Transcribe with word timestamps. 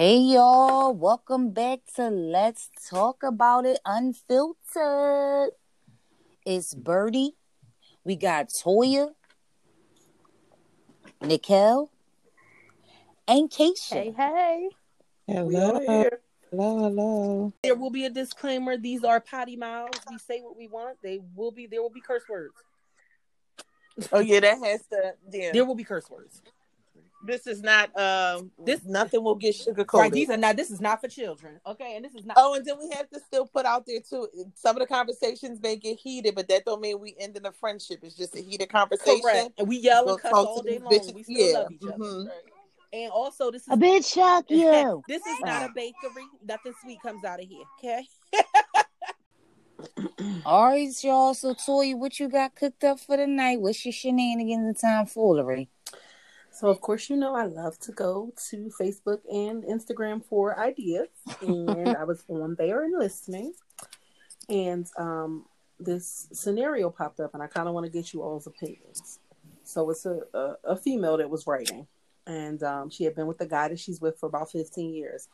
Hey 0.00 0.16
y'all, 0.16 0.94
welcome 0.94 1.50
back 1.50 1.80
to 1.96 2.08
Let's 2.08 2.70
Talk 2.88 3.22
About 3.22 3.66
It 3.66 3.80
Unfiltered. 3.84 5.50
It's 6.46 6.72
Birdie. 6.74 7.34
We 8.02 8.16
got 8.16 8.48
Toya, 8.48 9.10
Nicole, 11.20 11.90
and 13.28 13.50
Keisha. 13.50 13.92
Hey, 13.92 14.14
hey. 14.16 14.68
Hello. 15.26 15.80
here. 15.80 16.20
Hello, 16.50 16.78
hello. 16.78 17.52
There 17.62 17.74
will 17.74 17.90
be 17.90 18.06
a 18.06 18.10
disclaimer. 18.10 18.78
These 18.78 19.04
are 19.04 19.20
potty 19.20 19.56
mouths. 19.56 20.00
We 20.10 20.16
say 20.16 20.40
what 20.40 20.56
we 20.56 20.66
want. 20.66 20.96
They 21.02 21.20
will 21.36 21.50
be. 21.50 21.66
There 21.66 21.82
will 21.82 21.90
be 21.90 22.00
curse 22.00 22.24
words. 22.26 22.54
Oh 24.12 24.20
yeah, 24.20 24.40
that 24.40 24.64
has 24.64 24.80
to. 24.86 25.12
Yeah, 25.30 25.50
There 25.52 25.66
will 25.66 25.74
be 25.74 25.84
curse 25.84 26.08
words. 26.08 26.40
This 27.22 27.46
is 27.46 27.62
not. 27.62 27.96
Um, 27.98 28.50
This- 28.58 28.80
this 28.80 28.88
nothing 28.88 29.22
will 29.22 29.34
get 29.34 29.54
sugar 29.54 29.84
coated. 29.84 30.02
Right. 30.02 30.12
These 30.12 30.30
are 30.30 30.36
not. 30.36 30.56
This 30.56 30.70
is 30.70 30.80
not 30.80 31.00
for 31.00 31.08
children. 31.08 31.60
Okay. 31.66 31.96
And 31.96 32.04
this 32.04 32.14
is 32.14 32.24
not. 32.24 32.36
Oh, 32.38 32.54
and 32.54 32.64
then 32.64 32.78
we 32.78 32.90
have 32.90 33.08
to 33.10 33.20
still 33.20 33.46
put 33.46 33.66
out 33.66 33.86
there 33.86 34.00
too. 34.00 34.28
Some 34.54 34.76
of 34.76 34.80
the 34.80 34.86
conversations 34.86 35.60
may 35.60 35.76
get 35.76 35.98
heated, 35.98 36.34
but 36.34 36.48
that 36.48 36.64
don't 36.64 36.80
mean 36.80 37.00
we 37.00 37.14
end 37.18 37.36
in 37.36 37.44
a 37.46 37.52
friendship. 37.52 38.00
It's 38.02 38.16
just 38.16 38.34
a 38.36 38.40
heated 38.40 38.68
conversation. 38.70 39.20
correct. 39.22 39.50
And 39.58 39.68
we 39.68 39.78
yell 39.78 40.04
We'll 40.04 40.14
and 40.14 40.22
cuss 40.22 40.30
talk 40.32 40.46
all 40.46 40.62
day 40.62 40.78
long. 40.78 40.92
bitches. 40.92 41.14
We 41.14 41.22
still 41.22 41.36
Yeah. 41.38 41.58
love 41.58 41.72
each 41.72 41.82
other. 41.82 41.92
Mhm. 41.98 42.28
Right. 42.28 42.36
And 42.92 43.12
also, 43.12 43.52
this 43.52 43.62
is 43.62 43.68
A 43.68 43.76
bitch 43.76 44.12
shock 44.12 44.46
you. 44.50 45.02
this 45.06 45.24
is 45.24 45.40
not 45.42 45.70
a 45.70 45.72
bakery. 45.72 46.24
Nothing 46.44 46.72
sweet 46.82 47.00
comes 47.02 47.24
out 47.24 47.40
of 47.40 47.48
here. 47.48 47.62
Okay. 47.78 48.04
All 50.44 50.68
right, 50.70 51.04
y'all. 51.04 51.34
So 51.34 51.54
Toya, 51.54 51.96
what 51.96 52.18
you 52.18 52.28
got 52.28 52.54
cooked 52.54 52.84
up 52.84 53.00
for 53.00 53.16
the 53.16 53.26
night? 53.26 53.60
What's 53.60 53.84
your 53.84 53.92
shenanigans 53.92 54.66
and 54.66 54.76
tomfoolery? 54.76 55.68
So 56.60 56.68
of 56.68 56.82
course 56.82 57.08
you 57.08 57.16
know 57.16 57.34
I 57.34 57.46
love 57.46 57.78
to 57.78 57.92
go 57.92 58.34
to 58.50 58.70
Facebook 58.78 59.20
and 59.32 59.64
Instagram 59.64 60.22
for 60.22 60.60
ideas, 60.60 61.08
and 61.40 61.88
I 61.88 62.04
was 62.04 62.22
on 62.28 62.54
there 62.56 62.84
and 62.84 62.98
listening, 62.98 63.54
and 64.50 64.86
um, 64.98 65.46
this 65.78 66.28
scenario 66.34 66.90
popped 66.90 67.18
up, 67.18 67.32
and 67.32 67.42
I 67.42 67.46
kind 67.46 67.66
of 67.66 67.72
want 67.72 67.86
to 67.86 67.90
get 67.90 68.12
you 68.12 68.22
all's 68.22 68.46
opinions. 68.46 69.20
So 69.64 69.88
it's 69.88 70.04
a, 70.04 70.20
a 70.34 70.56
a 70.64 70.76
female 70.76 71.16
that 71.16 71.30
was 71.30 71.46
writing, 71.46 71.86
and 72.26 72.62
um, 72.62 72.90
she 72.90 73.04
had 73.04 73.14
been 73.14 73.26
with 73.26 73.38
the 73.38 73.46
guy 73.46 73.68
that 73.68 73.80
she's 73.80 74.02
with 74.02 74.18
for 74.18 74.26
about 74.26 74.52
fifteen 74.52 74.92
years. 74.92 75.28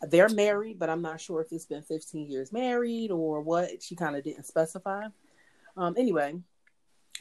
They're 0.00 0.30
married, 0.30 0.78
but 0.78 0.88
I'm 0.88 1.02
not 1.02 1.20
sure 1.20 1.42
if 1.42 1.52
it's 1.52 1.66
been 1.66 1.82
fifteen 1.82 2.26
years 2.26 2.54
married 2.54 3.10
or 3.10 3.42
what. 3.42 3.82
She 3.82 3.96
kind 3.96 4.16
of 4.16 4.24
didn't 4.24 4.46
specify. 4.46 5.08
Um, 5.76 5.94
anyway, 5.98 6.36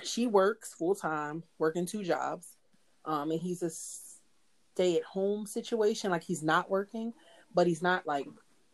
she 0.02 0.28
works 0.28 0.73
full 0.73 0.95
time, 0.95 1.44
working 1.58 1.86
two 1.86 2.06
jobs 2.06 2.56
um, 3.05 3.31
and 3.31 3.39
he's 3.42 3.64
a 3.64 3.69
stay 3.69 4.97
at 4.97 5.03
home 5.03 5.45
situation. 5.45 6.11
Like 6.11 6.23
he's 6.23 6.44
not 6.44 6.69
working, 6.69 7.14
but 7.53 7.67
he's 7.67 7.81
not 7.81 8.06
like 8.08 8.28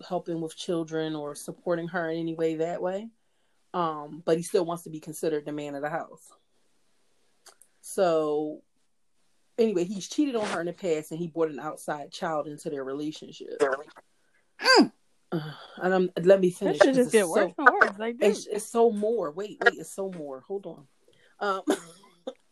helping 0.08 0.42
with 0.42 0.56
children 0.58 1.16
or 1.16 1.36
supporting 1.36 1.88
her 1.90 2.10
in 2.10 2.20
any 2.20 2.36
way 2.36 2.56
that 2.56 2.82
way. 2.82 3.10
Um, 3.74 4.22
but 4.26 4.38
he 4.38 4.44
still 4.44 4.66
wants 4.66 4.84
to 4.84 4.90
be 4.90 5.00
considered 5.00 5.46
the 5.46 5.52
man 5.52 5.76
of 5.76 5.82
the 5.82 5.90
house. 5.90 6.32
So, 7.82 8.62
anyway, 9.58 9.84
he's 9.84 10.08
cheated 10.08 10.36
on 10.36 10.46
her 10.48 10.60
in 10.60 10.66
the 10.68 10.74
past, 10.74 11.12
and 11.12 11.20
he 11.20 11.28
brought 11.28 11.52
an 11.52 11.60
outside 11.60 12.12
child 12.12 12.48
into 12.48 12.70
their 12.70 12.84
relationship. 12.84 13.62
Mm. 14.62 14.92
And 15.82 15.94
I'm, 15.94 16.10
let 16.24 16.40
me 16.40 16.50
finish. 16.50 16.80
This 16.80 16.88
should 16.88 16.96
'cause 16.96 16.96
just 16.96 17.08
it's 17.08 17.12
get 17.12 17.28
worse 17.28 17.52
so- 17.58 17.66
and 17.66 17.70
worse. 17.82 18.00
Like 18.00 18.16
it's, 18.22 18.46
it's 18.48 18.66
so 18.66 18.90
more. 18.92 19.32
Wait, 19.32 19.58
wait, 19.66 19.74
it's 19.78 19.92
so 19.94 20.10
more. 20.12 20.40
Hold 20.48 20.66
on. 20.66 20.88
Um, 21.42 21.62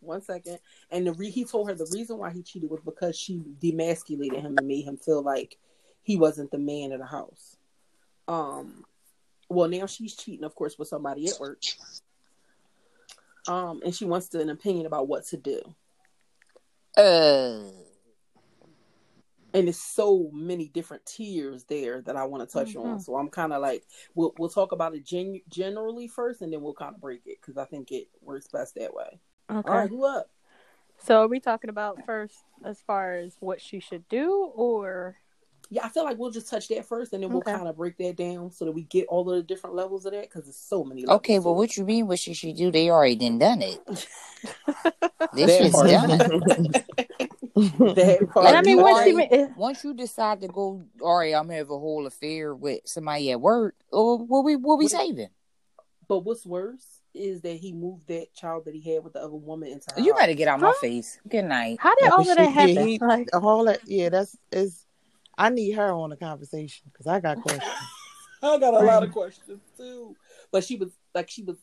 one 0.04 0.22
second. 0.22 0.60
And 0.92 1.08
the 1.08 1.14
re- 1.14 1.30
he 1.30 1.46
told 1.46 1.70
her 1.70 1.76
the 1.76 1.90
reason 1.92 2.18
why 2.18 2.32
he 2.32 2.42
cheated 2.42 2.70
was 2.70 2.82
because 2.82 3.18
she 3.18 3.42
demasculated 3.62 4.42
him 4.42 4.58
and 4.58 4.68
made 4.68 4.86
him 4.86 4.98
feel 4.98 5.22
like 5.22 5.58
he 6.04 6.18
wasn't 6.18 6.52
the 6.52 6.60
man 6.60 6.92
of 6.92 7.00
the 7.00 7.06
house. 7.06 7.58
Um, 8.28 8.86
well, 9.50 9.68
now 9.68 9.86
she's 9.86 10.16
cheating, 10.16 10.46
of 10.46 10.56
course, 10.56 10.78
with 10.78 10.88
somebody 10.88 11.28
at 11.28 11.40
work. 11.40 11.62
Um, 13.48 13.82
and 13.84 13.94
she 13.94 14.06
wants 14.06 14.30
to, 14.30 14.40
an 14.40 14.50
opinion 14.50 14.86
about 14.86 15.08
what 15.08 15.26
to 15.28 15.38
do. 15.38 15.62
Uh, 16.98 17.64
and 19.54 19.70
it's 19.70 19.78
so 19.78 20.30
many 20.34 20.68
different 20.68 21.06
tiers 21.06 21.64
there 21.66 22.02
that 22.02 22.16
I 22.16 22.24
want 22.26 22.48
to 22.48 22.52
touch 22.52 22.76
on. 22.76 22.98
Mhm. 22.98 23.02
So 23.02 23.16
I'm 23.16 23.30
kind 23.30 23.54
of 23.54 23.62
like, 23.62 23.86
we'll 24.16 24.34
we'll 24.38 24.50
talk 24.50 24.72
about 24.72 24.96
it 24.96 25.06
gen- 25.06 25.42
generally 25.50 26.08
first, 26.08 26.42
and 26.42 26.52
then 26.52 26.62
we'll 26.62 26.74
kind 26.74 26.96
of 26.96 27.02
break 27.02 27.22
it 27.26 27.40
because 27.40 27.58
I 27.58 27.66
think 27.66 27.92
it 27.92 28.08
works 28.22 28.48
best 28.48 28.76
that 28.76 28.94
way. 28.94 29.20
Okay. 29.58 29.70
All 29.72 29.78
right, 29.78 29.90
who 29.90 30.06
up? 30.06 30.30
So 31.00 31.22
are 31.22 31.28
we 31.28 31.40
talking 31.40 31.70
about 31.70 32.06
first 32.06 32.36
as 32.64 32.80
far 32.82 33.14
as 33.16 33.36
what 33.40 33.60
she 33.62 33.80
should 33.80 34.08
do 34.10 34.52
or 34.56 35.18
Yeah, 35.70 35.86
I 35.86 35.90
feel 35.90 36.04
like 36.04 36.18
we'll 36.18 36.32
just 36.32 36.50
touch 36.50 36.68
that 36.70 36.86
first, 36.86 37.14
and 37.14 37.24
then 37.24 37.30
we'll 37.30 37.40
Okay. 37.40 37.52
kind 37.54 37.68
of 37.68 37.76
break 37.76 37.98
that 37.98 38.16
down 38.16 38.52
so 38.52 38.66
that 38.66 38.72
we 38.72 38.84
get 38.84 39.08
all 39.08 39.30
of 39.30 39.36
the 39.38 39.44
different 39.44 39.76
levels 39.76 40.06
of 40.06 40.12
that 40.14 40.22
because 40.30 40.48
it's 40.48 40.58
so 40.58 40.84
many. 40.84 41.02
Levels 41.02 41.16
okay, 41.18 41.40
well, 41.40 41.56
what 41.56 41.76
you 41.76 41.84
mean? 41.84 42.08
What 42.08 42.20
should 42.20 42.36
she 42.38 42.54
do? 42.54 42.72
They 42.72 42.90
already 42.90 43.16
done 43.16 43.40
done 43.40 43.62
it. 43.62 43.80
This 45.34 45.48
That 45.48 45.64
shit's 45.64 45.76
part. 45.76 45.90
done. 45.90 46.72
That 47.96 48.30
part. 48.34 48.46
And 48.48 48.58
I 48.58 48.62
mean 48.62 48.82
once 48.82 49.04
she 49.06 49.14
already- 49.14 49.38
ma- 49.44 49.48
Once 49.58 49.84
you 49.84 49.94
decide 49.94 50.42
to 50.42 50.48
go, 50.48 50.82
all 51.02 51.18
right, 51.20 51.34
I'm 51.36 51.46
gonna 51.46 51.58
have 51.58 51.70
a 51.70 51.78
whole 51.80 52.06
affair 52.08 52.54
with 52.56 52.82
somebody 52.86 53.32
at 53.32 53.40
work. 53.42 53.76
Or 53.92 54.18
what 54.18 54.44
we 54.44 54.56
what 54.56 54.78
we 54.78 54.86
What- 54.86 54.92
saving? 54.92 55.30
but 56.08 56.20
what's 56.20 56.46
worse 56.46 57.00
is 57.14 57.42
that 57.42 57.58
he 57.58 57.72
moved 57.74 58.08
that 58.08 58.34
child 58.34 58.66
that 58.66 58.74
he 58.74 58.94
had 58.94 59.04
with 59.04 59.14
the 59.14 59.20
other 59.20 59.36
woman 59.36 59.70
into. 59.70 59.88
her 59.96 60.02
You 60.02 60.14
house. 60.14 60.22
better 60.22 60.34
get 60.34 60.48
out 60.48 60.56
of 60.56 60.62
my 60.62 60.68
Huh? 60.68 60.74
face. 60.82 61.20
Good 61.28 61.44
night. 61.46 61.78
how 61.80 61.94
did 61.96 62.12
all 62.12 62.20
of 62.22 62.26
that 62.28 62.38
she- 62.38 62.42
yeah, 62.44 62.50
happen? 62.50 62.88
he- 62.88 63.00
like 63.00 63.30
All 63.34 63.66
that, 63.66 63.80
yeah, 63.88 64.10
that's 64.10 64.36
is. 64.52 64.86
I 65.38 65.50
need 65.50 65.72
her 65.72 65.92
on 65.92 66.12
the 66.12 66.16
conversation 66.18 66.90
because 66.92 67.08
I 67.08 67.20
got 67.20 67.38
questions. 67.42 67.72
I 68.42 68.58
got 68.58 68.74
a 68.76 68.86
lot 68.86 69.04
of 69.04 69.12
questions 69.14 69.62
too. 69.78 70.16
But 70.52 70.64
she 70.64 70.76
was 70.76 70.92
like, 71.16 71.30
she 71.30 71.44
was, 71.44 71.58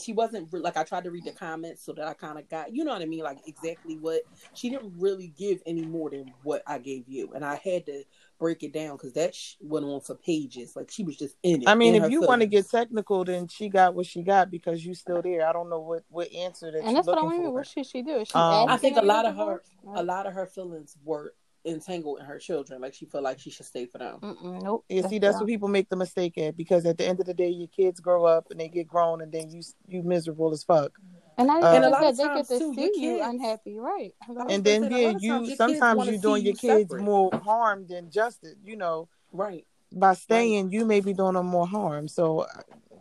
she 0.00 0.12
wasn't 0.12 0.48
re- 0.52 0.60
like. 0.60 0.76
I 0.76 0.84
tried 0.84 1.04
to 1.04 1.10
read 1.10 1.24
the 1.24 1.32
comments 1.32 1.84
so 1.84 1.92
that 1.92 2.06
I 2.06 2.14
kind 2.14 2.38
of 2.38 2.48
got, 2.48 2.74
you 2.74 2.84
know 2.84 2.92
what 2.92 3.02
I 3.02 3.06
mean, 3.06 3.22
like 3.22 3.38
exactly 3.46 3.96
what 3.96 4.22
she 4.54 4.70
didn't 4.70 4.94
really 4.98 5.28
give 5.38 5.62
any 5.66 5.84
more 5.84 6.10
than 6.10 6.32
what 6.42 6.62
I 6.66 6.78
gave 6.78 7.04
you, 7.08 7.32
and 7.34 7.44
I 7.44 7.60
had 7.62 7.86
to 7.86 8.04
break 8.38 8.62
it 8.62 8.72
down 8.72 8.96
because 8.96 9.12
that 9.14 9.34
sh- 9.34 9.54
went 9.60 9.84
on 9.84 10.00
for 10.00 10.16
pages. 10.16 10.74
Like 10.74 10.90
she 10.90 11.04
was 11.04 11.16
just 11.16 11.36
in 11.42 11.62
it. 11.62 11.68
I 11.68 11.74
mean, 11.74 11.94
if 11.94 12.10
you 12.10 12.22
want 12.22 12.40
to 12.42 12.46
get 12.46 12.68
technical, 12.68 13.24
then 13.24 13.46
she 13.48 13.68
got 13.68 13.94
what 13.94 14.06
she 14.06 14.22
got 14.22 14.50
because 14.50 14.84
you 14.84 14.94
still 14.94 15.22
there. 15.22 15.48
I 15.48 15.52
don't 15.52 15.70
know 15.70 15.80
what 15.80 16.04
what 16.08 16.32
answer 16.32 16.70
that 16.72 16.82
and 16.82 16.96
that's 16.96 17.06
what 17.06 17.18
I 17.18 17.22
looking 17.22 17.38
mean. 17.38 17.48
for. 17.48 17.54
What 17.54 17.66
should 17.66 17.86
she 17.86 18.02
do? 18.02 18.24
She 18.24 18.34
Um, 18.34 18.68
I 18.68 18.76
think 18.76 18.96
a 18.96 19.02
lot 19.02 19.26
of 19.26 19.36
her, 19.36 19.62
a 19.94 20.02
lot 20.02 20.26
of 20.26 20.34
her 20.34 20.46
feelings 20.46 20.96
were 21.04 21.34
entangled 21.64 22.20
in 22.20 22.26
her 22.26 22.38
children. 22.38 22.80
Like 22.80 22.94
she 22.94 23.06
felt 23.06 23.24
like 23.24 23.38
she 23.38 23.50
should 23.50 23.66
stay 23.66 23.86
for 23.86 23.98
them. 23.98 24.20
Mm-mm, 24.22 24.62
nope. 24.62 24.84
Yeah, 24.88 25.06
see, 25.08 25.18
that's 25.18 25.38
what 25.38 25.46
people 25.46 25.68
make 25.68 25.88
the 25.88 25.96
mistake 25.96 26.36
at 26.38 26.56
because 26.56 26.84
at 26.86 26.98
the 26.98 27.06
end 27.06 27.20
of 27.20 27.26
the 27.26 27.34
day, 27.34 27.48
your 27.48 27.68
kids 27.68 28.00
grow 28.00 28.24
up 28.24 28.50
and 28.50 28.60
they 28.60 28.68
get 28.68 28.86
grown, 28.86 29.20
and 29.22 29.32
then 29.32 29.50
you 29.50 29.62
you 29.88 30.02
miserable 30.02 30.52
as 30.52 30.62
fuck. 30.64 30.92
And 31.36 31.50
I 31.50 31.60
Uh, 31.60 31.66
And 31.74 31.84
a 31.84 31.88
lot 31.90 32.02
said 32.02 32.10
of 32.10 32.16
they 32.16 32.24
get 32.34 32.48
to 32.48 32.58
too, 32.58 32.74
see 32.74 32.92
your 32.96 33.16
you 33.16 33.22
unhappy, 33.22 33.78
right? 33.78 34.14
And 34.28 34.36
gonna 34.36 34.62
then 34.62 34.82
say, 34.82 34.88
yeah, 34.90 35.08
lot 35.08 35.16
of 35.16 35.22
times 35.22 35.48
you 35.48 35.56
sometimes 35.56 36.06
you're 36.06 36.18
doing 36.18 36.42
see 36.42 36.48
your 36.48 36.56
kids 36.56 36.90
separate. 36.90 37.02
more 37.04 37.30
harm 37.42 37.86
than 37.86 38.10
justice. 38.10 38.56
You 38.64 38.76
know, 38.76 39.08
Right. 39.32 39.66
by 39.92 40.14
staying, 40.14 40.70
you 40.70 40.84
may 40.84 41.00
be 41.00 41.12
doing 41.12 41.34
them 41.34 41.46
more 41.46 41.66
harm. 41.66 42.08
So, 42.08 42.46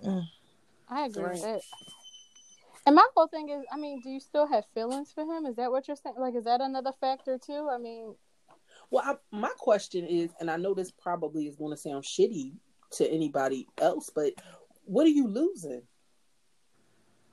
uh, 0.06 0.22
I 0.90 1.06
agree 1.06 1.24
with 1.24 1.42
that. 1.42 1.62
And 2.86 2.96
my 2.96 3.08
whole 3.16 3.28
thing 3.28 3.50
is, 3.50 3.64
I 3.72 3.78
mean, 3.78 4.02
do 4.02 4.10
you 4.10 4.20
still 4.20 4.46
have 4.48 4.66
feelings 4.74 5.12
for 5.14 5.24
him? 5.24 5.46
Is 5.46 5.56
that 5.56 5.72
what 5.72 5.88
you're 5.88 5.96
saying? 5.96 6.16
Like, 6.18 6.36
is 6.36 6.44
that 6.44 6.60
another 6.60 6.92
factor 7.00 7.38
too? 7.38 7.70
I 7.72 7.78
mean, 7.78 8.16
Well, 8.94 9.04
I, 9.04 9.16
my 9.36 9.50
question 9.58 10.06
is, 10.06 10.30
and 10.40 10.52
I 10.52 10.58
know 10.58 10.76
this 10.76 10.92
probably 10.92 11.48
is 11.48 11.56
going 11.56 11.72
to 11.72 11.78
sound 11.82 12.04
shitty 12.04 12.54
to 12.92 13.10
anybody 13.12 13.68
else, 13.82 14.12
but 14.14 14.34
what 14.86 15.08
are 15.08 15.10
you 15.10 15.28
losing? 15.28 15.82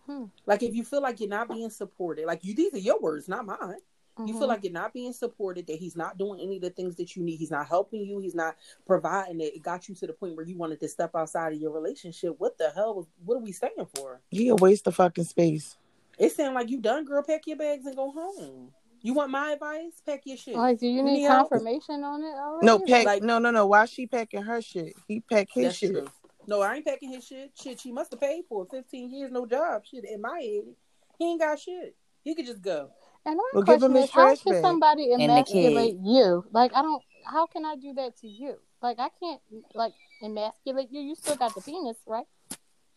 Hmm. 0.06 0.25
Like, 0.47 0.62
if 0.62 0.75
you 0.75 0.84
feel 0.84 1.03
like 1.03 1.20
you're 1.20 1.28
not 1.28 1.50
being 1.50 1.69
supported, 1.69 2.25
like 2.25 2.43
you, 2.44 2.54
these 2.54 2.72
are 2.72 2.78
your 2.78 2.99
words, 2.99 3.28
not 3.28 3.44
mine. 3.44 3.76
You 4.19 4.32
mhm. 4.32 4.38
feel 4.38 4.49
like 4.49 4.65
you're 4.65 4.72
not 4.72 4.94
being 4.94 5.12
supported, 5.12 5.66
that 5.66 5.76
he's 5.76 5.97
not 5.97 6.16
doing 6.16 6.41
any 6.41 6.56
of 6.56 6.62
the 6.62 6.70
things 6.70 6.97
that 6.97 7.15
you 7.15 7.22
need. 7.22 7.37
He's 7.37 7.50
not 7.50 7.69
helping 7.69 8.06
you. 8.06 8.20
He's 8.20 8.34
not 8.34 8.56
providing 8.87 9.43
it. 9.43 9.55
It 9.55 9.62
got 9.62 9.87
you 9.87 9.94
to 9.96 10.06
the 10.06 10.14
point 10.14 10.37
where 10.37 10.46
you 10.46 10.56
wanted 10.56 10.81
to 10.81 10.88
step 10.88 11.11
outside 11.14 11.52
of 11.52 11.61
your 11.61 11.73
relationship. 11.73 12.37
What 12.38 12.56
the 12.56 12.70
hell? 12.75 12.94
was- 12.94 13.06
What 13.23 13.35
are 13.35 13.40
we 13.40 13.52
staying 13.52 13.87
for? 13.96 14.23
he 14.31 14.49
a 14.49 14.55
waste 14.55 14.87
of 14.87 14.94
fucking 14.94 15.25
space. 15.25 15.76
It 16.19 16.32
sounds 16.32 16.55
like 16.55 16.70
you 16.70 16.81
done, 16.81 17.05
girl. 17.05 17.23
Pack 17.23 17.46
your 17.46 17.58
bags 17.58 17.85
and 17.85 17.96
go 17.96 18.11
home. 18.12 18.73
You 19.02 19.14
want 19.14 19.31
my 19.31 19.52
advice? 19.52 20.02
Pack 20.05 20.23
your 20.25 20.37
shit. 20.37 20.56
like, 20.56 20.79
do 20.79 20.87
you 20.87 20.97
You 20.99 21.02
need 21.05 21.12
need 21.14 21.23
help? 21.23 21.50
confirmation 21.50 22.05
on 22.05 22.23
it 22.23 22.35
already? 22.35 22.67
No, 22.67 22.79
pack. 22.81 23.06
Like- 23.06 23.23
no, 23.23 23.38
no, 23.38 23.50
no. 23.50 23.67
Why 23.67 23.87
she 23.87 24.06
packing 24.06 24.43
her 24.43 24.61
shit? 24.61 24.94
He 25.08 25.20
pack 25.20 25.49
his 25.52 25.76
shit. 25.76 25.93
true. 25.93 26.08
No, 26.47 26.61
I 26.62 26.76
ain't 26.76 26.87
packing 26.87 27.12
his 27.12 27.26
shit. 27.26 27.52
Shit, 27.55 27.81
she 27.81 27.93
must 27.93 28.11
have 28.12 28.20
paid 28.20 28.44
for 28.49 28.64
it. 28.64 28.70
15 28.70 29.11
years, 29.11 29.31
no 29.31 29.47
job. 29.47 29.82
Shit, 29.87 30.05
in 30.05 30.20
my 30.20 30.38
head, 30.41 30.75
he 31.19 31.31
ain't 31.31 31.41
got 31.41 31.58
shit. 31.58 31.97
He 32.25 32.35
could 32.35 32.47
just 32.47 32.61
go. 32.62 32.91
And 33.25 33.37
my 33.37 33.43
Well, 33.55 33.62
give 33.62 33.79
question 33.81 33.97
him 33.97 34.02
is, 34.02 34.11
how 34.11 34.26
trash 34.29 34.43
can 34.43 34.52
bag. 34.52 34.62
somebody 34.64 35.12
emasculate 35.12 35.97
you? 36.02 36.44
Like, 36.52 36.73
I 36.75 36.82
don't. 36.82 37.02
How 37.25 37.47
can 37.47 37.64
I 37.67 37.76
do 37.76 37.93
that 37.94 38.17
to 38.19 38.26
you? 38.29 38.56
Like, 38.82 38.99
I 38.99 39.08
can't 39.20 39.41
like 39.75 39.93
emasculate 40.23 40.88
you. 40.91 41.00
You 41.02 41.14
still 41.14 41.37
got 41.37 41.55
the 41.55 41.61
penis, 41.61 41.99
right? 42.06 42.26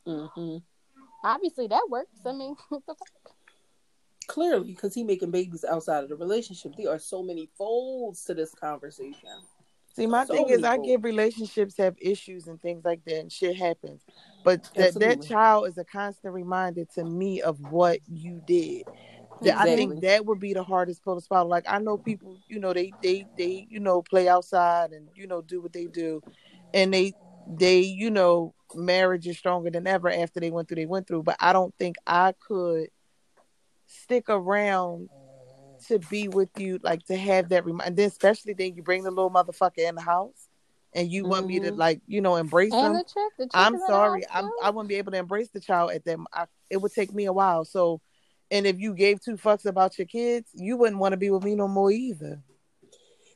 hmm 0.05 0.57
Obviously, 1.23 1.67
that 1.67 1.88
works. 1.89 2.19
I 2.25 2.31
mean, 2.33 2.55
what 2.69 2.83
the 2.88 2.95
fuck? 2.95 3.22
Clearly, 4.27 4.67
because 4.67 4.93
he 4.93 5.03
making 5.03 5.31
babies 5.31 5.65
outside 5.65 6.03
of 6.03 6.09
the 6.09 6.15
relationship. 6.15 6.75
There 6.75 6.89
are 6.89 6.99
so 6.99 7.21
many 7.23 7.49
folds 7.57 8.23
to 8.25 8.33
this 8.33 8.53
conversation. 8.53 9.29
See, 9.95 10.07
my 10.07 10.25
So 10.25 10.33
thing 10.33 10.49
is, 10.49 10.63
I 10.63 10.77
get 10.77 11.03
relationships 11.03 11.77
have 11.77 11.95
issues 12.01 12.47
and 12.47 12.61
things 12.61 12.83
like 12.85 13.03
that, 13.05 13.19
and 13.19 13.31
shit 13.31 13.55
happens. 13.55 14.01
But 14.43 14.63
that 14.75 14.93
that 14.95 15.21
child 15.21 15.67
is 15.67 15.77
a 15.77 15.83
constant 15.85 16.33
reminder 16.33 16.85
to 16.95 17.03
me 17.03 17.41
of 17.41 17.59
what 17.69 17.99
you 18.07 18.41
did. 18.45 18.83
That 19.41 19.59
I 19.59 19.65
think 19.75 20.01
that 20.01 20.25
would 20.25 20.39
be 20.39 20.53
the 20.53 20.63
hardest 20.63 21.03
pill 21.03 21.15
to 21.15 21.21
swallow. 21.21 21.49
Like 21.49 21.65
I 21.67 21.79
know 21.79 21.97
people, 21.97 22.37
you 22.47 22.59
know, 22.59 22.73
they 22.73 22.93
they 23.01 23.27
they 23.37 23.67
you 23.69 23.79
know 23.79 24.01
play 24.01 24.27
outside 24.27 24.91
and 24.93 25.09
you 25.15 25.27
know 25.27 25.41
do 25.41 25.61
what 25.61 25.73
they 25.73 25.85
do, 25.85 26.21
and 26.73 26.93
they 26.93 27.13
they 27.45 27.79
you 27.81 28.09
know 28.09 28.53
marriage 28.73 29.27
is 29.27 29.37
stronger 29.37 29.69
than 29.69 29.85
ever 29.85 30.09
after 30.09 30.39
they 30.39 30.49
went 30.49 30.67
through 30.67 30.75
they 30.77 30.85
went 30.85 31.07
through. 31.07 31.23
But 31.23 31.37
I 31.39 31.53
don't 31.53 31.73
think 31.77 31.97
I 32.07 32.33
could 32.47 32.87
stick 33.93 34.25
around 34.29 35.09
to 35.87 35.99
be 35.99 36.27
with 36.27 36.49
you, 36.57 36.79
like 36.81 37.03
to 37.05 37.17
have 37.17 37.49
that 37.49 37.65
remind. 37.65 37.89
And 37.89 37.97
then 37.97 38.07
especially 38.07 38.53
then 38.53 38.75
you 38.75 38.83
bring 38.83 39.03
the 39.03 39.11
little 39.11 39.31
motherfucker 39.31 39.87
in 39.87 39.95
the 39.95 40.01
house, 40.01 40.47
and 40.93 41.11
you 41.11 41.25
want 41.25 41.47
me 41.47 41.59
to 41.59 41.71
Mhm. 41.71 41.77
like 41.77 42.01
you 42.07 42.21
know 42.21 42.35
embrace 42.35 42.73
And 42.73 42.85
them. 42.85 42.93
the 42.93 43.03
chick, 43.03 43.33
the 43.37 43.45
chick 43.45 43.51
I'm 43.53 43.75
is 43.75 43.81
in 43.81 43.81
the 43.81 43.87
sorry, 43.87 44.23
I'm. 44.31 44.49
I 44.61 44.69
wouldn't 44.69 44.89
be 44.89 44.95
able 44.95 45.11
to 45.11 45.17
embrace 45.17 45.49
the 45.49 45.59
child 45.59 45.91
at 45.91 46.05
them. 46.05 46.25
I, 46.33 46.45
it 46.69 46.77
would 46.77 46.93
take 46.93 47.13
me 47.13 47.25
a 47.25 47.33
while. 47.33 47.65
So, 47.65 48.01
and 48.51 48.65
if 48.65 48.79
you 48.79 48.93
gave 48.93 49.21
two 49.21 49.35
fucks 49.35 49.65
about 49.65 49.97
your 49.97 50.07
kids, 50.07 50.49
you 50.53 50.77
wouldn't 50.77 50.99
want 50.99 51.13
to 51.13 51.17
be 51.17 51.29
with 51.29 51.43
me 51.43 51.55
no 51.55 51.67
more 51.67 51.91
either. 51.91 52.41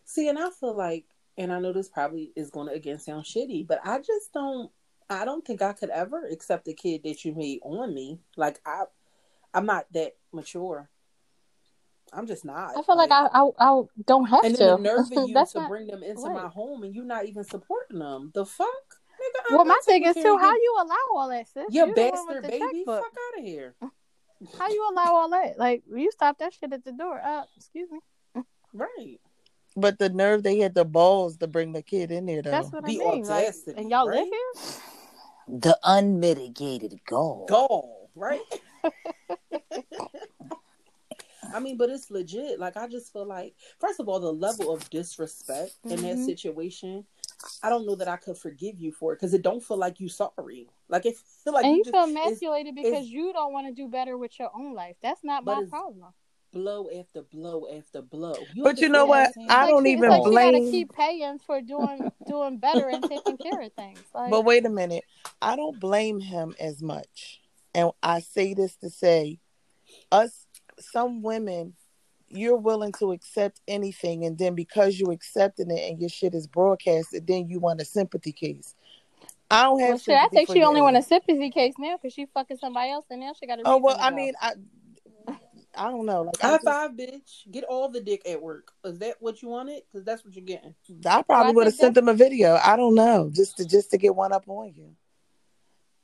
See, 0.05 0.29
and 0.29 0.39
I 0.39 0.49
feel 0.51 0.75
like, 0.75 1.05
and 1.37 1.51
I 1.51 1.59
know 1.59 1.73
this 1.73 1.89
probably 1.89 2.31
is 2.35 2.49
going 2.49 2.67
to 2.67 2.73
again 2.73 2.99
sound 2.99 3.25
shitty, 3.25 3.67
but 3.67 3.79
I 3.83 3.97
just 3.99 4.31
don't. 4.33 4.71
I 5.09 5.23
don't 5.23 5.45
think 5.45 5.61
I 5.61 5.71
could 5.71 5.89
ever 5.89 6.25
accept 6.25 6.65
the 6.65 6.73
kid 6.73 7.01
that 7.03 7.23
you 7.23 7.33
made 7.33 7.59
on 7.63 7.93
me. 7.93 8.19
Like 8.35 8.59
I, 8.65 8.83
I'm 9.57 9.65
not 9.65 9.85
that 9.93 10.13
mature. 10.31 10.89
I'm 12.13 12.27
just 12.27 12.45
not. 12.45 12.77
I 12.77 12.81
feel 12.83 12.95
like 12.95 13.11
I, 13.11 13.27
I 13.33 13.49
I 13.59 13.81
don't 14.05 14.25
have 14.29 14.43
and 14.45 14.55
to. 14.55 14.59
then 14.63 14.83
the 14.83 14.89
nerve 14.89 15.11
of 15.11 15.11
you 15.29 15.33
That's 15.33 15.51
to 15.53 15.59
not- 15.61 15.69
bring 15.69 15.87
them 15.87 16.03
into 16.03 16.21
right. 16.21 16.43
my 16.43 16.47
home 16.47 16.83
and 16.83 16.93
you're 16.95 17.03
not 17.03 17.25
even 17.25 17.43
supporting 17.43 17.99
them. 17.99 18.31
The 18.33 18.45
fuck, 18.45 18.67
nigga. 18.67 19.41
I'm 19.49 19.55
Well, 19.57 19.65
my 19.65 19.73
not 19.73 19.83
thing 19.83 20.03
is 20.05 20.15
too. 20.15 20.33
of 20.35 20.39
How 20.39 20.53
you 20.53 20.75
allow 20.79 20.95
all 21.19 21.29
that, 21.29 21.47
sis? 21.47 21.65
your 21.71 21.87
You 21.87 21.95
bastard 21.95 22.43
baby? 22.43 22.59
checkbook. 22.59 23.03
Fuck 23.03 23.13
out 23.33 23.39
of 23.39 23.45
here. 23.45 23.75
How 24.59 24.69
you 24.69 24.87
allow 24.91 25.15
all 25.15 25.29
that? 25.31 25.57
Like 25.57 25.83
you 25.93 26.11
stop 26.11 26.37
that 26.39 26.53
shit 26.53 26.71
at 26.71 26.85
the 26.85 26.91
door. 26.93 27.19
Uh, 27.19 27.43
excuse 27.57 27.89
me. 27.91 27.99
Right. 28.73 29.19
But 29.75 29.97
the 29.99 30.09
nerve 30.09 30.43
they 30.43 30.59
had 30.59 30.75
the 30.75 30.85
balls 30.85 31.37
to 31.37 31.47
bring 31.47 31.73
the 31.73 31.81
kid 31.81 32.11
in 32.11 32.25
there 32.27 32.41
though. 32.41 32.51
That's 32.51 32.71
what 32.71 32.85
The 32.85 33.01
I 33.01 33.11
mean. 33.15 33.23
Like, 33.25 33.53
and 33.75 33.89
y'all 33.89 34.07
right? 34.07 34.19
live 34.19 34.27
here? 34.27 34.73
The 35.59 35.77
unmitigated 35.83 36.99
goal. 37.05 37.45
Gall, 37.49 38.09
right? 38.15 38.39
I 41.53 41.59
mean, 41.59 41.77
but 41.77 41.89
it's 41.89 42.11
legit. 42.11 42.59
Like, 42.59 42.75
I 42.75 42.87
just 42.87 43.13
feel 43.13 43.25
like, 43.25 43.55
first 43.79 43.99
of 43.99 44.09
all, 44.09 44.19
the 44.19 44.33
level 44.33 44.73
of 44.73 44.87
disrespect 44.89 45.75
in 45.85 46.01
that 46.01 46.17
Mhm. 46.17 46.25
situation, 46.25 47.05
I 47.63 47.69
don't 47.69 47.85
know 47.85 47.95
that 47.95 48.07
I 48.09 48.17
could 48.17 48.37
forgive 48.37 48.79
you 48.79 48.91
for 48.91 49.13
it 49.13 49.15
because 49.17 49.33
it 49.33 49.43
don't 49.43 49.63
feel 49.63 49.77
like 49.77 49.99
you 49.99 50.09
sorry. 50.09 50.67
Like, 50.89 51.05
it 51.05 51.15
feel 51.17 51.53
like 51.53 51.65
and 51.65 51.77
you 51.77 51.83
just- 51.85 51.93
feel 51.95 52.03
it's 52.03 52.11
emasculated 52.11 52.75
because 52.75 52.87
it's- 52.87 53.05
you 53.07 53.31
don't 53.31 53.53
want 53.53 53.67
to 53.67 53.73
do 53.73 53.87
better 53.87 54.17
with 54.17 54.37
your 54.37 54.49
own 54.53 54.73
life. 54.73 54.97
That's 55.01 55.23
not 55.23 55.45
my 55.45 55.63
problem. 55.65 56.13
blow 56.53 56.89
after 56.89 57.21
blow 57.23 57.67
after 57.71 58.01
blow. 58.01 58.35
But 58.63 58.79
you 58.79 58.89
know 58.89 59.05
what? 59.05 59.27
I'm 59.27 59.33
saying? 59.33 59.47
I 59.51 59.61
Like, 59.65 59.69
don't 59.69 59.85
she, 59.85 59.91
even 59.91 60.11
it's 60.11 60.25
like 60.27 60.45
she 60.45 60.51
gotta 60.59 60.71
keep 60.71 60.93
paying 60.93 61.39
for 61.39 61.61
doing 61.61 62.11
doing 62.25 62.57
better 62.57 62.89
and 62.89 63.03
taking 63.03 63.37
care 63.37 63.61
of 63.61 63.71
things. 63.73 63.99
Like, 64.13 64.31
But 64.31 64.43
wait 64.43 64.65
a 64.65 64.69
minute. 64.69 65.03
I 65.41 65.55
don't 65.55 65.79
blame 65.79 66.19
him 66.19 66.55
as 66.59 66.81
much. 66.81 67.41
And 67.77 67.91
I 68.01 68.21
say 68.21 68.55
this 68.55 68.75
to 68.77 68.89
say, 68.89 69.39
us, 70.11 70.47
some 70.79 71.21
women, 71.21 71.75
you're 72.27 72.57
willing 72.57 72.91
to 72.93 73.11
accept 73.11 73.61
anything. 73.67 74.25
And 74.25 74.35
then 74.35 74.55
because 74.55 74.99
you 74.99 75.11
accepting 75.11 75.69
it 75.69 75.87
and 75.87 75.99
your 75.99 76.09
shit 76.09 76.33
is 76.33 76.47
broadcasted, 76.47 77.27
then 77.27 77.47
you 77.47 77.59
want 77.59 77.79
a 77.79 77.85
sympathy 77.85 78.31
case. 78.31 78.73
I 79.51 79.61
don't 79.61 79.79
have 79.79 79.89
well, 79.89 79.97
shit, 79.99 80.15
I 80.15 80.27
think 80.29 80.47
for 80.47 80.53
she 80.53 80.59
your 80.59 80.69
only 80.69 80.81
want 80.81 80.97
a 80.97 81.03
sympathy 81.03 81.51
case 81.51 81.75
now 81.77 81.97
because 81.97 82.13
she 82.13 82.25
fucking 82.33 82.57
somebody 82.57 82.91
else 82.91 83.05
and 83.11 83.21
now 83.21 83.33
she 83.39 83.45
got 83.45 83.59
a 83.59 83.61
Oh, 83.63 83.77
well, 83.77 83.95
I 83.99 84.09
go. 84.09 84.15
mean, 84.15 84.33
I, 84.41 84.53
I 85.75 85.91
don't 85.91 86.07
know. 86.07 86.23
Like, 86.23 86.43
I, 86.43 86.47
High 86.47 86.53
just, 86.55 86.65
five, 86.65 86.91
bitch. 86.93 87.51
Get 87.51 87.63
all 87.63 87.89
the 87.89 88.01
dick 88.01 88.27
at 88.27 88.41
work. 88.41 88.71
Is 88.85 88.97
that 88.99 89.17
what 89.19 89.43
you 89.43 89.49
wanted? 89.49 89.83
Because 89.85 90.03
that's 90.03 90.25
what 90.25 90.35
you're 90.35 90.43
getting. 90.43 90.73
I 91.05 91.21
probably 91.21 91.51
I 91.51 91.53
would 91.53 91.67
have 91.67 91.75
sent 91.75 91.93
them 91.93 92.09
a 92.09 92.15
video. 92.15 92.55
I 92.55 92.75
don't 92.75 92.95
know. 92.95 93.29
Just 93.31 93.57
to, 93.57 93.65
just 93.65 93.91
to 93.91 93.99
get 93.99 94.15
one 94.15 94.33
up 94.33 94.45
on 94.47 94.73
you. 94.75 94.95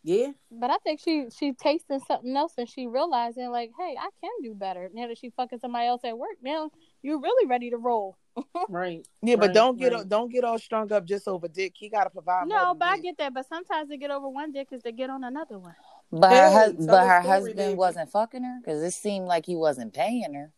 Yeah. 0.03 0.31
But 0.51 0.69
I 0.69 0.77
think 0.83 0.99
she 0.99 1.27
she 1.35 1.53
tasting 1.53 1.99
something 2.01 2.35
else 2.35 2.53
and 2.57 2.67
she 2.69 2.87
realizing 2.87 3.49
like, 3.49 3.71
hey, 3.79 3.95
I 3.97 4.09
can 4.21 4.31
do 4.43 4.53
better 4.53 4.89
now 4.93 5.07
that 5.07 5.17
she 5.17 5.29
fucking 5.29 5.59
somebody 5.59 5.87
else 5.87 6.01
at 6.03 6.17
work. 6.17 6.35
Now 6.41 6.71
you're 7.01 7.19
really 7.19 7.47
ready 7.47 7.69
to 7.69 7.77
roll. 7.77 8.17
Right. 8.69 9.05
Yeah, 9.21 9.35
but 9.35 9.47
Right, 9.47 9.53
don't 9.53 9.77
get 9.77 9.93
right. 9.93 10.07
don't 10.09 10.31
get 10.31 10.43
all 10.43 10.57
strung 10.57 10.91
up 10.91 11.05
just 11.05 11.27
over 11.27 11.47
dick. 11.47 11.73
He 11.75 11.89
got 11.89 12.05
to 12.05 12.09
provide. 12.09 12.47
No, 12.47 12.69
than 12.69 12.77
but 12.79 12.87
I 12.87 12.97
get 12.99 13.17
that. 13.17 13.33
But 13.33 13.47
sometimes 13.47 13.89
they 13.89 13.97
get 13.97 14.09
over 14.11 14.27
one 14.29 14.51
dick 14.51 14.69
because 14.69 14.83
they 14.83 14.91
get 14.91 15.09
on 15.09 15.23
another 15.23 15.57
one. 15.59 15.75
But 16.11 16.31
her, 16.31 16.47
Hey, 16.49 16.53
hus- 16.53 16.85
but 16.85 17.05
her 17.07 17.21
story, 17.21 17.33
husband 17.33 17.57
baby. 17.57 17.75
wasn't 17.75 18.09
fucking 18.11 18.43
her 18.43 18.59
because 18.63 18.81
it 18.81 18.91
seemed 18.91 19.27
like 19.27 19.45
he 19.45 19.55
wasn't 19.55 19.93
paying 19.93 20.33
her. 20.33 20.51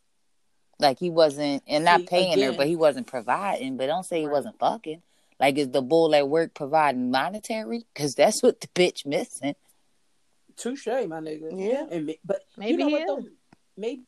Like 0.80 1.00
he 1.00 1.09
wasn't, 1.09 1.63
and 1.68 1.83
not 1.86 2.01
See, 2.01 2.06
paying 2.06 2.39
her, 2.42 2.53
but 2.53 2.68
he 2.68 2.75
wasn't 2.75 3.07
providing. 3.07 3.75
But 3.77 3.88
don't 3.88 4.06
say 4.06 4.21
he 4.21 4.27
wasn't 4.27 4.59
fucking. 4.59 5.01
Like 5.40 5.58
is 5.58 5.70
the 5.70 5.82
bull 5.82 6.16
at 6.16 6.30
work 6.30 6.54
providing 6.54 7.12
monetary? 7.12 7.86
Because 7.94 8.16
that's 8.16 8.42
what 8.42 8.62
the 8.62 8.68
bitch 8.68 9.06
missing. 9.06 9.56
Touche, 10.56 10.88
my 10.88 11.20
nigga. 11.20 11.50
Yeah. 11.52 11.86
And 11.92 12.08
ma- 12.08 12.14
but 12.24 12.42
Maybe 12.58 12.72
you 12.72 12.78
know 12.78 12.90
what, 12.90 13.08
though? 13.08 13.30
Maybe 13.78 14.04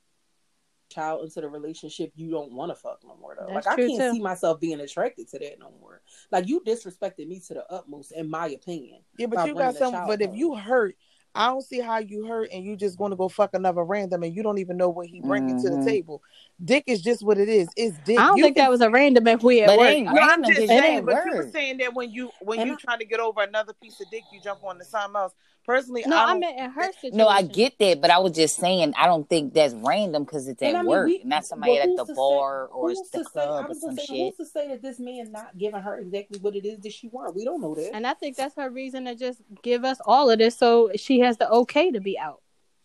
child 0.90 1.26
into 1.26 1.42
the 1.42 1.50
relationship 1.50 2.12
you 2.16 2.32
don't 2.32 2.54
want 2.54 2.72
to 2.72 2.76
fuck 2.76 3.00
no 3.06 3.18
more 3.18 3.36
though. 3.38 3.54
That's 3.54 3.66
like 3.66 3.74
I 3.74 3.76
can't 3.76 3.98
too. 4.00 4.12
see 4.14 4.22
myself 4.22 4.60
being 4.62 4.80
attracted 4.80 5.28
to 5.30 5.40
that 5.40 5.60
no 5.60 5.74
more. 5.82 6.02
Like 6.32 6.48
you 6.48 6.62
disrespected 6.62 7.28
me 7.28 7.42
to 7.48 7.56
the 7.56 7.66
utmost, 7.72 8.14
in 8.14 8.30
my 8.30 8.48
opinion. 8.48 9.02
Yeah, 9.18 9.28
but 9.28 9.46
you 9.46 9.54
got 9.54 9.74
the 9.74 9.80
some. 9.80 9.92
child 9.92 10.08
But 10.08 10.22
if 10.22 10.34
you 10.34 10.56
hurt, 10.56 10.96
I 11.36 11.48
don't 11.48 11.62
see 11.62 11.82
how 11.82 12.00
you 12.00 12.26
hurt, 12.26 12.50
and 12.52 12.64
you 12.64 12.76
just 12.76 12.98
going 12.98 13.12
to 13.12 13.18
go 13.18 13.28
fuck 13.28 13.54
another 13.54 13.84
random, 13.84 14.24
and 14.24 14.34
you 14.34 14.42
don't 14.42 14.58
even 14.60 14.78
know 14.78 14.90
what 14.90 15.08
he 15.08 15.20
bringing 15.20 15.62
to 15.62 15.70
the 15.70 15.76
Mhm. 15.78 15.86
table. 15.86 16.24
Dick 16.64 16.86
is 16.88 17.02
just 17.04 17.24
what 17.24 17.38
it 17.38 17.50
is. 17.50 17.68
It's 17.76 17.96
dick. 18.00 18.18
I 18.18 18.28
don't 18.28 18.38
You 18.38 18.44
think 18.46 18.56
can- 18.56 18.66
that 18.66 18.72
was 18.72 18.82
a 18.82 18.90
random 18.90 19.28
if 19.28 19.44
we 19.44 19.62
at 19.62 19.68
But 19.68 19.78
work. 19.78 19.90
ain't 19.90 20.06
No, 20.06 20.12
I'm 20.14 20.18
random 20.42 20.44
just 20.46 20.60
'cause 20.60 20.64
it 20.64 20.68
saying. 20.70 20.84
ain't 20.98 21.06
But 21.06 21.26
you 21.26 21.36
were 21.36 21.50
saying 21.52 21.78
that 21.78 21.94
when 21.94 22.10
you 22.12 22.32
when 22.42 22.60
And 22.60 22.70
you 22.70 22.74
I- 22.76 22.80
trying 22.80 23.00
to 23.00 23.06
get 23.06 23.20
over 23.20 23.42
another 23.42 23.74
piece 23.74 24.02
of 24.02 24.10
dick, 24.10 24.24
you 24.34 24.40
jump 24.42 24.64
on 24.64 24.80
to 24.80 24.84
something 24.86 25.16
else. 25.16 25.34
Personally, 25.68 26.04
No, 26.08 26.16
I 26.18 26.24
I 26.24 26.26
don't. 26.32 26.40
meant 26.40 26.58
in 26.60 26.70
her 26.72 26.84
situation. 26.94 27.18
No, 27.18 27.28
I 27.28 27.42
get 27.44 27.78
that, 27.80 28.00
but 28.02 28.10
I 28.10 28.18
was 28.20 28.32
just 28.32 28.56
saying 28.56 28.94
I 28.98 29.06
don't 29.06 29.30
think 29.30 29.54
that's 29.54 29.74
random 29.76 30.24
because 30.24 30.48
it's 30.48 30.62
at 30.64 30.74
I 30.76 30.80
mean, 30.80 30.88
work, 30.88 31.06
we- 31.08 31.22
not 31.26 31.46
somebody 31.46 31.74
but 31.74 31.82
at 31.82 31.90
the 31.90 32.04
to 32.04 32.06
say- 32.08 32.14
bar 32.16 32.68
or 32.68 32.90
who's 32.90 33.10
the 33.12 33.18
to 33.20 33.24
say- 33.26 33.30
I 33.42 33.46
club 33.46 33.66
or 33.66 33.68
was 33.68 33.82
some 33.82 33.90
gonna 33.90 34.02
say, 34.02 34.06
shit. 34.16 34.34
Who's 34.38 34.48
to 34.48 34.52
say 34.52 34.68
that 34.70 34.82
this 34.82 35.00
man 35.00 35.32
not 35.32 35.58
giving 35.58 35.82
her 35.82 36.00
exactly 36.00 36.40
what 36.40 36.56
it 36.56 36.66
is 36.66 36.80
that 36.80 36.94
she 36.94 37.10
wants? 37.10 37.36
We 37.36 37.44
don't 37.44 37.62
know 37.62 37.76
that. 37.76 37.94
And 37.94 38.08
I 38.08 38.14
think 38.16 38.36
that's 38.38 38.56
her 38.56 38.70
reason 38.70 39.06
to 39.06 39.14
just 39.16 39.42
give 39.62 39.84
us 39.86 40.00
all 40.06 40.30
of 40.32 40.40
this 40.40 40.58
so 40.58 40.90
she 40.96 41.20
has 41.20 41.38
the 41.38 41.48
okay 41.52 41.92
to 41.92 42.00
be 42.00 42.18
out. 42.18 42.42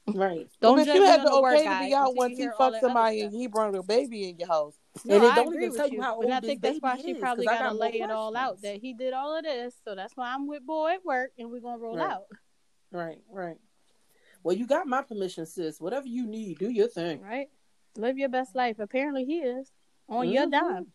Right. 0.08 0.48
Don't 0.60 0.84
judge 0.84 0.94
you 0.96 1.02
have 1.04 1.22
the 1.22 1.30
okay 1.30 1.64
to 1.64 1.78
be 1.80 1.94
out 1.94 2.14
once 2.14 2.36
he 2.36 2.48
fucked 2.58 2.80
somebody 2.80 3.22
and 3.22 3.32
he 3.32 3.46
brought 3.46 3.74
a 3.74 3.82
baby 3.82 4.28
in 4.28 4.38
your 4.38 4.48
house. 4.48 4.74
No, 5.04 5.16
And 5.16 5.24
it 5.24 5.28
I 5.32 5.34
don't 5.36 5.48
agree 5.48 5.56
even 5.62 5.70
with 5.70 5.76
tell 5.78 5.88
you 5.88 6.02
how 6.02 6.20
But 6.20 6.30
I 6.30 6.34
old 6.34 6.44
think 6.44 6.60
that's 6.62 6.80
why 6.80 6.96
she 6.96 7.12
is, 7.12 7.18
probably 7.18 7.46
'cause 7.46 7.54
I 7.54 7.58
got 7.58 7.62
to 7.62 7.68
got 7.70 7.76
more 7.76 7.88
lay 7.88 8.00
it 8.00 8.10
all 8.10 8.36
out 8.36 8.60
that 8.62 8.80
he 8.80 8.92
did 8.92 9.12
all 9.12 9.36
of 9.36 9.44
this. 9.44 9.74
So 9.84 9.94
that's 9.94 10.16
why 10.16 10.32
I'm 10.34 10.46
with 10.46 10.66
boy 10.66 10.92
at 10.94 11.04
work 11.04 11.32
and 11.38 11.50
we're 11.50 11.60
going 11.60 11.78
to 11.78 11.82
roll 11.82 11.96
Right. 11.96 12.10
out. 12.10 12.24
Right, 12.90 13.22
right. 13.30 13.56
Well, 14.42 14.56
you 14.56 14.66
got 14.66 14.86
my 14.86 15.02
permission, 15.02 15.46
sis. 15.46 15.80
Whatever 15.80 16.08
you 16.08 16.26
need, 16.26 16.58
do 16.58 16.68
your 16.68 16.88
thing. 16.88 17.20
Right? 17.22 17.48
Live 17.96 18.18
your 18.18 18.28
best 18.28 18.54
life. 18.54 18.78
Apparently 18.80 19.24
he 19.24 19.38
is 19.38 19.70
on 20.08 20.28
your 20.28 20.46
Mhm. 20.46 20.50
dime. 20.50 20.92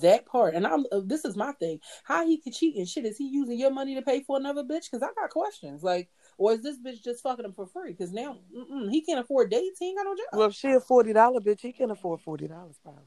That 0.00 0.24
part, 0.26 0.54
and 0.54 0.66
I'm. 0.66 0.86
Uh, 0.92 1.00
this 1.04 1.24
is 1.24 1.36
my 1.36 1.52
thing. 1.52 1.80
How 2.04 2.24
he 2.24 2.38
could 2.38 2.54
cheat 2.54 2.76
and 2.76 2.88
shit? 2.88 3.04
Is 3.04 3.18
he 3.18 3.26
using 3.28 3.58
your 3.58 3.70
money 3.72 3.94
to 3.96 4.00
pay 4.02 4.22
for 4.22 4.36
another 4.38 4.62
bitch? 4.62 4.90
Because 4.90 5.02
I 5.02 5.12
got 5.20 5.28
questions. 5.30 5.82
Like, 5.82 6.08
or 6.42 6.52
is 6.54 6.62
this 6.62 6.76
bitch 6.78 7.02
just 7.02 7.22
fucking 7.22 7.44
him 7.44 7.52
for 7.52 7.66
free? 7.66 7.92
Because 7.92 8.12
now 8.12 8.36
mm-mm, 8.54 8.90
he 8.90 9.00
can't 9.02 9.20
afford 9.20 9.50
dates. 9.50 9.78
He 9.78 9.88
ain't 9.88 9.98
got 9.98 10.04
no 10.04 10.14
job. 10.16 10.26
Well, 10.32 10.48
if 10.48 10.54
she 10.54 10.68
a 10.72 10.80
forty 10.80 11.12
dollar 11.12 11.40
bitch, 11.40 11.60
he 11.60 11.72
can 11.72 11.90
afford 11.90 12.20
forty 12.20 12.48
dollars 12.48 12.76
probably. 12.82 13.02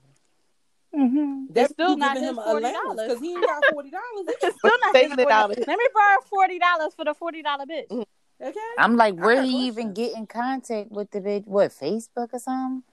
Mm-hmm. 0.95 1.53
That's 1.53 1.73
still 1.73 1.97
not 1.97 2.13
giving 2.15 2.29
his 2.29 2.37
him 2.37 2.43
forty 2.43 2.71
dollars. 2.71 3.01
because 3.07 3.19
he 3.21 3.33
ain't 3.33 3.45
got 3.45 3.63
forty 3.71 3.89
dollars. 3.89 4.05
It's 4.41 4.57
still 4.57 4.71
not 4.81 4.95
his 4.95 5.11
Saving 5.11 5.19
it 5.19 5.27
$40. 5.27 5.31
out. 5.31 5.49
Let 5.49 5.67
me 5.67 5.87
borrow 5.93 6.21
forty 6.29 6.59
dollars 6.59 6.93
for 6.95 7.03
the 7.05 7.13
forty 7.13 7.41
dollar 7.41 7.65
bitch. 7.65 8.05
Okay. 8.41 8.59
I'm 8.77 8.95
like, 8.95 9.15
where 9.15 9.41
do 9.41 9.47
you 9.47 9.65
even 9.65 9.93
get 9.93 10.15
in 10.15 10.27
contact 10.27 10.91
with 10.91 11.11
the 11.11 11.19
bitch? 11.21 11.45
What 11.45 11.71
Facebook 11.71 12.29
or 12.33 12.39
something? 12.39 12.83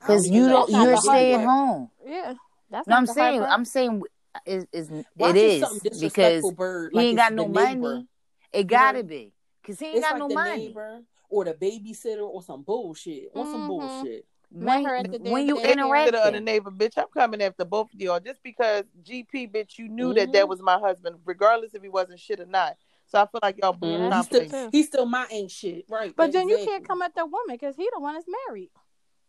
Because 0.00 0.28
you 0.28 0.48
don't, 0.48 0.70
you're 0.70 0.86
the 0.86 0.96
hard 0.96 1.04
stay 1.04 1.32
at 1.34 1.36
part. 1.38 1.48
home. 1.48 1.90
Yeah, 2.06 2.34
that's 2.70 2.86
No, 2.86 2.94
not 2.94 2.98
I'm 2.98 3.06
saying. 3.06 3.42
I'm 3.42 3.64
saying, 3.64 4.02
is 4.44 4.66
is 4.72 4.90
Watch 5.16 5.36
it 5.36 5.36
it 5.36 5.62
is 5.62 5.80
because 5.80 5.82
disrespectful, 5.82 6.52
bird. 6.52 6.92
he 6.94 7.00
ain't 7.00 7.16
got 7.16 7.32
no 7.32 7.48
neighbor. 7.48 7.80
money. 7.80 8.06
It 8.52 8.66
gotta 8.68 8.98
know, 9.02 9.08
be 9.08 9.32
because 9.66 9.80
he 9.80 9.86
ain't 9.86 9.96
It's 9.96 10.04
got 10.06 10.12
like 10.12 10.20
no 10.20 10.28
the 10.28 10.34
money. 10.34 10.68
neighbor 10.68 11.02
or 11.28 11.44
the 11.44 11.54
babysitter 11.54 12.22
or 12.26 12.42
some 12.42 12.62
bullshit. 12.62 13.30
Or 13.34 13.46
some 13.46 13.62
Mhm. 13.62 13.66
bullshit. 13.66 14.26
Met 14.48 14.76
When 14.76 14.84
her 14.84 14.94
at 14.94 15.10
the 15.10 15.30
when 15.30 15.48
you 15.48 15.58
interact 15.58 16.06
with 16.06 16.14
the 16.14 16.24
other 16.24 16.40
neighbor, 16.40 16.70
bitch, 16.70 16.96
I'm 16.96 17.08
coming 17.08 17.42
after 17.42 17.64
both 17.64 17.92
of 17.92 18.00
y'all 18.00 18.20
just 18.20 18.40
because 18.44 18.84
GP, 19.02 19.48
bitch, 19.52 19.76
you 19.76 19.88
knew 19.88 20.14
that 20.14 20.30
that 20.32 20.44
Mhm. 20.44 20.48
was 20.48 20.62
my 20.62 20.78
husband, 20.78 21.18
regardless 21.24 21.74
if 21.74 21.82
he 21.82 21.88
wasn't 21.88 22.20
shit 22.20 22.38
or 22.38 22.46
not. 22.46 22.76
So 23.06 23.20
I 23.20 23.26
feel 23.26 23.40
like 23.42 23.58
y'all 23.58 23.72
Yeah, 23.72 23.78
blew 23.78 24.08
that's 24.10 24.28
He's 24.28 24.46
still 24.46 24.48
too. 24.48 24.68
he's 24.70 24.86
still 24.86 25.06
my 25.06 25.26
ain't 25.30 25.50
shit. 25.50 25.84
Right. 25.88 26.14
But 26.14 26.32
then 26.32 26.48
you 26.48 26.58
can't 26.64 26.86
come 26.86 27.02
at 27.02 27.14
the 27.16 27.26
woman 27.26 27.56
because 27.56 27.74
he 27.74 27.88
the 27.92 28.00
one 28.00 28.14
that's 28.14 28.26
married. 28.48 28.70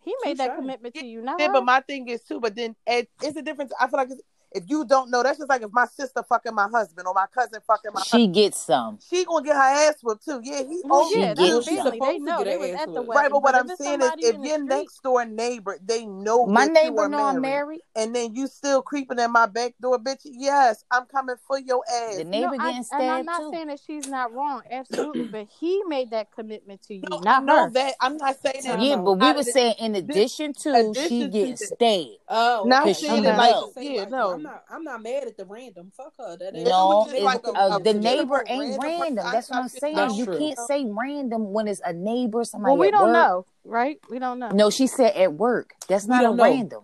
He 0.04 0.16
made 0.24 0.38
that 0.38 0.50
Touche. 0.50 0.56
commitment 0.58 0.94
to 0.96 1.06
you, 1.06 1.22
not 1.22 1.40
Yeah, 1.40 1.48
her. 1.48 1.54
but 1.54 1.66
my 1.66 1.82
thing 1.82 2.08
is 2.08 2.22
too. 2.24 2.40
But 2.40 2.56
then 2.56 2.76
it, 2.86 3.10
it's 3.22 3.36
a 3.38 3.42
difference. 3.42 3.74
I 3.80 3.88
feel 3.88 3.98
like 3.98 4.12
it's, 4.12 4.22
If 4.54 4.64
you 4.68 4.86
don't 4.86 5.12
know, 5.12 5.24
that's 5.24 5.38
just 5.40 5.50
like 5.50 5.62
if 5.62 5.72
my 5.74 5.86
sister 5.86 6.24
fucking 6.28 6.56
my 6.56 6.68
husband 6.70 7.08
or 7.08 7.14
my 7.14 7.26
cousin 7.34 7.60
fucking 7.68 7.92
my 7.94 8.02
She 8.02 8.28
gets 8.28 8.60
some. 8.60 8.98
she 9.08 9.26
gonna 9.26 9.46
get 9.46 9.56
her 9.56 9.62
ass 9.62 9.96
whipped 10.02 10.24
too. 10.26 10.40
Yeah, 10.44 10.64
he 10.64 10.82
Well, 10.86 11.02
owes 11.02 11.12
She 11.12 11.20
yeah, 11.20 11.34
that's 11.34 11.54
gets 11.54 11.66
family. 11.68 12.00
some. 12.00 12.08
They 12.10 12.20
know 12.20 12.44
they 12.44 12.58
was 12.58 12.70
at 12.72 12.86
the 12.94 13.02
wedding. 13.02 13.08
Right, 13.08 13.32
but 13.32 13.44
what 13.44 13.56
I'm 13.56 13.68
saying 13.76 14.02
is, 14.02 14.12
if 14.20 14.36
in 14.36 14.42
the 14.42 14.48
your 14.48 14.58
street- 14.58 14.68
next 14.70 15.04
door 15.04 15.26
neighbor, 15.26 15.78
they 15.84 16.06
know 16.06 16.46
My 16.46 16.66
that 16.66 16.72
neighbor 16.74 16.96
you 16.96 17.00
are 17.02 17.10
know 17.10 17.24
I'm 17.26 17.42
married, 17.42 17.42
married. 17.42 17.82
and 17.96 18.16
then 18.16 18.36
you 18.36 18.48
still 18.48 18.82
creeping 18.82 19.20
at 19.20 19.30
my 19.30 19.46
back 19.48 19.74
door, 19.82 20.00
bitch. 20.00 20.22
Yes, 20.24 20.84
I'm 20.92 21.06
coming 21.06 21.36
for 21.46 21.60
your 21.60 21.84
ass. 21.92 22.16
The 22.18 22.24
No, 22.24 22.32
neighbor 22.52 22.56
I, 22.60 22.72
getting 22.72 22.86
and 22.94 23.12
I'm 23.12 23.26
not 23.26 23.40
too. 23.42 23.52
saying 23.54 23.68
that 23.68 23.80
she's 23.86 24.06
not 24.08 24.34
wrong, 24.34 24.62
absolutely, 24.72 25.28
but 25.28 25.48
he 25.60 25.84
made 25.88 26.12
that 26.12 26.32
commitment 26.32 26.82
to 26.84 26.96
you, 26.96 27.04
No, 27.10 27.18
I 27.18 27.22
not 27.22 27.44
know 27.46 27.64
her. 27.66 27.70
that. 27.72 27.96
I'm 28.00 28.18
not 28.18 28.38
saying 28.42 28.64
that. 28.64 28.80
Yeah, 28.80 28.96
but 28.98 29.14
we 29.20 29.34
were 29.34 29.44
saying 29.44 29.76
in 29.80 29.96
addition 29.96 30.54
to 30.54 30.94
she 30.96 31.20
to 31.24 31.28
getting 31.28 31.58
stabbed. 31.58 32.08
Oh, 32.30 32.64
Now 32.66 32.82
okay. 32.84 32.90
Cause 32.94 33.00
saying 33.00 33.24
she 33.24 33.30
like, 33.30 33.50
know. 33.52 33.74
yeah, 33.78 34.06
I'm 34.38 34.44
not. 34.44 34.64
I'm 34.70 34.84
not 34.84 35.04
mad 35.04 35.24
at 35.26 35.38
the 35.38 35.46
random. 35.46 35.92
Fuck 35.96 36.14
her. 36.20 36.38
That 36.38 36.56
ain't. 36.56 36.68
No, 36.68 37.08
it's, 37.10 37.24
like 37.24 37.42
a, 37.46 37.52
uh, 37.52 37.78
a 37.78 37.80
the 37.80 37.94
typical 37.94 38.02
neighbor 38.02 38.46
ain't 38.48 38.60
random 38.60 38.80
person, 38.80 39.00
random. 39.02 39.26
I 39.28 39.32
That's 39.32 39.50
what 39.50 39.60
I'm 39.60 39.70
saying. 39.70 39.96
That's 39.96 40.18
You 40.18 40.26
true. 40.26 40.38
can't 40.38 40.60
say 40.60 40.86
random 40.86 41.54
when 41.54 41.68
it's 41.68 41.82
a 41.84 41.94
neighbor, 41.94 42.44
somebody 42.44 42.72
Well, 42.72 42.80
we 42.80 42.88
at 42.88 42.94
don't 42.94 43.04
work. 43.04 43.14
know, 43.14 43.46
right? 43.64 44.00
We 44.10 44.20
don't 44.20 44.40
know. 44.40 44.50
No, 44.50 44.70
she 44.70 44.88
said 44.88 45.16
at 45.16 45.34
work. 45.34 45.74
That's 45.88 46.08
not 46.08 46.26
a 46.26 46.34
know. 46.36 46.44
random. 46.44 46.84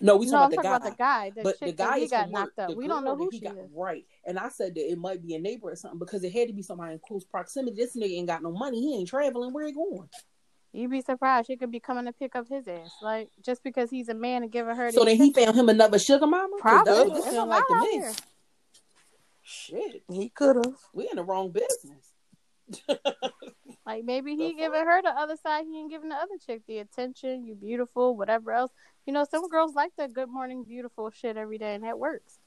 No, 0.00 0.16
we 0.16 0.26
no, 0.26 0.32
talking 0.32 0.58
I'm 0.58 0.64
about 0.64 0.82
talking 0.82 0.90
the 0.90 0.94
about 0.94 0.98
guy. 0.98 1.30
the 1.30 1.36
guy, 1.36 1.42
the 1.42 1.42
But 1.42 1.60
the 1.60 1.72
guy 1.72 1.86
that 1.86 1.98
he 1.98 2.04
is 2.04 2.10
got 2.10 2.24
from 2.24 2.32
work. 2.32 2.42
knocked 2.44 2.58
up. 2.58 2.70
The 2.70 2.76
We 2.76 2.86
don't 2.86 3.04
know 3.04 3.16
who 3.16 3.28
he 3.30 3.38
she 3.38 3.44
got 3.44 3.56
is. 3.56 3.70
right. 3.74 4.04
And 4.26 4.38
I 4.38 4.48
said 4.50 4.74
that 4.74 4.92
it 4.92 4.98
might 4.98 5.22
be 5.22 5.34
a 5.34 5.38
neighbor 5.38 5.70
or 5.70 5.76
something 5.76 5.98
because 5.98 6.22
it 6.22 6.32
had 6.32 6.48
to 6.48 6.54
be 6.54 6.62
somebody 6.62 6.94
in 6.94 7.00
close 7.06 7.24
proximity. 7.24 7.76
This 7.76 7.96
nigga 7.96 8.12
ain't 8.16 8.26
got 8.26 8.42
no 8.42 8.52
money. 8.52 8.80
He 8.80 8.96
ain't 8.96 9.08
traveling. 9.08 9.52
Where 9.52 9.66
he 9.66 9.72
going? 9.72 10.08
You'd 10.76 10.90
be 10.90 11.00
surprised. 11.00 11.46
She 11.46 11.56
could 11.56 11.70
be 11.70 11.80
coming 11.80 12.04
to 12.04 12.12
pick 12.12 12.36
up 12.36 12.48
his 12.48 12.68
ass, 12.68 12.90
like 13.00 13.30
just 13.42 13.62
because 13.62 13.88
he's 13.88 14.08
a 14.10 14.14
man 14.14 14.42
and 14.42 14.52
giving 14.52 14.76
her 14.76 14.86
the 14.90 14.92
So 14.92 15.04
then 15.04 15.16
he 15.16 15.32
found 15.32 15.56
him 15.56 15.68
another 15.68 15.98
sugar 15.98 16.26
mama. 16.26 16.56
Probably. 16.58 16.92
that's 16.92 17.08
what 17.08 17.14
this 17.14 17.24
There's 17.24 17.34
a 17.34 17.38
sound 17.38 17.50
like 17.50 17.66
to 17.66 17.74
out 17.74 17.82
me. 17.82 18.04
Shit, 19.42 20.02
He 20.10 20.28
could 20.28 20.56
have. 20.56 20.74
we 20.92 21.08
in 21.08 21.16
the 21.16 21.24
wrong 21.24 21.50
business. 21.50 22.12
Like 23.86 24.04
maybe 24.04 24.32
he 24.34 24.48
The 24.48 24.54
giving 24.54 24.84
her 24.84 25.00
the 25.00 25.10
other 25.10 25.36
side. 25.36 25.64
He 25.70 25.78
ain't 25.78 25.90
giving 25.90 26.08
the 26.08 26.16
other 26.16 26.34
chick 26.44 26.62
the 26.66 26.78
attention. 26.78 27.46
You 27.46 27.54
beautiful, 27.54 28.16
whatever 28.16 28.50
else. 28.50 28.72
You 29.06 29.12
know, 29.12 29.24
some 29.30 29.48
girls 29.48 29.76
like 29.76 29.92
the 29.96 30.08
good 30.08 30.28
morning 30.28 30.64
beautiful 30.64 31.08
shit 31.10 31.36
every 31.36 31.56
day, 31.56 31.76
and 31.76 31.84
that 31.84 31.96
works. 31.96 32.40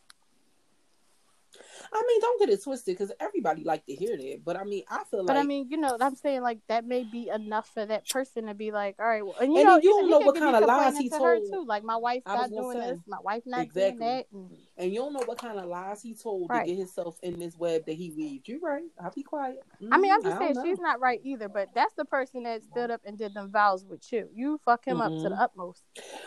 I 1.93 2.03
mean, 2.07 2.21
don't 2.21 2.39
get 2.39 2.49
it 2.49 2.63
twisted 2.63 2.97
because 2.97 3.11
everybody 3.19 3.63
like 3.63 3.85
to 3.85 3.93
hear 3.93 4.15
that. 4.17 4.41
But 4.43 4.57
I 4.57 4.63
mean, 4.63 4.83
I 4.89 5.03
feel 5.09 5.25
But 5.25 5.27
like 5.27 5.27
But 5.27 5.37
I 5.37 5.43
mean, 5.43 5.67
you 5.69 5.77
know, 5.77 5.97
I'm 5.99 6.15
saying 6.15 6.41
like 6.41 6.59
that 6.67 6.85
may 6.85 7.03
be 7.03 7.29
enough 7.29 7.69
for 7.73 7.85
that 7.85 8.07
person 8.07 8.45
to 8.47 8.53
be 8.53 8.71
like, 8.71 8.95
all 8.99 9.05
right, 9.05 9.25
well, 9.25 9.35
and 9.39 9.53
you 9.53 9.59
And 9.59 9.67
know, 9.67 9.77
you 9.77 9.89
don't 9.89 10.09
know 10.09 10.19
what 10.19 10.35
kind 10.35 10.55
of 10.55 10.63
lies 10.65 10.97
he 10.97 11.09
told. 11.09 11.43
too. 11.51 11.65
Like 11.65 11.83
my 11.83 11.97
wife 11.97 12.23
I 12.25 12.35
was 12.35 12.51
not 12.51 12.61
doing 12.61 12.77
say. 12.81 12.87
this, 12.91 12.99
my 13.07 13.19
wife 13.23 13.43
not 13.45 13.61
Exactly. 13.61 13.81
doing 13.81 13.99
that, 13.99 14.25
and 14.31 14.49
and 14.79 14.91
you 14.93 14.99
don't 14.99 15.13
know 15.13 15.23
what 15.25 15.37
kind 15.37 15.59
of 15.59 15.65
lies 15.65 16.01
he 16.01 16.15
told 16.15 16.49
Right. 16.49 16.63
to 16.65 16.71
get 16.71 16.77
himself 16.79 17.19
in 17.21 17.37
this 17.37 17.55
web 17.57 17.85
that 17.85 17.93
he 17.93 18.11
weaved. 18.11 18.47
You're 18.47 18.59
right. 18.61 18.83
I'll 19.03 19.11
be 19.11 19.23
quiet. 19.23 19.61
I 19.91 19.97
mean, 19.97 20.11
I'm 20.11 20.21
Mm, 20.21 20.23
just 20.23 20.37
saying 20.39 20.53
don't 20.55 20.65
she's 20.65 20.79
not 20.79 20.99
right 21.01 21.19
either. 21.23 21.49
But 21.49 21.69
that's 21.75 21.93
the 21.95 22.05
person 22.05 22.43
that 22.43 22.63
stood 22.63 22.89
up 22.89 23.01
and 23.05 23.17
did 23.17 23.33
them 23.33 23.51
vows 23.51 23.85
with 23.85 24.11
you. 24.11 24.29
You 24.33 24.59
fuck 24.63 24.85
him 24.85 25.01
up 25.01 25.11
to 25.17 25.29
the 25.29 25.35
utmost. 25.35 25.83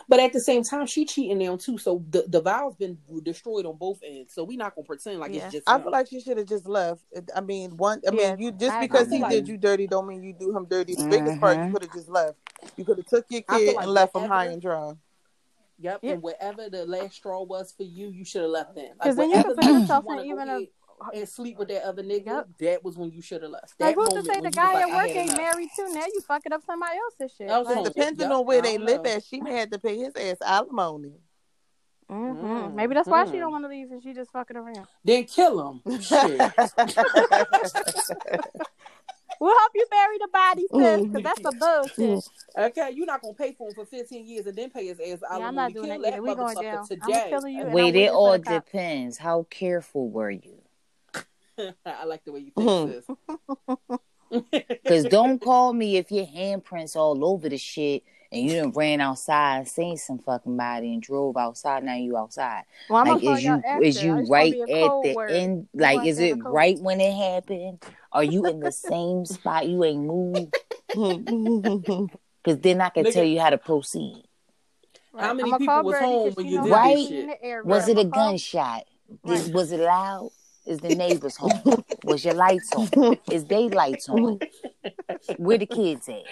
But 0.09 0.21
at 0.21 0.32
the 0.32 0.40
same 0.40 0.62
time, 0.62 0.87
she 0.87 1.04
cheating 1.06 1.38
now 1.38 1.56
too. 1.56 1.78
So 1.78 2.04
the 2.11 2.25
the 2.28 2.40
vows 2.42 2.76
been 2.76 2.99
destroyed 3.23 3.64
on 3.64 3.76
both 3.76 4.00
ends. 4.04 4.35
So 4.35 4.44
we 4.44 4.56
not 4.56 4.75
gonna 4.75 4.87
pretend 4.87 5.18
like 5.21 5.32
Yeah. 5.32 5.44
it's 5.44 5.52
just. 5.52 5.68
I 5.68 5.76
him. 5.76 5.82
feel 5.82 5.92
like 5.92 6.09
she 6.09 6.21
should 6.21 6.37
have 6.37 6.47
just 6.49 6.66
left. 6.66 7.02
I 7.35 7.40
mean, 7.40 7.76
one. 7.76 8.02
I 8.06 8.14
Yeah, 8.14 8.37
mean, 8.37 8.38
you 8.47 8.52
just 8.52 8.76
I 8.76 8.80
because 8.80 9.06
agree. 9.06 9.18
he 9.18 9.25
I 9.25 9.28
feel 9.30 9.38
did 9.40 9.49
you 9.49 9.56
dirty 9.56 9.87
don't 9.87 10.06
mean 10.06 10.23
you 10.23 10.35
do 10.35 10.54
him 10.54 10.66
dirty. 10.66 10.94
The 10.94 11.09
biggest 11.09 11.40
part, 11.40 11.56
you 11.56 11.62
Mhm. 11.64 11.73
could 11.73 11.82
have 11.85 11.92
just 11.92 12.09
left. 12.09 12.37
You 12.76 12.85
could 12.85 12.99
have 12.99 13.06
took 13.06 13.25
your 13.30 13.42
kid 13.42 13.75
like 13.76 13.85
and 13.85 13.92
left 13.92 14.14
him 14.14 14.28
high 14.28 14.47
and 14.47 14.61
dry. 14.61 14.92
Yep, 15.83 16.01
Yeah. 16.03 16.12
and 16.12 16.23
whatever 16.23 16.69
the 16.71 16.87
last 16.87 17.15
straw 17.15 17.43
was 17.43 17.73
for 17.73 17.83
you, 17.83 18.09
you 18.09 18.25
should 18.25 18.43
have 18.43 18.51
left 18.51 18.75
then. 18.75 18.91
Like 18.91 19.01
'Cause 19.01 19.17
then 19.17 19.31
you 19.31 19.37
whatever 19.37 19.55
could 19.55 19.65
put 19.65 19.73
yourself 19.81 20.05
wanna 20.05 20.23
in 20.23 20.29
even 20.29 20.49
a- 20.49 20.69
and 21.12 21.29
sleep 21.29 21.59
with 21.59 21.67
that 21.69 21.83
other 21.83 22.05
nigga. 22.05 22.27
Yep. 22.27 22.49
That 22.61 22.85
was 22.85 22.97
when 22.97 23.11
you 23.11 23.21
should 23.21 23.43
have 23.43 23.51
left. 23.51 23.75
Like 23.81 23.97
That 23.97 24.01
who's 24.01 24.12
to 24.12 24.23
say 24.33 24.41
the 24.41 24.51
guy 24.53 24.75
was 24.75 24.83
like, 24.85 24.93
at 24.93 25.09
work 25.09 25.17
ain't 25.17 25.37
married 25.37 25.69
too? 25.75 25.93
Now 25.93 26.05
you 26.07 26.21
fucking 26.21 26.53
up 26.53 26.62
somebody 26.65 26.97
else's 26.99 27.37
shit. 27.37 27.51
I 27.51 27.59
was 27.59 27.67
Like, 27.67 27.83
Depending 27.85 28.29
Yep, 28.29 28.39
on 28.39 28.47
where 28.47 28.62
they 28.62 28.77
don't 28.77 28.87
live 28.87 29.03
know. 29.03 29.11
at, 29.11 29.25
she 29.25 29.41
may 29.41 29.55
have 29.55 29.71
to 29.71 29.81
pay 29.81 29.97
his 29.99 30.15
ass 30.15 30.37
alimony. 30.41 31.15
mhm. 32.11 32.75
maybe 32.75 32.95
that's 32.95 33.09
why 33.09 33.25
she 33.25 33.33
Mhm. 33.33 33.39
don't 33.41 33.53
want 33.53 33.65
to 33.65 33.69
leave 33.69 33.91
and 33.91 34.03
she 34.03 34.12
just 34.12 34.31
fucking 34.33 34.57
around. 34.57 34.87
Then 35.03 35.25
kill 35.25 35.67
him. 35.67 35.81
Shit. 39.43 39.47
We'll 39.47 39.59
help 39.59 39.73
you 39.75 39.87
bury 39.91 40.19
the 40.19 40.29
body, 40.33 40.67
oh, 40.73 40.81
sis, 40.81 41.07
because 41.07 41.23
that's 41.23 41.41
the 41.43 41.53
bullshit. 41.97 42.29
Okay, 42.57 42.91
you're 42.95 43.07
not 43.07 43.21
gonna 43.23 43.35
pay 43.35 43.53
for 43.53 43.69
him 43.69 43.75
for 43.75 43.85
15 43.87 44.27
years 44.27 44.47
and 44.47 44.57
then 44.57 44.71
pay 44.71 44.87
his 44.87 45.01
ass 45.01 45.07
Yeah, 45.07 45.17
I'm 45.31 45.43
alimony. 45.43 45.57
not 45.57 45.73
doing 45.73 45.87
Kill 45.87 46.03
that 46.03 46.03
that 46.03 46.13
either. 46.13 46.23
We 46.23 46.35
going 46.35 46.57
motherfucker 46.57 46.63
down. 46.63 46.79
I'm 46.79 46.87
today. 46.87 47.53
you. 47.53 47.61
I'm 47.67 47.73
Wait, 47.73 47.97
it 47.97 48.11
all 48.11 48.33
the 48.33 48.39
cops. 48.39 48.67
depends. 48.71 49.19
How 49.19 49.47
careful 49.51 50.09
were 50.11 50.31
you? 50.31 50.59
I 51.87 52.05
like 52.05 52.25
the 52.25 52.33
way 52.33 52.41
you 52.41 52.53
think, 52.57 53.05
sis. 53.07 53.17
Because 54.31 55.05
don't 55.05 55.41
call 55.43 55.75
me 55.75 55.99
if 55.99 56.11
your 56.11 56.25
handprints 56.27 56.97
all 56.97 57.23
over 57.23 57.51
the 57.51 57.59
shit 57.59 58.03
and 58.33 58.43
you 58.51 58.57
done 58.63 58.71
ran 58.73 59.01
outside 59.03 59.59
and 59.59 59.69
seen 59.69 59.99
some 59.99 60.19
fucking 60.19 60.57
body 60.57 60.95
and 60.95 61.03
drove 61.03 61.37
outside. 61.37 61.85
Now 61.85 61.97
you 61.97 62.17
outside. 62.17 62.63
Well, 62.89 63.01
I'm 63.03 63.09
like, 63.09 63.23
is 63.23 63.45
y'all 63.45 63.57
you 63.57 63.63
after. 63.67 63.85
is 63.85 64.03
you 64.03 64.15
right 64.27 64.55
at 64.55 64.69
the 64.69 65.13
word. 65.15 65.31
end? 65.31 65.69
Like, 65.75 66.07
is 66.07 66.19
it 66.19 66.41
code. 66.41 66.53
right 66.55 66.79
when 66.79 67.01
it 67.03 67.13
happened? 67.13 67.85
Are 68.12 68.25
you 68.25 68.45
in 68.47 68.61
the 68.61 68.73
same 68.73 69.25
spot? 69.25 69.69
You 69.69 69.85
ain't 69.85 70.04
moved? 70.04 70.54
Because 70.88 72.59
then 72.61 72.81
I 72.81 72.88
can 72.90 73.04
Nigga. 73.04 73.12
tell 73.12 73.25
you 73.25 73.40
how 73.40 73.50
to 73.50 73.59
proceed. 73.59 74.25
Right. 75.12 75.25
How 75.25 75.35
many 75.35 75.49
I'ma 75.50 75.59
people 75.59 75.83
was 75.85 75.92
Birdie 75.95 76.04
home 76.07 76.28
'cause 76.28 76.37
when 76.37 76.47
you 76.47 76.57
know 76.59 76.64
did 76.64 76.73
how 76.73 76.88
to 76.90 76.95
this 76.97 77.09
shit? 77.09 77.26
the 77.26 77.45
area. 77.45 77.64
Was 77.64 77.88
it 77.88 77.97
a 77.97 78.00
I'ma 78.00 78.11
call- 78.11 78.28
gunshot? 78.31 78.85
Did- 79.26 79.31
Right. 79.45 79.52
was 79.54 79.73
it 79.73 79.81
loud? 79.81 80.31
Is 80.66 80.78
the 80.78 80.95
neighbors 80.95 81.37
home? 81.37 81.85
Was 82.04 82.25
your 82.25 82.35
lights 82.35 82.71
on? 82.75 83.19
Is 83.31 83.45
they 83.47 83.69
lights 83.69 84.09
on? 84.09 84.38
Where 85.37 85.59
the 85.59 85.66
kids 85.66 86.09
at? 86.09 86.23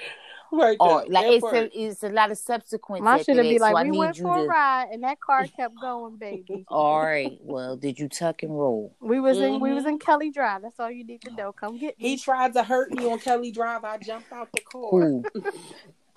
Right 0.52 0.76
oh, 0.80 1.00
Or 1.00 1.06
like 1.08 1.26
it's 1.26 1.40
part. 1.42 1.54
a, 1.54 1.80
it's 1.80 2.02
a 2.02 2.08
lot 2.08 2.32
of 2.32 2.38
subsequent. 2.38 3.04
My 3.04 3.22
should 3.22 3.36
have 3.36 3.44
be 3.44 3.60
like, 3.60 3.76
so 3.76 3.82
we 3.84 3.96
went 3.96 4.16
for 4.16 4.36
a 4.36 4.42
to. 4.42 4.48
ride 4.48 4.88
and 4.92 5.04
that 5.04 5.20
car 5.20 5.46
kept 5.56 5.80
going, 5.80 6.16
baby. 6.16 6.64
All 6.68 7.00
right. 7.00 7.38
Well, 7.42 7.76
did 7.76 8.00
you 8.00 8.08
tuck 8.08 8.42
and 8.42 8.58
roll? 8.58 8.96
We 9.00 9.20
was 9.20 9.38
in 9.38 9.60
we 9.60 9.72
was 9.72 9.84
in 9.84 9.98
mm-hmm. 9.98 10.04
Kelly 10.04 10.30
Drive. 10.30 10.62
That's 10.62 10.80
all 10.80 10.90
you 10.90 11.04
need 11.04 11.22
to 11.22 11.30
know. 11.34 11.52
Come 11.52 11.78
get 11.78 11.98
me. 11.98 12.08
He 12.08 12.16
tried 12.16 12.54
to 12.54 12.64
hurt 12.64 12.90
me 12.90 13.08
on 13.10 13.20
Kelly 13.20 13.52
Drive. 13.52 13.84
I 13.84 13.98
jumped 13.98 14.32
out 14.32 14.48
the 14.52 14.60
car. 14.60 14.90
Cool. 14.90 15.24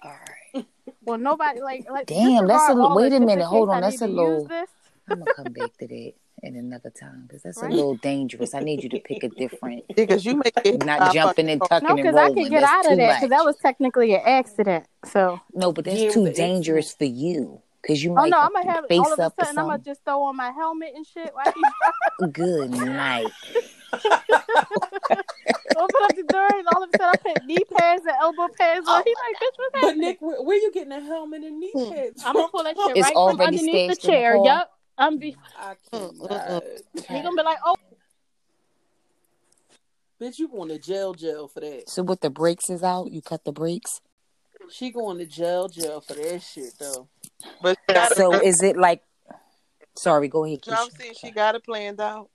All 0.03 0.11
right. 0.55 0.65
Well, 1.03 1.17
nobody 1.17 1.61
like 1.61 1.89
like. 1.89 2.07
Damn, 2.07 2.47
that's 2.47 2.69
a- 2.69 2.75
wait 2.75 3.13
a 3.13 3.19
minute, 3.19 3.45
hold 3.45 3.69
on, 3.69 3.81
that's 3.81 4.01
a 4.01 4.07
to 4.07 4.13
little- 4.13 4.49
I'm 5.09 5.19
gonna 5.19 5.33
come 5.33 5.53
back 5.53 5.77
to 5.77 5.87
that 5.87 6.13
in 6.43 6.57
another 6.57 6.89
time 6.89 7.23
because 7.27 7.41
that's 7.41 7.61
Right. 7.61 7.71
a 7.71 7.75
little 7.75 7.95
dangerous. 7.95 8.53
I 8.53 8.59
need 8.59 8.83
you 8.83 8.89
to 8.89 8.99
pick 8.99 9.23
a 9.23 9.29
different. 9.29 9.85
because 9.95 10.25
you 10.25 10.35
make 10.35 10.53
it 10.63 10.85
Not 10.85 11.13
jumping 11.13 11.49
and 11.49 11.61
tucking 11.61 11.87
No, 11.87 11.95
because 11.95 12.15
I 12.15 12.27
rolling. 12.27 12.43
could 12.43 12.49
get 12.51 12.61
that's 12.61 12.87
out 12.87 12.91
of 12.91 12.97
that 12.97 13.15
because 13.15 13.29
that 13.29 13.45
was 13.45 13.55
technically 13.57 14.13
an 14.13 14.21
accident. 14.25 14.85
So, 15.05 15.39
no, 15.53 15.71
but 15.71 15.85
that's 15.85 15.99
Yeah, 15.99 16.11
too 16.11 16.25
an 16.25 16.33
dangerous 16.33 16.93
for 16.93 17.05
you 17.05 17.61
because 17.81 18.03
you 18.03 18.11
oh 18.11 18.15
might 18.15 18.29
no, 18.29 18.39
I'm 18.39 18.53
gonna 18.53 18.71
have 18.71 18.85
face 18.87 18.99
all 18.99 19.13
of 19.13 19.19
a 19.19 19.31
sudden 19.39 19.57
I'm 19.57 19.67
gonna 19.67 19.79
just 19.79 20.03
throw 20.03 20.21
on 20.23 20.35
my 20.35 20.51
helmet 20.51 20.93
and 20.95 21.05
shit. 21.07 21.31
Why 21.33 21.51
you 21.55 22.27
Good 22.31 22.71
night. 22.71 23.27
open 23.93 24.11
up 26.03 26.15
the 26.15 26.23
door 26.27 26.47
and 26.53 26.67
all 26.73 26.83
of 26.83 26.89
a 26.93 26.97
sudden 26.97 27.13
I 27.13 27.17
put 27.33 27.45
knee 27.45 27.57
pads 27.77 28.03
and 28.05 28.15
elbow 28.19 28.47
pads 28.57 28.87
on? 28.87 29.01
Oh, 29.01 29.03
he 29.05 29.13
like, 29.13 29.35
bitch, 29.35 29.57
what's 29.57 29.81
But? 29.81 29.97
Nick, 29.97 30.21
where, 30.21 30.41
where 30.41 30.57
you 30.57 30.71
getting 30.73 30.91
a 30.91 30.99
helmet 30.99 31.43
and 31.43 31.59
knee 31.59 31.71
hmm. 31.73 31.91
pads? 31.93 32.23
I'm 32.25 32.33
gonna 32.33 32.47
pull 32.49 32.63
that 32.63 32.75
shit 32.75 32.97
It's 32.97 33.05
right 33.05 33.13
from 33.13 33.39
underneath 33.39 33.89
the 33.89 33.95
chair. 33.95 34.35
in 34.35 34.41
the 34.43 34.47
chair. 34.47 34.65
Car? 34.97 35.05
Yup. 35.05 35.13
I'm 35.13 35.17
be. 35.19 35.35
I 35.57 35.75
mm, 35.93 36.19
cannot. 36.19 36.47
Mm, 36.47 36.61
mm. 36.95 37.07
He 37.07 37.21
gonna 37.21 37.35
be 37.35 37.43
like, 37.43 37.57
oh, 37.65 37.75
Bitch, 40.23 40.39
you 40.39 40.47
going 40.47 40.69
to 40.69 40.79
jail, 40.79 41.13
jail 41.13 41.49
for 41.49 41.59
that. 41.59 41.89
So 41.89 42.01
what 42.01 42.21
the 42.21 42.29
brakes 42.29 42.69
is 42.69 42.81
out? 42.81 43.11
You 43.11 43.21
cut 43.21 43.43
the 43.43 43.51
brakes. 43.51 43.99
She 44.69 44.89
going 44.89 45.17
to 45.17 45.25
jail, 45.25 45.67
jail 45.67 45.99
for 45.99 46.13
that 46.13 46.41
shit 46.41 46.73
though. 46.79 47.09
But 47.61 47.77
So 48.15 48.39
is 48.39 48.63
it 48.63 48.77
like? 48.77 49.01
Sorry, 49.97 50.29
go 50.29 50.45
ahead, 50.45 50.59
I'm 50.69 50.89
saying 50.89 51.13
she 51.19 51.31
got 51.31 51.55
it 51.55 51.65
planned 51.65 51.99
out. 51.99 52.29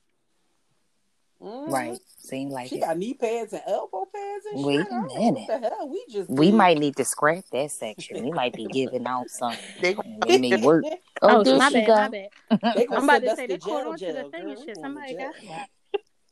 Mhm. 1.40 1.70
Right, 1.72 1.98
seem 2.18 2.50
like 2.50 2.68
She 2.68 2.76
it. 2.76 2.80
got 2.80 2.98
knee 2.98 3.14
pads 3.14 3.52
and 3.52 3.62
elbow 3.66 4.06
pads 4.12 4.44
and 4.52 4.64
Wait 4.64 4.78
shit. 4.78 4.88
a 4.90 4.94
I 4.94 4.98
don't 4.98 5.14
minute. 5.18 5.48
What 5.48 5.60
the 5.62 5.68
hell? 5.68 5.88
We 5.88 6.04
just 6.10 6.28
We 6.30 6.46
did. 6.50 6.56
might 6.56 6.78
need 6.78 6.96
to 6.96 7.04
scrap 7.04 7.44
that 7.52 7.70
section. 7.70 8.24
We 8.24 8.30
might 8.32 8.54
be 8.54 8.66
giving 8.66 9.06
out 9.06 9.30
something. 9.30 9.60
They 9.80 9.94
And 9.94 10.30
it 10.30 10.40
may 10.40 10.56
work. 10.62 10.84
oh, 11.22 11.28
Oh, 11.40 11.44
there 11.44 11.56
my 11.58 11.70
bad, 11.70 11.86
go. 11.86 11.94
my 11.94 12.08
bad. 12.08 12.28
They 12.74 12.86
I'm 12.90 13.04
about 13.04 13.22
to 13.22 13.36
say 13.36 13.46
they 13.46 13.58
caught 13.58 13.82
jail, 13.84 13.92
on 13.92 13.98
to 13.98 14.06
the 14.12 14.24
thing 14.30 14.42
girl. 14.42 14.50
and 14.50 14.58
We 14.58 14.64
shit. 14.66 14.76
Somebody 14.78 15.14
to 15.14 15.18
got. 15.18 15.68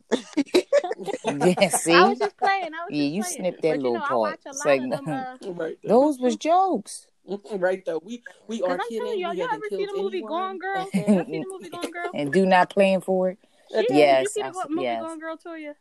Yeah, 1.25 1.69
see? 1.69 1.93
I 1.93 2.09
was 2.09 2.19
just 2.19 2.37
playing. 2.37 2.71
I 2.75 2.85
was 2.85 2.91
Yeah, 2.91 3.03
just 3.05 3.13
you 3.15 3.23
playing. 3.23 3.37
snipped 3.37 3.63
that 3.63 3.69
but 3.69 3.77
you 3.77 3.83
little 3.83 3.99
know, 3.99 4.05
part. 4.07 4.19
watch 4.21 4.41
a 4.47 4.49
lot 4.51 4.59
Segment. 4.63 4.93
of 4.95 5.05
them. 5.05 5.15
Uh, 5.15 5.53
Right. 5.53 5.79
Those 5.85 6.19
was 6.19 6.37
jokes. 6.37 7.07
right 7.53 7.85
though. 7.85 8.01
We 8.05 8.23
we 8.49 8.63
are 8.63 8.73
I'm 8.73 8.79
kidding. 8.89 8.99
telling 8.99 9.19
y'all, 9.21 9.35
y'all 9.35 9.49
haven't 9.49 9.55
ever 9.57 9.63
see 9.71 9.77
killed 9.77 9.97
the 9.97 10.03
movie 10.03 10.17
anyone. 10.19 10.31
Gone 10.33 10.59
Girl? 10.59 10.83
Okay. 10.87 11.05
Y'all 11.15 11.25
see 11.27 11.39
the 11.41 11.47
movie 11.49 11.69
Gone 11.71 11.91
Girl? 11.91 12.11
And 12.15 12.33
do 12.33 12.47
not 12.47 12.71
plan 12.71 13.01
for 13.01 13.31
it. 13.31 13.39
She. 13.71 13.87
Yes, 13.91 14.23
you 14.23 14.29
see 14.29 14.43
the 14.43 14.49
I- 14.49 14.69
movie 14.69 14.83
yes. 14.83 15.03
Gone 15.03 15.19
Girl, 15.19 15.37
Toya? 15.37 15.75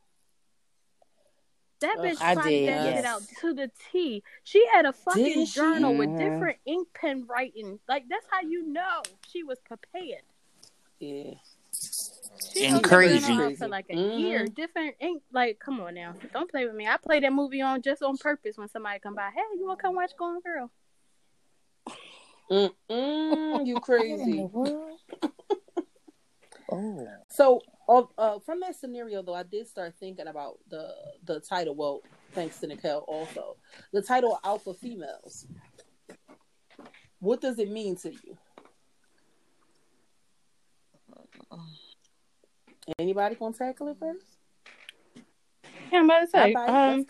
That 1.81 1.97
bitch 1.99 2.21
I 2.21 2.33
plotted 2.35 2.49
did, 2.51 2.69
that 2.69 2.85
shit 2.85 2.95
yes. 2.95 3.05
out 3.05 3.21
to 3.41 3.53
the 3.53 3.69
T. 3.91 4.23
She 4.43 4.65
had 4.71 4.85
a 4.85 4.93
fucking 4.93 5.23
Didn't 5.23 5.45
she? 5.47 5.55
journal 5.59 5.93
with 5.95 6.17
different 6.17 6.57
ink 6.65 6.87
pen 6.93 7.25
writing. 7.27 7.79
Like 7.87 8.05
that's 8.09 8.25
how 8.31 8.41
you 8.41 8.65
know 8.65 9.01
she 9.29 9.43
was 9.43 9.59
prepared. 9.59 10.21
Yeah. 10.99 11.33
She 12.53 12.65
And 12.67 12.81
crazy. 12.81 13.35
been 13.35 13.57
for 13.57 13.67
like 13.67 13.87
a 13.89 13.93
Mhm. 13.93 14.19
year. 14.19 14.47
Different 14.47 14.95
ink. 15.01 15.21
like 15.33 15.59
come 15.59 15.81
on 15.81 15.95
now. 15.95 16.15
Don't 16.33 16.49
play 16.49 16.65
with 16.65 16.75
me. 16.75 16.87
I 16.87 16.95
play 16.97 17.19
that 17.19 17.33
movie 17.33 17.61
on 17.61 17.81
just 17.81 18.01
on 18.01 18.17
purpose 18.17 18.57
when 18.57 18.69
somebody 18.69 18.99
come 18.99 19.13
by. 19.13 19.29
Hey, 19.35 19.41
you 19.57 19.65
wanna 19.67 19.79
come 19.81 19.95
watch 19.95 20.13
Golden 20.17 20.39
Girl? 20.39 20.71
Mm-mm, 22.49 23.67
you 23.67 23.79
crazy. 23.81 24.49
oh. 26.71 27.07
So, 27.29 27.61
uh, 27.87 28.03
uh, 28.17 28.39
from 28.39 28.59
that 28.61 28.75
scenario, 28.75 29.21
though, 29.21 29.35
I 29.35 29.43
did 29.43 29.67
start 29.67 29.93
thinking 29.99 30.27
about 30.27 30.59
the 30.69 30.93
the 31.23 31.39
title. 31.39 31.75
Well, 31.75 32.01
thanks 32.33 32.59
to 32.59 32.67
Nicole, 32.67 33.05
also 33.07 33.57
the 33.91 34.01
title 34.01 34.39
"Alpha 34.43 34.73
Females." 34.73 35.47
What 37.19 37.41
does 37.41 37.59
it 37.59 37.71
mean 37.71 37.95
to 37.97 38.11
you? 38.11 38.37
Anybody 42.99 43.35
gonna 43.35 43.53
tackle 43.53 43.87
it 43.87 43.97
first? 43.99 44.25
Yeah, 45.91 45.99
I'm 45.99 46.05
about 46.05 46.19
to 46.21 46.27
say. 46.27 46.53
Um, 46.53 47.05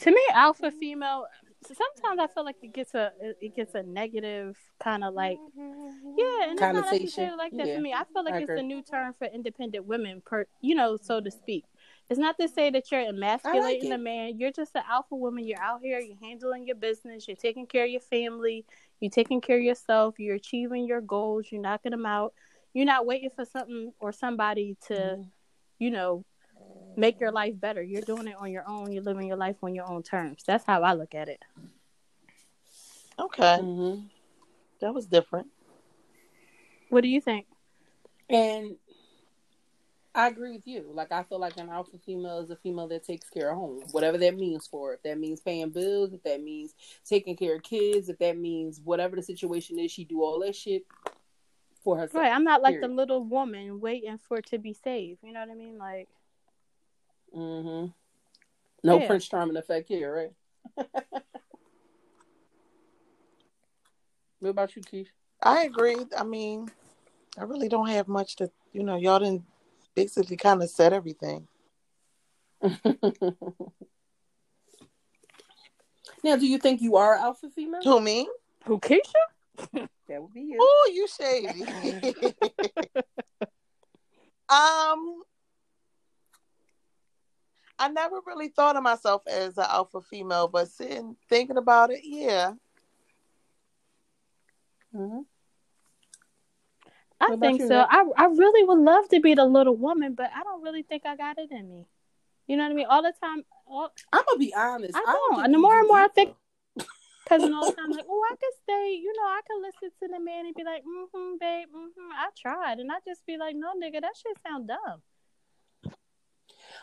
to 0.00 0.10
me, 0.10 0.20
alpha 0.32 0.70
female. 0.70 1.26
Sometimes 1.64 2.18
I 2.20 2.26
feel 2.26 2.44
like 2.44 2.56
it 2.62 2.72
gets 2.72 2.94
a 2.94 3.12
it 3.40 3.54
gets 3.54 3.74
a 3.74 3.82
negative 3.82 4.56
kind 4.80 5.04
of 5.04 5.14
like 5.14 5.38
yeah, 5.56 6.42
and 6.44 6.52
it's 6.52 6.60
not 6.60 6.74
Connotation. 6.74 7.04
necessarily 7.04 7.36
like 7.36 7.52
that 7.56 7.66
Yeah, 7.68 7.74
to 7.76 7.80
me. 7.80 7.92
I 7.92 8.04
feel 8.12 8.24
like 8.24 8.34
I 8.34 8.38
it's 8.38 8.50
a 8.50 8.62
new 8.62 8.82
term 8.82 9.14
for 9.18 9.26
independent 9.26 9.86
women, 9.86 10.22
per 10.24 10.46
you 10.60 10.74
know, 10.74 10.96
so 10.96 11.20
to 11.20 11.30
speak. 11.30 11.64
It's 12.10 12.18
not 12.18 12.36
to 12.40 12.48
say 12.48 12.68
that 12.70 12.90
you're 12.90 13.00
emasculating 13.06 13.90
it. 13.90 13.94
a 13.94 13.98
man. 13.98 14.38
You're 14.38 14.50
just 14.52 14.74
an 14.74 14.82
alpha 14.90 15.14
woman. 15.14 15.46
You're 15.46 15.60
out 15.60 15.80
here. 15.82 15.98
You're 15.98 16.18
handling 16.20 16.66
your 16.66 16.76
business. 16.76 17.26
You're 17.26 17.36
taking 17.36 17.66
care 17.66 17.84
of 17.84 17.90
your 17.90 18.00
family. 18.00 18.66
You're 19.00 19.10
taking 19.10 19.40
care 19.40 19.56
of 19.56 19.62
yourself. 19.62 20.16
You're 20.18 20.34
achieving 20.34 20.84
your 20.86 21.00
goals. 21.00 21.46
You're 21.50 21.62
knocking 21.62 21.92
them 21.92 22.04
out. 22.04 22.34
You're 22.74 22.86
not 22.86 23.06
waiting 23.06 23.30
for 23.34 23.44
something 23.44 23.92
or 24.00 24.12
somebody 24.12 24.76
to, 24.88 24.94
Mm-hmm. 24.94 25.22
you 25.78 25.90
know, 25.90 26.24
make 26.96 27.20
your 27.20 27.32
life 27.32 27.58
better. 27.58 27.82
You're 27.82 28.02
doing 28.02 28.28
it 28.28 28.36
on 28.36 28.50
your 28.50 28.68
own. 28.68 28.92
You're 28.92 29.02
living 29.02 29.26
your 29.26 29.36
life 29.36 29.56
on 29.62 29.74
your 29.74 29.90
own 29.90 30.02
terms. 30.02 30.42
That's 30.46 30.64
how 30.64 30.82
I 30.82 30.94
look 30.94 31.14
at 31.14 31.28
it. 31.28 31.44
Okay, 33.18 33.58
hmm 33.58 33.94
that 34.80 34.92
was 34.94 35.06
different. 35.06 35.48
What 36.88 37.02
do 37.02 37.08
you 37.08 37.20
think? 37.20 37.46
And 38.28 38.76
I 40.14 40.28
agree 40.28 40.52
with 40.52 40.66
you. 40.66 40.90
Like 40.92 41.12
I 41.12 41.22
feel 41.22 41.38
like 41.38 41.56
an 41.56 41.70
alpha 41.70 41.98
female 42.04 42.40
is 42.40 42.50
a 42.50 42.56
female 42.56 42.88
that 42.88 43.04
takes 43.04 43.30
care 43.30 43.50
of 43.50 43.56
home, 43.56 43.82
whatever 43.92 44.18
that 44.18 44.36
means 44.36 44.66
for 44.66 44.88
her. 44.88 44.94
If 44.94 45.02
that 45.04 45.18
means 45.18 45.40
paying 45.40 45.70
bills, 45.70 46.12
if 46.12 46.22
that 46.24 46.42
means 46.42 46.74
taking 47.04 47.36
care 47.36 47.56
of 47.56 47.62
kids, 47.62 48.08
if 48.08 48.18
that 48.18 48.36
means 48.36 48.80
whatever 48.84 49.16
the 49.16 49.22
situation 49.22 49.78
is, 49.78 49.90
she 49.90 50.04
do 50.04 50.22
all 50.22 50.40
that 50.40 50.54
shit 50.54 50.84
for 51.82 51.96
herself. 51.96 52.22
Right. 52.22 52.32
I'm 52.32 52.44
not 52.44 52.62
like 52.62 52.80
the 52.80 52.88
little 52.88 53.24
woman 53.24 53.80
waiting 53.80 54.18
for 54.18 54.38
it 54.38 54.46
to 54.46 54.58
be 54.58 54.74
saved. 54.74 55.20
You 55.22 55.32
know 55.32 55.40
what 55.40 55.50
I 55.50 55.54
mean? 55.54 55.78
Like, 55.78 56.08
hmm 57.32 57.86
No 58.84 58.98
Yeah. 58.98 59.06
Prince 59.06 59.28
Charming 59.28 59.56
effect 59.56 59.88
here, 59.88 60.14
right? 60.14 60.32
what 64.40 64.50
about 64.50 64.76
you, 64.76 64.82
Keith? 64.82 65.10
I 65.42 65.64
agree. 65.64 65.96
I 66.16 66.24
mean, 66.24 66.70
I 67.38 67.44
really 67.44 67.68
don't 67.68 67.88
have 67.88 68.08
much 68.08 68.36
to, 68.36 68.50
you 68.72 68.82
know, 68.82 68.96
y'all 68.96 69.18
didn't 69.18 69.44
basically 69.94 70.36
kind 70.36 70.62
of 70.62 70.70
said 70.70 70.92
everything. 70.92 71.48
now, 72.62 72.76
do 76.36 76.46
you 76.46 76.58
think 76.58 76.80
you 76.80 76.96
are 76.96 77.16
an 77.16 77.22
alpha 77.22 77.50
female? 77.50 77.82
Who 77.82 78.00
me? 78.00 78.28
who, 78.64 78.78
Keisha? 78.78 79.00
That 80.08 80.20
would 80.20 80.34
be 80.34 80.40
you. 80.42 80.58
Oh, 80.60 80.90
you 80.92 81.06
shady. 81.06 81.64
um, 84.48 85.22
I 87.82 87.88
never 87.88 88.20
really 88.24 88.46
thought 88.46 88.76
of 88.76 88.84
myself 88.84 89.22
as 89.26 89.58
an 89.58 89.66
alpha 89.68 90.00
female, 90.02 90.46
but 90.46 90.68
sitting 90.68 91.16
thinking 91.28 91.56
about 91.56 91.90
it, 91.90 92.00
yeah. 92.04 92.52
hmm 94.94 95.20
I 97.20 97.36
think 97.36 97.60
you, 97.60 97.66
so. 97.66 97.78
Nick? 97.78 97.88
I 97.90 98.04
I 98.16 98.24
really 98.26 98.64
would 98.64 98.78
love 98.78 99.08
to 99.08 99.20
be 99.20 99.34
the 99.34 99.44
little 99.44 99.76
woman, 99.76 100.14
but 100.14 100.30
I 100.34 100.44
don't 100.44 100.62
really 100.62 100.82
think 100.82 101.04
I 101.06 101.16
got 101.16 101.38
it 101.38 101.50
in 101.50 101.68
me. 101.68 101.86
You 102.46 102.56
know 102.56 102.64
what 102.64 102.70
I 102.72 102.74
mean? 102.74 102.86
All 102.88 103.02
the 103.02 103.12
time, 103.20 103.44
all, 103.66 103.90
I'm 104.12 104.22
gonna 104.26 104.38
be 104.38 104.54
honest. 104.54 104.96
I 104.96 105.00
don't 105.00 105.32
don't. 105.32 105.44
And 105.44 105.54
the 105.54 105.58
more 105.58 105.76
and 105.78 105.88
more 105.88 105.98
I 105.98 106.04
either. 106.04 106.12
think- 106.14 106.36
cousin 107.28 107.52
all 107.52 107.66
the 107.66 107.72
time, 107.76 107.90
like, 107.90 108.06
oh, 108.08 108.24
I 108.30 108.34
could 108.36 108.54
stay. 108.62 109.00
You 109.02 109.12
know, 109.16 109.26
I 109.26 109.40
could 109.46 109.60
listen 109.60 109.90
to 110.02 110.08
the 110.08 110.24
man 110.24 110.46
and 110.46 110.54
be 110.54 110.62
like, 110.62 110.82
mm-hmm, 110.82 111.36
babe, 111.40 111.68
mm-hmm. 111.74 112.12
I 112.12 112.28
tried, 112.40 112.78
and 112.78 112.92
I 112.92 112.96
just 113.04 113.26
be 113.26 113.36
like, 113.38 113.56
no, 113.56 113.72
nigga, 113.74 114.00
that 114.00 114.14
shit 114.16 114.36
sound 114.46 114.68
dumb. 114.68 115.02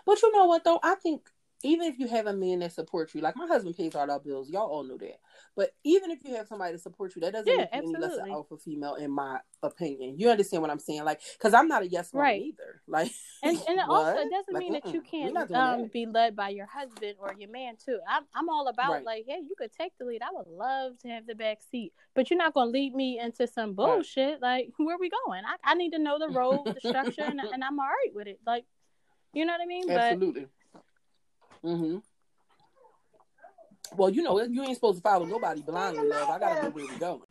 But 0.10 0.22
you 0.24 0.32
know 0.32 0.46
what 0.46 0.64
though? 0.64 0.80
I 0.82 0.96
think 0.96 1.30
even 1.64 1.88
if 1.88 2.00
you 2.00 2.08
have 2.08 2.26
a 2.26 2.34
man 2.34 2.60
that 2.60 2.72
supports 2.74 3.14
you, 3.14 3.22
like 3.22 3.36
my 3.36 3.46
husband 3.46 3.78
pays 3.78 3.94
all 3.94 4.10
our 4.10 4.20
bills, 4.20 4.50
y'all 4.50 4.70
all 4.72 4.84
know 4.84 4.98
that. 4.98 5.20
But 5.56 5.72
even 5.84 6.10
if 6.10 6.20
you 6.24 6.34
have 6.36 6.48
somebody 6.48 6.74
to 6.74 6.80
support 6.80 7.16
you, 7.16 7.22
that 7.22 7.34
doesn't 7.34 7.48
Yeah, 7.48 7.66
make 7.66 7.70
you 7.74 7.80
any 7.80 7.96
less 7.96 8.18
an 8.18 8.24
alpha 8.32 8.58
female, 8.58 8.96
in 8.96 9.12
my 9.12 9.40
opinion. 9.62 10.18
You 10.18 10.30
understand 10.32 10.62
what 10.62 10.72
I'm 10.72 10.80
saying? 10.80 11.04
Like, 11.04 11.22
because 11.38 11.54
I'm 11.54 11.68
not 11.68 11.84
a 11.84 11.88
yes 11.88 12.12
woman 12.14 12.30
Right. 12.30 12.42
either. 12.42 12.82
Like, 12.88 13.12
And 13.44 13.56
and 13.68 13.80
it 13.80 13.86
also 13.88 14.18
it 14.18 14.32
doesn't 14.32 14.54
Like, 14.54 14.60
mean 14.62 14.74
that 14.74 14.94
you 14.94 15.02
can't 15.02 15.38
um, 15.38 15.84
that. 15.84 15.94
be 15.94 16.06
led 16.08 16.36
by 16.36 16.50
your 16.50 16.66
husband 16.66 17.16
or 17.20 17.34
your 17.38 17.50
man 17.52 17.76
too. 17.78 18.00
I'm 18.10 18.24
I'm 18.36 18.50
all 18.50 18.68
about 18.68 18.94
Right. 18.94 19.06
like, 19.06 19.26
hey, 19.28 19.40
you 19.48 19.56
could 19.58 19.72
take 19.72 19.94
the 20.00 20.06
lead. 20.06 20.22
I 20.22 20.30
would 20.34 20.48
love 20.48 20.98
to 21.04 21.08
have 21.10 21.28
the 21.28 21.36
back 21.36 21.60
seat, 21.70 21.94
but 22.16 22.30
you're 22.30 22.38
not 22.40 22.54
gonna 22.54 22.72
lead 22.72 22.96
me 22.96 23.20
into 23.20 23.48
some 23.48 23.76
bullshit. 23.76 24.42
Like, 24.42 24.72
where 24.78 24.98
we 24.98 25.10
going? 25.26 25.44
I, 25.46 25.56
I 25.72 25.76
need 25.76 25.92
to 25.92 26.00
know 26.00 26.18
the 26.20 26.30
road, 26.30 26.72
the 26.74 26.82
structure, 26.82 27.24
and, 27.24 27.40
and 27.54 27.64
I'm 27.64 27.80
all 27.80 27.86
right 27.86 28.14
with 28.14 28.28
it. 28.28 28.40
Like, 28.46 28.66
you 29.34 29.46
know 29.46 29.54
what 29.54 29.62
I 29.62 29.66
mean? 29.66 29.88
But 29.88 29.96
Absolutely. 29.98 30.48
Mm-hmm. 31.64 31.98
Well, 33.96 34.10
you 34.10 34.22
know, 34.22 34.42
you 34.44 34.64
ain't 34.64 34.76
supposed 34.76 34.98
to 34.98 35.02
follow 35.02 35.26
nobody 35.26 35.62
blindly, 35.62 36.08
love. 36.08 36.30
I 36.30 36.40
gotta 36.40 36.64
know 36.64 36.70
where 36.70 36.86
we're 36.86 36.98
going. 37.00 37.22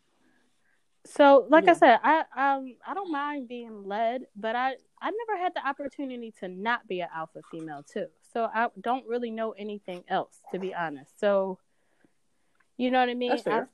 So, 1.06 1.46
like 1.48 1.64
Yeah. 1.64 1.70
I 1.70 1.74
said, 1.74 2.00
I 2.02 2.24
um 2.36 2.74
I 2.86 2.94
don't 2.94 3.10
mind 3.10 3.48
being 3.48 3.84
led, 3.84 4.26
but 4.36 4.56
I 4.56 4.74
I 5.00 5.10
never 5.10 5.40
had 5.40 5.54
the 5.54 5.66
opportunity 5.66 6.32
to 6.40 6.48
not 6.48 6.86
be 6.88 7.00
an 7.00 7.08
alpha 7.14 7.40
female 7.50 7.82
too. 7.82 8.06
So 8.32 8.50
I 8.52 8.68
don't 8.80 9.06
really 9.06 9.30
know 9.30 9.52
anything 9.52 10.04
else, 10.08 10.40
to 10.52 10.58
be 10.58 10.74
honest. 10.74 11.18
So, 11.18 11.58
you 12.76 12.90
know 12.90 13.00
what 13.00 13.08
I 13.08 13.14
mean? 13.14 13.30
That's 13.30 13.42
fair. 13.42 13.68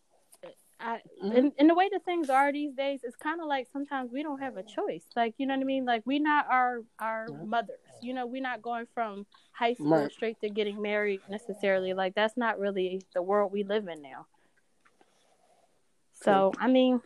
I, 0.45 0.49
I 0.81 1.03
Mhm. 1.23 1.37
and, 1.37 1.53
and 1.59 1.71
the 1.71 1.75
way 1.75 1.89
that 1.91 2.05
things 2.05 2.29
are 2.31 2.53
these 2.53 2.75
days, 2.75 3.01
it's 3.03 3.17
kind 3.17 3.41
of 3.41 3.47
like 3.49 3.67
sometimes 3.73 4.13
we 4.13 4.23
don't 4.23 4.41
have 4.41 4.57
a 4.57 4.63
choice. 4.63 5.07
Like 5.17 5.35
you 5.39 5.47
know 5.47 5.55
what 5.55 5.63
I 5.63 5.65
mean? 5.65 5.85
Like 5.87 6.03
we 6.05 6.19
not 6.19 6.47
our 6.49 6.83
our 6.99 7.29
mothers. 7.45 7.79
You 8.05 8.13
know, 8.13 8.27
we're 8.27 8.43
not 8.43 8.61
going 8.61 8.87
from 8.95 9.27
high 9.53 9.73
school 9.75 9.89
Right. 9.89 10.13
straight 10.13 10.41
to 10.43 10.51
getting 10.51 10.83
married 10.83 11.23
necessarily. 11.31 11.95
Like 11.95 12.15
that's 12.15 12.37
not 12.37 12.59
really 12.59 13.01
the 13.15 13.23
world 13.23 13.51
we 13.51 13.65
live 13.65 13.89
in 13.89 14.03
now. 14.03 14.27
So 16.13 16.53
I 16.59 16.69
mean, 16.69 17.01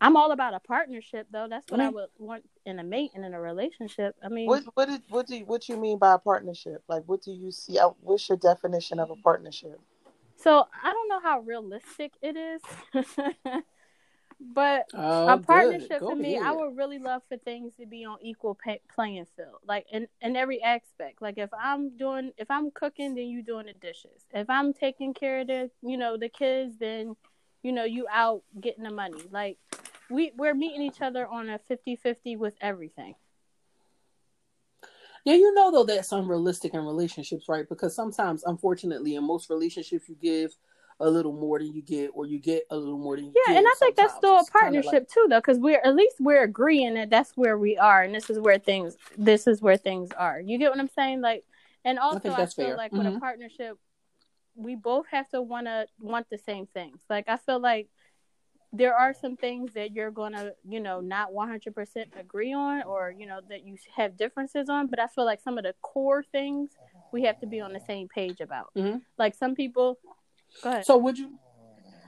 I'm 0.00 0.16
all 0.16 0.32
about 0.32 0.54
a 0.54 0.60
partnership 0.60 1.28
though. 1.30 1.46
That's 1.48 1.70
what 1.70 1.80
I 1.80 1.88
Mhm. 1.88 1.94
would 1.94 2.08
want 2.18 2.48
in 2.66 2.78
a 2.80 2.84
mate 2.84 3.12
and 3.14 3.24
in 3.24 3.32
a 3.32 3.40
relationship. 3.40 4.16
I 4.24 4.28
mean, 4.28 4.48
What 4.48 4.64
what 4.74 4.88
did 4.88 5.02
what 5.08 5.26
do 5.28 5.36
you, 5.36 5.44
what 5.46 5.68
you 5.68 5.76
mean 5.76 5.98
by 5.98 6.14
a 6.14 6.18
partnership? 6.18 6.82
Like, 6.88 7.04
what 7.06 7.22
do 7.22 7.30
you 7.32 7.52
see? 7.52 7.78
uh, 7.78 7.90
What's 8.00 8.28
your 8.28 8.38
definition 8.38 8.98
of 8.98 9.10
a 9.10 9.16
partnership? 9.16 9.80
so 10.36 10.66
I 10.82 10.92
don't 10.92 11.08
know 11.08 11.20
how 11.20 11.40
realistic 11.40 12.12
it 12.22 12.36
is, 12.36 12.62
but 14.40 14.86
Oh, 14.94 15.34
a 15.34 15.38
partnership 15.38 16.00
for 16.06 16.16
me, 16.16 16.38
I 16.42 16.52
would 16.52 16.76
really 16.76 16.98
love 16.98 17.22
for 17.28 17.36
things 17.36 17.74
to 17.78 17.86
be 17.86 18.04
on 18.04 18.18
equal 18.22 18.54
pay- 18.54 18.80
playing 18.94 19.26
field, 19.36 19.60
like 19.66 19.86
in 19.92 20.08
in 20.22 20.36
every 20.36 20.62
aspect. 20.62 21.22
Like 21.22 21.38
if 21.38 21.50
I'm 21.58 21.96
doing, 21.96 22.32
if 22.38 22.50
I'm 22.50 22.70
cooking, 22.70 23.14
then 23.14 23.26
you 23.28 23.42
doing 23.42 23.66
the 23.66 23.74
dishes. 23.74 24.24
If 24.32 24.48
I'm 24.50 24.72
taking 24.72 25.14
care 25.14 25.40
of 25.40 25.48
the, 25.48 25.70
you 25.82 25.96
know, 25.98 26.16
the 26.16 26.28
kids, 26.28 26.78
then 26.78 27.16
you 27.62 27.72
know 27.72 27.84
you 27.84 28.06
out 28.10 28.42
getting 28.60 28.84
the 28.84 28.90
money. 28.90 29.22
Like 29.30 29.58
we 30.10 30.32
we're 30.36 30.54
meeting 30.54 30.82
each 30.82 31.02
other 31.02 31.26
on 31.26 31.50
a 31.50 31.58
50-50 31.58 32.36
with 32.36 32.54
everything. 32.60 33.14
Yeah, 35.24 35.34
you 35.34 35.52
know 35.54 35.70
though 35.70 35.84
that's 35.84 36.12
unrealistic 36.12 36.74
in 36.74 36.84
relationships, 36.84 37.48
right? 37.48 37.68
Because 37.68 37.94
sometimes, 37.94 38.42
unfortunately, 38.44 39.16
in 39.16 39.24
most 39.24 39.50
relationships, 39.50 40.08
you 40.08 40.16
give 40.20 40.56
a 41.00 41.08
little 41.10 41.32
more 41.32 41.58
than 41.58 41.72
you 41.72 41.82
get, 41.82 42.10
or 42.14 42.26
you 42.26 42.38
get 42.38 42.64
a 42.70 42.76
little 42.76 42.98
more 42.98 43.16
than 43.16 43.26
you 43.26 43.32
Yeah, 43.34 43.54
give. 43.54 43.58
and 43.58 43.66
I 43.66 43.74
think 43.78 43.96
that's 43.96 44.14
still 44.16 44.38
a 44.38 44.44
partnership 44.44 45.08
too, 45.08 45.26
though, 45.28 45.38
because 45.38 45.58
we're 45.58 45.80
at 45.82 45.94
least 45.96 46.16
we're 46.20 46.42
agreeing 46.44 46.94
that 46.94 47.10
that's 47.10 47.36
where 47.36 47.58
we 47.58 47.78
are, 47.78 48.02
and 48.02 48.14
this 48.14 48.28
is 48.30 48.38
where 48.38 48.58
things 48.58 48.96
this 49.16 49.46
is 49.46 49.60
where 49.62 49.76
things 49.76 50.10
are. 50.12 50.40
You 50.40 50.58
get 50.58 50.70
what 50.70 50.78
I'm 50.78 50.88
saying? 50.88 51.20
Like, 51.22 51.44
and 51.84 51.98
also 51.98 52.20
think 52.20 52.34
I, 52.34 52.46
feel 52.46 52.54
fair. 52.68 52.76
like 52.76 52.92
with 52.92 53.06
a 53.06 53.10
Mhm. 53.10 53.20
partnership, 53.20 53.78
we 54.54 54.76
both 54.76 55.06
have 55.10 55.28
to 55.30 55.40
wanna 55.40 55.86
want 55.98 56.28
the 56.28 56.38
same 56.38 56.66
things. 56.66 57.00
Like, 57.08 57.28
I 57.28 57.36
feel 57.38 57.58
like 57.58 57.88
there 58.72 58.94
are 58.94 59.12
some 59.12 59.36
things 59.36 59.72
that 59.72 59.92
you're 59.92 60.10
gonna, 60.12 60.52
you 60.68 60.78
know, 60.80 61.00
not 61.00 61.32
100% 61.32 62.12
agree 62.16 62.52
on, 62.52 62.82
or 62.82 63.10
you 63.10 63.26
know 63.26 63.40
that 63.48 63.64
you 63.64 63.76
have 63.96 64.16
differences 64.16 64.68
on. 64.68 64.86
But 64.86 65.00
I 65.00 65.06
feel 65.06 65.24
like 65.24 65.40
some 65.40 65.56
of 65.56 65.64
the 65.64 65.74
core 65.80 66.22
things 66.22 66.70
we 67.10 67.22
have 67.22 67.40
to 67.40 67.46
be 67.46 67.60
on 67.60 67.72
the 67.72 67.80
same 67.80 68.06
page 68.08 68.40
about. 68.40 68.70
Mhm. 68.76 69.02
Like 69.18 69.34
some 69.34 69.54
people, 69.54 69.98
go 70.62 70.70
ahead. 70.70 70.86
So 70.86 70.96
would 70.98 71.18
you? 71.18 71.38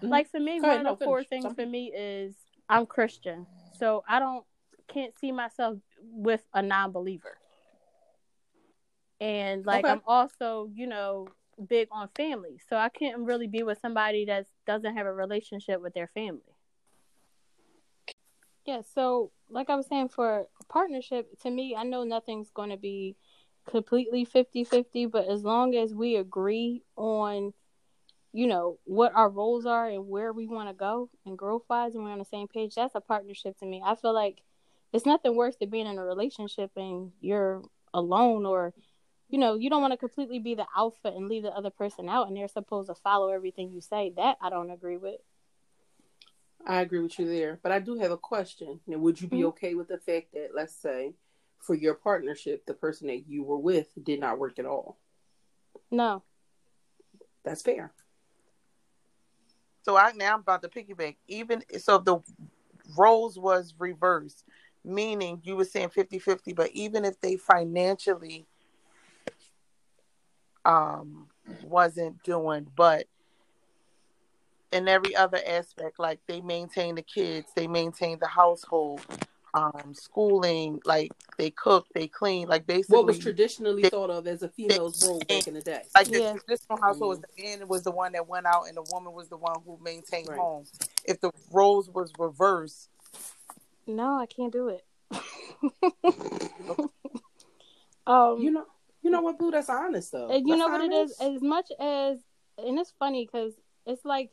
Mhm. 0.03 0.11
Like 0.11 0.29
for 0.31 0.41
me, 0.41 0.61
Go 0.61 0.69
ahead, 0.69 0.77
one 0.79 0.85
no, 0.85 0.93
of 0.95 0.99
the 0.99 1.05
core 1.07 1.25
things 1.25 1.45
Some- 1.45 1.55
for 1.55 1.67
me 1.67 1.93
is 1.95 2.35
I'm 2.69 2.87
Christian, 2.87 3.47
so 3.73 4.03
I 4.09 4.19
don't 4.19 4.45
can't 4.89 5.17
see 5.19 5.33
myself 5.33 5.79
with 6.01 6.43
a 6.55 6.63
non-believer. 6.63 7.39
And 9.21 9.65
like 9.65 9.85
Okay. 9.85 9.93
I'm 9.93 10.03
also, 10.07 10.69
you 10.75 10.87
know, 10.87 11.29
big 11.69 11.89
on 11.93 12.09
family. 12.17 12.59
So 12.69 12.77
I 12.77 12.89
can't 12.89 13.19
really 13.21 13.47
be 13.47 13.63
with 13.63 13.79
somebody 13.79 14.25
that 14.27 14.47
doesn't 14.67 14.97
have 14.97 15.07
a 15.07 15.13
relationship 15.13 15.81
with 15.81 15.95
their 15.95 16.09
family. 16.09 16.57
Yeah, 18.65 18.81
so 18.83 19.33
like 19.51 19.71
I 19.71 19.77
was 19.77 19.87
saying 19.87 20.09
for 20.09 20.41
a 20.61 20.65
partnership, 20.69 21.39
to 21.41 21.51
me, 21.51 21.75
I 21.77 21.83
know 21.85 22.05
nothing's 22.05 22.51
going 22.51 22.71
to 22.71 22.77
be 22.77 23.17
completely 23.67 24.25
50-50, 24.25 25.07
but 25.07 25.29
as 25.29 25.43
long 25.45 25.75
as 25.75 25.95
we 25.95 26.17
agree 26.17 26.83
on 26.97 27.53
you 28.33 28.47
know 28.47 28.79
what 28.85 29.15
our 29.15 29.29
roles 29.29 29.67
are 29.67 29.89
and 29.89 30.09
where 30.09 30.33
we 30.33 30.47
want 30.47 30.69
to 30.69 30.75
go 30.75 31.11
and 31.27 31.37
growth 31.37 31.63
wise 31.69 31.95
and 31.95 32.03
we're 32.03 32.11
on 32.11 32.19
the 32.19 32.25
same 32.25 32.49
page 32.49 32.75
that's 32.75 32.95
a 32.95 33.01
partnership 33.01 33.57
to 33.59 33.67
me 33.67 33.83
i 33.85 33.95
feel 33.95 34.15
like 34.15 34.43
it's 34.93 35.07
nothing 35.07 35.35
worse 35.37 35.57
than 35.57 35.71
being 35.71 35.87
in 35.87 35.99
a 35.99 36.05
relationship 36.05 36.71
and 36.77 37.13
you're 37.21 37.63
alone 37.95 38.47
or 38.47 38.73
you 39.29 39.39
know 39.39 39.55
you 39.55 39.69
don't 39.69 39.83
want 39.83 39.93
to 39.93 39.99
completely 39.99 40.39
be 40.39 40.55
the 40.55 40.67
alpha 40.77 41.09
and 41.09 41.29
leave 41.29 41.43
the 41.43 41.51
other 41.51 41.71
person 41.71 42.09
out 42.09 42.27
and 42.29 42.37
they're 42.37 42.49
supposed 42.49 42.89
to 42.89 42.95
follow 42.95 43.29
everything 43.29 43.71
you 43.71 43.81
say 43.81 44.13
that 44.17 44.37
i 44.41 44.49
don't 44.49 44.71
agree 44.71 44.97
with 44.97 45.21
I 46.65 46.81
agree 46.81 47.01
with 47.01 47.19
you 47.19 47.27
there, 47.27 47.59
but 47.61 47.73
I 47.73 47.81
do 47.81 47.99
have 47.99 48.13
a 48.13 48.17
question. 48.17 48.79
Now, 48.87 48.99
would 48.99 49.21
you 49.21 49.27
be 49.27 49.39
Mhm. 49.39 49.49
okay 49.49 49.75
with 49.75 49.89
the 49.89 49.99
fact 49.99 50.33
that, 50.33 50.51
let's 50.55 50.73
say, 50.73 51.17
for 51.59 51.75
your 51.75 51.95
partnership, 51.95 52.67
the 52.67 52.73
person 52.75 53.09
that 53.09 53.27
you 53.27 53.43
were 53.43 53.59
with 53.59 53.93
did 54.01 54.21
not 54.21 54.39
work 54.39 54.61
at 54.61 54.65
all? 54.65 54.97
no 55.91 56.23
That's 57.43 57.63
fair. 57.63 57.93
So 59.83 59.97
I 59.97 60.13
now 60.13 60.35
I'm 60.35 60.41
about 60.41 60.63
to 60.63 60.69
piggyback. 60.69 61.17
Even 61.29 61.63
so, 61.79 61.99
the 61.99 62.19
roles 62.97 63.39
was 63.39 63.75
reversed, 63.79 64.45
meaning 64.85 65.41
you 65.45 65.57
were 65.57 65.65
saying 65.65 65.89
50-50, 65.91 66.55
but 66.55 66.71
even 66.73 67.05
if 67.05 67.21
they 67.21 67.37
financially 67.37 68.47
um 70.65 71.29
wasn't 71.65 72.23
doing, 72.23 72.67
but 72.77 73.07
in 74.73 74.89
every 74.89 75.15
other 75.15 75.41
aspect, 75.47 75.99
like 75.99 76.21
they 76.27 76.41
maintain 76.41 76.95
the 76.95 77.03
kids, 77.03 77.49
they 77.55 77.67
maintain 77.67 78.19
the 78.19 78.27
household, 78.27 79.01
um, 79.55 79.93
schooling, 79.95 80.81
like 80.85 81.13
they 81.39 81.51
cook, 81.51 81.87
they 81.95 82.09
clean, 82.09 82.49
like 82.49 82.67
basically 82.67 82.97
What 82.97 83.07
was 83.07 83.19
traditionally 83.19 83.83
they- 83.83 83.91
thought 83.91 84.11
of 84.11 84.27
as 84.27 84.43
a 84.43 84.49
female's 84.49 85.03
role 85.03 85.21
back 85.21 85.47
in 85.47 85.55
the 85.55 85.61
day? 85.61 85.83
like 85.95 86.09
the 86.09 86.21
Yeah. 86.21 86.33
traditional 86.37 86.79
household 86.81 87.11
was 87.11 87.21
the 87.21 87.43
man 87.43 87.69
was 87.69 87.83
the 87.83 87.91
one 87.91 88.13
that 88.13 88.27
went 88.27 88.47
out 88.47 88.65
and 88.69 88.77
the 88.77 88.83
woman 88.83 89.13
was 89.13 89.29
the 89.29 89.37
one 89.37 89.61
who 89.65 89.79
maintained 89.83 90.29
Right. 90.29 90.39
home. 90.39 90.65
If 91.05 91.21
the 91.21 91.31
roles 91.51 91.91
was 91.91 92.13
reversed, 92.19 92.89
no 93.87 94.17
i 94.19 94.27
can't 94.27 94.53
do 94.53 94.69
it 94.69 94.85
um 98.07 98.39
You 98.41 98.51
know, 98.53 98.65
you 99.03 99.11
know 99.11 99.21
what, 99.21 99.39
Blue? 99.39 99.51
That's 99.51 99.69
honest 99.69 100.13
though. 100.13 100.31
And 100.31 100.49
you 100.49 100.57
That's 100.57 100.61
know 100.61 100.69
what 100.73 100.81
it 100.85 100.93
is? 100.93 101.17
As 101.21 101.43
much 101.43 101.67
as, 101.79 102.19
and 102.59 102.79
it's 102.79 102.93
funny 102.99 103.27
because 103.27 103.53
it's 103.87 104.05
like, 104.05 104.31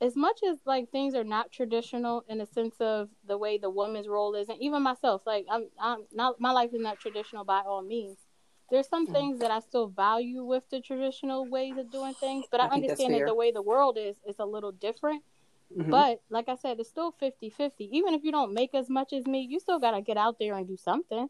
as 0.00 0.16
much 0.16 0.40
as 0.48 0.58
like 0.66 0.90
things 0.90 1.14
are 1.14 1.24
not 1.24 1.52
traditional 1.52 2.24
in 2.28 2.38
the 2.38 2.46
sense 2.46 2.76
of 2.80 3.08
the 3.26 3.38
way 3.38 3.58
the 3.58 3.70
woman's 3.70 4.08
role 4.08 4.34
is, 4.34 4.48
and 4.48 4.60
even 4.60 4.82
myself, 4.82 5.22
like 5.26 5.46
I'm, 5.50 5.68
I'm 5.80 6.00
not, 6.12 6.40
my 6.40 6.52
life 6.52 6.70
is 6.74 6.80
not 6.80 7.00
traditional 7.00 7.44
by 7.44 7.60
all 7.60 7.82
means. 7.82 8.18
There's 8.70 8.88
some 8.88 9.06
Mhm. 9.06 9.12
things 9.12 9.40
that 9.40 9.50
I 9.50 9.60
still 9.60 9.88
value 9.88 10.44
with 10.44 10.68
the 10.70 10.80
traditional 10.80 11.46
ways 11.46 11.76
of 11.78 11.90
doing 11.90 12.14
things, 12.14 12.46
but 12.50 12.60
I, 12.60 12.66
I 12.66 12.74
understand 12.74 13.14
that 13.14 13.26
the 13.26 13.34
way 13.34 13.52
the 13.52 13.62
world 13.62 13.98
is 13.98 14.16
is 14.26 14.36
a 14.38 14.46
little 14.46 14.72
different. 14.72 15.22
Mhm. 15.76 15.90
But 15.90 16.22
like 16.30 16.48
I 16.48 16.56
said, 16.56 16.80
it's 16.80 16.88
still 16.90 17.12
50 17.12 17.50
50. 17.50 17.88
Even 17.96 18.14
if 18.14 18.24
you 18.24 18.32
don't 18.32 18.54
make 18.54 18.74
as 18.74 18.90
much 18.90 19.12
as 19.12 19.26
me, 19.26 19.40
you 19.48 19.60
still 19.60 19.78
got 19.78 19.92
to 19.92 20.02
get 20.02 20.16
out 20.16 20.38
there 20.38 20.54
and 20.56 20.66
do 20.66 20.76
something. 20.76 21.28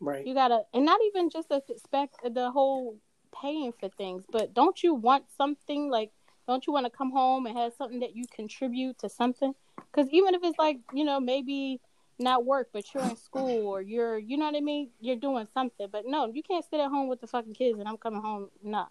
right. 0.00 0.26
You 0.26 0.34
gotta, 0.34 0.62
and 0.74 0.84
not 0.84 1.00
even 1.08 1.30
just 1.30 1.48
the 1.48 1.62
spec, 1.76 2.10
the 2.22 2.50
whole 2.50 2.98
paying 3.40 3.72
for 3.72 3.88
things, 3.88 4.24
but 4.30 4.52
don't 4.54 4.82
you 4.82 4.94
want 4.94 5.30
something 5.30 5.90
like? 5.90 6.12
Don't 6.50 6.66
you 6.66 6.72
want 6.72 6.84
to 6.86 6.90
come 6.90 7.12
home 7.12 7.46
and 7.46 7.56
have 7.56 7.74
something 7.74 8.00
that 8.00 8.16
you 8.16 8.24
contribute 8.34 8.98
to 8.98 9.08
something? 9.08 9.54
Because 9.76 10.10
even 10.10 10.34
if 10.34 10.42
it's 10.42 10.58
like 10.58 10.78
you 10.92 11.04
know 11.04 11.20
maybe 11.20 11.80
not 12.18 12.44
work, 12.44 12.70
but 12.72 12.92
you're 12.92 13.04
in 13.04 13.16
school 13.16 13.68
or 13.68 13.80
you're, 13.80 14.18
you 14.18 14.36
know 14.36 14.46
what 14.46 14.56
I 14.56 14.60
mean, 14.60 14.90
you're 15.00 15.14
doing 15.14 15.46
something. 15.54 15.86
But 15.90 16.06
no, 16.06 16.26
you 16.26 16.42
can't 16.42 16.64
sit 16.68 16.80
at 16.80 16.90
home 16.90 17.08
with 17.08 17.20
the 17.20 17.28
fucking 17.28 17.54
kids 17.54 17.78
and 17.78 17.88
I'm 17.88 17.96
coming 17.96 18.20
home. 18.20 18.48
Nah, 18.64 18.86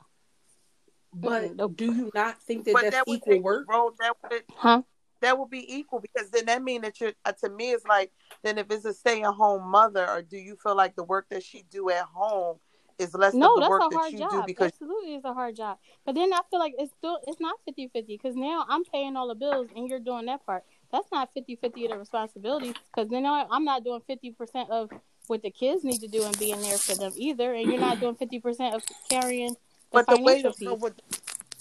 But 1.13 1.57
nope. 1.57 1.75
do 1.75 1.93
you 1.93 2.11
not 2.15 2.41
think 2.41 2.63
that 2.63 2.73
but 2.73 2.81
that's 2.83 2.95
that 2.95 3.03
equal 3.07 3.41
work? 3.41 3.67
role 3.69 3.91
that 3.99 4.13
would 4.23 4.43
huh? 4.55 4.81
that 5.21 5.37
would 5.37 5.49
be 5.49 5.75
equal 5.75 5.99
because 5.99 6.29
then 6.29 6.45
that 6.45 6.63
mean 6.63 6.81
that 6.83 7.01
you're 7.01 7.11
uh, 7.25 7.33
to 7.43 7.49
me 7.49 7.71
it's 7.71 7.85
like 7.85 8.11
then 8.41 8.57
if 8.57 8.71
it's 8.71 8.85
a 8.85 8.93
stay 8.93 9.21
at 9.21 9.33
home 9.33 9.69
mother 9.69 10.09
or 10.09 10.21
do 10.21 10.37
you 10.37 10.55
feel 10.55 10.75
like 10.75 10.95
the 10.95 11.03
work 11.03 11.27
that 11.29 11.43
she 11.43 11.63
do 11.69 11.89
at 11.89 12.05
home 12.05 12.57
is 12.99 13.13
less 13.15 13.33
No, 13.33 13.49
of 13.49 13.55
the 13.55 13.59
that's 13.62 13.69
work 13.69 13.81
a 13.81 13.89
that 13.89 13.95
hard 13.95 14.13
you 14.13 14.19
job. 14.19 14.31
do 14.31 14.43
because 14.45 14.71
Absolutely, 14.73 15.15
it's 15.15 15.25
a 15.25 15.33
hard 15.33 15.55
job. 15.55 15.77
But 16.05 16.15
then 16.15 16.33
I 16.33 16.41
feel 16.49 16.59
like 16.59 16.75
it's 16.77 16.91
still 16.97 17.19
it's 17.27 17.39
not 17.39 17.55
50-50 17.67 18.07
because 18.07 18.35
now 18.35 18.65
I'm 18.69 18.83
paying 18.85 19.15
all 19.15 19.27
the 19.27 19.35
bills 19.35 19.69
and 19.75 19.88
you're 19.89 19.99
doing 19.99 20.25
that 20.27 20.45
part. 20.45 20.63
That's 20.91 21.12
not 21.12 21.29
50-50 21.35 21.85
of 21.85 21.91
the 21.91 21.97
responsibility 21.97 22.73
because 22.93 23.09
then 23.09 23.25
I'm 23.25 23.63
not 23.65 23.83
doing 23.83 24.01
fifty 24.07 24.31
percent 24.31 24.69
of 24.71 24.89
what 25.27 25.43
the 25.43 25.51
kids 25.51 25.83
need 25.83 26.01
to 26.01 26.07
do 26.07 26.23
and 26.23 26.38
being 26.39 26.59
there 26.62 26.77
for 26.79 26.95
them 26.95 27.12
either, 27.15 27.53
and 27.53 27.69
you're 27.69 27.79
not 27.79 27.99
doing 27.99 28.15
fifty 28.15 28.39
percent 28.39 28.75
of 28.75 28.83
carrying 29.09 29.55
the 29.93 30.03
but 30.03 30.07
the 30.07 30.17
way 30.17 30.41
financial 30.41 30.51
the, 30.51 30.65
the, 30.65 30.71
piece. 30.71 30.81
what 30.81 30.97
the 30.97 31.03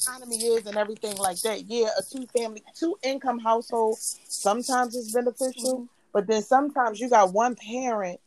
economy 0.02 0.36
is 0.36 0.66
and 0.66 0.76
everything 0.76 1.16
like 1.16 1.40
that 1.42 1.64
yeah 1.66 1.88
a 1.98 2.02
two 2.02 2.26
family 2.36 2.62
two 2.74 2.96
income 3.02 3.38
household 3.38 3.98
sometimes 4.28 4.96
it's 4.96 5.12
beneficial 5.12 5.80
Mm-hmm. 5.80 5.84
but 6.12 6.26
then 6.26 6.42
sometimes 6.42 7.00
you 7.00 7.08
got 7.10 7.32
one 7.32 7.54
parent 7.56 8.20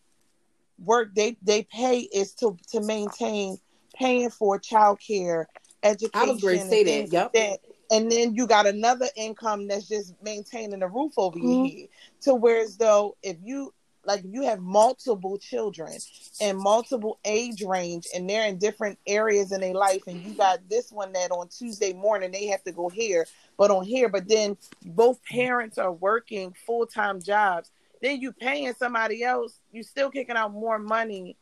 work 0.84 1.14
they 1.16 1.38
they 1.42 1.64
pay 1.64 2.00
is 2.00 2.34
to 2.36 2.58
to 2.72 2.82
maintain 2.82 3.58
paying 3.96 4.30
for 4.30 4.60
childcare 4.60 5.46
education 5.84 6.12
I 6.14 6.26
was 6.32 6.42
going 6.42 6.60
to 6.60 6.66
say 6.66 6.84
that. 6.84 7.12
Yep. 7.12 7.34
that 7.34 7.60
and 7.92 8.12
then 8.12 8.36
you 8.36 8.48
got 8.48 8.66
another 8.68 9.08
income 9.16 9.68
that's 9.68 9.88
just 9.88 10.14
maintaining 10.24 10.82
a 10.82 10.88
roof 10.88 11.14
over 11.18 11.38
your 11.38 11.48
Mhm. 11.56 11.80
head 11.82 11.88
to 12.22 12.36
whereas 12.36 12.78
though 12.78 13.16
if 13.22 13.38
you 13.44 13.74
like 14.04 14.24
you 14.26 14.42
have 14.44 14.60
multiple 14.60 15.38
children 15.38 15.92
and 16.40 16.58
multiple 16.58 17.20
age 17.26 17.62
range 17.62 18.08
and 18.16 18.28
they're 18.28 18.48
in 18.48 18.58
different 18.58 18.98
areas 19.06 19.52
in 19.52 19.62
their 19.62 19.76
life 19.76 20.02
and 20.08 20.26
you 20.26 20.34
got 20.34 20.58
this 20.70 20.92
one 20.92 21.12
that 21.12 21.30
on 21.32 21.48
tuesday 21.50 21.94
morning 21.94 22.32
they 22.32 22.48
have 22.48 22.64
to 22.64 22.72
go 22.72 22.90
here 22.90 23.28
but 23.58 23.70
on 23.70 23.84
here 23.84 24.10
but 24.10 24.28
then 24.28 24.58
both 24.84 25.24
parents 25.26 25.78
are 25.78 25.92
working 25.92 26.52
full-time 26.66 27.22
jobs 27.22 27.70
then 28.02 28.20
you 28.22 28.32
paying 28.32 28.74
somebody 28.74 29.24
else 29.24 29.60
you 29.72 29.84
still 29.84 30.10
kicking 30.10 30.36
out 30.38 30.54
more 30.54 30.80
money 30.80 31.38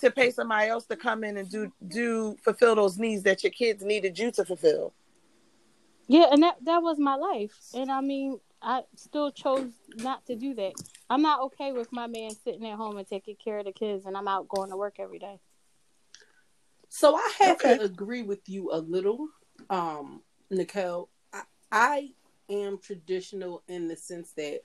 to 0.00 0.10
pay 0.10 0.30
somebody 0.30 0.68
else 0.68 0.86
to 0.86 0.96
come 0.96 1.24
in 1.24 1.36
and 1.36 1.50
do 1.50 1.72
do 1.88 2.36
fulfill 2.42 2.74
those 2.76 2.98
needs 2.98 3.22
that 3.24 3.42
your 3.42 3.52
kids 3.52 3.82
needed 3.84 4.18
you 4.18 4.30
to 4.30 4.44
fulfill 4.44 4.94
Yeah, 6.08 6.26
and 6.32 6.42
that 6.42 6.56
that 6.64 6.82
was 6.82 6.98
my 6.98 7.14
life, 7.16 7.54
and 7.74 7.90
I 7.90 8.00
mean, 8.00 8.40
I 8.62 8.82
still 8.96 9.30
chose 9.30 9.72
not 9.96 10.26
to 10.26 10.36
do 10.36 10.54
that. 10.54 10.74
I'm 11.10 11.22
not 11.22 11.40
okay 11.44 11.72
with 11.72 11.92
my 11.92 12.06
man 12.06 12.34
sitting 12.44 12.66
at 12.66 12.76
home 12.76 12.96
and 12.98 13.06
taking 13.06 13.36
care 13.36 13.58
of 13.58 13.66
the 13.66 13.72
kids, 13.72 14.06
and 14.06 14.16
I'm 14.16 14.28
out 14.28 14.48
going 14.48 14.70
to 14.70 14.76
work 14.76 14.96
every 14.98 15.18
day. 15.18 15.40
So 16.88 17.16
I 17.16 17.32
have 17.40 17.62
Okay. 17.62 17.76
to 17.78 17.82
agree 17.82 18.22
with 18.22 18.48
you 18.48 18.70
a 18.72 18.78
little, 18.78 19.28
um, 19.70 20.22
Nicole. 20.50 21.10
I, 21.32 21.42
I 21.70 22.10
am 22.48 22.78
traditional 22.78 23.62
in 23.68 23.88
the 23.88 23.96
sense 23.96 24.32
that 24.36 24.60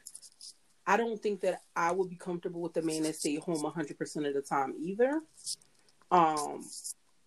I 0.86 0.98
don't 0.98 1.22
think 1.22 1.42
that 1.42 1.62
I 1.76 1.92
would 1.92 2.10
be 2.10 2.16
comfortable 2.16 2.62
with 2.62 2.76
a 2.78 2.82
man 2.82 3.04
that 3.04 3.16
stay 3.16 3.36
home 3.36 3.64
100% 3.64 4.28
of 4.28 4.34
the 4.34 4.42
time 4.42 4.74
either. 4.80 5.22
Um, 6.12 6.64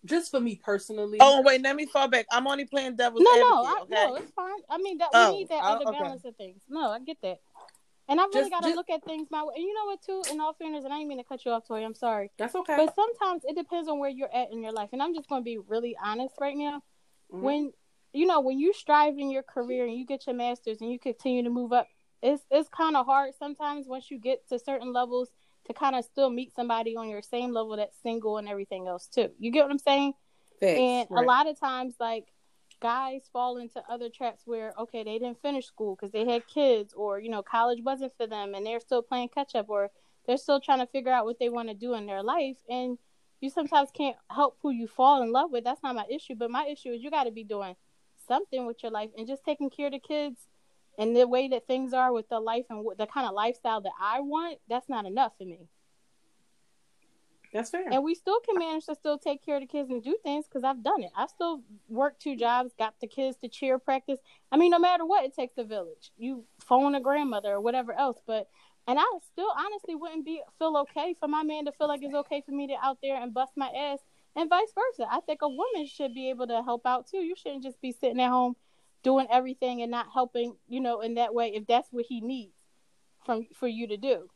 just 0.05 0.31
for 0.31 0.39
me 0.39 0.55
personally. 0.63 1.17
oh 1.19 1.41
wait 1.41 1.61
let 1.61 1.75
me 1.75 1.85
fall 1.87 2.07
back 2.07 2.25
i'm 2.31 2.45
only 2.47 2.65
playing 2.65 2.95
devil's 2.95 3.23
No, 3.23 3.31
advocate 3.31 3.49
no, 3.49 3.63
I, 3.65 3.81
okay 3.81 4.07
no, 4.07 4.15
it's 4.15 4.31
fine. 4.31 4.59
I 4.69 4.77
mean, 4.77 4.99
that 4.99 5.09
Oh, 5.11 5.31
we 5.31 5.39
need 5.39 5.49
that 5.49 5.61
oh, 5.63 5.73
other 5.73 5.85
okay. 5.87 5.99
balance 5.99 6.23
of 6.23 6.35
things. 6.35 6.61
No, 6.69 6.91
I 6.91 6.99
get 6.99 7.17
that, 7.23 7.39
and 8.07 8.21
I 8.21 8.25
really 8.25 8.49
got 8.49 8.61
to 8.63 8.73
look 8.75 8.89
at 8.89 9.03
things 9.03 9.27
my 9.31 9.43
way. 9.43 9.53
And 9.55 9.63
you 9.63 9.73
know 9.73 9.85
what, 9.85 10.01
too? 10.03 10.23
In 10.31 10.39
all 10.39 10.53
fairness, 10.53 10.85
and 10.85 10.93
I 10.93 10.97
didn't 10.97 11.09
mean 11.09 11.17
to 11.17 11.23
cut 11.23 11.43
you 11.43 11.51
off, 11.51 11.67
Toy. 11.67 11.83
I'm 11.83 11.95
sorry, 11.95 12.29
That's 12.37 12.55
okay. 12.55 12.75
but 12.77 12.93
sometimes 12.95 13.43
it 13.45 13.55
depends 13.57 13.89
on 13.89 13.97
where 13.99 14.09
you're 14.09 14.33
at 14.33 14.51
in 14.51 14.61
your 14.61 14.71
life, 14.71 14.89
and 14.93 15.01
I'm 15.01 15.13
just 15.15 15.27
going 15.27 15.41
to 15.41 15.45
be 15.45 15.57
really 15.57 15.97
honest 16.01 16.35
right 16.39 16.55
now. 16.55 16.83
Mhm. 17.33 17.41
when 17.41 17.73
you 18.13 18.25
know 18.27 18.39
when 18.39 18.59
you 18.59 18.71
strive 18.73 19.17
in 19.17 19.29
your 19.31 19.43
career 19.43 19.85
and 19.85 19.97
you 19.97 20.05
get 20.05 20.25
your 20.27 20.35
masters 20.35 20.79
and 20.79 20.89
you 20.91 20.99
continue 20.99 21.43
to 21.43 21.49
move 21.49 21.73
up 21.73 21.87
it's 22.21 22.43
it's 22.49 22.69
kind 22.69 22.95
of 22.95 23.05
hard 23.05 23.33
sometimes 23.37 23.87
once 23.87 24.09
you 24.09 24.19
get 24.19 24.47
to 24.49 24.57
certain 24.59 24.91
levels 24.93 25.29
to 25.67 25.73
kind 25.73 25.95
of 25.95 26.05
still 26.05 26.29
meet 26.29 26.55
somebody 26.55 26.95
on 26.95 27.09
your 27.09 27.21
same 27.21 27.51
level 27.51 27.75
that's 27.75 27.97
single 28.01 28.37
and 28.37 28.47
everything 28.47 28.87
else 28.87 29.07
too. 29.07 29.29
You 29.39 29.51
get 29.51 29.63
what 29.63 29.71
i'm 29.71 29.79
saying? 29.79 30.13
Facts, 30.59 30.79
and 30.79 31.07
a 31.11 31.21
lot 31.21 31.47
of 31.47 31.59
times 31.59 31.95
like 31.99 32.27
guys 32.79 33.23
fall 33.33 33.57
into 33.57 33.81
other 33.89 34.09
traps 34.09 34.43
where 34.45 34.73
okay 34.79 35.03
they 35.03 35.17
didn't 35.19 35.41
finish 35.41 35.65
school 35.65 35.95
because 35.95 36.11
they 36.11 36.25
had 36.25 36.47
kids 36.47 36.93
or 36.93 37.19
you 37.19 37.29
know 37.29 37.41
college 37.41 37.79
wasn't 37.83 38.15
for 38.17 38.27
them 38.27 38.53
and 38.53 38.65
they're 38.65 38.79
still 38.79 39.01
playing 39.01 39.29
catch 39.29 39.55
up 39.55 39.69
or 39.69 39.89
they're 40.25 40.37
still 40.37 40.59
trying 40.59 40.79
to 40.79 40.85
figure 40.87 41.11
out 41.11 41.25
what 41.25 41.39
they 41.39 41.49
want 41.49 41.69
to 41.69 41.73
do 41.73 41.93
in 41.93 42.05
their 42.05 42.21
life 42.23 42.57
and 42.69 42.97
you 43.39 43.49
sometimes 43.49 43.89
can't 43.93 44.15
help 44.31 44.57
who 44.63 44.71
you 44.71 44.87
fall 44.87 45.21
in 45.21 45.31
love 45.31 45.51
with. 45.51 45.63
That's 45.63 45.83
not 45.83 45.95
my 45.95 46.05
issue 46.09 46.35
but 46.35 46.51
my 46.51 46.67
issue 46.67 46.89
is 46.89 47.01
you 47.01 47.11
got 47.11 47.23
to 47.25 47.31
be 47.31 47.43
doing 47.43 47.75
something 48.27 48.65
with 48.65 48.83
your 48.83 48.91
life 48.91 49.09
and 49.17 49.27
just 49.27 49.43
taking 49.43 49.69
care 49.69 49.87
of 49.87 49.93
the 49.93 49.99
kids 49.99 50.47
and 50.97 51.15
the 51.15 51.27
way 51.27 51.47
that 51.49 51.67
things 51.67 51.93
are 51.93 52.11
with 52.11 52.27
the 52.29 52.39
life 52.39 52.65
and 52.69 52.85
the 52.97 53.07
kind 53.07 53.27
of 53.27 53.33
lifestyle 53.33 53.81
that 53.81 53.93
I 54.01 54.19
want, 54.19 54.59
that's 54.67 54.89
not 54.89 55.05
enough 55.05 55.33
for 55.37 55.45
me. 55.45 55.67
That's 57.53 57.69
fair. 57.69 57.87
And 57.89 58.03
we 58.03 58.13
still 58.13 58.39
can 58.41 58.57
manage 58.57 58.85
to 58.87 58.95
still 58.95 59.17
take 59.17 59.45
care 59.45 59.55
of 59.55 59.61
the 59.61 59.67
kids 59.67 59.89
and 59.89 60.03
do 60.03 60.17
things 60.21 60.45
because 60.45 60.63
I've 60.63 60.83
done 60.83 61.03
it. 61.03 61.11
I've 61.15 61.29
still 61.29 61.61
work 61.87 62.19
two 62.19 62.35
jobs, 62.35 62.73
got 62.77 62.95
the 62.99 63.07
kids 63.07 63.37
to 63.37 63.47
cheer 63.47 63.79
practice. 63.79 64.19
I 64.51 64.57
mean, 64.57 64.71
no 64.71 64.79
matter 64.79 65.05
what, 65.05 65.23
it 65.23 65.35
takes 65.35 65.57
a 65.57 65.63
village. 65.63 66.11
You 66.17 66.43
phone 66.59 66.95
a 66.95 66.99
grandmother 66.99 67.53
or 67.53 67.61
whatever 67.61 67.93
else, 67.93 68.19
but 68.27 68.47
and 68.87 68.97
I 68.99 69.03
still 69.31 69.51
honestly 69.57 69.95
wouldn't 69.95 70.25
be 70.25 70.41
feel 70.59 70.77
okay 70.77 71.15
for 71.19 71.27
my 71.27 71.43
man 71.43 71.65
to 71.65 71.71
feel 71.73 71.87
like 71.87 72.01
it's 72.03 72.13
okay 72.13 72.41
for 72.45 72.51
me 72.51 72.67
to 72.67 72.75
out 72.81 72.99
there 73.01 73.21
and 73.21 73.33
bust 73.33 73.51
my 73.55 73.69
ass 73.69 73.99
and 74.35 74.49
vice 74.49 74.71
versa. 74.75 75.07
I 75.11 75.19
think 75.21 75.41
a 75.41 75.49
woman 75.49 75.87
should 75.87 76.13
be 76.13 76.29
able 76.29 76.47
to 76.47 76.63
help 76.63 76.85
out 76.85 77.07
too. 77.07 77.17
You 77.17 77.35
shouldn't 77.35 77.63
just 77.63 77.81
be 77.81 77.91
sitting 77.91 78.21
at 78.21 78.29
home 78.29 78.55
doing 79.03 79.27
everything 79.31 79.81
and 79.81 79.91
not 79.91 80.07
helping, 80.13 80.55
you 80.67 80.81
know, 80.81 81.01
in 81.01 81.15
that 81.15 81.33
way 81.33 81.53
if 81.55 81.65
that's 81.67 81.89
what 81.91 82.05
he 82.07 82.21
needs 82.21 82.53
from 83.25 83.45
for 83.55 83.67
you 83.67 83.87
to 83.87 83.97
do. 83.97 84.29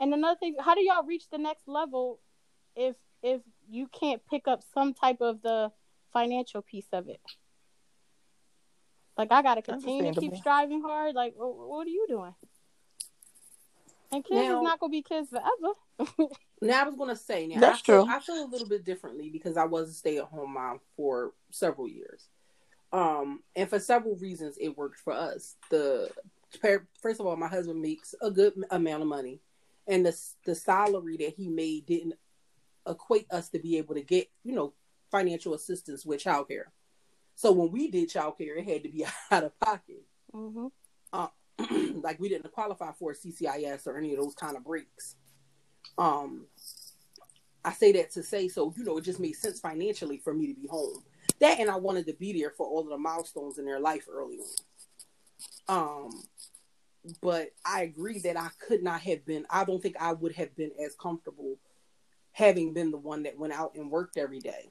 And 0.00 0.14
another 0.14 0.38
thing, 0.38 0.56
how 0.60 0.74
do 0.74 0.82
y'all 0.82 1.04
reach 1.04 1.28
the 1.30 1.38
next 1.38 1.66
level 1.66 2.20
if 2.76 2.96
if 3.22 3.40
you 3.68 3.88
can't 3.88 4.22
pick 4.30 4.46
up 4.46 4.62
some 4.72 4.94
type 4.94 5.20
of 5.20 5.42
the 5.42 5.72
financial 6.12 6.62
piece 6.62 6.88
of 6.92 7.08
it? 7.08 7.20
Like 9.16 9.32
I 9.32 9.42
gotta 9.42 9.62
continue 9.62 10.12
to 10.12 10.20
keep 10.20 10.36
striving 10.36 10.80
hard. 10.80 11.14
Like, 11.16 11.34
what 11.36 11.86
are 11.86 11.90
you 11.90 12.06
doing? 12.08 12.34
And 14.10 14.24
kids 14.24 14.48
now, 14.48 14.58
is 14.58 14.62
not 14.62 14.80
gonna 14.80 14.90
be 14.90 15.02
kids 15.02 15.28
forever. 15.28 16.30
now 16.62 16.82
I 16.82 16.84
was 16.84 16.94
gonna 16.94 17.16
say 17.16 17.46
now 17.46 17.60
that's 17.60 17.80
I 17.80 17.82
feel, 17.82 18.04
true. 18.04 18.14
I 18.14 18.20
feel 18.20 18.44
a 18.44 18.46
little 18.46 18.68
bit 18.68 18.84
differently 18.84 19.28
because 19.28 19.56
I 19.56 19.64
was 19.64 19.90
a 19.90 19.92
stay 19.92 20.18
at 20.18 20.24
home 20.24 20.54
mom 20.54 20.80
for 20.96 21.32
several 21.50 21.88
years, 21.88 22.28
um, 22.92 23.42
and 23.54 23.68
for 23.68 23.78
several 23.78 24.16
reasons 24.16 24.56
it 24.60 24.76
worked 24.76 25.00
for 25.00 25.12
us. 25.12 25.56
The 25.70 26.10
first 27.02 27.20
of 27.20 27.26
all, 27.26 27.36
my 27.36 27.48
husband 27.48 27.82
makes 27.82 28.14
a 28.22 28.30
good 28.30 28.54
amount 28.70 29.02
of 29.02 29.08
money, 29.08 29.40
and 29.86 30.06
the 30.06 30.18
the 30.44 30.54
salary 30.54 31.16
that 31.18 31.34
he 31.36 31.48
made 31.48 31.86
didn't 31.86 32.14
equate 32.86 33.26
us 33.30 33.50
to 33.50 33.58
be 33.58 33.76
able 33.78 33.94
to 33.94 34.02
get 34.02 34.28
you 34.44 34.54
know 34.54 34.72
financial 35.10 35.54
assistance 35.54 36.06
with 36.06 36.22
childcare. 36.22 36.64
So 37.34 37.52
when 37.52 37.70
we 37.70 37.90
did 37.90 38.10
childcare, 38.10 38.58
it 38.58 38.68
had 38.68 38.82
to 38.82 38.88
be 38.88 39.04
out 39.30 39.44
of 39.44 39.58
pocket. 39.60 40.04
Mm-hmm. 40.34 40.66
Uh, 41.12 41.28
like 42.02 42.18
we 42.18 42.28
didn't 42.28 42.50
qualify 42.52 42.92
for 42.92 43.12
CCIS 43.12 43.86
or 43.86 43.98
any 43.98 44.12
of 44.12 44.20
those 44.20 44.34
kind 44.34 44.56
of 44.56 44.64
breaks. 44.64 45.16
Um, 45.96 46.46
I 47.64 47.72
say 47.72 47.92
that 47.92 48.12
to 48.12 48.22
say 48.22 48.48
so 48.48 48.72
you 48.76 48.84
know 48.84 48.96
it 48.96 49.04
just 49.04 49.20
made 49.20 49.34
sense 49.34 49.60
financially 49.60 50.18
for 50.18 50.32
me 50.32 50.46
to 50.46 50.54
be 50.54 50.66
home. 50.68 51.02
That 51.40 51.60
and 51.60 51.70
I 51.70 51.76
wanted 51.76 52.06
to 52.06 52.14
be 52.14 52.38
there 52.38 52.50
for 52.50 52.66
all 52.66 52.80
of 52.80 52.88
the 52.88 52.98
milestones 52.98 53.58
in 53.58 53.64
their 53.64 53.80
life 53.80 54.06
early 54.10 54.38
on. 55.68 56.06
Um, 56.06 56.22
but 57.22 57.50
I 57.64 57.82
agree 57.82 58.18
that 58.20 58.36
I 58.36 58.48
could 58.58 58.82
not 58.82 59.00
have 59.02 59.24
been. 59.24 59.46
I 59.50 59.64
don't 59.64 59.82
think 59.82 59.96
I 60.00 60.12
would 60.12 60.32
have 60.32 60.54
been 60.56 60.72
as 60.84 60.94
comfortable 60.94 61.56
having 62.32 62.72
been 62.72 62.90
the 62.90 62.98
one 62.98 63.24
that 63.24 63.38
went 63.38 63.52
out 63.52 63.74
and 63.74 63.90
worked 63.90 64.16
every 64.16 64.40
day 64.40 64.70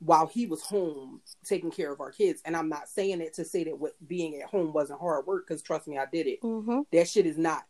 while 0.00 0.26
he 0.26 0.46
was 0.46 0.62
home 0.62 1.20
taking 1.44 1.70
care 1.70 1.92
of 1.92 2.00
our 2.00 2.12
kids. 2.12 2.40
And 2.44 2.56
I'm 2.56 2.68
not 2.68 2.88
saying 2.88 3.20
it 3.20 3.34
to 3.34 3.44
say 3.44 3.64
that 3.64 3.78
what 3.78 3.94
being 4.06 4.40
at 4.40 4.48
home 4.48 4.72
wasn't 4.72 5.00
hard 5.00 5.26
work 5.26 5.46
because 5.46 5.62
trust 5.62 5.88
me, 5.88 5.98
I 5.98 6.06
did 6.10 6.26
it. 6.26 6.40
Mm-hmm. 6.42 6.80
That 6.92 7.08
shit 7.08 7.26
is 7.26 7.38
not 7.38 7.64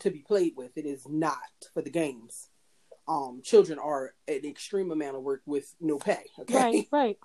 to 0.00 0.10
be 0.10 0.20
played 0.20 0.54
with. 0.56 0.76
It 0.76 0.86
is 0.86 1.06
not 1.08 1.38
for 1.72 1.82
the 1.82 1.90
games. 1.90 2.48
Um, 3.06 3.42
children 3.42 3.78
are 3.78 4.14
an 4.26 4.44
extreme 4.44 4.90
amount 4.90 5.16
of 5.16 5.22
work 5.22 5.42
with 5.46 5.74
no 5.80 5.98
pay. 5.98 6.24
Okay, 6.40 6.54
right, 6.56 6.88
right. 6.90 7.18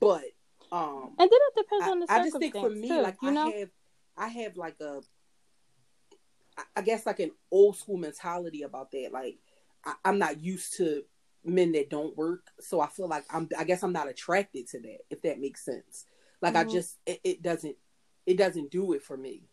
But 0.00 0.24
um, 0.70 1.14
and 1.18 1.30
then 1.30 1.30
it 1.30 1.54
depends 1.56 1.86
I, 1.86 1.90
on 1.90 2.00
the 2.00 2.06
I 2.08 2.18
just 2.24 2.38
think 2.38 2.54
for 2.54 2.70
me, 2.70 2.88
too, 2.88 3.00
like 3.00 3.16
you 3.22 3.28
I 3.28 3.32
know? 3.32 3.52
have, 3.52 3.70
I 4.16 4.28
have 4.28 4.56
like 4.56 4.76
a, 4.80 5.00
I 6.76 6.82
guess 6.82 7.06
like 7.06 7.20
an 7.20 7.30
old 7.50 7.76
school 7.76 7.96
mentality 7.96 8.62
about 8.62 8.90
that. 8.90 9.10
Like 9.12 9.38
I, 9.84 9.94
I'm 10.04 10.18
not 10.18 10.42
used 10.42 10.76
to 10.78 11.04
men 11.44 11.72
that 11.72 11.90
don't 11.90 12.16
work. 12.16 12.46
So 12.60 12.80
I 12.80 12.88
feel 12.88 13.08
like 13.08 13.24
I'm 13.30 13.48
I 13.58 13.64
guess 13.64 13.82
I'm 13.82 13.92
not 13.92 14.08
attracted 14.08 14.68
to 14.68 14.80
that, 14.80 14.98
if 15.10 15.22
that 15.22 15.40
makes 15.40 15.64
sense. 15.64 16.04
Like 16.42 16.54
mm-hmm. 16.54 16.68
I 16.68 16.72
just 16.72 16.96
it, 17.06 17.20
it, 17.24 17.42
doesn't 17.42 17.76
it 18.26 18.36
doesn't 18.36 18.70
do 18.70 18.92
it 18.92 19.02
for 19.02 19.16
me. 19.16 19.47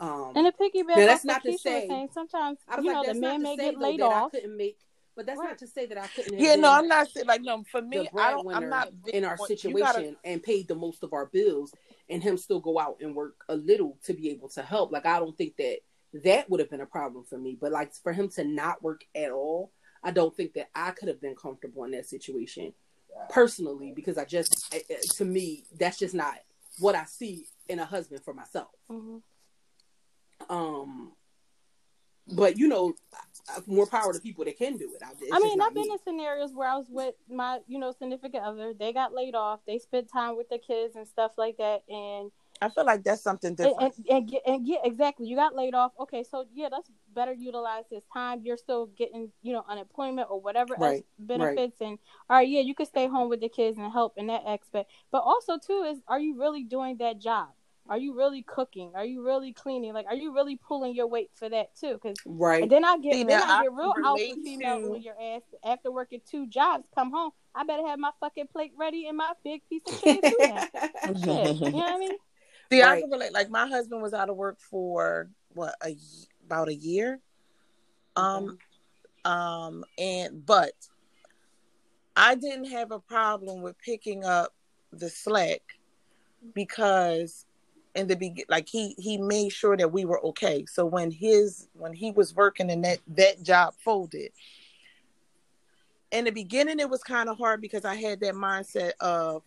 Um 0.00 0.32
and 0.36 0.46
a 0.46 0.52
piggyback 0.52 0.96
now, 0.96 1.06
that's 1.06 1.24
not 1.24 1.42
to 1.42 1.58
say 1.58 1.88
saying, 1.88 2.08
sometimes 2.12 2.58
you 2.80 2.86
like, 2.86 3.06
know 3.06 3.12
the 3.12 3.20
man 3.20 3.42
may 3.42 3.56
get 3.56 3.78
laid 3.78 4.00
off. 4.00 4.32
I 4.34 4.38
couldn't 4.38 4.56
make 4.56 4.78
but 5.18 5.26
that's 5.26 5.40
right. 5.40 5.48
not 5.48 5.58
to 5.58 5.66
say 5.66 5.84
that 5.86 5.98
I 5.98 6.06
couldn't. 6.06 6.38
yeah, 6.38 6.54
no, 6.54 6.70
I'm 6.70 6.86
not 6.86 7.08
saying 7.08 7.26
like 7.26 7.42
no. 7.42 7.64
For 7.72 7.82
me, 7.82 8.08
I 8.16 8.30
don't. 8.30 8.54
I'm 8.54 8.68
not 8.68 8.92
in 9.12 9.24
our 9.24 9.36
situation 9.36 9.80
gotta... 9.80 10.16
and 10.22 10.40
paid 10.40 10.68
the 10.68 10.76
most 10.76 11.02
of 11.02 11.12
our 11.12 11.26
bills, 11.26 11.74
and 12.08 12.22
him 12.22 12.36
still 12.36 12.60
go 12.60 12.78
out 12.78 12.98
and 13.00 13.16
work 13.16 13.34
a 13.48 13.56
little 13.56 13.98
to 14.04 14.14
be 14.14 14.30
able 14.30 14.48
to 14.50 14.62
help. 14.62 14.92
Like 14.92 15.06
I 15.06 15.18
don't 15.18 15.36
think 15.36 15.56
that 15.56 15.78
that 16.22 16.48
would 16.48 16.60
have 16.60 16.70
been 16.70 16.82
a 16.82 16.86
problem 16.86 17.24
for 17.24 17.36
me. 17.36 17.58
But 17.60 17.72
like 17.72 17.92
for 17.94 18.12
him 18.12 18.28
to 18.30 18.44
not 18.44 18.80
work 18.80 19.04
at 19.14 19.32
all, 19.32 19.72
I 20.02 20.10
don't 20.12 20.36
think 20.36 20.54
that 20.54 20.68
I 20.74 20.92
could 20.92 21.08
have 21.08 21.20
been 21.20 21.34
comfortable 21.34 21.82
in 21.84 21.90
that 21.90 22.06
situation 22.06 22.72
personally 23.30 23.92
because 23.94 24.18
I 24.18 24.24
just, 24.24 24.72
to 25.16 25.24
me, 25.24 25.64
that's 25.78 25.98
just 25.98 26.14
not 26.14 26.36
what 26.78 26.94
I 26.94 27.04
see 27.06 27.46
in 27.68 27.78
a 27.78 27.84
husband 27.84 28.22
for 28.24 28.34
myself. 28.34 28.68
Mm-hmm. 28.90 29.16
Um, 30.48 31.12
but 32.34 32.58
you 32.58 32.68
know, 32.68 32.94
more 33.66 33.86
power 33.86 34.12
to 34.12 34.20
people 34.20 34.44
that 34.44 34.58
can 34.58 34.76
do 34.76 34.92
it. 34.94 35.02
It's 35.20 35.32
I 35.32 35.38
mean, 35.38 35.60
I've 35.60 35.74
been 35.74 35.90
in 35.90 35.98
scenarios 36.04 36.52
where 36.54 36.68
I 36.68 36.76
was 36.76 36.86
with 36.90 37.14
my, 37.30 37.60
you 37.66 37.78
know, 37.78 37.92
significant 37.92 38.44
other. 38.44 38.72
They 38.78 38.92
got 38.92 39.14
laid 39.14 39.34
off. 39.34 39.60
They 39.66 39.78
spent 39.78 40.10
time 40.12 40.36
with 40.36 40.48
the 40.48 40.58
kids 40.58 40.96
and 40.96 41.06
stuff 41.06 41.32
like 41.38 41.56
that, 41.56 41.82
and 41.88 42.30
I 42.60 42.68
feel 42.68 42.84
like 42.84 43.04
that's 43.04 43.22
something 43.22 43.54
different. 43.54 43.94
And, 43.98 44.06
and, 44.10 44.30
and, 44.30 44.40
and, 44.46 44.68
yeah, 44.68 44.78
exactly. 44.84 45.26
You 45.26 45.36
got 45.36 45.54
laid 45.54 45.74
off. 45.74 45.92
Okay, 46.00 46.24
so 46.24 46.46
yeah, 46.52 46.68
that's 46.70 46.90
better 47.14 47.32
utilize 47.32 47.84
this 47.90 48.04
time. 48.12 48.40
You're 48.42 48.56
still 48.56 48.86
getting, 48.86 49.30
you 49.42 49.52
know, 49.52 49.64
unemployment 49.68 50.28
or 50.30 50.40
whatever 50.40 50.74
right. 50.78 51.04
benefits. 51.18 51.80
Right. 51.80 51.88
And 51.88 51.98
all 52.28 52.36
right, 52.38 52.48
yeah, 52.48 52.60
you 52.60 52.74
can 52.74 52.86
stay 52.86 53.06
home 53.06 53.28
with 53.28 53.40
the 53.40 53.48
kids 53.48 53.78
and 53.78 53.90
help 53.92 54.14
in 54.16 54.26
that 54.26 54.42
aspect. 54.46 54.90
But 55.10 55.22
also 55.22 55.58
too 55.58 55.84
is, 55.88 55.98
are 56.08 56.20
you 56.20 56.38
really 56.38 56.64
doing 56.64 56.96
that 56.98 57.20
job? 57.20 57.48
Are 57.88 57.98
you 57.98 58.14
really 58.14 58.42
cooking? 58.42 58.92
Are 58.94 59.04
you 59.04 59.24
really 59.24 59.52
cleaning? 59.52 59.94
Like, 59.94 60.06
are 60.06 60.14
you 60.14 60.34
really 60.34 60.56
pulling 60.56 60.94
your 60.94 61.06
weight 61.06 61.30
for 61.34 61.48
that 61.48 61.74
too? 61.74 61.94
Because 61.94 62.16
right. 62.26 62.62
And 62.62 62.70
then 62.70 62.84
I 62.84 62.98
get, 62.98 63.14
See, 63.14 63.24
then 63.24 63.42
I, 63.42 63.60
I 63.60 63.62
get 63.62 63.72
real 63.72 63.94
alpha 64.04 64.34
female 64.44 64.82
to... 64.82 64.90
when 64.90 65.02
your 65.02 65.14
ass 65.20 65.42
after 65.64 65.90
working 65.90 66.20
two 66.30 66.46
jobs, 66.46 66.86
come 66.94 67.10
home. 67.10 67.30
I 67.54 67.64
better 67.64 67.86
have 67.86 67.98
my 67.98 68.10
fucking 68.20 68.48
plate 68.48 68.72
ready 68.76 69.06
and 69.06 69.16
my 69.16 69.32
big 69.42 69.62
piece 69.68 69.82
of 69.86 70.00
chicken 70.00 70.30
too. 70.30 70.36
Shit, 71.24 71.56
you 71.56 71.70
know 71.70 71.78
what 71.78 71.92
I 71.92 71.98
mean? 71.98 72.18
See, 72.70 72.82
right. 72.82 72.98
I 72.98 73.00
can 73.00 73.10
relate. 73.10 73.32
Like 73.32 73.50
my 73.50 73.66
husband 73.66 74.02
was 74.02 74.12
out 74.12 74.28
of 74.28 74.36
work 74.36 74.58
for 74.60 75.30
what 75.54 75.74
a 75.82 75.96
about 76.44 76.68
a 76.68 76.74
year, 76.74 77.20
um, 78.16 78.58
mm-hmm. 79.26 79.30
um, 79.30 79.84
and 79.96 80.44
but 80.44 80.72
I 82.16 82.34
didn't 82.34 82.66
have 82.66 82.92
a 82.92 82.98
problem 82.98 83.62
with 83.62 83.78
picking 83.78 84.24
up 84.24 84.54
the 84.92 85.08
slack 85.08 85.62
because 86.54 87.46
in 87.98 88.06
the 88.06 88.16
be 88.16 88.44
like 88.48 88.68
he 88.68 88.94
he 88.98 89.18
made 89.18 89.50
sure 89.50 89.76
that 89.76 89.92
we 89.92 90.04
were 90.04 90.24
okay. 90.26 90.64
So 90.66 90.86
when 90.86 91.10
his 91.10 91.68
when 91.74 91.92
he 91.92 92.12
was 92.12 92.34
working 92.34 92.70
and 92.70 92.84
that 92.84 93.00
that 93.08 93.42
job 93.42 93.74
folded. 93.84 94.30
In 96.10 96.24
the 96.24 96.30
beginning, 96.30 96.80
it 96.80 96.88
was 96.88 97.02
kind 97.02 97.28
of 97.28 97.36
hard 97.36 97.60
because 97.60 97.84
I 97.84 97.94
had 97.96 98.20
that 98.20 98.32
mindset 98.32 98.92
of 99.00 99.42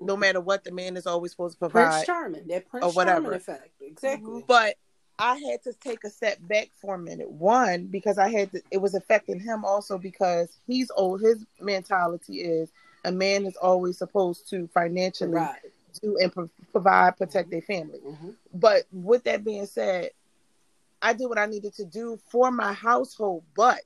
no 0.00 0.16
matter 0.16 0.40
what, 0.40 0.64
the 0.64 0.72
man 0.72 0.96
is 0.96 1.06
always 1.06 1.30
supposed 1.30 1.54
to 1.54 1.58
provide. 1.60 1.90
Prince 1.90 2.06
Charming, 2.06 2.46
that 2.48 2.68
Prince 2.68 2.86
or 2.86 2.92
whatever. 2.92 3.20
Charming 3.20 3.36
effect, 3.36 3.80
mm-hmm. 3.80 3.92
exactly. 3.92 4.44
But 4.48 4.76
I 5.18 5.36
had 5.36 5.62
to 5.64 5.74
take 5.74 6.02
a 6.04 6.10
step 6.10 6.38
back 6.40 6.70
for 6.80 6.94
a 6.94 6.98
minute. 6.98 7.30
One, 7.30 7.86
because 7.86 8.18
I 8.18 8.30
had 8.30 8.50
to, 8.52 8.62
it 8.70 8.78
was 8.78 8.94
affecting 8.94 9.38
him 9.38 9.64
also 9.64 9.98
because 9.98 10.48
he's 10.66 10.90
old. 10.96 11.20
His 11.20 11.44
mentality 11.60 12.40
is 12.40 12.72
a 13.04 13.12
man 13.12 13.44
is 13.46 13.56
always 13.56 13.98
supposed 13.98 14.48
to 14.50 14.66
financially 14.68 15.32
right. 15.32 15.58
Do 15.98 16.16
and 16.18 16.32
pro- 16.32 16.50
provide, 16.72 17.16
protect 17.16 17.50
their 17.50 17.62
family. 17.62 17.98
Mm-hmm. 18.06 18.30
But 18.54 18.84
with 18.92 19.24
that 19.24 19.44
being 19.44 19.66
said, 19.66 20.10
I 21.02 21.12
did 21.12 21.26
what 21.26 21.38
I 21.38 21.46
needed 21.46 21.74
to 21.74 21.84
do 21.84 22.18
for 22.30 22.50
my 22.50 22.72
household. 22.72 23.44
But 23.56 23.82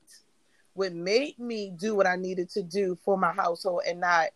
what 0.73 0.93
made 0.93 1.39
me 1.39 1.71
do 1.71 1.95
what 1.95 2.07
I 2.07 2.15
needed 2.17 2.49
to 2.51 2.63
do 2.63 2.97
for 3.03 3.17
my 3.17 3.31
household 3.31 3.81
and 3.87 4.01
not 4.01 4.27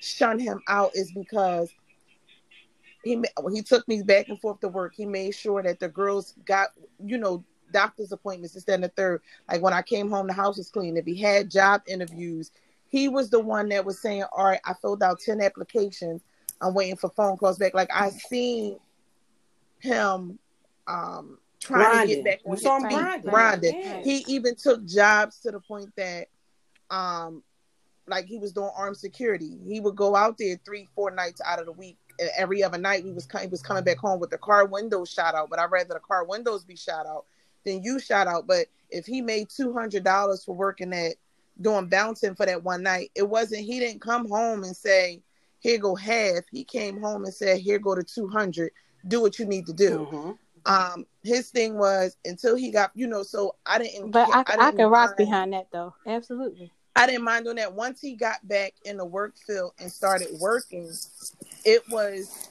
shun 0.00 0.38
him 0.38 0.60
out 0.68 0.92
is 0.94 1.12
because 1.12 1.70
he 3.04 3.22
he 3.52 3.62
took 3.62 3.86
me 3.88 4.02
back 4.02 4.28
and 4.28 4.40
forth 4.40 4.60
to 4.60 4.68
work. 4.68 4.94
He 4.94 5.06
made 5.06 5.34
sure 5.34 5.62
that 5.62 5.80
the 5.80 5.88
girls 5.88 6.34
got 6.44 6.68
you 7.04 7.18
know 7.18 7.44
doctor's 7.72 8.12
appointments 8.12 8.54
instead 8.54 8.76
of 8.76 8.82
the 8.82 8.88
third. 8.88 9.22
Like 9.50 9.62
when 9.62 9.72
I 9.72 9.82
came 9.82 10.10
home, 10.10 10.26
the 10.26 10.32
house 10.32 10.56
was 10.56 10.70
clean. 10.70 10.96
If 10.96 11.04
he 11.04 11.16
had 11.16 11.50
job 11.50 11.82
interviews, 11.86 12.52
he 12.88 13.08
was 13.08 13.30
the 13.30 13.40
one 13.40 13.68
that 13.70 13.84
was 13.84 14.00
saying, 14.00 14.24
"All 14.32 14.46
right, 14.46 14.60
I 14.64 14.74
filled 14.74 15.02
out 15.02 15.20
ten 15.20 15.40
applications. 15.40 16.22
I'm 16.62 16.74
waiting 16.74 16.96
for 16.96 17.10
phone 17.10 17.36
calls 17.36 17.58
back." 17.58 17.74
Like 17.74 17.90
I 17.92 18.10
seen 18.10 18.78
him 19.80 20.38
um 20.86 21.38
trying 21.60 21.90
grinding. 21.90 22.08
to 22.08 22.14
get 22.14 22.24
back 22.24 22.40
on 22.46 22.52
his 22.52 22.62
feet, 22.62 22.98
grinding. 22.98 23.30
grinding. 23.30 23.80
Yeah. 23.80 24.02
He 24.02 24.24
even 24.28 24.54
took 24.56 24.84
jobs 24.86 25.40
to 25.40 25.50
the 25.50 25.60
point 25.60 25.94
that 25.96 26.28
um 26.90 27.42
like 28.06 28.26
he 28.26 28.38
was 28.38 28.52
doing 28.52 28.70
armed 28.76 28.96
security. 28.96 29.58
He 29.64 29.80
would 29.80 29.96
go 29.96 30.16
out 30.16 30.36
there 30.38 30.58
three, 30.64 30.88
four 30.94 31.10
nights 31.10 31.40
out 31.44 31.60
of 31.60 31.66
the 31.66 31.72
week 31.72 31.98
And 32.18 32.30
every 32.36 32.62
other 32.62 32.78
night 32.78 33.04
we 33.04 33.12
was 33.12 33.28
he 33.40 33.46
was 33.46 33.62
coming 33.62 33.84
back 33.84 33.98
home 33.98 34.20
with 34.20 34.30
the 34.30 34.38
car 34.38 34.66
windows 34.66 35.10
shot 35.10 35.34
out, 35.34 35.50
but 35.50 35.58
I'd 35.58 35.70
rather 35.70 35.94
the 35.94 36.00
car 36.00 36.24
windows 36.24 36.64
be 36.64 36.76
shot 36.76 37.06
out 37.06 37.26
than 37.64 37.82
you 37.82 37.98
shot 38.00 38.26
out. 38.26 38.46
But 38.46 38.66
if 38.90 39.06
he 39.06 39.22
made 39.22 39.48
two 39.48 39.72
hundred 39.72 40.04
dollars 40.04 40.44
for 40.44 40.54
working 40.54 40.92
at 40.92 41.14
doing 41.60 41.86
bouncing 41.86 42.34
for 42.34 42.46
that 42.46 42.64
one 42.64 42.82
night, 42.82 43.10
it 43.14 43.28
wasn't 43.28 43.62
he 43.64 43.78
didn't 43.78 44.00
come 44.00 44.28
home 44.28 44.64
and 44.64 44.76
say, 44.76 45.22
Here 45.62 45.78
go 45.78 45.94
half. 45.94 46.42
He 46.50 46.64
came 46.64 47.00
home 47.00 47.24
and 47.24 47.32
said, 47.32 47.60
Here 47.60 47.78
go 47.78 47.94
to 47.94 48.02
two 48.02 48.26
hundred. 48.26 48.72
Do 49.06 49.20
what 49.20 49.38
you 49.38 49.46
need 49.46 49.64
to 49.66 49.72
do. 49.72 50.08
Mhm. 50.10 50.38
Um, 50.64 51.06
his 51.22 51.50
thing 51.50 51.78
was 51.78 52.16
until 52.24 52.56
he 52.56 52.70
got, 52.70 52.90
you 52.94 53.06
know, 53.06 53.22
so 53.22 53.54
I 53.64 53.78
didn't 53.78 54.10
But 54.10 54.28
I, 54.28 54.40
I, 54.40 54.44
I, 54.48 54.56
didn't 54.56 54.76
can 54.76 54.88
rock 54.90 55.16
behind 55.16 55.52
that 55.52 55.68
though. 55.72 55.94
Absolutely. 56.06 56.72
I 56.94 57.06
didn't 57.06 57.24
mind 57.24 57.44
doing 57.44 57.56
that. 57.56 57.72
Once 57.72 58.00
he 58.00 58.14
got 58.14 58.46
back 58.46 58.74
in 58.84 58.96
the 58.96 59.04
work 59.04 59.36
field 59.46 59.72
and 59.78 59.90
started 59.90 60.28
working, 60.40 60.92
it 61.64 61.88
was 61.88 62.48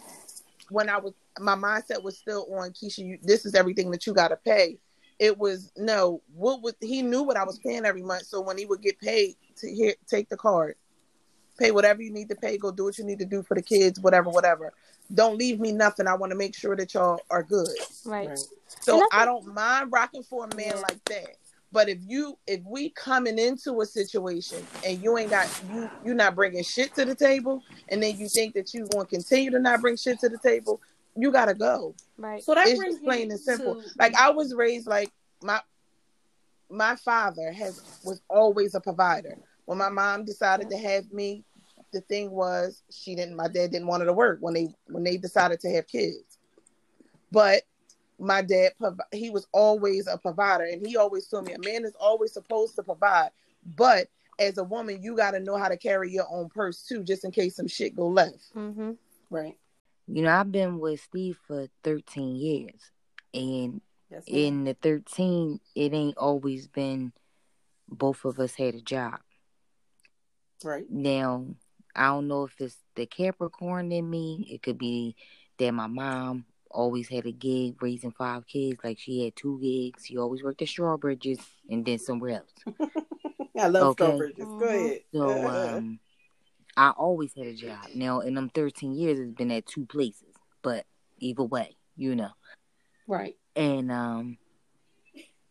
when 0.69 0.89
I 0.89 0.97
was 0.97 1.13
my 1.39 1.56
mindset 1.56 2.02
was 2.02 2.17
still 2.17 2.47
on 2.56 2.71
Keisha. 2.71 3.00
You, 3.00 3.17
this 3.21 3.45
is 3.45 3.56
everything 3.56 3.91
that 3.91 4.08
you 4.08 4.13
got 4.13 4.30
to 4.30 4.38
pay. 4.38 4.80
It 5.19 5.38
was 5.38 5.71
no. 5.76 6.21
What 6.34 6.62
would 6.63 6.76
he 6.80 7.02
knew 7.02 7.24
what 7.24 7.38
I 7.38 7.43
was 7.43 7.60
paying 7.60 7.86
every 7.86 8.04
month? 8.04 8.26
So 8.26 8.39
when 8.41 8.58
he 8.58 8.65
would 8.65 8.82
get 8.82 9.00
paid 9.00 9.36
to 9.58 9.69
here, 9.69 9.95
take 10.08 10.30
the 10.30 10.38
card, 10.38 10.76
pay 11.62 11.71
whatever 11.71 12.02
you 12.02 12.12
need 12.12 12.30
to 12.30 12.36
pay. 12.36 12.58
Go 12.58 12.71
do 12.71 12.86
what 12.86 12.97
you 12.97 13.04
need 13.06 13.19
to 13.19 13.26
do 13.26 13.43
for 13.43 13.56
the 13.56 13.62
kids, 13.62 14.00
whatever, 14.00 14.30
whatever. 14.30 14.74
Don't 15.13 15.38
leave 15.38 15.60
me 15.60 15.71
nothing. 15.71 16.08
I 16.08 16.15
want 16.15 16.32
to 16.32 16.38
make 16.38 16.56
sure 16.56 16.76
that 16.76 16.93
y'all 16.93 17.19
are 17.30 17.43
good. 17.43 17.67
Right. 18.06 18.30
Right. 18.30 18.39
So 18.82 18.95
And 18.95 19.04
I 19.12 19.21
I 19.21 19.26
don't 19.26 19.54
mind 19.54 19.91
rocking 19.91 20.24
for 20.24 20.45
a 20.45 20.56
man 20.56 20.67
Yeah. 20.76 20.80
like 20.89 21.04
that. 21.06 21.36
But 21.74 21.88
if 21.88 22.00
you 22.06 22.38
if 22.47 22.62
we 22.65 22.89
coming 22.89 23.38
into 23.39 23.80
a 23.82 23.86
situation 23.86 24.65
and 24.86 25.02
you 25.02 25.17
ain't 25.17 25.30
got 25.30 25.47
you 25.71 25.89
you 26.04 26.13
not 26.13 26.36
bringing 26.36 26.63
shit 26.63 26.93
to 26.95 27.06
the 27.06 27.15
table, 27.15 27.62
and 27.89 28.02
then 28.04 28.17
you 28.17 28.28
think 28.28 28.54
that 28.56 28.74
you 28.74 28.88
going 28.88 29.06
to 29.06 29.10
continue 29.15 29.52
to 29.52 29.60
not 29.60 29.80
bring 29.82 29.95
shit 29.95 30.19
to 30.19 30.30
the 30.30 30.38
table, 30.38 30.82
you 31.15 31.32
gotta 31.32 31.54
go. 31.54 31.93
Right. 32.17 32.43
So 32.43 32.56
that 32.56 32.67
it's 32.67 32.80
just 32.84 33.04
plain 33.04 33.32
and 33.32 33.39
simple. 33.39 33.76
to- 33.76 33.89
Like 34.00 34.15
I 34.15 34.32
was 34.32 34.54
raised 34.54 34.88
like 34.88 35.12
my 35.41 35.62
my 36.69 36.95
father 36.95 37.52
has 37.52 37.82
was 38.04 38.21
always 38.30 38.76
a 38.76 38.80
provider. 38.82 39.38
When 39.65 39.78
my 39.78 39.89
mom 39.89 40.26
decided 40.26 40.69
to 40.71 40.78
have 40.78 41.12
me, 41.13 41.43
the 41.91 42.01
thing 42.01 42.32
was 42.32 42.84
she 42.89 43.15
didn't. 43.15 43.36
My 43.36 43.47
dad 43.47 43.71
didn't 43.71 43.88
want 43.88 44.01
her 44.01 44.08
to 44.08 44.13
work 44.13 44.38
when 44.41 44.54
they 44.54 44.73
when 44.88 45.04
they 45.04 45.17
decided 45.17 45.60
to 45.62 45.69
have 45.71 45.88
kids. 45.88 46.38
But 47.32 47.63
my 48.19 48.41
dad, 48.41 48.73
he 49.12 49.30
was 49.30 49.47
always 49.51 50.08
a 50.08 50.17
provider, 50.17 50.65
and 50.65 50.86
he 50.86 50.97
always 50.97 51.27
told 51.27 51.45
me 51.45 51.54
a 51.54 51.60
man 51.60 51.86
is 51.86 51.95
always 51.99 52.34
supposed 52.34 52.75
to 52.75 52.84
provide, 52.84 53.30
but 53.75 54.08
as 54.39 54.58
a 54.58 54.63
woman, 54.63 55.01
you 55.01 55.15
got 55.15 55.32
to 55.32 55.39
know 55.39 55.58
how 55.58 55.69
to 55.69 55.77
carry 55.77 56.12
your 56.12 56.25
own 56.30 56.49
purse 56.49 56.84
too, 56.84 57.04
just 57.04 57.23
in 57.23 57.32
case 57.32 57.56
some 57.56 57.67
shit 57.67 57.95
go 57.95 58.08
left. 58.08 58.54
Mm-hmm. 58.56 58.91
right. 59.30 59.58
You 60.08 60.23
know, 60.23 60.32
I've 60.32 60.51
been 60.51 60.80
with 60.80 60.99
Steve 60.99 61.38
for 61.47 61.67
13 61.84 62.36
years. 62.36 62.91
And 63.34 63.82
Yes, 64.10 64.23
in 64.27 64.65
the 64.65 64.73
13, 64.73 65.60
it 65.73 65.93
ain't 65.93 66.17
always 66.17 66.67
been 66.67 67.13
both 67.88 68.25
of 68.25 68.39
us 68.39 68.56
had 68.56 68.75
a 68.75 68.82
job. 68.82 69.19
right. 70.65 70.86
Now, 70.89 71.45
I 71.95 72.08
don't 72.08 72.27
know 72.27 72.45
if 72.45 72.60
it's 72.60 72.77
the 72.95 73.06
Capricorn 73.06 73.91
in 73.91 74.10
me. 74.10 74.47
It 74.49 74.62
could 74.63 74.77
be 74.77 75.15
that 75.58 75.71
my 75.73 75.88
mom 75.88 76.45
always 76.69 77.10
had 77.10 77.25
a 77.25 77.32
gig 77.32 77.82
raising 77.82 78.12
five 78.12 78.47
kids. 78.47 78.80
Like 78.84 78.97
she 78.99 79.23
had 79.25 79.36
two 79.36 79.60
gigs. 79.62 80.06
She 80.06 80.17
always 80.17 80.43
worked 80.43 80.62
at 80.62 80.67
Strawbridges 80.69 81.39
and 81.69 81.86
then 81.86 81.99
somewhere 81.99 82.41
else. 82.41 82.54
I 83.60 83.67
love 83.67 83.91
Okay. 83.99 84.06
Strawbridges. 84.06 84.58
Go 84.58 84.65
Mhm. 84.65 84.86
ahead. 84.86 85.01
So 85.13 85.47
um, 85.47 85.99
I 86.77 86.89
always 86.91 87.34
had 87.36 87.47
a 87.47 87.54
job. 87.54 87.88
Now, 87.95 88.21
in 88.21 88.34
them 88.36 88.49
13 88.49 88.93
years, 88.93 89.19
it's 89.19 89.34
been 89.34 89.51
at 89.51 89.65
two 89.65 89.86
places. 89.86 90.34
But 90.62 90.86
either 91.19 91.43
way, 91.43 91.75
you 91.97 92.15
know. 92.15 92.32
right. 93.08 93.36
And 93.56 93.91
um, 93.91 94.38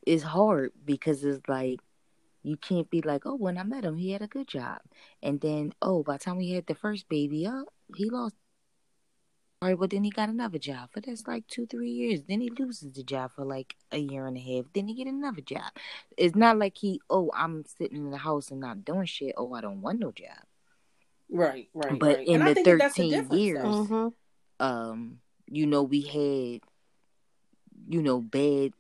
it's 0.07 0.22
hard 0.22 0.72
because 0.85 1.24
it's 1.24 1.46
like, 1.48 1.81
you 2.42 2.57
can't 2.57 2.88
be 2.90 3.03
like, 3.03 3.26
oh, 3.26 3.35
when 3.37 3.59
I 3.59 3.62
met 3.62 3.85
him, 3.85 3.96
he 3.96 4.12
had 4.12 4.22
a 4.22 4.26
good 4.26 4.48
job. 4.48 4.79
And 5.22 5.40
then, 5.40 5.74
oh, 5.83 6.03
by 6.03 6.14
the 6.14 6.18
time 6.20 6.37
we 6.38 6.50
had 6.53 6.66
the 6.66 6.74
first 6.74 7.09
baby, 7.09 7.46
oh, 7.48 7.66
he 7.94 8.09
lost. 8.09 8.35
All 9.62 9.68
right, 9.68 9.79
but 9.79 9.90
then 9.90 10.05
he 10.05 10.11
got 10.11 10.31
another 10.31 10.59
job 10.59 10.88
for 10.90 11.03
that's 11.03 11.26
like 11.26 11.46
two, 11.46 11.66
three 11.66 11.90
years. 11.90 12.22
Then 12.26 12.40
he 12.40 12.48
loses 12.48 12.94
the 12.94 13.03
job 13.03 13.33
for 13.33 13.44
like 13.44 13.76
a 13.92 13.98
year 13.98 14.26
and 14.26 14.38
a 14.38 14.40
half. 14.40 14.64
Then 14.72 14.88
he 14.88 14.94
get 14.94 15.07
another 15.07 15.42
job. 15.42 15.70
It's 16.16 16.35
not 16.35 16.57
like 16.57 16.79
he, 16.79 17.03
oh, 17.11 17.31
I'm 17.37 17.64
sitting 17.66 17.98
in 17.98 18.11
the 18.11 18.16
house 18.16 18.50
and 18.50 18.61
not 18.61 18.87
doing 18.87 19.05
shit. 19.05 19.35
Oh, 19.37 19.53
I 19.53 19.61
don't 19.61 19.83
want 19.83 19.98
no 20.00 20.12
job. 20.12 20.38
Right. 21.29 21.68
Right. 21.74 21.98
But 21.98 22.16
right. 22.16 22.26
in 22.26 22.40
and 22.40 22.48
the 22.48 22.55
think 22.55 22.66
that 22.68 22.79
that's 22.79 22.94
the 22.94 23.11
13 23.11 23.38
years- 23.38 23.64
Mm-hmm. 23.64 24.66
um, 24.66 25.18
you 25.46 25.66
know, 25.66 25.83
we 25.83 26.03
had, 26.03 26.62
you 27.87 28.03
know, 28.03 28.20
bad 28.22 28.72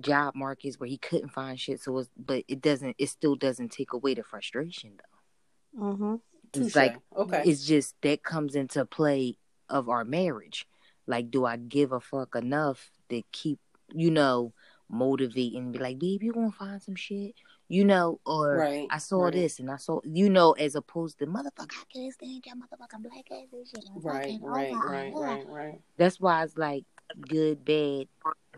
job 0.00 0.34
markets 0.34 0.78
where 0.78 0.88
he 0.88 0.98
couldn't 0.98 1.28
find 1.28 1.58
shit. 1.58 1.80
So 1.80 1.98
it's, 1.98 2.10
but 2.16 2.44
it 2.48 2.60
doesn't, 2.60 2.96
it 2.98 3.08
still 3.08 3.34
doesn't 3.34 3.72
take 3.72 3.92
away 3.92 4.14
the 4.14 4.22
frustration 4.22 4.92
though. 4.96 5.82
Mm-hmm. 5.82 6.14
It's 6.54 6.76
like, 6.76 6.96
okay. 7.16 7.42
it's 7.44 7.66
just 7.66 7.94
that 8.02 8.22
comes 8.22 8.54
into 8.54 8.84
play 8.86 9.36
of 9.68 9.88
our 9.88 10.04
marriage. 10.04 10.66
Like, 11.06 11.30
do 11.30 11.44
I 11.44 11.56
give 11.56 11.92
a 11.92 12.00
fuck 12.00 12.34
enough 12.34 12.90
to 13.10 13.22
keep, 13.32 13.60
you 13.92 14.10
know, 14.10 14.52
motivating 14.88 15.64
and 15.64 15.72
be 15.72 15.78
like, 15.78 15.98
babe, 15.98 16.22
you 16.22 16.32
gonna 16.32 16.50
find 16.50 16.80
some 16.80 16.94
shit, 16.94 17.34
you 17.68 17.84
know, 17.84 18.20
or 18.24 18.56
Right, 18.56 18.86
I 18.90 18.98
saw 18.98 19.24
right. 19.24 19.32
this 19.32 19.58
and 19.58 19.70
I 19.70 19.76
saw, 19.76 20.00
you 20.04 20.30
know, 20.30 20.52
as 20.52 20.74
opposed 20.74 21.18
to 21.18 21.26
motherfucker, 21.26 21.72
I 21.72 21.92
can't 21.92 22.12
stand 22.12 22.44
your 22.46 22.56
motherfucking 22.56 23.02
black 23.02 23.26
ass 23.32 23.48
and 23.52 23.66
shit. 23.66 23.84
I'm 23.94 24.02
right. 24.02 24.38
Right. 24.40 24.72
Right. 24.72 25.12
Right. 25.14 25.48
Right. 25.48 25.80
That's 25.96 26.20
why 26.20 26.44
it's 26.44 26.56
like 26.56 26.84
good, 27.20 27.64
bad, 27.64 28.08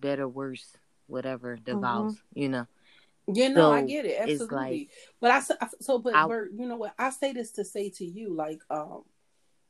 better, 0.01 0.29
worse, 0.29 0.73
whatever 1.09 1.59
the 1.65 1.73
Mhm. 1.73 2.17
you 2.35 2.49
know. 2.49 2.67
Yeah, 3.31 3.49
no, 3.49 3.73
I 3.73 3.83
get 3.83 4.07
it 4.07 4.21
absolutely. 4.21 4.57
like- 4.57 4.91
but 5.21 5.31
I 5.31 5.41
so, 5.81 5.99
but 5.99 6.15
I- 6.15 6.27
Bert, 6.27 6.53
you 6.53 6.67
know 6.67 6.77
what? 6.77 6.95
I 6.99 7.11
say 7.11 7.33
this 7.33 7.53
to 7.53 7.65
say 7.65 7.91
to 7.91 8.05
you, 8.05 8.33
like, 8.33 8.61
um, 8.71 9.05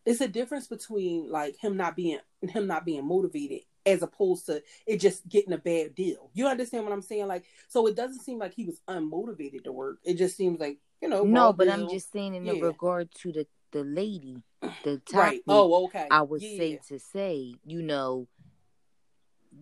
it's 0.04 0.20
a 0.20 0.28
difference 0.28 0.68
between 0.68 1.28
like 1.30 1.56
him 1.56 1.76
not 1.76 1.96
being 1.96 2.20
him 2.42 2.66
not 2.66 2.84
being 2.84 3.04
motivated 3.06 3.62
as 3.84 4.02
opposed 4.02 4.46
to 4.46 4.62
it 4.86 4.98
just 5.00 5.26
getting 5.28 5.52
a 5.52 5.58
bad 5.58 5.94
deal. 5.94 6.30
You 6.34 6.46
understand 6.46 6.84
what 6.84 6.92
I'm 6.92 7.02
saying? 7.02 7.26
Like, 7.26 7.44
so 7.68 7.86
it 7.86 7.96
doesn't 7.96 8.20
seem 8.22 8.38
like 8.38 8.54
he 8.54 8.64
was 8.64 8.80
unmotivated 8.88 9.64
to 9.64 9.72
work. 9.72 9.98
It 10.04 10.14
just 10.14 10.36
seems 10.36 10.60
like 10.60 10.78
you 11.00 11.08
know. 11.08 11.24
no, 11.24 11.52
but 11.52 11.68
I'm 11.68 11.88
just 11.88 12.12
saying 12.12 12.34
in 12.34 12.44
the 12.44 12.60
regard 12.60 13.10
to 13.22 13.32
the 13.32 13.46
the 13.70 13.84
lady, 13.84 14.42
the 14.82 14.96
topic. 14.98 15.12
right. 15.14 15.42
Oh, 15.46 15.84
okay. 15.86 16.06
I 16.10 16.22
would 16.22 16.40
Yeah. 16.40 16.56
say 16.56 16.80
to 16.88 16.98
say, 16.98 17.54
you 17.66 17.82
know, 17.82 18.26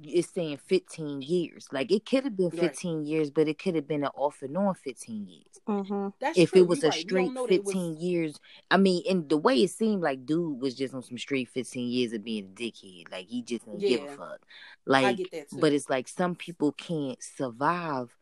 it's 0.03 0.29
saying 0.33 0.59
15 0.67 1.23
years. 1.23 1.69
Like 1.73 1.91
it 1.91 2.05
could 2.05 2.25
have 2.25 2.37
been 2.37 2.51
Right. 2.51 2.61
15 2.61 3.05
years, 3.05 3.31
but 3.31 3.49
it 3.49 3.59
could 3.59 3.75
have 3.75 3.87
been 3.89 4.05
an 4.05 4.11
off 4.15 4.43
and 4.43 4.57
on 4.57 4.75
15 4.75 5.27
years. 5.29 5.45
Mm-hmm. 5.69 6.09
That's 6.21 6.39
if 6.39 6.51
true. 6.53 6.63
it 6.63 6.69
was 6.69 6.83
You're 6.83 6.89
a 6.89 6.91
right. 6.91 7.01
Straight 7.01 7.33
know 7.33 7.47
that 7.47 7.55
it 7.55 7.65
was- 7.65 7.73
15 7.75 7.97
years, 8.01 8.39
I 8.71 8.77
mean, 8.77 9.03
and 9.09 9.29
the 9.29 9.37
way 9.37 9.63
it 9.63 9.71
seemed 9.71 10.03
like 10.03 10.27
dude 10.27 10.61
was 10.61 10.75
just 10.75 10.95
on 10.95 11.03
some 11.03 11.19
straight 11.19 11.49
15 11.49 11.89
years 11.89 12.13
of 12.13 12.25
being 12.25 12.45
a 12.45 12.61
dickhead. 12.61 13.11
Like 13.11 13.27
he 13.27 13.43
just 13.43 13.65
didn't 13.65 13.81
give 13.81 14.03
a 14.03 14.05
Yeah. 14.05 14.17
fuck. 14.17 14.41
I 14.41 14.91
Like, 14.91 15.17
get 15.19 15.31
that 15.33 15.51
too. 15.51 15.59
but 15.61 15.73
it's 15.73 15.89
like 15.91 16.09
some 16.09 16.35
people 16.35 16.73
can't 16.73 17.23
survive 17.23 18.17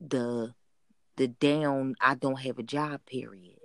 the 0.00 0.54
the 1.16 1.28
down 1.28 1.94
I 2.00 2.14
don't 2.16 2.40
have 2.40 2.58
a 2.58 2.62
job 2.64 3.00
period. 3.06 3.58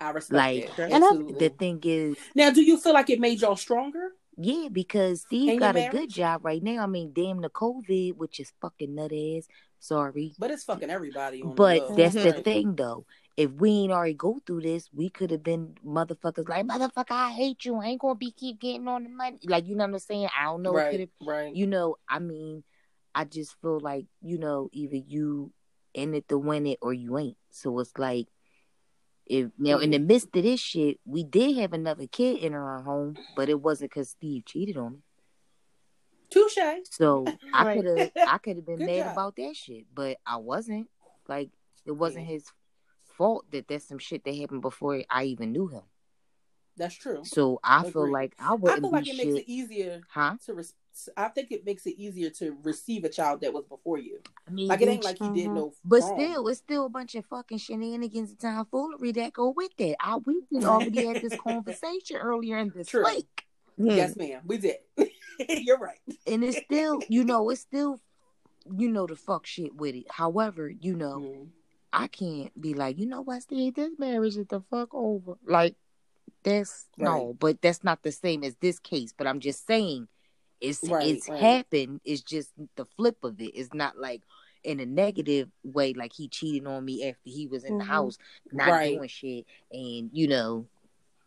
I 0.00 0.10
respect 0.10 0.36
like, 0.36 0.76
that. 0.76 0.92
And 0.92 1.36
The 1.38 1.48
thing 1.48 1.80
is, 1.82 2.16
now, 2.34 2.50
do 2.50 2.62
you 2.62 2.78
feel 2.78 2.92
like 2.94 3.10
it 3.10 3.18
made 3.20 3.40
y'all 3.40 3.56
stronger? 3.56 4.12
Yeah, 4.40 4.68
because 4.70 5.10
In 5.10 5.26
Steve 5.26 5.48
your 5.50 5.58
got 5.58 5.76
a 5.76 5.88
good 5.90 6.08
job 6.08 6.44
right 6.44 6.62
now. 6.62 6.82
I 6.82 6.86
mean, 6.86 7.12
damn 7.12 7.40
the 7.40 7.50
COVID, 7.50 8.16
which 8.16 8.38
is 8.38 8.52
fucking 8.60 8.94
nut 8.94 9.12
ass. 9.12 9.48
Sorry. 9.80 10.34
But 10.38 10.52
it's 10.52 10.64
fucking 10.64 10.90
everybody. 10.90 11.42
On 11.42 11.54
But 11.54 11.88
the 11.88 11.94
that's 11.94 12.14
the 12.14 12.32
thing 12.32 12.76
though. 12.76 13.04
If 13.36 13.52
we 13.52 13.70
ain't 13.70 13.92
already 13.92 14.14
go 14.14 14.40
through 14.44 14.62
this, 14.62 14.88
we 14.92 15.10
could 15.10 15.30
have 15.30 15.42
been 15.42 15.74
motherfuckers 15.86 16.48
like 16.48 16.66
motherfucker, 16.66 17.10
I 17.10 17.30
hate 17.32 17.64
you. 17.64 17.76
I 17.76 17.86
ain't 17.86 18.00
gonna 18.00 18.14
be 18.14 18.30
keep 18.32 18.60
getting 18.60 18.88
on 18.88 19.04
the 19.04 19.10
money. 19.10 19.38
Like 19.44 19.66
you 19.66 19.76
know 19.76 19.84
what 19.84 19.94
I'm 19.94 19.98
saying? 19.98 20.28
I 20.38 20.44
don't 20.44 20.62
know. 20.62 20.72
Right, 20.72 21.08
right. 21.24 21.54
you 21.54 21.66
know, 21.66 21.96
I 22.08 22.18
mean, 22.20 22.62
I 23.14 23.24
just 23.24 23.60
feel 23.60 23.80
like, 23.80 24.06
you 24.22 24.38
know, 24.38 24.68
either 24.72 24.96
you 24.96 25.52
in 25.94 26.14
it 26.14 26.28
to 26.28 26.38
win 26.38 26.66
it 26.66 26.78
or 26.80 26.92
you 26.92 27.18
ain't. 27.18 27.36
So 27.50 27.78
it's 27.80 27.96
like 27.98 28.28
if 29.28 29.50
now 29.58 29.78
in 29.78 29.90
the 29.90 29.98
mm-hmm. 29.98 30.06
midst 30.06 30.34
of 30.34 30.42
this 30.42 30.60
shit, 30.60 30.98
we 31.04 31.22
did 31.24 31.56
have 31.58 31.72
another 31.72 32.06
kid 32.06 32.38
in 32.38 32.54
our 32.54 32.82
home, 32.82 33.16
but 33.36 33.48
it 33.48 33.60
wasn't 33.60 33.90
because 33.90 34.10
Steve 34.10 34.44
cheated 34.44 34.76
on 34.76 34.92
me. 34.94 34.98
Touche. 36.30 36.58
So 36.90 37.26
I 37.54 37.64
Right. 37.64 37.76
could 37.76 37.86
have 37.86 38.28
I 38.28 38.38
could 38.38 38.56
have 38.56 38.66
been 38.66 38.76
Good 38.78 38.86
mad 38.86 39.02
job. 39.04 39.12
about 39.12 39.36
that 39.36 39.56
shit, 39.56 39.86
but 39.94 40.18
I 40.26 40.36
wasn't. 40.36 40.88
Like 41.28 41.50
it 41.84 41.92
wasn't 41.92 42.26
his 42.26 42.44
fault 43.16 43.44
that 43.52 43.68
that's 43.68 43.86
some 43.86 43.98
shit 43.98 44.24
that 44.24 44.34
happened 44.36 44.62
before 44.62 45.02
I 45.10 45.24
even 45.24 45.52
knew 45.52 45.68
him. 45.68 45.82
That's 46.76 46.94
true. 46.94 47.22
So 47.24 47.58
I 47.64 47.90
feel 47.90 48.10
like 48.10 48.34
I 48.38 48.54
wouldn't 48.54 48.78
I 48.78 48.88
feel 48.88 48.92
like 48.92 49.08
it 49.08 49.16
makes 49.16 49.36
it 49.36 49.44
easier 49.48 50.00
Huh? 50.08 50.36
to. 50.46 50.54
Res- 50.54 50.74
I 51.16 51.28
think 51.28 51.52
it 51.52 51.64
makes 51.64 51.86
it 51.86 51.94
easier 51.98 52.30
to 52.30 52.56
receive 52.62 53.04
a 53.04 53.08
child 53.08 53.40
that 53.42 53.52
was 53.52 53.64
before 53.64 53.98
you. 53.98 54.18
I 54.46 54.50
mean, 54.50 54.68
Like 54.68 54.80
it 54.82 54.88
ain't 54.88 55.04
like 55.04 55.20
you 55.20 55.32
did 55.32 55.50
Mhm. 55.50 55.54
no. 55.54 55.72
But 55.84 56.00
wrong. 56.02 56.18
still, 56.18 56.48
it's 56.48 56.58
still 56.58 56.86
a 56.86 56.88
bunch 56.88 57.14
of 57.14 57.26
fucking 57.26 57.58
shenanigans 57.58 58.30
and 58.30 58.38
tomfoolery 58.40 59.12
that 59.12 59.32
go 59.32 59.50
with 59.50 59.76
that. 59.76 59.96
I 60.00 60.16
we 60.16 60.40
did 60.50 60.64
already 60.64 61.04
had 61.04 61.20
this 61.22 61.36
conversation 61.40 62.16
earlier 62.16 62.58
in 62.58 62.70
this 62.74 62.88
True. 62.88 63.04
week. 63.04 63.44
Hmm. 63.76 63.90
Yes, 63.90 64.16
ma'am. 64.16 64.42
We 64.46 64.58
did. 64.58 64.76
You're 65.48 65.78
right. 65.78 66.00
and 66.26 66.42
it's 66.42 66.58
still, 66.64 67.00
you 67.08 67.22
know, 67.24 67.48
it's 67.50 67.60
still, 67.60 68.00
you 68.76 68.88
know, 68.88 69.06
the 69.06 69.14
fuck 69.16 69.46
shit 69.46 69.74
with 69.76 69.94
it. 69.94 70.10
However, 70.10 70.68
you 70.68 70.94
know, 70.96 71.18
Mhm. 71.20 71.48
I 71.92 72.06
can't 72.08 72.60
be 72.60 72.74
like, 72.74 72.98
you 72.98 73.06
know 73.06 73.22
what, 73.22 73.42
Steve, 73.42 73.74
this 73.74 73.92
marriage 73.98 74.36
is 74.36 74.46
the 74.48 74.60
fuck 74.62 74.92
over. 74.92 75.38
Like, 75.46 75.76
that's 76.42 76.86
no, 76.98 77.34
but 77.38 77.62
that's 77.62 77.82
not 77.82 78.02
the 78.02 78.12
same 78.12 78.44
as 78.44 78.56
this 78.56 78.78
case. 78.78 79.12
But 79.16 79.26
I'm 79.26 79.40
just 79.40 79.66
saying, 79.66 80.08
it's 80.60 80.82
Right, 80.88 81.06
it's 81.08 81.28
right. 81.28 81.40
happened. 81.40 82.00
It's 82.04 82.22
just 82.22 82.50
the 82.76 82.84
flip 82.84 83.16
of 83.24 83.40
it. 83.40 83.52
It's 83.54 83.72
not 83.74 83.98
like 83.98 84.22
in 84.64 84.80
a 84.80 84.86
negative 84.86 85.48
way, 85.62 85.94
like 85.94 86.12
he 86.12 86.28
cheated 86.28 86.66
on 86.66 86.84
me 86.84 87.08
after 87.08 87.20
he 87.30 87.46
was 87.46 87.64
in 87.64 87.78
the 87.78 87.84
Mhm. 87.84 87.88
house, 87.88 88.18
not 88.52 88.68
Right. 88.68 88.96
doing 88.96 89.08
shit, 89.08 89.46
and 89.70 90.10
you 90.12 90.26
know, 90.28 90.66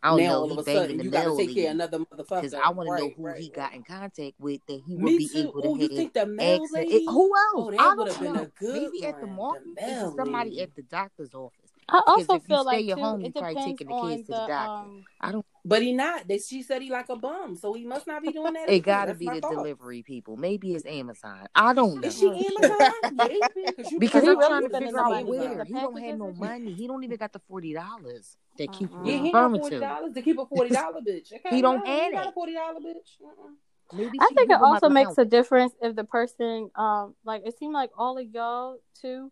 I 0.03 0.09
don't 0.09 0.19
now 0.19 0.29
know, 0.29 0.39
all 0.41 0.45
he 0.47 0.51
of 0.53 0.57
a 0.59 0.63
sudden 0.63 0.97
the 0.97 1.03
you 1.05 1.09
got 1.11 1.23
to 1.25 1.37
take 1.37 1.53
care 1.55 1.67
of 1.69 1.75
another 1.75 1.99
motherfucker. 1.99 2.41
Because 2.41 2.53
I 2.55 2.69
want 2.69 2.89
to 2.89 2.97
know 2.97 3.09
who 3.15 3.23
right, 3.23 3.37
he 3.39 3.45
right. 3.47 3.53
got 3.53 3.73
in 3.73 3.83
contact 3.83 4.33
with 4.39 4.59
that 4.67 4.81
he 4.85 4.95
would 4.95 5.05
be 5.17 5.27
too. 5.27 5.37
able 5.39 5.61
to 5.61 5.67
Oh, 5.69 5.75
you 5.77 5.87
think 5.89 6.13
the 6.13 6.25
mail 6.25 6.55
access. 6.63 6.71
lady? 6.73 6.93
It- 6.95 7.09
who 7.09 7.31
else? 7.37 7.53
Oh, 7.55 7.75
I 7.79 7.93
would've 7.95 8.13
don't 8.15 8.23
been 8.23 8.33
know. 8.33 8.41
a 8.41 8.45
good 8.47 8.81
Maybe 8.91 9.05
at 9.05 9.19
the 9.21 9.27
one. 9.27 9.35
mall. 9.35 9.53
The 9.53 9.81
Maybe 9.81 10.15
somebody 10.17 10.49
lady. 10.49 10.61
at 10.61 10.75
the 10.75 10.81
doctor's 10.83 11.33
office. 11.33 11.71
I 11.87 12.01
also 12.07 12.39
feel 12.39 12.63
like 12.65 12.87
at 12.89 12.95
too, 12.97 13.01
home, 13.03 13.21
you 13.21 13.27
it 13.27 13.33
probably 13.35 13.53
depends 13.53 13.71
taking 13.79 13.87
the 13.87 13.93
on 13.93 14.09
kids 14.09 14.21
to 14.27 14.31
the 14.33 14.39
the 14.41 14.47
doctor. 14.47 14.71
um. 14.89 15.05
I 15.21 15.31
don't. 15.31 15.45
But 15.63 15.83
he 15.83 15.93
not. 15.93 16.27
They, 16.27 16.39
she 16.39 16.63
said 16.63 16.81
he 16.81 16.89
like 16.89 17.09
a 17.09 17.15
bum, 17.15 17.55
so 17.55 17.73
he 17.73 17.85
must 17.85 18.07
not 18.07 18.23
be 18.23 18.31
doing 18.31 18.53
that. 18.53 18.67
It 18.67 18.73
either. 18.73 18.83
gotta 18.83 19.07
That's 19.09 19.19
be 19.19 19.25
the 19.29 19.41
thought. 19.41 19.51
delivery 19.51 20.01
people. 20.01 20.35
Maybe 20.35 20.73
it's 20.73 20.85
Amazon. 20.87 21.45
I 21.53 21.73
don't 21.73 22.01
know. 22.01 22.07
Is 22.07 22.17
she. 22.17 22.27
Amazon? 22.27 22.91
Maybe. 23.13 23.71
Cause 23.77 23.91
you 23.91 23.99
Because 23.99 24.27
I'm 24.27 24.37
trying 24.37 24.67
to 24.69 24.79
figure 24.79 24.99
out 24.99 25.25
where 25.27 25.57
The 25.59 25.65
he 25.65 25.73
don't 25.73 26.01
have 26.01 26.17
no 26.17 26.31
money. 26.33 26.73
He 26.73 26.87
don't 26.87 27.03
even 27.03 27.17
got 27.17 27.31
the 27.31 27.39
forty 27.47 27.73
dollars 27.73 28.37
that 28.57 28.71
keep 28.71 28.91
Uh-uh. 28.91 29.03
Yeah, 29.03 29.17
he 29.19 29.31
got 29.31 29.51
forty 29.55 29.79
dollars 29.79 30.13
to 30.15 30.21
keep 30.23 30.39
a 30.39 30.45
forty 30.47 30.71
dollar 30.71 30.99
bitch. 31.01 31.31
Okay, 31.33 31.55
He 31.55 31.61
don't 31.61 31.79
no, 31.79 31.85
have 31.85 32.05
he 32.05 32.11
got 32.11 32.25
it. 32.25 32.29
a 32.29 32.31
forty 32.31 32.53
dollar 32.53 32.79
bitch. 32.79 33.21
Uh-uh. 33.23 33.49
Maybe 33.93 34.17
I 34.21 34.27
think 34.33 34.49
it 34.49 34.59
also 34.61 34.89
makes 34.89 35.11
account. 35.11 35.27
a 35.27 35.29
difference 35.29 35.73
if 35.81 35.95
the 35.95 36.05
person, 36.05 36.71
um, 36.75 37.13
like 37.25 37.43
it 37.45 37.57
seemed 37.59 37.73
like 37.73 37.91
all 37.97 38.17
of 38.17 38.25
y'all 38.33 38.77
too, 38.99 39.31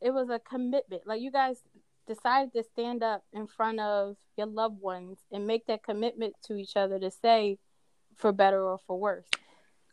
it 0.00 0.10
was 0.12 0.28
a 0.30 0.38
commitment. 0.40 1.02
Like 1.06 1.20
you 1.20 1.30
guys 1.30 1.58
decided 2.06 2.52
to 2.54 2.62
stand 2.62 3.02
up 3.02 3.22
in 3.32 3.46
front 3.46 3.80
of 3.80 4.16
your 4.36 4.46
loved 4.46 4.80
ones 4.80 5.18
and 5.32 5.46
make 5.46 5.66
that 5.66 5.82
commitment 5.82 6.34
to 6.46 6.56
each 6.56 6.76
other 6.76 6.98
to 6.98 7.10
say, 7.10 7.58
for 8.16 8.32
better 8.32 8.62
or 8.62 8.78
for 8.86 8.98
worse. 8.98 9.26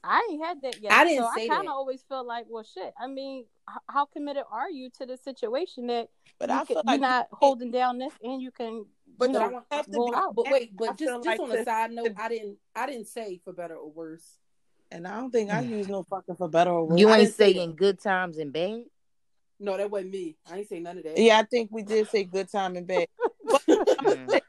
I 0.04 0.28
ain't 0.32 0.44
had 0.44 0.62
that 0.64 0.82
yet, 0.82 0.92
I 0.92 1.06
didn't 1.06 1.24
so 1.24 1.30
I 1.34 1.48
kind 1.48 1.68
of 1.68 1.74
always 1.74 2.04
feel 2.08 2.26
like, 2.26 2.46
well, 2.50 2.64
shit. 2.64 2.94
I 3.02 3.08
mean, 3.08 3.46
h- 3.70 3.78
how 3.88 4.06
committed 4.06 4.44
are 4.52 4.70
you 4.70 4.90
to 5.00 5.06
the 5.06 5.16
situation 5.18 5.88
that 5.88 6.10
But 6.40 6.50
you 6.50 6.56
I 6.56 6.58
can, 6.60 6.66
feel 6.68 6.76
you're 6.76 6.84
like 6.86 7.00
not 7.00 7.28
holding 7.32 7.72
down 7.72 8.00
this 8.00 8.14
and 8.22 8.42
you 8.42 8.52
can, 8.52 8.86
But 9.18 9.28
you 9.30 9.34
But 9.34 9.42
I 9.42 9.46
know, 9.48 9.52
want, 9.54 9.66
have 9.72 9.86
to 9.86 9.98
roll 9.98 10.12
be- 10.12 10.16
out. 10.18 10.36
but 10.36 10.52
wait, 10.52 10.76
but 10.76 10.90
I 10.90 10.94
just 10.94 11.00
just 11.14 11.26
like 11.26 11.40
on 11.40 11.52
a 11.52 11.64
side 11.64 11.92
note, 11.92 12.14
I 12.18 12.28
didn't 12.30 12.58
I 12.76 12.86
didn't 12.86 13.08
say 13.08 13.40
for 13.46 13.54
better 13.54 13.76
or 13.76 13.90
worse. 13.92 14.40
and 14.92 15.08
I 15.08 15.20
don't 15.22 15.32
think 15.32 15.50
I 15.50 15.62
use 15.62 15.88
no 15.88 16.04
fucking 16.04 16.36
for 16.36 16.50
better 16.50 16.72
or 16.72 16.86
worse. 16.88 17.00
You 17.00 17.08
ain't 17.10 17.20
didn't 17.20 17.34
say 17.36 17.54
saying 17.54 17.76
good 17.78 18.00
times 18.02 18.38
and 18.38 18.52
bad. 18.52 18.84
No, 19.64 19.78
that 19.78 19.90
wasn't 19.90 20.12
me. 20.12 20.36
I 20.52 20.58
ain't 20.60 20.68
say 20.68 20.80
none 20.82 20.98
of 20.98 21.04
that. 21.06 21.18
Yeah, 21.18 21.40
I 21.40 21.44
think 21.44 21.70
we 21.72 21.84
did 21.84 22.10
say 22.10 22.26
good 22.26 22.52
time 22.52 22.76
and 22.76 22.86
bad. 22.86 23.08
But 23.46 23.62
Mm. 24.04 24.42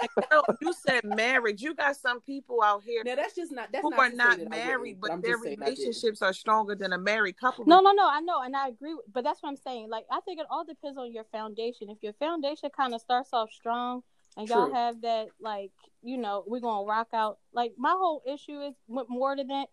you 0.60 0.72
said 0.72 1.04
marriage. 1.04 1.62
You 1.62 1.74
got 1.74 1.96
some 1.96 2.20
people 2.20 2.62
out 2.62 2.82
here 2.84 3.02
Now 3.04 3.16
that's 3.16 3.34
just 3.34 3.52
not 3.52 3.68
that's 3.72 3.82
who 3.82 3.90
not 3.90 3.98
are 3.98 4.14
not 4.14 4.38
married, 4.48 4.98
wouldn't, 5.00 5.22
but 5.22 5.22
their 5.22 5.32
just 5.34 5.44
saying 5.44 5.58
I 5.62 5.64
didn't. 5.64 5.78
relationships 5.78 6.22
are 6.22 6.32
stronger 6.32 6.74
than 6.74 6.92
a 6.92 6.98
married 6.98 7.38
couple. 7.38 7.64
No, 7.66 7.80
no, 7.80 7.92
no. 7.92 8.08
I 8.08 8.20
know, 8.20 8.42
and 8.42 8.54
I 8.56 8.68
agree. 8.68 8.94
With, 8.94 9.04
but 9.12 9.24
that's 9.24 9.42
what 9.42 9.48
I'm 9.48 9.56
saying. 9.56 9.88
Like, 9.88 10.04
I 10.10 10.20
think 10.20 10.40
it 10.40 10.46
all 10.50 10.64
depends 10.64 10.98
on 10.98 11.12
your 11.12 11.24
foundation. 11.24 11.90
If 11.90 11.98
your 12.02 12.12
foundation 12.14 12.70
kind 12.76 12.94
of 12.94 13.00
starts 13.00 13.30
off 13.32 13.50
strong, 13.50 14.02
and 14.36 14.48
y'all 14.48 14.72
have 14.72 15.00
that, 15.02 15.28
like, 15.40 15.72
you 16.02 16.16
know, 16.18 16.44
we're 16.46 16.60
gonna 16.60 16.86
rock 16.86 17.08
out. 17.12 17.38
Like, 17.52 17.72
my 17.76 17.90
whole 17.96 18.22
issue 18.26 18.60
is 18.60 18.74
with 18.88 19.08
more 19.08 19.36
than 19.36 19.48
that. 19.48 19.68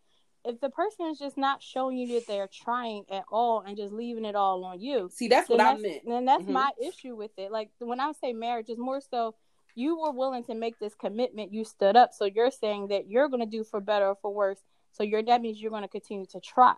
If 0.47 0.61
the 0.61 0.69
person 0.69 1.07
is 1.07 1.19
just 1.19 1.37
not 1.37 1.61
showing 1.61 1.97
you 1.97 2.07
that 2.15 2.25
they're 2.25 2.47
trying 2.47 3.03
at 3.11 3.25
all 3.29 3.61
and 3.67 3.75
just 3.75 3.91
leaving 3.93 4.23
it 4.23 4.35
all 4.35 4.63
on 4.63 4.79
you, 4.79 5.09
See, 5.11 5.27
that's 5.27 5.49
what 5.49 5.59
I 5.59 5.71
that's, 5.71 5.81
meant. 5.81 6.05
then 6.05 6.25
that's 6.25 6.45
Mhm. 6.45 6.53
my 6.53 6.71
issue 6.81 7.15
with 7.15 7.31
it. 7.37 7.51
Like 7.51 7.69
when 7.79 7.99
I 7.99 8.11
say 8.13 8.31
marriage, 8.31 8.69
is 8.69 8.77
more 8.77 9.01
so 9.01 9.35
you 9.75 9.99
were 9.99 10.11
willing 10.11 10.43
to 10.45 10.55
make 10.55 10.79
this 10.79 10.95
commitment. 10.95 11.53
You 11.53 11.65
stood 11.65 11.97
up, 11.97 12.13
so 12.13 12.25
you're 12.25 12.49
saying 12.49 12.87
that 12.87 13.07
you're 13.07 13.27
going 13.27 13.41
to 13.41 13.45
do 13.45 13.63
for 13.63 13.81
better 13.81 14.07
or 14.07 14.15
for 14.15 14.33
worse. 14.33 14.63
So 14.91 15.03
you're 15.03 15.21
that 15.23 15.41
means 15.41 15.61
you're 15.61 15.69
going 15.71 15.83
to 15.83 15.89
continue 15.89 16.25
to 16.27 16.39
try 16.39 16.75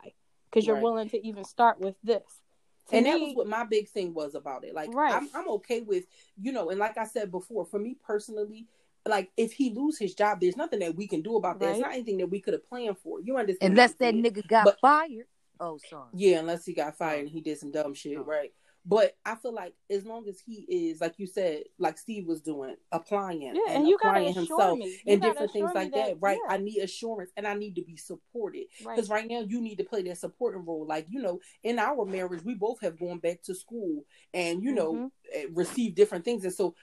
because 0.49 0.65
you're 0.65 0.75
Right. 0.75 0.83
willing 0.83 1.09
to 1.09 1.25
even 1.25 1.43
start 1.43 1.79
with 1.79 1.95
this. 2.03 2.41
To 2.87 2.95
and 2.97 3.05
that 3.05 3.19
was 3.21 3.35
what 3.35 3.45
my 3.47 3.63
big 3.65 3.87
thing 3.87 4.15
was 4.15 4.33
about 4.33 4.63
it. 4.65 4.73
Like 4.73 4.91
Right. 4.93 5.13
I'm 5.13 5.29
I'm 5.35 5.47
okay 5.51 5.81
with, 5.81 6.05
you 6.41 6.51
know, 6.51 6.71
and 6.71 6.79
like 6.79 6.97
I 6.97 7.05
said 7.05 7.29
before, 7.29 7.65
for 7.65 7.77
me 7.79 7.95
personally, 8.03 8.65
like 9.07 9.31
if 9.37 9.53
he 9.53 9.71
lose 9.73 9.97
his 9.97 10.13
job, 10.13 10.39
there's 10.41 10.57
nothing 10.57 10.79
that 10.79 10.95
we 10.95 11.07
can 11.07 11.21
do 11.21 11.35
about 11.37 11.59
that. 11.59 11.71
It's 11.71 11.79
not 11.79 11.93
anything 11.93 12.17
that 12.17 12.27
we 12.27 12.39
could 12.41 12.53
have 12.53 12.67
planned 12.67 12.97
for. 12.97 13.19
You 13.21 13.37
understand? 13.37 13.71
Unless 13.71 13.93
that 13.95 14.13
nigga 14.13 14.47
got 14.47 14.65
But- 14.65 14.79
fired. 14.79 15.25
Oh, 15.61 15.77
sorry. 15.89 16.07
Yeah, 16.13 16.39
unless 16.39 16.65
he 16.65 16.73
got 16.73 16.97
fired 16.97 17.19
and 17.21 17.29
he 17.29 17.41
did 17.41 17.57
some 17.57 17.71
dumb 17.71 17.93
shit, 17.93 18.17
Oh. 18.17 18.23
right? 18.23 18.53
But 18.85 19.17
I 19.25 19.35
feel 19.35 19.53
like 19.53 19.73
as 19.89 20.05
long 20.05 20.27
as 20.29 20.39
he 20.39 20.65
is, 20.69 21.01
like 21.01 21.19
you 21.19 21.27
said, 21.27 21.63
like 21.77 21.97
Steve 21.97 22.25
was 22.25 22.39
doing, 22.41 22.77
applying 22.93 23.41
yeah, 23.41 23.49
and, 23.49 23.59
and 23.75 23.87
you 23.87 23.95
applying 23.95 24.33
himself 24.33 24.79
and 25.05 25.21
different 25.21 25.51
things 25.51 25.71
like 25.75 25.91
that, 25.93 26.15
right? 26.21 26.39
yeah, 26.47 26.53
I 26.53 26.57
need 26.57 26.79
assurance 26.79 27.29
and 27.35 27.45
I 27.45 27.55
need 27.55 27.75
to 27.75 27.83
be 27.83 27.97
supported. 27.97 28.67
Because 28.79 29.09
right 29.09 29.27
now 29.27 29.41
you 29.41 29.59
need 29.59 29.79
to 29.79 29.83
play 29.83 30.01
that 30.03 30.17
supporting 30.17 30.65
role. 30.65 30.85
Like, 30.87 31.07
you 31.09 31.21
know, 31.21 31.41
in 31.61 31.77
our 31.77 32.05
marriage, 32.05 32.41
we 32.45 32.55
both 32.55 32.79
have 32.79 32.97
gone 32.97 33.19
back 33.19 33.41
to 33.43 33.53
school 33.53 34.05
and, 34.33 34.63
you 34.63 34.71
know, 34.71 34.93
Mhm. 34.93 35.11
eh, 35.33 35.45
received 35.51 35.95
different 35.95 36.23
things. 36.23 36.45
And 36.45 36.53
so 36.53 36.73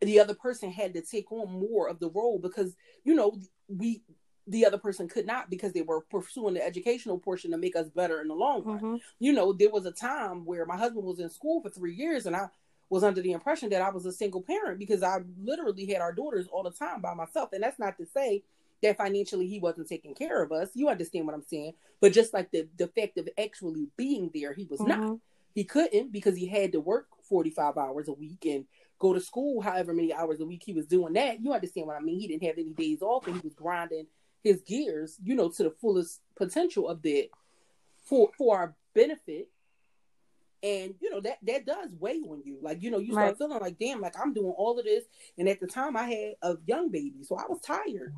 the 0.00 0.20
other 0.20 0.34
person 0.34 0.70
had 0.70 0.94
to 0.94 1.00
take 1.00 1.30
on 1.32 1.50
more 1.52 1.88
of 1.88 1.98
the 2.00 2.10
role 2.10 2.38
because, 2.38 2.76
you 3.04 3.14
know, 3.14 3.38
we 3.68 4.02
the 4.48 4.64
other 4.64 4.78
person 4.78 5.08
could 5.08 5.26
not 5.26 5.50
because 5.50 5.72
they 5.72 5.82
were 5.82 6.00
pursuing 6.02 6.54
the 6.54 6.64
educational 6.64 7.18
portion 7.18 7.50
to 7.50 7.56
make 7.58 7.74
us 7.74 7.88
better 7.88 8.20
in 8.20 8.28
the 8.28 8.34
long 8.34 8.62
run. 8.62 8.78
Mhm. 8.78 9.00
You 9.18 9.32
know, 9.32 9.52
there 9.52 9.70
was 9.70 9.86
a 9.86 9.90
time 9.90 10.44
where 10.44 10.64
my 10.64 10.76
husband 10.76 11.04
was 11.04 11.18
in 11.18 11.28
school 11.30 11.60
for 11.60 11.68
three 11.68 11.94
years 11.94 12.26
and 12.26 12.36
I 12.36 12.48
was 12.88 13.02
under 13.02 13.20
the 13.20 13.32
impression 13.32 13.70
that 13.70 13.82
I 13.82 13.90
was 13.90 14.06
a 14.06 14.12
single 14.12 14.42
parent 14.42 14.78
because 14.78 15.02
I 15.02 15.24
literally 15.42 15.86
had 15.86 16.00
our 16.00 16.12
daughters 16.12 16.46
all 16.46 16.62
the 16.62 16.70
time 16.70 17.00
by 17.00 17.12
myself. 17.14 17.52
And 17.52 17.60
that's 17.64 17.80
not 17.80 17.98
to 17.98 18.06
say 18.06 18.44
that 18.82 18.96
financially 18.96 19.48
he 19.48 19.58
wasn't 19.58 19.88
taking 19.88 20.14
care 20.14 20.40
of 20.44 20.52
us. 20.52 20.70
You 20.74 20.88
understand 20.90 21.26
what 21.26 21.34
I'm 21.34 21.42
saying? 21.42 21.74
But 22.00 22.12
just 22.12 22.32
like 22.32 22.52
the, 22.52 22.68
the 22.76 22.86
fact 22.86 23.18
of 23.18 23.28
actually 23.36 23.88
being 23.96 24.30
there, 24.32 24.52
he 24.52 24.66
was 24.66 24.78
not. 24.78 25.00
Mhm. 25.00 25.20
He 25.56 25.64
couldn't 25.64 26.12
because 26.12 26.36
he 26.36 26.46
had 26.46 26.70
to 26.70 26.80
work 26.80 27.08
45 27.22 27.76
hours 27.78 28.06
a 28.06 28.12
week 28.12 28.44
and 28.46 28.64
go 28.98 29.12
to 29.12 29.20
school 29.20 29.60
however 29.60 29.92
many 29.92 30.12
hours 30.12 30.40
a 30.40 30.46
week 30.46 30.62
he 30.64 30.72
was 30.72 30.86
doing 30.86 31.12
that. 31.14 31.40
You 31.42 31.52
understand 31.52 31.86
what 31.86 31.96
I 31.96 32.00
mean? 32.00 32.18
He 32.20 32.28
didn't 32.28 32.44
have 32.44 32.58
any 32.58 32.72
days 32.72 33.02
off 33.02 33.26
and 33.26 33.36
he 33.36 33.42
was 33.42 33.54
grinding 33.54 34.06
his 34.42 34.62
gears, 34.62 35.18
you 35.22 35.34
know, 35.34 35.50
to 35.50 35.62
the 35.64 35.70
fullest 35.70 36.20
potential 36.36 36.88
of 36.88 37.02
that 37.02 37.28
for 38.04 38.30
for 38.38 38.56
our 38.58 38.76
benefit. 38.94 39.48
And 40.62 40.94
you 41.00 41.10
know 41.10 41.20
that 41.20 41.38
that 41.42 41.66
does 41.66 41.90
weigh 41.98 42.22
on 42.22 42.42
you. 42.44 42.58
Like 42.62 42.82
you 42.82 42.90
know, 42.90 42.98
you 42.98 43.12
start 43.12 43.36
Right. 43.36 43.38
feeling 43.38 43.60
like, 43.60 43.78
damn, 43.78 44.00
like 44.00 44.14
I'm 44.18 44.32
doing 44.32 44.54
all 44.56 44.78
of 44.78 44.84
this. 44.84 45.04
And 45.38 45.48
at 45.48 45.60
the 45.60 45.66
time, 45.66 45.96
I 45.96 46.04
had 46.04 46.34
a 46.42 46.56
young 46.66 46.90
baby, 46.90 47.22
so 47.22 47.36
I 47.36 47.44
was 47.48 47.60
tired, 47.60 48.14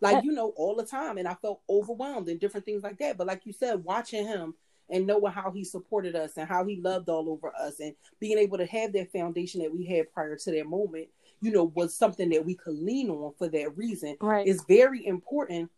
like 0.00 0.22
you 0.22 0.32
know, 0.32 0.50
all 0.56 0.76
the 0.76 0.84
time, 0.84 1.18
and 1.18 1.26
I 1.26 1.34
felt 1.34 1.62
overwhelmed 1.68 2.28
and 2.28 2.38
different 2.38 2.66
things 2.66 2.82
like 2.82 2.98
that. 2.98 3.16
But 3.16 3.26
like 3.26 3.46
you 3.46 3.52
said, 3.52 3.82
watching 3.82 4.26
him 4.26 4.54
and 4.90 5.06
knowing 5.06 5.32
how 5.32 5.50
he 5.50 5.64
supported 5.64 6.16
us 6.16 6.36
and 6.36 6.48
how 6.48 6.64
he 6.64 6.80
loved 6.80 7.08
all 7.08 7.28
over 7.28 7.52
us, 7.56 7.80
and 7.80 7.94
being 8.20 8.38
able 8.38 8.58
to 8.58 8.66
have 8.66 8.92
that 8.92 9.12
foundation 9.12 9.60
that 9.62 9.74
we 9.74 9.84
had 9.84 10.12
prior 10.12 10.36
to 10.36 10.50
that 10.50 10.66
moment, 10.66 11.08
you 11.40 11.50
know, 11.50 11.64
was 11.64 11.94
something 11.94 12.28
that 12.30 12.44
we 12.44 12.54
could 12.54 12.76
lean 12.78 13.10
on 13.10 13.32
for 13.38 13.48
that 13.48 13.76
reason 13.76 14.16
Right. 14.20 14.46
it's 14.46 14.64
very 14.64 15.06
important 15.06 15.70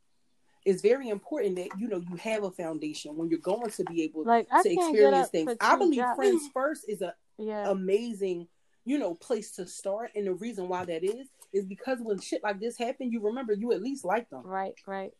it's 0.66 0.82
very 0.82 1.08
important 1.08 1.56
that 1.56 1.68
you 1.78 1.88
know 1.88 2.02
you 2.10 2.16
have 2.16 2.44
a 2.44 2.50
foundation 2.50 3.16
when 3.16 3.30
you're 3.30 3.38
going 3.38 3.70
to 3.70 3.84
be 3.84 4.02
able 4.02 4.24
like 4.24 4.46
to 4.62 4.70
experience 4.72 5.28
things 5.28 5.56
i 5.60 5.74
believe 5.76 6.00
jobs. 6.00 6.16
friends 6.16 6.48
first 6.52 6.84
is 6.88 7.00
a 7.02 7.14
Yeah. 7.38 7.70
amazing 7.70 8.46
you 8.84 8.98
know 8.98 9.14
place 9.14 9.52
to 9.52 9.66
start 9.66 10.10
and 10.14 10.26
the 10.26 10.34
reason 10.34 10.68
why 10.68 10.84
that 10.84 11.02
is 11.04 11.28
is 11.52 11.64
because 11.66 11.98
when 12.02 12.20
shit 12.20 12.42
like 12.42 12.60
this 12.60 12.78
happened, 12.78 13.12
you 13.12 13.20
remember 13.20 13.52
you 13.54 13.72
at 13.72 13.82
least 13.82 14.04
like 14.04 14.28
them 14.30 14.42
Right, 14.44 14.74
right. 14.86 15.12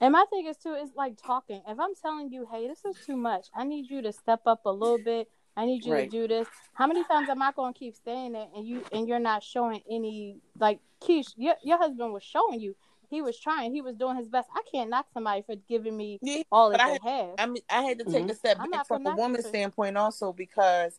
And 0.00 0.12
my 0.12 0.24
thing 0.30 0.46
is 0.46 0.56
too 0.56 0.74
is 0.74 0.90
like 0.96 1.16
talking. 1.22 1.62
If 1.68 1.78
I'm 1.78 1.94
telling 2.00 2.30
you, 2.32 2.46
hey, 2.50 2.66
this 2.68 2.84
is 2.84 2.96
too 3.04 3.16
much, 3.16 3.48
I 3.54 3.64
need 3.64 3.90
you 3.90 4.02
to 4.02 4.12
step 4.12 4.40
up 4.46 4.64
a 4.64 4.70
little 4.70 4.98
bit. 4.98 5.28
I 5.56 5.66
need 5.66 5.84
you 5.84 5.92
Right. 5.92 6.10
to 6.10 6.10
do 6.10 6.28
this. 6.28 6.48
How 6.74 6.86
many 6.86 7.04
times 7.04 7.28
am 7.28 7.42
I 7.42 7.52
going 7.52 7.74
to 7.74 7.78
keep 7.78 7.94
saying 8.04 8.32
that, 8.32 8.50
and 8.56 8.66
you 8.66 8.82
and 8.92 9.06
you're 9.06 9.18
not 9.18 9.42
showing 9.42 9.82
any 9.90 10.38
like 10.58 10.80
Keish? 11.02 11.34
Your 11.36 11.54
your 11.62 11.76
husband 11.78 12.12
was 12.12 12.22
showing 12.22 12.60
you. 12.60 12.74
He 13.10 13.20
was 13.20 13.38
trying. 13.38 13.74
He 13.74 13.82
was 13.82 13.96
doing 13.96 14.16
his 14.16 14.28
best. 14.28 14.48
I 14.54 14.62
can't 14.70 14.88
knock 14.88 15.06
somebody 15.12 15.42
for 15.42 15.56
giving 15.68 15.96
me 15.96 16.18
Yeah, 16.22 16.42
all 16.52 16.70
that 16.70 16.80
I 16.80 16.98
they 17.02 17.10
have. 17.10 17.30
I 17.38 17.46
mean, 17.46 17.62
I 17.68 17.82
had 17.82 17.98
to 17.98 18.04
take 18.04 18.24
Mhm. 18.24 18.30
a 18.30 18.34
step 18.34 18.58
back 18.58 18.70
not 18.70 18.86
from 18.86 19.02
a 19.02 19.04
gonna 19.04 19.16
woman's 19.16 19.44
you. 19.44 19.50
standpoint 19.50 19.96
also 19.98 20.32
because 20.32 20.98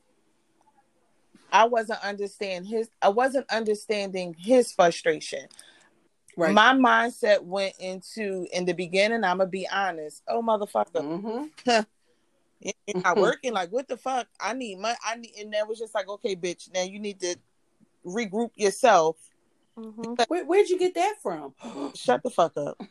I 1.51 1.65
wasn't 1.65 2.03
understand 2.03 2.67
his. 2.67 2.89
I 3.01 3.09
wasn't 3.09 3.49
understanding 3.49 4.35
his 4.37 4.71
frustration. 4.73 5.47
Right 6.37 6.53
My 6.53 6.73
mindset 6.73 7.43
went 7.43 7.75
into 7.79 8.47
in 8.53 8.65
the 8.65 8.73
beginning. 8.73 9.23
I'm 9.23 9.37
gonna 9.37 9.49
be 9.49 9.67
honest. 9.67 10.23
Oh 10.27 10.41
motherfucker, 10.41 11.03
mm-hmm. 11.03 11.81
you're 12.61 13.03
not 13.03 13.17
working. 13.17 13.53
Like 13.53 13.71
what 13.71 13.87
the 13.87 13.97
fuck? 13.97 14.27
I 14.39 14.53
need 14.53 14.79
money. 14.79 14.97
I 15.05 15.15
need, 15.15 15.33
and 15.39 15.53
that 15.53 15.67
was 15.67 15.79
just 15.79 15.95
like, 15.95 16.07
okay, 16.07 16.35
bitch. 16.35 16.73
Now 16.73 16.83
you 16.83 16.99
need 16.99 17.19
to 17.21 17.35
regroup 18.05 18.51
yourself 18.55 19.17
hmm 19.77 20.13
Where, 20.27 20.45
where'd 20.45 20.69
you 20.69 20.77
get 20.77 20.95
that 20.95 21.15
from? 21.21 21.53
Shut 21.95 22.23
the 22.23 22.29
fuck 22.29 22.57
up. 22.57 22.81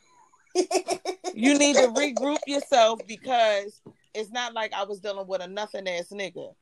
You 1.34 1.59
need 1.59 1.76
to 1.76 1.88
regroup 1.88 2.38
yourself 2.47 3.01
because 3.07 3.80
it's 4.14 4.30
not 4.30 4.55
like 4.55 4.72
I 4.72 4.84
was 4.84 5.01
dealing 5.01 5.26
with 5.26 5.43
a 5.43 5.47
nothing 5.49 5.88
ass 5.88 6.09
nigga. 6.12 6.55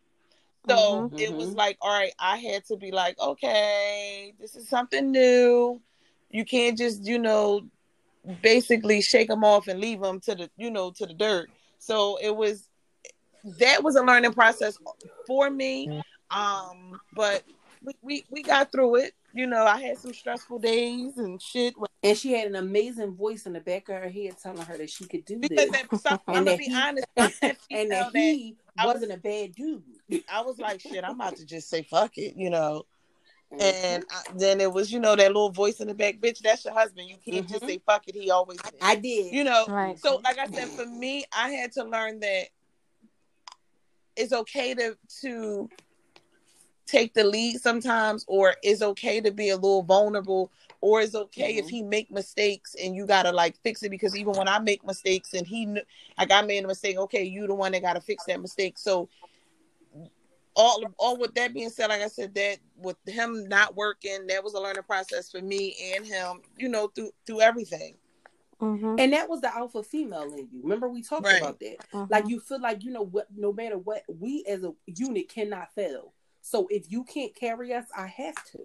So 0.68 1.08
Mhm. 1.10 1.20
it 1.20 1.34
was 1.34 1.50
Mhm. 1.50 1.56
like, 1.56 1.78
all 1.80 1.90
right, 1.90 2.12
I 2.18 2.36
had 2.36 2.64
to 2.66 2.76
be 2.76 2.90
like, 2.90 3.18
okay, 3.18 4.34
this 4.38 4.56
is 4.56 4.68
something 4.68 5.10
new. 5.10 5.80
You 6.30 6.44
can't 6.44 6.76
just, 6.76 7.04
you 7.04 7.18
know, 7.18 7.62
basically 8.42 9.00
shake 9.00 9.28
them 9.28 9.44
off 9.44 9.68
and 9.68 9.80
leave 9.80 10.00
them 10.00 10.20
to 10.20 10.34
the, 10.34 10.50
you 10.56 10.70
know, 10.70 10.90
to 10.92 11.06
the 11.06 11.14
dirt. 11.14 11.50
So 11.78 12.18
it 12.20 12.34
was 12.34 12.68
that 13.58 13.82
was 13.82 13.96
a 13.96 14.02
learning 14.02 14.32
process 14.34 14.76
for 15.26 15.48
me. 15.48 16.02
Um, 16.30 17.00
but 17.14 17.44
we, 17.82 17.94
we, 18.02 18.24
we 18.30 18.42
got 18.42 18.70
through 18.72 18.96
it. 18.96 19.14
You 19.32 19.46
know, 19.46 19.64
I 19.64 19.80
had 19.80 19.96
some 19.98 20.12
stressful 20.12 20.58
days 20.58 21.16
and 21.18 21.40
shit 21.40 21.74
And 22.02 22.16
she 22.18 22.32
had 22.32 22.48
an 22.48 22.56
amazing 22.56 23.14
voice 23.14 23.46
in 23.46 23.52
the 23.52 23.60
back 23.60 23.88
of 23.88 23.96
her 24.02 24.08
head 24.08 24.34
telling 24.42 24.62
her 24.62 24.76
that 24.76 24.90
she 24.90 25.04
could 25.06 25.24
do 25.24 25.38
because 25.38 25.70
this. 25.70 25.70
that, 25.70 26.00
some, 26.00 26.20
I'm 26.26 26.36
And 26.38 26.46
gonna 26.46 26.50
that 26.50 26.58
be 26.58 26.64
he- 26.64 26.74
honest, 26.74 27.06
and 27.70 27.90
that 27.92 28.10
he 28.14 28.56
I 28.76 28.86
was- 28.86 28.94
wasn't 28.94 29.12
a 29.12 29.16
bad 29.18 29.54
dude. 29.54 29.82
I 30.30 30.40
was 30.42 30.58
like, 30.58 30.80
shit, 30.80 31.04
I'm 31.04 31.12
about 31.14 31.36
to 31.36 31.46
just 31.46 31.68
say 31.70 31.82
fuck 31.82 32.18
it, 32.18 32.34
you 32.36 32.50
know. 32.50 32.84
Mm-hmm. 33.52 33.62
And 33.62 34.04
I, 34.10 34.22
then 34.36 34.60
it 34.60 34.72
was, 34.72 34.92
you 34.92 35.00
know, 35.00 35.16
that 35.16 35.28
little 35.28 35.50
voice 35.50 35.80
in 35.80 35.88
the 35.88 35.94
back, 35.94 36.16
bitch, 36.18 36.40
that's 36.40 36.64
your 36.64 36.74
husband. 36.74 37.08
You 37.08 37.16
can't 37.24 37.48
just 37.48 37.62
Mhm. 37.62 37.66
say 37.66 37.78
fuck 37.84 38.06
it. 38.06 38.14
He 38.14 38.30
always 38.30 38.58
did. 38.58 38.74
I 38.80 38.94
did. 38.94 39.32
you 39.32 39.42
know. 39.44 39.66
Right. 39.68 39.98
So, 39.98 40.16
like 40.22 40.38
I 40.38 40.46
said, 40.48 40.68
for 40.68 40.84
me, 40.86 41.24
I 41.32 41.50
had 41.50 41.72
to 41.72 41.84
learn 41.84 42.20
that 42.20 42.48
it's 44.16 44.32
okay 44.32 44.74
to 44.74 44.96
to 45.22 45.70
take 46.86 47.14
the 47.14 47.24
lead 47.24 47.60
sometimes, 47.60 48.24
or 48.28 48.54
it's 48.62 48.82
okay 48.82 49.20
to 49.20 49.30
be 49.30 49.50
a 49.50 49.56
little 49.56 49.82
vulnerable, 49.82 50.50
or 50.80 51.00
it's 51.02 51.14
okay 51.14 51.56
if 51.56 51.66
Mhm. 51.66 51.70
he 51.70 51.82
make 51.82 52.10
mistakes 52.10 52.74
and 52.74 52.94
you 52.96 53.06
gotta 53.06 53.30
like 53.32 53.56
fix 53.62 53.82
it. 53.82 53.90
Because 53.90 54.16
even 54.16 54.32
when 54.34 54.48
I 54.48 54.58
make 54.58 54.84
mistakes 54.84 55.34
and 55.34 55.46
he 55.46 55.66
kn- 55.66 55.82
like 56.18 56.30
I 56.32 56.42
made 56.42 56.64
a 56.64 56.66
mistake, 56.66 56.96
okay, 56.98 57.24
you 57.24 57.46
the 57.46 57.54
one 57.54 57.72
that 57.72 57.82
gotta 57.82 58.00
fix 58.00 58.24
that 58.24 58.40
mistake. 58.40 58.78
So 58.78 59.08
all 60.58 60.82
all 60.98 61.16
with 61.16 61.34
that 61.36 61.54
being 61.54 61.70
said, 61.70 61.86
like 61.88 62.02
I 62.02 62.08
said, 62.08 62.34
that 62.34 62.58
with 62.76 62.96
him 63.06 63.48
not 63.48 63.76
working, 63.76 64.26
that 64.26 64.42
was 64.42 64.54
a 64.54 64.60
learning 64.60 64.82
process 64.82 65.30
for 65.30 65.40
me 65.40 65.74
and 65.94 66.04
him. 66.04 66.42
You 66.58 66.68
know, 66.68 66.88
through 66.88 67.12
through 67.26 67.40
everything. 67.40 67.94
hmm 68.58 68.96
And 68.98 69.12
that 69.12 69.28
was 69.28 69.40
the 69.40 69.54
alpha 69.54 69.82
female 69.84 70.24
in 70.34 70.48
you. 70.52 70.60
Remember 70.62 70.88
we 70.88 71.02
talked 71.02 71.26
Right. 71.26 71.40
about 71.40 71.60
that. 71.60 71.76
Mm-hmm. 71.92 72.12
Like 72.12 72.28
you 72.28 72.40
feel 72.40 72.60
like 72.60 72.82
you 72.82 72.90
know 72.90 73.04
what 73.04 73.28
no 73.34 73.52
matter 73.52 73.78
what, 73.78 74.02
we 74.08 74.44
as 74.48 74.64
a 74.64 74.74
unit 74.86 75.28
cannot 75.28 75.72
fail. 75.74 76.12
So 76.42 76.66
if 76.70 76.90
you 76.90 77.04
can't 77.04 77.34
carry 77.34 77.72
us, 77.72 77.86
I 77.96 78.06
have 78.08 78.34
to. 78.52 78.60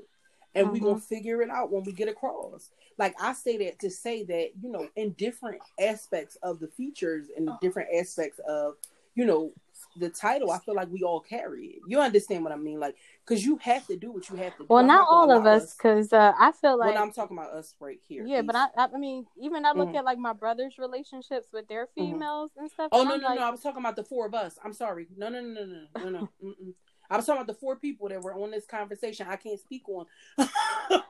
And 0.55 0.71
we're 0.71 0.79
gonna 0.81 0.99
figure 0.99 1.41
it 1.41 1.49
out 1.49 1.71
when 1.71 1.83
we 1.83 1.91
get 1.91 2.07
across. 2.09 2.69
Like 2.97 3.15
I 3.19 3.33
say 3.33 3.57
that 3.65 3.79
to 3.79 3.89
say 3.89 4.23
that, 4.25 4.49
you 4.61 4.69
know, 4.71 4.87
in 4.95 5.11
different 5.13 5.61
aspects 5.79 6.37
of 6.43 6.59
the 6.59 6.67
features 6.67 7.27
and 7.35 7.47
the 7.47 7.57
different 7.61 7.89
aspects 7.95 8.39
of, 8.47 8.75
you 9.15 9.25
know, 9.25 9.51
the 9.95 10.09
title, 10.09 10.51
I 10.51 10.59
feel 10.59 10.75
like 10.75 10.89
we 10.91 11.03
all 11.03 11.19
carry 11.19 11.65
it. 11.65 11.81
You 11.87 11.99
understand 11.99 12.43
what 12.43 12.51
I 12.53 12.55
mean? 12.55 12.79
Like, 12.79 12.95
because 13.25 13.45
you 13.45 13.57
have 13.57 13.85
to 13.87 13.95
do 13.95 14.11
what 14.11 14.29
you 14.29 14.35
have 14.37 14.53
to 14.53 14.59
do. 14.63 14.65
Well, 14.69 14.83
not 14.83 15.07
all 15.09 15.31
of 15.31 15.45
us, 15.45 15.75
because 15.75 16.11
uh, 16.13 16.33
I 16.37 16.51
feel 16.51 16.79
Well, 16.79 16.89
like 16.89 16.97
I'm 16.97 17.11
talking 17.11 17.37
about 17.37 17.51
us 17.53 17.75
right 17.79 17.99
here. 18.07 18.25
yeah, 18.25 18.41
but 18.41 18.55
I, 18.55 18.67
I 18.77 18.97
mean, 18.97 19.25
even 19.39 19.65
I 19.65 19.71
look 19.73 19.89
Mhm. 19.89 19.95
at 19.97 20.05
like 20.05 20.17
my 20.17 20.33
brother's 20.33 20.77
relationships 20.77 21.47
with 21.53 21.67
their 21.67 21.87
females 21.95 22.51
and 22.57 22.69
stuff. 22.71 22.89
Oh 22.91 23.01
and 23.01 23.09
no 23.09 23.15
I'm 23.15 23.21
no 23.21 23.27
like, 23.27 23.39
no! 23.39 23.45
I 23.45 23.49
was 23.49 23.61
talking 23.61 23.79
about 23.81 23.95
the 23.95 24.03
four 24.03 24.25
of 24.25 24.33
us. 24.33 24.57
I'm 24.63 24.73
sorry. 24.73 25.07
No 25.15 25.29
no 25.29 25.41
no 25.41 25.65
no 25.65 25.65
no 25.65 26.09
no 26.09 26.09
no. 26.09 26.29
I 27.09 27.17
was 27.17 27.25
talking 27.25 27.41
about 27.41 27.47
the 27.53 27.59
four 27.59 27.75
people 27.75 28.09
that 28.09 28.21
were 28.23 28.33
on 28.33 28.49
this 28.51 28.65
conversation. 28.65 29.27
I 29.29 29.35
can't 29.35 29.59
speak 29.59 29.87
on. 29.87 30.05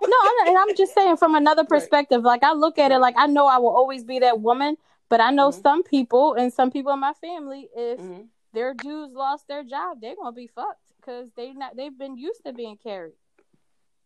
No, 0.06 0.18
I'm, 0.22 0.48
and 0.50 0.58
I'm 0.58 0.76
just 0.76 0.94
saying 0.96 1.18
from 1.18 1.34
another 1.36 1.62
Right. 1.62 1.70
perspective. 1.70 2.24
Like 2.24 2.44
I 2.44 2.54
look 2.54 2.78
at 2.78 2.92
it 2.92 3.00
like 3.00 3.16
I 3.18 3.28
know 3.28 3.48
I 3.48 3.58
will 3.58 3.70
always 3.76 4.04
be 4.04 4.20
that 4.20 4.42
woman, 4.42 4.76
but 5.10 5.22
I 5.22 5.32
know 5.32 5.50
Mhm. 5.50 5.62
some 5.62 5.84
people 5.84 6.34
and 6.34 6.52
some 6.54 6.72
people 6.72 6.92
in 6.94 7.00
my 7.00 7.14
family, 7.14 7.70
if 7.76 8.00
Mhm. 8.00 8.28
Their 8.54 8.74
dudes 8.74 9.14
lost 9.14 9.48
their 9.48 9.64
job, 9.64 10.00
they're 10.02 10.16
gonna 10.16 10.32
be 10.32 10.48
fucked 10.48 10.92
because 11.00 11.30
they 11.36 11.54
not 11.54 11.76
they've 11.76 11.98
been 11.98 12.18
used 12.18 12.44
to 12.46 12.54
being 12.54 12.78
carried. 12.78 13.14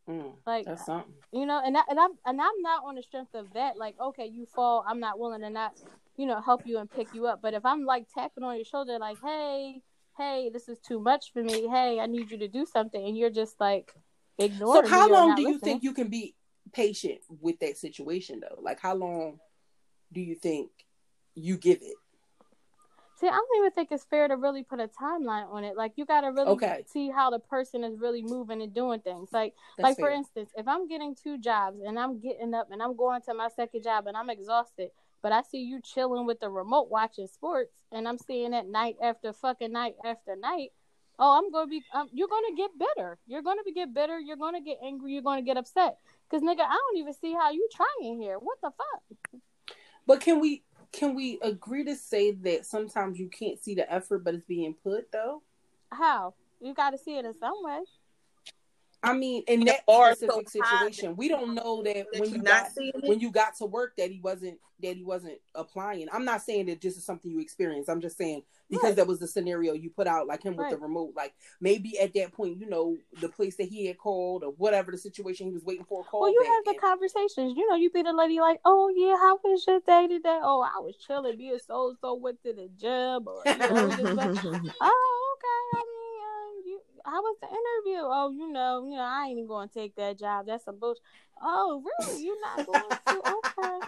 Mm, 0.09 0.33
Like 0.45 0.65
that's 0.65 0.85
something. 0.85 1.13
you 1.33 1.45
know, 1.45 1.61
and 1.63 1.77
I, 1.77 1.81
and 1.89 1.99
I'm 1.99 2.11
and 2.25 2.41
I'm 2.41 2.61
not 2.61 2.83
on 2.85 2.95
the 2.95 3.03
strength 3.03 3.35
of 3.35 3.53
that. 3.53 3.77
Like 3.77 3.99
okay, 3.99 4.25
you 4.25 4.45
fall, 4.45 4.85
I'm 4.87 4.99
not 4.99 5.19
willing 5.19 5.41
to 5.41 5.49
not 5.49 5.73
you 6.15 6.25
know 6.25 6.41
help 6.41 6.65
you 6.65 6.77
and 6.79 6.89
pick 6.89 7.13
you 7.13 7.27
up. 7.27 7.41
But 7.41 7.53
if 7.53 7.65
I'm 7.65 7.85
like 7.85 8.07
tapping 8.13 8.43
on 8.43 8.55
your 8.55 8.65
shoulder, 8.65 8.97
like 8.99 9.17
hey. 9.23 9.81
Hey, 10.17 10.49
this 10.51 10.67
is 10.67 10.79
too 10.79 10.99
much 10.99 11.31
for 11.31 11.43
me. 11.43 11.67
Hey, 11.67 11.99
I 11.99 12.07
need 12.07 12.31
you 12.31 12.39
to 12.39 12.47
do 12.47 12.65
something, 12.65 13.05
and 13.05 13.15
you're 13.15 13.29
just 13.29 13.59
like 13.59 13.93
ignoring. 14.39 14.87
So 14.87 14.89
how 14.89 15.07
long 15.11 15.35
do 15.35 15.43
you 15.43 15.49
listening. 15.49 15.73
think 15.73 15.83
you 15.83 15.93
can 15.93 16.07
be 16.07 16.33
patient 16.73 17.19
with 17.39 17.59
that 17.59 17.77
situation 17.77 18.39
though? 18.39 18.59
Like 18.59 18.79
how 18.79 18.95
long 18.95 19.39
do 20.11 20.19
you 20.19 20.33
think 20.33 20.71
you 21.35 21.55
give 21.55 21.83
it? 21.83 21.97
See, 23.19 23.27
I 23.27 23.31
don't 23.31 23.57
even 23.57 23.71
think 23.71 23.91
it's 23.91 24.03
fair 24.05 24.27
to 24.27 24.37
really 24.37 24.61
put 24.63 24.79
a 24.79 24.87
timeline 24.87 25.51
on 25.51 25.63
it. 25.63 25.75
Like 25.75 25.93
you 25.95 26.05
got 26.05 26.21
to 26.21 26.27
really 26.27 26.51
Okay. 26.51 26.83
see 26.85 27.09
how 27.09 27.31
the 27.31 27.39
person 27.39 27.83
is 27.83 27.97
really 27.99 28.21
moving 28.21 28.61
and 28.61 28.71
doing 28.71 28.99
things. 28.99 29.29
Like, 29.33 29.55
That's 29.75 29.89
like 29.89 29.97
for 29.97 30.11
instance, 30.11 30.51
if 30.55 30.67
I'm 30.67 30.87
getting 30.87 31.15
two 31.15 31.39
jobs 31.39 31.79
and 31.83 31.97
I'm 31.97 32.19
getting 32.19 32.53
up 32.53 32.69
and 32.69 32.81
I'm 32.81 32.95
going 32.95 33.21
to 33.23 33.33
my 33.33 33.49
second 33.49 33.83
job 33.83 34.05
and 34.05 34.15
I'm 34.15 34.29
exhausted, 34.29 34.91
but 35.23 35.31
I 35.31 35.41
see 35.41 35.63
you 35.63 35.81
chilling 35.81 36.27
with 36.27 36.39
the 36.39 36.49
remote 36.51 36.91
watching 36.91 37.25
sports 37.25 37.73
and 37.91 38.07
I'm 38.07 38.19
seeing 38.19 38.53
it 38.53 38.67
night 38.67 38.97
after 39.01 39.33
fucking 39.33 39.71
night 39.71 39.95
after 40.05 40.35
night. 40.35 40.69
Oh, 41.17 41.39
I'm 41.39 41.51
gonna 41.51 41.65
be. 41.65 41.81
Um, 41.95 42.09
you're 42.13 42.27
gonna 42.27 42.55
get 42.55 42.69
bitter. 42.77 43.17
You're 43.25 43.41
gonna 43.41 43.63
be 43.63 43.73
get 43.73 43.91
bitter. 43.91 44.19
You're 44.19 44.37
gonna 44.37 44.61
get 44.61 44.77
angry. 44.83 45.13
You're 45.13 45.23
gonna 45.23 45.41
get 45.41 45.57
upset. 45.57 45.97
Cause 46.29 46.43
nigga, 46.43 46.59
I 46.59 46.77
don't 46.77 46.97
even 46.97 47.13
see 47.13 47.33
how 47.33 47.49
you 47.49 47.67
trying 47.73 48.21
here. 48.21 48.37
What 48.37 48.59
the 48.61 48.69
fuck? 48.69 49.41
But 50.05 50.21
can 50.21 50.39
we 50.39 50.61
can 50.91 51.15
we 51.15 51.39
agree 51.41 51.83
to 51.85 51.95
say 51.95 52.31
that 52.31 52.65
sometimes 52.65 53.19
you 53.19 53.29
can't 53.29 53.59
see 53.61 53.75
the 53.75 53.91
effort, 53.91 54.23
but 54.23 54.33
it's 54.33 54.45
being 54.45 54.73
put 54.73 55.11
though? 55.11 55.41
How? 55.91 56.33
You 56.59 56.73
got 56.73 56.91
to 56.91 56.97
see 56.97 57.17
it 57.17 57.25
in 57.25 57.33
some 57.39 57.55
way. 57.61 57.79
I 59.03 59.13
mean, 59.13 59.43
in 59.47 59.65
that 59.65 59.81
specific 59.87 60.49
so 60.49 60.63
situation, 60.63 61.15
we 61.15 61.27
don't 61.27 61.53
know 61.53 61.83
that 61.83 62.07
That 62.11 62.19
when 62.19 62.29
you 62.31 62.41
got 62.41 62.67
when 63.03 63.19
you 63.19 63.31
got 63.31 63.55
to 63.57 63.65
work 63.65 63.95
that 63.97 64.09
he 64.11 64.19
wasn't 64.19 64.59
that 64.81 64.95
he 64.95 65.03
wasn't 65.03 65.39
applying. 65.55 66.07
I'm 66.11 66.25
not 66.25 66.41
saying 66.41 66.67
that 66.67 66.81
this 66.81 66.97
is 66.97 67.05
something 67.05 67.31
you 67.31 67.39
experienced. 67.39 67.89
I'm 67.89 68.01
just 68.01 68.17
saying 68.17 68.43
because 68.69 68.89
Right. 68.89 68.95
that 68.97 69.07
was 69.07 69.19
the 69.19 69.27
scenario 69.27 69.73
you 69.73 69.89
put 69.89 70.07
out, 70.07 70.27
like 70.27 70.43
him 70.43 70.55
with 70.55 70.69
the 70.69 70.77
remote. 70.77 71.13
Like 71.15 71.33
maybe 71.61 71.97
at 71.99 72.13
that 72.15 72.33
point, 72.33 72.59
you 72.59 72.67
know, 72.69 72.97
the 73.21 73.29
place 73.29 73.55
that 73.57 73.69
he 73.69 73.85
had 73.85 73.97
called 73.97 74.43
or 74.43 74.51
whatever 74.51 74.91
the 74.91 74.97
situation 74.97 75.47
he 75.47 75.53
was 75.53 75.63
waiting 75.63 75.85
for 75.85 76.01
a 76.01 76.03
call. 76.03 76.21
Well, 76.21 76.31
you 76.31 76.43
have 76.43 76.75
the 76.75 76.79
conversations. 76.79 77.55
You 77.55 77.69
know, 77.69 77.75
you 77.75 77.89
be 77.89 78.01
the 78.01 78.13
lady 78.13 78.39
like, 78.39 78.59
"Oh 78.65 78.91
yeah, 78.95 79.15
how 79.17 79.39
was 79.43 79.65
your 79.67 79.79
day 79.79 80.07
today? 80.07 80.39
Oh, 80.41 80.61
I 80.61 80.79
was 80.79 80.95
chilling. 80.97 81.37
Me 81.37 81.49
and 81.49 81.61
so 81.61 81.95
so 82.01 82.15
went 82.15 82.41
to 82.43 82.53
the 82.53 82.69
gym, 82.79 83.27
or 83.27 83.41
you 83.45 83.57
know, 83.57 83.89
just 83.89 84.13
like, 84.13 84.43
oh 84.81 85.35
okay. 85.37 85.79
I 85.79 85.83
mean, 85.85 85.96
how 87.07 87.21
was 87.21 87.37
the 87.41 87.47
interview? 87.47 88.01
Oh, 88.03 88.31
you 88.31 88.51
know, 88.51 88.85
you 88.87 88.95
know, 88.97 89.01
I 89.03 89.27
ain't 89.27 89.37
even 89.37 89.47
going 89.47 89.69
to 89.69 89.73
take 89.73 89.95
that 89.95 90.19
job. 90.19 90.45
That's 90.47 90.67
a 90.67 90.73
bullshit. 90.73 91.01
Oh, 91.41 91.81
really? 91.85 92.23
You're 92.23 92.41
not 92.41 92.65
going 92.67 92.89
to? 93.07 93.21
Okay. 93.37 93.87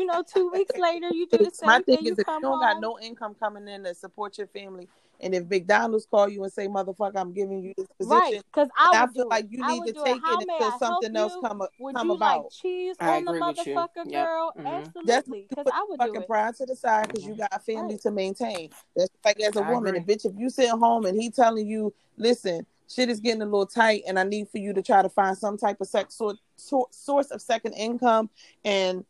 You 0.00 0.06
know, 0.06 0.22
two 0.22 0.50
weeks 0.50 0.76
later, 0.78 1.10
you 1.10 1.26
do 1.28 1.38
the 1.38 1.50
same 1.54 1.68
My 1.68 1.80
thing 1.80 1.96
thing. 1.96 1.98
is, 1.98 2.04
You 2.06 2.12
if 2.18 2.26
you 2.26 2.40
don't 2.40 2.60
got 2.60 2.80
no 2.80 2.98
income 2.98 3.36
coming 3.38 3.68
in 3.68 3.84
to 3.84 3.94
support 3.94 4.38
your 4.38 4.46
family, 4.48 4.88
and 5.20 5.34
if 5.34 5.48
McDonald's 5.48 6.06
call 6.06 6.28
you 6.28 6.42
and 6.44 6.52
say, 6.52 6.66
"Motherfucker, 6.68 7.16
I'm 7.16 7.32
giving 7.32 7.62
you 7.62 7.72
this 7.76 7.86
position," 7.98 8.18
Right, 8.18 8.42
because 8.52 8.68
I 8.76 9.02
I 9.02 9.06
feel 9.12 9.28
like 9.28 9.46
you 9.50 9.60
I 9.64 9.72
need 9.74 9.86
to 9.86 9.92
take 10.04 10.16
it. 10.16 10.22
It 10.24 10.48
until 10.50 10.78
something 10.78 11.16
else 11.16 11.36
come 11.42 11.60
a- 11.62 11.68
Would 11.78 11.94
come 11.96 12.08
you 12.08 12.14
about. 12.14 12.42
like 12.44 12.50
cheese 12.52 12.96
I 13.00 13.16
on 13.16 13.24
the 13.24 13.30
agree 13.32 13.40
with 13.48 13.66
you. 13.66 13.74
motherfucker, 13.74 13.88
Yep. 14.10 14.26
girl? 14.26 14.52
Mhm. 14.58 14.66
Absolutely, 14.66 15.46
because 15.48 15.66
I 15.72 15.86
would 15.88 16.00
do 16.00 16.06
fucking 16.06 16.22
it. 16.22 16.26
pride 16.28 16.54
to 16.56 16.66
the 16.66 16.76
side 16.76 17.08
because 17.08 17.24
you 17.24 17.34
got 17.34 17.48
a 17.54 17.58
family 17.58 17.94
Right. 17.94 18.00
to 18.02 18.10
maintain. 18.10 18.70
That's 18.96 19.10
like 19.24 19.40
as 19.40 19.56
a 19.56 19.60
I 19.62 19.70
woman, 19.70 19.96
agree. 19.96 19.98
and 19.98 20.06
bitch, 20.08 20.24
if 20.24 20.36
you 20.38 20.50
sit 20.50 20.68
home 20.70 21.06
and 21.06 21.20
he 21.20 21.30
telling 21.30 21.66
you, 21.66 21.92
"Listen, 22.16 22.66
shit 22.88 23.08
is 23.08 23.20
getting 23.20 23.42
a 23.42 23.46
little 23.46 23.66
tight, 23.66 24.02
and 24.06 24.18
I 24.18 24.24
need 24.24 24.48
for 24.50 24.58
you 24.58 24.72
to 24.74 24.82
try 24.82 25.00
to 25.02 25.08
find 25.08 25.36
some 25.38 25.56
type 25.56 25.80
of 25.80 25.86
sex 25.88 26.14
sort, 26.16 26.36
sor- 26.56 26.88
source 26.90 27.30
of 27.30 27.40
second 27.40 27.72
income," 27.74 28.28
and 28.64 28.98
wh- 28.98 29.04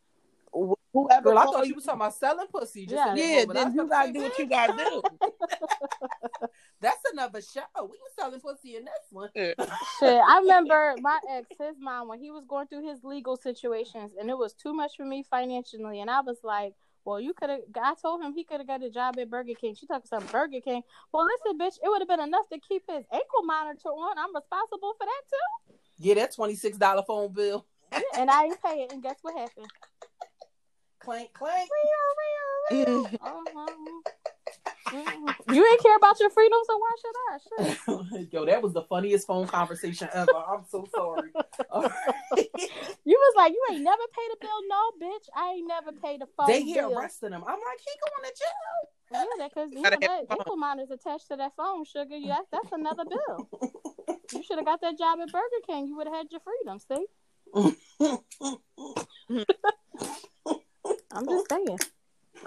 whoever 0.93 1.29
Girl, 1.29 1.37
I 1.37 1.43
thought 1.45 1.63
you, 1.65 1.69
you 1.69 1.75
was 1.75 1.83
talking 1.85 1.99
about 2.01 2.13
selling 2.15 2.47
pussy. 2.47 2.85
Just 2.85 2.95
Yeah. 2.95 3.15
yeah, 3.15 3.39
moment. 3.45 3.53
Then 3.53 3.73
you 3.73 3.81
about 3.81 3.89
gotta 3.89 4.13
do 4.13 4.21
what 4.21 4.39
you 4.39 4.45
bitch. 4.45 4.49
gotta 4.49 4.73
do. 4.85 6.47
That's 6.81 6.99
another 7.11 7.41
show. 7.41 7.61
We 7.77 7.87
was 7.87 8.11
selling 8.17 8.39
pussy 8.39 8.75
in 8.75 8.85
this 8.85 8.93
one. 9.11 9.29
Shit, 9.35 9.57
I 10.27 10.39
remember 10.41 10.95
my 11.01 11.19
ex, 11.31 11.47
his 11.59 11.75
mom, 11.79 12.07
when 12.07 12.19
he 12.19 12.31
was 12.31 12.43
going 12.47 12.67
through 12.67 12.87
his 12.87 13.03
legal 13.03 13.37
situations, 13.37 14.11
and 14.19 14.29
it 14.29 14.37
was 14.37 14.53
too 14.53 14.73
much 14.73 14.91
for 14.97 15.05
me 15.05 15.23
financially, 15.29 16.01
and 16.01 16.09
I 16.09 16.21
was 16.21 16.37
like, 16.43 16.73
"Well, 17.03 17.19
you 17.19 17.33
could 17.33 17.49
have." 17.49 17.61
I 17.81 17.93
told 18.01 18.21
him 18.21 18.33
he 18.33 18.43
could 18.43 18.59
have 18.59 18.67
got 18.67 18.83
a 18.83 18.89
job 18.89 19.17
at 19.17 19.29
Burger 19.29 19.53
King. 19.59 19.73
She 19.75 19.87
talking 19.87 20.05
some 20.07 20.25
Burger 20.27 20.59
King. 20.63 20.83
Well, 21.11 21.25
listen, 21.25 21.57
bitch, 21.57 21.77
it 21.83 21.87
would 21.89 22.01
have 22.01 22.07
been 22.09 22.19
enough 22.19 22.47
to 22.51 22.59
keep 22.59 22.83
his 22.87 23.03
ankle 23.11 23.43
monitor 23.45 23.89
on. 23.89 24.17
I'm 24.17 24.35
responsible 24.35 24.93
for 24.99 25.05
that 25.05 25.21
too, 25.29 25.75
Yeah, 25.97 26.15
that 26.15 26.35
twenty 26.35 26.55
six 26.55 26.77
dollar 26.77 27.03
phone 27.03 27.33
bill. 27.33 27.65
and 28.17 28.29
I 28.29 28.45
ain't 28.45 28.61
pay 28.61 28.83
it. 28.83 28.91
And 28.91 29.01
guess 29.01 29.17
what 29.21 29.37
happened? 29.37 29.67
Clank 31.05 31.33
clank. 31.33 31.69
Uh-huh. 34.87 35.33
You 35.51 35.65
ain't 35.65 35.81
care 35.81 35.95
about 35.97 36.19
your 36.19 36.29
freedom, 36.29 36.59
so 36.67 36.77
why 36.77 36.91
should 37.01 37.15
I? 37.27 37.37
Shit. 38.19 38.33
Yo, 38.33 38.45
that 38.45 38.61
was 38.61 38.73
the 38.73 38.83
funniest 38.83 39.25
phone 39.25 39.47
conversation 39.47 40.07
ever. 40.13 40.31
I'm 40.31 40.63
so 40.69 40.87
sorry. 40.93 41.31
All 41.71 41.81
right. 41.81 42.47
You 43.03 43.17
was 43.17 43.33
like, 43.35 43.51
you 43.51 43.63
ain't 43.71 43.83
never 43.83 44.03
paid 44.15 44.29
a 44.33 44.37
bill. 44.39 44.59
No, 44.69 45.07
bitch, 45.07 45.27
I 45.35 45.53
ain't 45.53 45.67
never 45.67 45.91
paid 45.91 46.21
a 46.21 46.27
phone 46.37 46.47
they 46.47 46.61
here 46.61 46.87
bill. 46.87 46.99
arresting 46.99 47.31
him. 47.31 47.43
I'm 47.47 47.59
like, 47.59 47.79
he 47.79 47.91
going 48.05 48.31
to 48.31 48.35
jail. 48.37 48.77
Yeah, 49.11 49.23
that's 49.39 49.53
because 49.53 49.71
you 49.71 49.81
know 49.81 49.89
Gotta 49.89 50.05
have 50.07 50.27
that 50.27 50.37
ankle 50.37 50.57
monitor's 50.57 50.91
attached 50.91 51.27
to 51.29 51.35
that 51.37 51.53
phone, 51.57 51.83
sugar. 51.85 52.15
You 52.15 52.27
that's, 52.27 52.47
that's 52.51 52.71
another 52.71 53.05
bill. 53.05 53.49
You 54.33 54.43
should 54.43 54.57
have 54.57 54.65
got 54.65 54.81
that 54.81 54.97
job 54.97 55.19
at 55.21 55.31
Burger 55.31 55.61
King. 55.67 55.87
You 55.87 55.97
would 55.97 56.07
have 56.07 56.15
had 56.15 56.27
your 56.31 56.41
freedom. 56.41 56.79
See, 56.79 57.07
I'm 61.15 61.27
just 61.27 61.49
saying. 61.49 61.79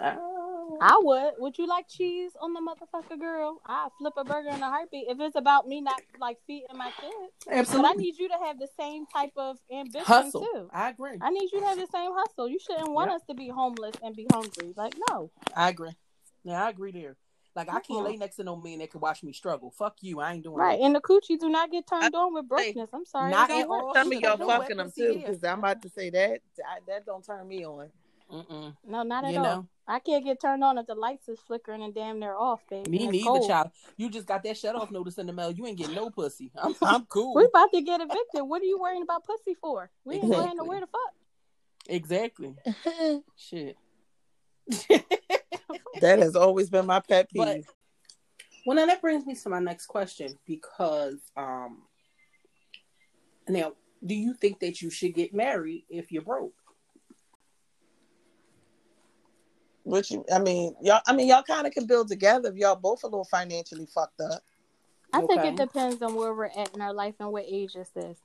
Oh. 0.00 0.78
I 0.80 1.00
would. 1.02 1.32
Would 1.38 1.58
you 1.58 1.66
like 1.66 1.88
cheese 1.88 2.32
on 2.40 2.52
the 2.52 2.60
motherfucker, 2.60 3.18
girl? 3.18 3.60
I 3.66 3.88
flip 3.98 4.12
a 4.16 4.24
burger 4.24 4.50
in 4.50 4.62
a 4.62 4.66
heartbeat. 4.66 5.06
If 5.08 5.18
it's 5.20 5.34
about 5.34 5.66
me 5.66 5.80
not 5.80 6.00
like 6.20 6.36
feeding 6.46 6.66
my 6.76 6.92
kids, 7.00 7.66
but 7.72 7.84
I 7.84 7.92
need 7.94 8.16
you 8.18 8.28
to 8.28 8.34
have 8.44 8.58
the 8.58 8.68
same 8.78 9.06
type 9.06 9.32
of 9.36 9.56
ambition 9.72 10.04
Hustle. 10.04 10.42
too. 10.42 10.68
I 10.72 10.90
agree. 10.90 11.18
I 11.20 11.30
need 11.30 11.50
you 11.52 11.60
to 11.60 11.66
have 11.66 11.78
the 11.78 11.88
same 11.92 12.12
hustle. 12.14 12.48
You 12.48 12.58
shouldn't 12.60 12.90
want 12.92 13.10
Yep. 13.10 13.16
us 13.16 13.22
to 13.28 13.34
be 13.34 13.48
homeless 13.48 13.96
and 14.02 14.14
be 14.14 14.26
hungry. 14.30 14.72
Like 14.76 14.94
no. 15.10 15.30
I 15.56 15.70
agree. 15.70 15.96
Yeah, 16.44 16.64
I 16.64 16.70
agree 16.70 16.92
there. 16.92 17.16
Like 17.56 17.70
I 17.70 17.80
can't 17.80 18.04
lay 18.04 18.16
next 18.16 18.36
to 18.36 18.44
no 18.44 18.54
man 18.54 18.78
that 18.78 18.92
can 18.92 19.00
watch 19.00 19.24
me 19.24 19.32
struggle. 19.32 19.72
Fuck 19.76 19.96
you. 20.02 20.20
I 20.20 20.34
ain't 20.34 20.44
doing 20.44 20.56
Right, 20.58 20.78
that. 20.78 20.84
and 20.84 20.94
the 20.94 21.00
coochie 21.00 21.40
do 21.40 21.48
not 21.48 21.72
get 21.72 21.88
turned 21.88 22.14
on 22.14 22.34
with 22.34 22.46
brokenness. 22.48 22.90
I'm 22.92 23.04
sorry, 23.04 23.32
Not 23.32 23.50
at 23.50 23.66
all. 23.66 23.92
Some 23.94 24.12
of 24.12 24.20
y'all 24.20 24.36
fucking 24.36 24.76
them 24.76 24.92
too, 24.96 25.14
because 25.14 25.42
I'm 25.42 25.58
about 25.58 25.82
to 25.82 25.88
say 25.88 26.10
that 26.10 26.40
I, 26.64 26.78
that 26.86 27.04
don't 27.04 27.24
turn 27.24 27.48
me 27.48 27.66
on. 27.66 27.90
Mm-mm. 28.32 28.76
No, 28.86 29.02
not 29.02 29.24
at 29.24 29.32
You 29.32 29.38
all. 29.38 29.44
know? 29.44 29.68
I 29.86 30.00
can't 30.00 30.22
get 30.24 30.40
turned 30.40 30.62
on 30.62 30.76
if 30.76 30.86
the 30.86 30.94
lights 30.94 31.28
is 31.28 31.40
flickering 31.40 31.82
and 31.82 31.94
damn 31.94 32.18
near 32.20 32.34
off, 32.34 32.60
baby. 32.68 32.90
Me 32.90 33.04
it's 33.04 33.12
neither, 33.12 33.24
cold. 33.24 33.48
child. 33.48 33.70
You 33.96 34.10
just 34.10 34.26
got 34.26 34.42
that 34.42 34.58
shut 34.58 34.76
off 34.76 34.90
notice 34.90 35.16
in 35.16 35.26
the 35.26 35.32
mail. 35.32 35.50
You 35.50 35.66
ain't 35.66 35.78
getting 35.78 35.94
no 35.94 36.10
pussy. 36.10 36.52
I'm, 36.56 36.74
I'm 36.82 37.06
cool. 37.06 37.34
We 37.34 37.44
about 37.44 37.72
to 37.72 37.80
get 37.80 38.00
evicted. 38.00 38.42
What 38.42 38.60
are 38.60 38.66
you 38.66 38.78
worrying 38.78 39.02
about 39.02 39.24
pussy 39.24 39.54
for? 39.58 39.90
We 40.04 40.16
ain't 40.16 40.30
going 40.30 40.56
nowhere 40.56 40.80
to 40.80 40.86
fuck. 40.86 41.14
Exactly. 41.88 42.54
Shit. 43.36 43.76
That 46.00 46.20
has 46.20 46.36
always 46.36 46.70
been 46.70 46.86
my 46.86 47.00
pet 47.00 47.28
peeve. 47.28 47.42
But 47.42 47.60
well, 48.66 48.76
now 48.76 48.86
that 48.86 49.00
brings 49.00 49.26
me 49.26 49.34
to 49.34 49.48
my 49.48 49.58
next 49.58 49.86
question 49.86 50.38
because 50.46 51.18
um, 51.36 51.82
now, 53.48 53.72
do 54.04 54.14
you 54.14 54.34
think 54.34 54.60
that 54.60 54.80
you 54.80 54.90
should 54.90 55.14
get 55.14 55.34
married 55.34 55.84
if 55.88 56.12
you're 56.12 56.22
broke? 56.22 56.54
Which 59.88 60.10
you, 60.10 60.22
I 60.30 60.38
mean, 60.38 60.76
y'all. 60.82 61.00
I 61.06 61.14
mean, 61.14 61.28
y'all 61.28 61.42
kind 61.42 61.66
of 61.66 61.72
can 61.72 61.86
build 61.86 62.08
together 62.08 62.50
if 62.50 62.56
y'all 62.56 62.76
both 62.76 63.04
a 63.04 63.06
little 63.06 63.24
financially 63.24 63.86
fucked 63.86 64.20
up. 64.20 64.42
I 65.14 65.22
think 65.22 65.42
it 65.44 65.56
depends 65.56 66.02
on 66.02 66.14
where 66.14 66.34
we're 66.34 66.50
at 66.54 66.74
in 66.74 66.82
our 66.82 66.92
life 66.92 67.14
and 67.20 67.32
what 67.32 67.46
age 67.48 67.72
this 67.72 67.90
is. 67.96 68.18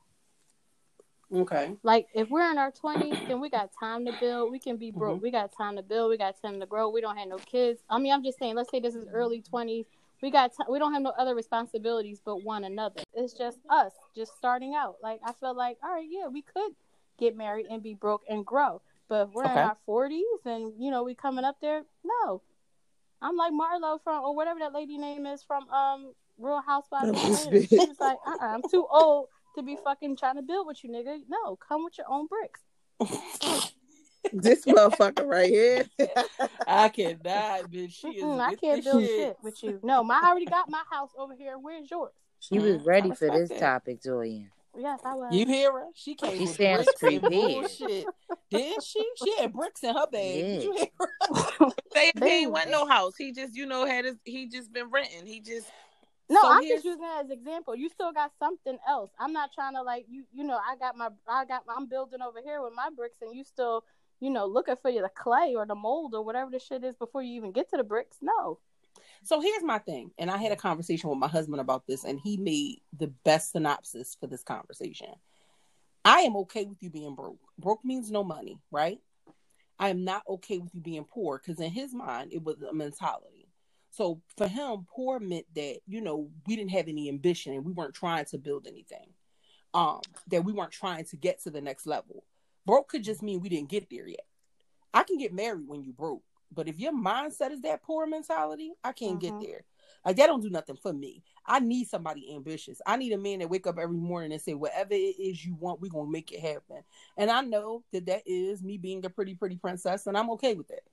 Okay. 1.34 1.72
Like 1.82 2.08
if 2.14 2.30
we're 2.30 2.52
in 2.52 2.58
our 2.58 2.72
twenties, 2.72 3.18
then 3.30 3.40
we 3.40 3.50
got 3.50 3.70
time 3.80 4.06
to 4.06 4.14
build. 4.20 4.52
We 4.52 4.60
can 4.60 4.76
be 4.76 4.92
broke. 4.92 5.16
Mm-hmm. 5.16 5.24
We 5.24 5.32
got 5.32 5.56
time 5.58 5.78
to 5.78 5.82
build. 5.82 6.10
We 6.10 6.18
got 6.18 6.36
time 6.42 6.60
to 6.60 6.66
grow. 6.66 6.90
We 6.90 7.00
don't 7.00 7.16
have 7.16 7.30
no 7.30 7.38
kids. 7.38 7.80
I 7.90 7.98
mean, 7.98 8.12
I'm 8.12 8.26
just 8.26 8.40
saying. 8.40 8.56
Let's 8.56 8.70
say 8.70 8.82
this 8.82 8.96
is 8.96 9.08
early 9.14 9.42
twenties. 9.42 9.86
We 10.22 10.32
got 10.32 10.52
t- 10.52 10.66
we 10.70 10.80
don't 10.80 10.92
have 10.92 11.02
no 11.02 11.14
other 11.18 11.34
responsibilities 11.34 12.20
but 12.24 12.44
one 12.44 12.66
another. 12.66 13.04
It's 13.14 13.32
just 13.32 13.60
us, 13.70 13.94
just 14.14 14.36
starting 14.36 14.76
out. 14.76 14.98
Like 15.02 15.22
I 15.26 15.32
feel 15.32 15.56
like, 15.56 15.78
all 15.82 15.92
right, 15.92 16.08
yeah, 16.10 16.28
we 16.28 16.42
could 16.42 16.74
get 17.18 17.38
married 17.38 17.68
and 17.70 17.82
be 17.82 17.94
broke 17.94 18.24
and 18.30 18.46
grow. 18.46 18.82
But 19.10 19.28
if 19.28 19.34
we're 19.34 19.44
in 19.46 19.52
our 19.52 19.78
forties 19.86 20.24
and 20.46 20.74
you 20.80 20.92
know 20.92 21.04
we 21.04 21.16
coming 21.16 21.46
up 21.46 21.58
there, 21.62 21.84
no. 22.04 22.42
I'm 23.22 23.38
like 23.38 23.54
Marlo 23.54 24.00
from 24.04 24.24
or 24.24 24.36
whatever 24.36 24.60
that 24.60 24.74
lady 24.74 24.98
name 24.98 25.26
is 25.26 25.44
from 25.44 25.70
um 25.70 26.14
Real 26.38 26.62
Housewives 26.62 27.10
of 27.10 27.52
This 27.52 27.70
She 27.70 27.78
was 27.78 28.00
like, 28.00 28.18
uh-uh, 28.26 28.46
I'm 28.46 28.62
too 28.70 28.86
old 28.90 29.28
to 29.56 29.64
be 29.64 29.78
fucking 29.84 30.18
trying 30.18 30.36
to 30.36 30.42
build 30.42 30.68
with 30.68 30.84
you, 30.84 30.90
nigga. 30.90 31.20
No, 31.30 31.56
come 31.56 31.84
with 31.84 31.98
your 31.98 32.08
own 32.10 32.28
bricks. 32.28 33.72
This 34.32 34.64
motherfucker 34.66 35.26
right 35.26 35.50
here. 35.50 35.86
I 36.68 36.90
cannot, 36.90 37.70
bitch. 37.70 37.94
She 37.94 38.08
is. 38.08 38.24
I 38.24 38.56
can't 38.56 38.84
build 38.84 39.04
shit. 39.04 39.38
with 39.44 39.62
you. 39.62 39.80
No, 39.84 40.04
my 40.04 40.20
I 40.24 40.30
already 40.30 40.46
got 40.46 40.70
my 40.70 40.82
house 40.90 41.12
over 41.18 41.36
here. 41.36 41.58
Where's 41.58 41.92
yours? 41.92 42.14
She 42.40 42.60
was 42.60 42.82
ready 42.86 43.12
for 43.12 43.30
this 43.30 43.50
topic, 43.60 44.02
Julian. 44.02 44.50
Yes, 44.78 45.00
I 45.06 45.14
was. 45.14 45.34
You 45.34 45.46
hear 45.46 45.72
her? 45.72 45.86
She 45.94 46.16
came 46.16 46.38
She 46.38 46.46
with 46.46 46.56
sounds 46.56 46.86
bricks 46.86 47.04
and 47.04 47.22
prepared. 47.22 47.52
bullshit. 47.52 48.06
Did 48.50 48.84
she? 48.84 49.08
She 49.24 49.36
had 49.38 49.54
bricks 49.54 49.84
in 49.84 49.96
her 49.96 50.08
bag. 50.08 50.34
Did 50.34 50.64
you 50.64 50.74
hear 50.74 50.88
her? 51.00 51.70
Say 51.94 52.12
if 52.16 52.24
he 52.24 52.30
ain't 52.30 52.52
want 52.52 52.72
no 52.72 52.88
house. 52.88 53.16
He 53.16 53.32
just, 53.32 53.56
you 53.56 53.66
know, 53.66 53.86
had 53.86 54.06
his. 54.06 54.16
He 54.26 54.48
just 54.48 54.74
been 54.74 54.90
renting. 54.90 55.26
He 55.26 55.40
just. 55.40 55.68
No, 56.30 56.42
So 56.42 56.52
I'm 56.52 56.64
just 56.68 56.86
using 56.86 57.02
that 57.02 57.26
as 57.26 57.30
example. 57.32 57.76
You 57.76 57.90
still 57.90 58.12
got 58.14 58.32
something 58.40 58.78
else. 58.88 59.12
I'm 59.20 59.34
not 59.34 59.52
trying 59.54 59.74
to 59.76 59.84
like 59.84 60.06
you. 60.10 60.24
You 60.34 60.44
know, 60.44 60.58
I 60.58 60.76
got 60.78 60.98
my, 60.98 61.10
I 61.28 61.46
got, 61.46 61.64
I'm 61.70 61.86
building 61.88 62.22
over 62.22 62.40
here 62.44 62.62
with 62.64 62.74
my 62.74 62.90
bricks, 62.96 63.18
and 63.22 63.36
you 63.36 63.44
still, 63.44 63.84
you 64.20 64.30
know, 64.30 64.46
looking 64.48 64.78
for 64.82 64.92
the 64.92 65.10
clay 65.14 65.54
or 65.56 65.66
the 65.66 65.76
mold 65.76 66.16
or 66.16 66.24
whatever 66.24 66.50
the 66.50 66.60
shit 66.60 66.84
is 66.84 66.96
before 66.96 67.22
you 67.22 67.36
even 67.36 67.52
get 67.52 67.70
to 67.72 67.78
the 67.78 67.84
bricks. 67.84 68.18
No, 68.22 68.58
So 69.26 69.40
here's 69.40 69.64
my 69.64 69.80
thing, 69.80 70.12
and 70.18 70.30
I 70.30 70.38
had 70.38 70.52
a 70.52 70.58
conversation 70.58 71.10
with 71.10 71.20
my 71.20 71.30
husband 71.30 71.62
about 71.62 71.88
this, 71.88 72.04
and 72.04 72.20
he 72.20 72.36
made 72.38 72.82
the 72.98 73.08
best 73.24 73.54
synopsis 73.54 74.18
for 74.20 74.28
this 74.28 74.44
conversation. 74.44 75.08
I 76.04 76.20
am 76.20 76.36
okay 76.38 76.66
with 76.66 76.84
you 76.84 76.90
being 76.90 77.16
broke. 77.16 77.40
Broke 77.58 77.86
means 77.86 78.12
no 78.12 78.24
money, 78.24 78.60
right? 78.70 79.00
I 79.80 79.90
am 79.90 80.04
not 80.04 80.24
okay 80.28 80.58
with 80.58 80.76
you 80.76 80.82
being 80.82 81.06
poor 81.06 81.40
because 81.40 81.62
in 81.62 81.72
his 81.72 81.94
mind 81.94 82.34
it 82.34 82.44
was 82.44 82.62
a 82.62 82.74
mentality. 82.74 83.48
So 83.92 84.22
for 84.38 84.48
him, 84.48 84.86
poor 84.94 85.20
meant 85.20 85.46
that 85.56 85.80
you 85.88 86.02
know 86.02 86.30
we 86.46 86.56
didn't 86.56 86.72
have 86.72 86.88
any 86.88 87.10
ambition 87.10 87.54
and 87.54 87.66
we 87.66 87.72
weren't 87.72 87.94
trying 87.94 88.26
to 88.26 88.38
build 88.38 88.68
anything. 88.68 89.08
Um, 89.74 90.02
that 90.28 90.44
we 90.44 90.54
weren't 90.54 90.72
trying 90.72 91.06
to 91.06 91.16
get 91.16 91.42
to 91.44 91.50
the 91.50 91.62
next 91.62 91.88
level. 91.88 92.24
Broke 92.66 92.90
could 92.90 93.04
just 93.04 93.24
mean 93.24 93.40
we 93.40 93.50
didn't 93.50 93.70
get 93.70 93.90
there 93.90 94.08
yet. 94.08 94.26
I 94.94 95.04
can 95.04 95.18
get 95.18 95.34
married 95.34 95.68
when 95.68 95.84
you 95.84 95.94
broke, 95.94 96.24
but 96.54 96.68
if 96.68 96.80
your 96.80 96.94
mindset 96.94 97.52
is 97.52 97.62
that 97.62 97.84
poor 97.84 98.06
mentality, 98.08 98.74
I 98.84 98.92
can't 98.92 99.18
Mhm. 99.18 99.22
get 99.22 99.40
there. 99.40 99.64
Like 100.06 100.18
that 100.18 100.28
don't 100.28 100.42
do 100.42 100.50
nothing 100.50 100.76
for 100.76 100.92
me. 100.92 101.24
I 101.46 101.60
need 101.60 101.86
somebody 101.88 102.34
ambitious. 102.36 102.82
I 102.86 102.98
need 102.98 103.14
a 103.14 103.18
man 103.18 103.40
that 103.40 103.50
wake 103.50 103.68
up 103.68 103.80
every 103.80 103.98
morning 103.98 104.32
and 104.34 104.42
say, 104.42 104.54
whatever 104.54 104.94
it 104.94 105.18
is 105.20 105.46
you 105.46 105.56
want, 105.56 105.80
we're 105.82 105.92
gonna 105.92 106.10
make 106.10 106.32
it 106.32 106.40
happen. 106.42 106.84
And 107.18 107.32
I 107.32 107.42
know 107.42 107.84
that 107.92 108.06
that 108.08 108.24
is 108.26 108.62
me 108.64 108.78
being 108.78 109.06
a 109.06 109.10
pretty, 109.10 109.36
pretty 109.36 109.56
princess, 109.58 110.08
and 110.08 110.18
I'm 110.18 110.30
okay 110.32 110.56
with 110.56 110.68
that. 110.68 110.84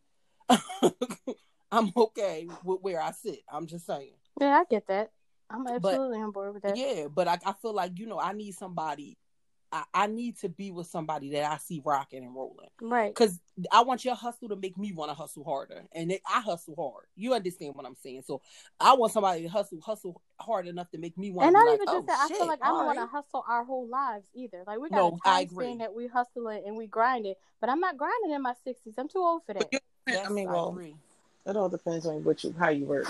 I'm 1.72 1.92
okay 1.96 2.48
with 2.64 2.80
where 2.82 3.00
I 3.00 3.12
sit. 3.12 3.40
I'm 3.48 3.66
just 3.66 3.86
saying. 3.86 4.14
yeah, 4.40 4.58
I 4.60 4.64
get 4.68 4.86
that. 4.88 5.10
I'm 5.48 5.66
absolutely 5.66 6.20
on 6.20 6.30
board 6.30 6.54
with 6.54 6.62
that. 6.62 6.76
Yeah, 6.76 7.08
but 7.08 7.26
I, 7.26 7.38
I 7.44 7.52
feel 7.54 7.72
like 7.72 7.98
you 7.98 8.06
know 8.06 8.20
I 8.20 8.32
need 8.32 8.52
somebody. 8.52 9.16
I, 9.72 9.84
I 9.94 10.06
need 10.08 10.36
to 10.38 10.48
be 10.48 10.70
with 10.72 10.88
somebody 10.88 11.30
that 11.30 11.50
I 11.50 11.56
see 11.58 11.80
rocking 11.84 12.24
and 12.24 12.34
rolling 12.34 12.68
Right. 12.80 13.14
because 13.14 13.38
I 13.70 13.82
want 13.82 14.04
your 14.04 14.14
hustle 14.14 14.48
to 14.48 14.56
make 14.56 14.76
me 14.76 14.92
want 14.92 15.10
to 15.10 15.14
hustle 15.14 15.44
harder, 15.44 15.84
and 15.92 16.10
it, 16.10 16.22
I 16.28 16.40
hustle 16.40 16.74
hard. 16.76 17.06
You 17.14 17.34
understand 17.34 17.74
what 17.74 17.86
I'm 17.86 17.96
saying? 18.02 18.22
So 18.26 18.40
I 18.80 18.94
want 18.94 19.12
somebody 19.12 19.42
to 19.42 19.48
hustle 19.48 19.80
hustle 19.80 20.20
hard 20.40 20.66
enough 20.66 20.90
to 20.90 20.98
make 20.98 21.16
me 21.16 21.30
want. 21.30 21.44
To 21.44 21.48
And 21.48 21.54
to 21.54 21.58
not 21.58 21.66
be 21.70 21.74
even 21.74 21.86
like, 21.86 21.94
just 21.94 22.02
oh, 22.02 22.06
that. 22.06 22.18
I 22.24 22.28
shit, 22.28 22.36
feel 22.38 22.46
oh, 22.46 22.48
like 22.48 22.62
I 22.62 22.66
don't 22.68 22.76
all 22.76 22.86
want 22.86 22.98
to 22.98 23.06
hustle 23.06 23.44
our 23.48 23.64
whole 23.64 23.86
lives 23.88 24.26
either. 24.34 24.64
Like 24.66 24.80
we 24.80 24.88
got 24.90 24.96
No, 24.96 25.18
a 25.24 25.28
I 25.28 25.40
time 25.40 25.48
agree. 25.52 25.66
span 25.66 25.78
that 25.78 25.94
we 25.94 26.06
hustling 26.08 26.62
and 26.66 26.76
we 26.76 26.86
grinding, 26.86 27.34
but 27.60 27.70
I'm 27.70 27.80
not 27.80 27.96
grinding 27.96 28.32
in 28.32 28.42
my 28.42 28.54
sixties. 28.64 28.94
I'm 28.98 29.08
too 29.08 29.18
old 29.18 29.42
for 29.46 29.54
that. 29.54 29.70
Yes, 30.06 30.26
I 30.26 30.30
mean, 30.30 30.48
I 30.48 30.52
well, 30.52 30.70
agree. 30.70 30.96
it 31.46 31.56
all 31.56 31.68
depends 31.68 32.06
on 32.06 32.24
what 32.24 32.42
you, 32.42 32.54
how 32.58 32.70
you 32.70 32.86
work. 32.86 33.06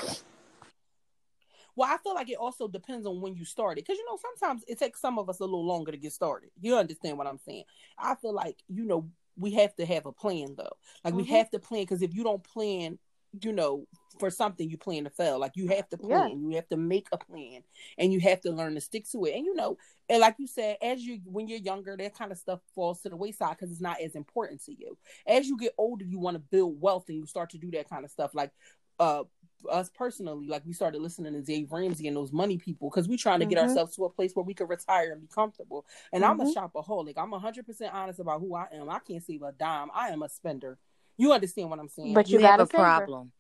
Well, 1.81 1.89
I 1.91 1.97
feel 1.97 2.15
like 2.15 2.29
it 2.29 2.37
also 2.37 2.69
depends 2.69 3.07
on 3.07 3.23
when 3.23 3.35
you 3.37 3.47
started. 3.47 3.83
Because, 3.87 3.97
you 3.97 4.05
know, 4.05 4.19
sometimes 4.21 4.63
it 4.69 4.79
takes 4.79 5.01
some 5.01 5.19
of 5.19 5.31
us 5.31 5.41
a 5.41 5.45
little 5.45 5.65
longer 5.65 5.91
to 5.91 5.97
get 5.97 6.13
started. 6.13 6.51
You 6.61 6.77
understand 6.77 7.17
what 7.17 7.27
I'm 7.27 7.39
saying? 7.39 7.65
I 7.99 8.17
feel 8.17 8.35
like, 8.35 8.59
you 8.69 8.85
know, 8.85 9.09
we 9.39 9.53
have 9.53 9.75
to 9.77 9.87
have 9.87 10.05
a 10.05 10.13
plan, 10.13 10.57
though. 10.59 10.77
Like, 11.07 11.15
we 11.15 11.25
Mhm. 11.25 11.29
have 11.29 11.49
to 11.53 11.59
plan 11.59 11.85
because 11.85 12.03
if 12.03 12.13
you 12.15 12.23
don't 12.23 12.45
plan, 12.45 12.99
you 13.41 13.53
know, 13.55 13.87
for 14.19 14.29
something, 14.29 14.69
you 14.69 14.77
plan 14.77 15.05
to 15.05 15.11
fail. 15.11 15.39
Like, 15.39 15.53
you 15.57 15.69
have 15.69 15.89
to 15.89 15.97
plan. 15.97 16.43
You 16.43 16.57
have 16.57 16.69
to 16.69 16.77
make 16.77 17.09
a 17.13 17.17
plan 17.17 17.63
and 17.97 18.13
you 18.13 18.21
have 18.21 18.43
to 18.43 18.51
learn 18.53 18.75
to 18.75 18.83
stick 18.83 19.09
to 19.13 19.25
it. 19.25 19.35
And, 19.37 19.47
you 19.47 19.55
know, 19.55 19.79
and 20.11 20.21
like 20.21 20.35
you 20.39 20.49
said, 20.49 20.77
as 20.83 21.01
you, 21.01 21.23
when 21.25 21.49
you're 21.49 21.61
younger, 21.61 21.97
that 21.97 22.15
kind 22.15 22.31
of 22.31 22.37
stuff 22.37 22.61
falls 22.75 23.01
to 23.01 23.09
the 23.09 23.17
wayside 23.17 23.57
because 23.57 23.73
it's 23.73 23.81
not 23.81 24.03
as 24.03 24.17
important 24.17 24.63
to 24.65 24.73
you. 24.79 24.99
As 25.27 25.49
you 25.49 25.57
get 25.57 25.73
older, 25.79 26.05
you 26.05 26.19
want 26.19 26.35
to 26.35 26.41
build 26.41 26.79
wealth 26.79 27.09
and 27.09 27.17
you 27.17 27.25
start 27.25 27.49
to 27.51 27.59
do 27.59 27.71
that 27.71 27.89
kind 27.89 28.05
of 28.05 28.11
stuff. 28.11 28.35
Like, 28.35 28.51
uh, 28.99 29.25
us 29.71 29.91
personally, 29.91 30.47
like 30.47 30.65
we 30.67 30.73
started 30.73 31.01
listening 31.03 31.33
to 31.35 31.43
Dave 31.43 31.71
Ramsey 31.73 32.07
and 32.09 32.17
those 32.17 32.33
money 32.33 32.59
people 32.59 32.89
because 32.91 33.09
we're 33.09 33.19
trying 33.19 33.41
to 33.41 33.47
get 33.47 33.59
Mhm. 33.59 33.63
ourselves 33.69 33.95
to 33.97 34.05
a 34.05 34.11
place 34.11 34.35
where 34.35 34.45
we 34.45 34.55
can 34.55 34.67
retire 34.67 35.13
and 35.13 35.21
be 35.21 35.27
comfortable. 35.29 35.85
And 36.13 36.25
I'm 36.25 36.41
a 36.41 36.45
Mhm. 36.45 36.55
shopaholic. 36.55 37.15
I'm 37.17 37.33
100% 37.33 37.93
honest 37.95 38.21
about 38.21 38.41
who 38.41 38.55
I 38.55 38.69
am. 38.73 38.89
I 38.89 38.99
can't 39.01 39.23
save 39.23 39.43
a 39.43 39.53
dime. 39.53 39.91
I 39.95 40.09
am 40.11 40.23
a 40.23 40.29
spender. 40.29 40.79
You 41.17 41.33
understand 41.33 41.69
what 41.71 41.79
I'm 41.79 41.89
saying? 41.89 42.15
But 42.15 42.29
You, 42.29 42.39
you, 42.39 42.47
have 42.47 42.59
got 42.59 42.65
a 42.65 42.67
problem. 42.67 43.33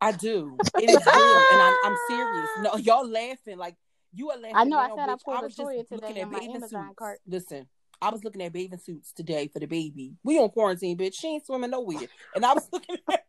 I 0.00 0.12
do. 0.12 0.60
It 0.78 0.90
is 0.90 1.06
real. 1.06 1.44
And 1.50 1.62
I'm, 1.62 1.74
I'm 1.82 1.96
serious. 1.96 2.50
No, 2.58 2.76
y'all 2.76 3.08
laughing. 3.08 3.56
Like, 3.56 3.76
you 4.12 4.30
are 4.30 4.36
laughing. 4.36 4.56
I 4.56 4.64
know, 4.64 4.78
I 4.78 4.88
now, 4.88 4.96
said 4.96 5.08
I 5.08 5.14
bitch. 5.14 5.24
pulled 5.24 5.38
a 5.38 5.42
was 5.46 5.56
just 5.56 5.66
toy 5.70 5.76
today 5.82 5.94
looking 5.96 6.16
in 6.16 6.22
at 6.22 6.30
my 6.30 6.40
Amazon 6.40 6.86
suits. 6.88 6.98
cart. 6.98 7.20
Listen, 7.26 7.68
I 8.00 8.10
was 8.10 8.24
looking 8.24 8.42
at 8.42 8.52
bathing 8.52 8.78
suits 8.78 9.12
today 9.12 9.48
for 9.52 9.58
the 9.58 9.66
baby. 9.66 10.14
We 10.22 10.38
on 10.38 10.50
quarantine, 10.50 10.96
bitch. 10.96 11.14
She 11.14 11.28
ain't 11.28 11.46
swimming 11.46 11.70
nowhere. 11.70 12.08
And 12.34 12.44
I 12.44 12.54
was 12.54 12.68
looking 12.72 12.96
at 13.10 13.24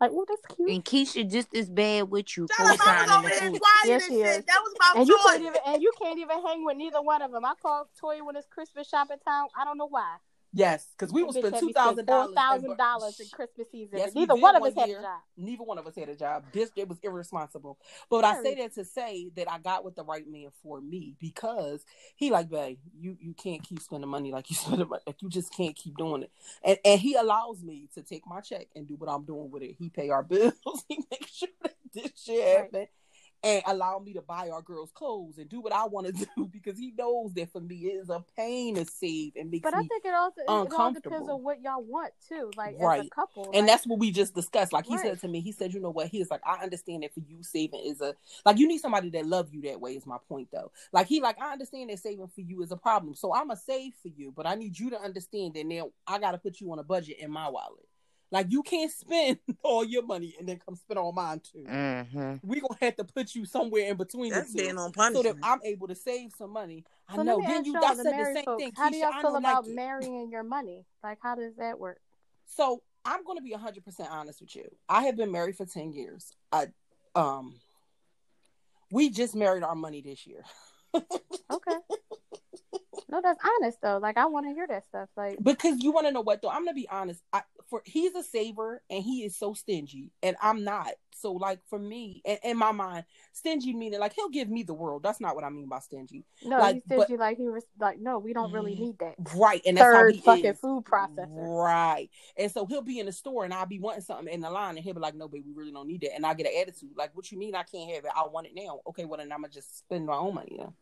like, 0.00 0.10
oh, 0.12 0.24
that's 0.28 0.56
cute. 0.56 0.70
And 0.70 0.84
Keisha 0.84 1.30
just 1.30 1.54
as 1.54 1.68
bad 1.70 2.10
with 2.10 2.36
you. 2.36 2.46
Shut 2.56 2.80
up, 2.80 2.86
I 2.86 3.20
was 3.22 3.32
over 3.32 3.50
here 3.50 3.60
Yes, 3.84 4.06
she 4.06 4.14
is. 4.14 4.44
That 4.44 4.60
was 4.62 4.74
my 4.78 5.00
And 5.00 5.08
you 5.08 5.18
can't 5.24 5.42
even 5.42 5.60
and 5.66 5.82
you 5.82 5.92
can't 6.00 6.18
even 6.18 6.46
hang 6.46 6.64
with 6.64 6.76
neither 6.76 7.02
one 7.02 7.22
of 7.22 7.32
them. 7.32 7.44
I 7.44 7.54
called 7.60 7.88
Toy 8.00 8.22
when 8.22 8.36
it's 8.36 8.46
Christmas 8.48 8.88
shopping 8.88 9.18
time. 9.26 9.46
I 9.58 9.64
don't 9.64 9.78
know 9.78 9.88
why. 9.88 10.16
Yes, 10.56 10.86
because 10.96 11.12
we 11.12 11.22
will 11.24 11.32
spend 11.32 11.56
two 11.58 11.72
thousand 11.72 12.06
dollars. 12.06 12.28
Four 12.28 12.34
thousand 12.36 12.76
dollars 12.76 13.18
in 13.20 13.26
Christmas 13.32 13.66
season. 13.72 13.98
Yes, 13.98 14.14
neither 14.14 14.36
one 14.36 14.54
of 14.54 14.62
us 14.62 14.74
had 14.74 14.88
a 14.88 14.92
job. 14.92 15.20
Neither 15.36 15.64
one 15.64 15.78
of 15.78 15.86
us 15.86 15.96
had 15.96 16.08
a 16.08 16.14
job. 16.14 16.44
This 16.52 16.70
it 16.76 16.88
was 16.88 16.98
irresponsible. 17.02 17.78
But 18.08 18.24
I 18.24 18.40
say 18.40 18.54
that 18.54 18.74
to 18.74 18.84
say 18.84 19.30
that 19.36 19.50
I 19.50 19.58
got 19.58 19.84
with 19.84 19.96
the 19.96 20.04
right 20.04 20.24
man 20.28 20.50
for 20.62 20.80
me 20.80 21.16
because 21.20 21.84
he 22.14 22.30
like, 22.30 22.48
babe, 22.50 22.78
you 22.96 23.16
you 23.20 23.34
can't 23.34 23.62
keep 23.64 23.80
spending 23.80 24.08
money 24.08 24.30
like 24.30 24.48
you 24.48 24.56
spend 24.56 24.78
money. 24.88 25.02
Like 25.06 25.20
you 25.22 25.28
just 25.28 25.52
can't 25.52 25.74
keep 25.74 25.96
doing 25.96 26.22
it. 26.22 26.30
And 26.62 26.78
and 26.84 27.00
he 27.00 27.14
allows 27.14 27.62
me 27.62 27.88
to 27.94 28.02
take 28.02 28.22
my 28.26 28.40
check 28.40 28.68
and 28.76 28.86
do 28.86 28.94
what 28.94 29.10
I'm 29.10 29.24
doing 29.24 29.50
with 29.50 29.62
it. 29.64 29.74
He 29.78 29.88
pay 29.90 30.10
our 30.10 30.22
bills. 30.22 30.52
he 30.88 31.02
makes 31.10 31.32
sure 31.34 31.48
that 31.62 31.74
this 31.92 32.12
shit 32.16 32.38
Right. 32.44 32.56
happen. 32.64 32.86
And 33.44 33.62
allow 33.66 33.98
me 33.98 34.14
to 34.14 34.22
buy 34.22 34.48
our 34.48 34.62
girls 34.62 34.90
clothes 34.94 35.38
and 35.38 35.48
do 35.48 35.60
what 35.60 35.72
I 35.72 35.84
want 35.86 36.06
to 36.06 36.12
do 36.36 36.46
because 36.50 36.78
he 36.78 36.92
knows 36.96 37.34
that 37.34 37.52
for 37.52 37.60
me 37.60 37.76
it 37.76 38.00
is 38.02 38.08
a 38.08 38.24
pain 38.36 38.76
to 38.76 38.84
save 38.84 39.32
and 39.36 39.50
makes 39.50 39.62
But 39.64 39.74
I 39.74 39.82
think 39.82 40.04
it 40.04 40.14
also 40.14 40.40
it, 40.40 40.72
all 40.72 40.92
depends 40.92 41.28
on 41.28 41.42
what 41.42 41.60
y'all 41.62 41.82
want 41.82 42.12
too. 42.28 42.50
Like 42.56 42.76
as 42.80 43.06
a 43.06 43.08
couple. 43.14 43.44
And 43.52 43.66
like, 43.66 43.66
that's 43.66 43.86
what 43.86 43.98
we 43.98 44.10
just 44.10 44.34
discussed. 44.34 44.72
Like 44.72 44.86
he 44.86 44.94
Right. 44.94 45.02
said 45.02 45.20
to 45.20 45.28
me, 45.28 45.40
he 45.40 45.52
said, 45.52 45.74
you 45.74 45.80
know 45.80 45.90
what? 45.90 46.08
He 46.08 46.18
was 46.20 46.30
like, 46.30 46.40
I 46.46 46.62
understand 46.62 47.02
that 47.02 47.12
for 47.12 47.20
you, 47.20 47.42
saving 47.42 47.80
is 47.84 48.00
a 48.00 48.14
like 48.46 48.58
you 48.58 48.66
need 48.66 48.78
somebody 48.78 49.10
that 49.10 49.26
love 49.26 49.52
you 49.52 49.62
that 49.62 49.80
way. 49.80 49.94
Is 49.96 50.06
my 50.06 50.18
point 50.28 50.48
though. 50.52 50.72
Like 50.92 51.06
he 51.06 51.20
like 51.20 51.40
I 51.40 51.52
understand 51.52 51.90
that 51.90 51.98
saving 51.98 52.28
for 52.28 52.40
you 52.40 52.62
is 52.62 52.72
a 52.72 52.76
problem, 52.76 53.14
so 53.14 53.34
I'm 53.34 53.50
a 53.50 53.56
save 53.56 53.92
for 54.02 54.08
you, 54.08 54.32
but 54.34 54.46
I 54.46 54.54
need 54.54 54.78
you 54.78 54.90
to 54.90 55.00
understand 55.00 55.54
that 55.54 55.66
now 55.66 55.90
I 56.06 56.18
got 56.18 56.32
to 56.32 56.38
put 56.38 56.60
you 56.60 56.72
on 56.72 56.78
a 56.78 56.84
budget 56.84 57.18
in 57.18 57.30
my 57.30 57.48
wallet. 57.48 57.86
Like 58.34 58.50
you 58.50 58.64
can't 58.64 58.90
spend 58.90 59.38
all 59.62 59.84
your 59.84 60.04
money 60.04 60.34
and 60.40 60.48
then 60.48 60.58
come 60.58 60.74
spend 60.74 60.98
all 60.98 61.12
mine 61.12 61.40
too. 61.40 61.64
Mm-hmm. 61.70 62.34
We 62.42 62.60
gonna 62.60 62.76
have 62.80 62.96
to 62.96 63.04
put 63.04 63.32
you 63.36 63.44
somewhere 63.46 63.88
in 63.88 63.96
between 63.96 64.32
That's 64.32 64.52
the 64.52 64.58
two. 64.58 64.64
being 64.64 64.76
on 64.76 64.92
So 64.92 65.22
that. 65.22 65.36
I'm 65.40 65.60
able 65.64 65.86
to 65.86 65.94
save 65.94 66.32
some 66.36 66.50
money. 66.50 66.84
I 67.08 67.22
know. 67.22 67.36
let 67.36 67.46
Then 67.46 67.64
you 67.64 67.74
y'all, 67.74 67.94
the 67.94 68.02
said 68.02 68.18
the 68.18 68.34
same 68.34 68.44
folks, 68.44 68.62
thing. 68.64 68.72
how 68.76 68.90
do 68.90 68.96
y'all 68.96 69.12
feel 69.20 69.36
about 69.36 69.66
like 69.66 69.74
marrying 69.76 70.30
your 70.32 70.42
money? 70.42 70.84
Like 71.04 71.18
how 71.22 71.36
does 71.36 71.54
that 71.58 71.78
work? 71.78 72.00
So 72.46 72.82
I'm 73.04 73.22
going 73.22 73.38
to 73.38 73.42
be 73.42 73.52
100% 73.54 74.10
honest 74.10 74.40
with 74.40 74.56
you. 74.56 74.64
I 74.88 75.04
have 75.04 75.16
been 75.16 75.30
married 75.30 75.56
for 75.56 75.64
10 75.66 75.92
years. 75.92 76.32
I 76.50 76.66
um 77.14 77.54
we 78.90 79.10
just 79.10 79.36
married 79.36 79.62
our 79.62 79.76
money 79.76 80.00
this 80.02 80.26
year. 80.26 80.42
Okay. 81.52 81.76
No, 83.14 83.20
that's 83.22 83.38
honest 83.60 83.78
though. 83.80 83.98
Like 83.98 84.16
I 84.16 84.26
want 84.26 84.46
to 84.46 84.52
hear 84.52 84.66
that 84.66 84.84
stuff. 84.86 85.08
Like 85.16 85.38
Because 85.42 85.80
you 85.80 85.92
want 85.92 86.06
to 86.06 86.12
know 86.12 86.20
what 86.20 86.42
though? 86.42 86.48
I'm 86.50 86.64
going 86.64 86.74
to 86.74 86.80
be 86.80 86.88
honest. 86.90 87.22
I 87.32 87.42
for 87.70 87.80
he's 87.86 88.14
a 88.14 88.22
saver 88.22 88.82
and 88.90 89.02
he 89.02 89.24
is 89.24 89.36
so 89.38 89.54
stingy 89.54 90.10
and 90.22 90.36
I'm 90.42 90.64
not. 90.64 90.90
So 91.12 91.32
like 91.32 91.60
for 91.70 91.78
me 91.78 92.22
and 92.26 92.38
in 92.42 92.58
my 92.58 92.72
mind, 92.72 93.04
stingy 93.32 93.72
meaning 93.72 94.00
like 94.00 94.14
he'll 94.14 94.28
give 94.28 94.48
me 94.50 94.64
the 94.64 94.74
world. 94.74 95.04
That's 95.04 95.20
not 95.20 95.36
what 95.36 95.44
I 95.44 95.48
mean 95.50 95.68
by 95.68 95.78
stingy. 95.78 96.24
no, 96.44 96.58
Like, 96.58 96.74
he 96.74 96.82
but- 96.96 97.10
like 97.10 97.36
he 97.38 97.48
was 97.48 97.64
like 97.78 98.00
no, 98.00 98.18
we 98.18 98.32
don't 98.32 98.52
really 98.52 98.74
mm, 98.74 98.80
need 98.80 98.98
that. 98.98 99.14
Right. 99.36 99.62
And 99.64 99.76
that's 99.76 99.84
Third 99.84 100.16
fucking 100.16 100.44
is. 100.46 100.58
food 100.58 100.84
processor. 100.84 101.28
Right. 101.28 102.10
And 102.36 102.50
so 102.50 102.66
he'll 102.66 102.82
be 102.82 102.98
in 102.98 103.06
the 103.06 103.12
store 103.12 103.44
and 103.44 103.54
I'll 103.54 103.64
be 103.66 103.78
wanting 103.78 104.02
something 104.02 104.32
in 104.32 104.40
the 104.40 104.50
line 104.50 104.76
and 104.76 104.84
he'll 104.84 104.94
be 104.94 105.00
like, 105.00 105.14
no, 105.14 105.28
babe, 105.28 105.44
we 105.46 105.52
really 105.52 105.70
don't 105.72 105.86
need 105.86 106.00
that. 106.00 106.16
And 106.16 106.26
I 106.26 106.34
get 106.34 106.46
an 106.46 106.60
attitude. 106.60 106.90
Like, 106.96 107.14
what 107.14 107.30
you 107.30 107.38
mean 107.38 107.54
I 107.54 107.62
can't 107.62 107.90
have 107.92 108.04
it? 108.04 108.10
I 108.14 108.26
want 108.26 108.48
it 108.48 108.52
now. 108.56 108.80
Okay, 108.88 109.04
well 109.04 109.18
then 109.18 109.30
I'm 109.30 109.42
gonna 109.42 109.52
just 109.52 109.78
spend 109.78 110.04
my 110.06 110.16
own 110.16 110.34
money 110.34 110.56
then. 110.58 110.72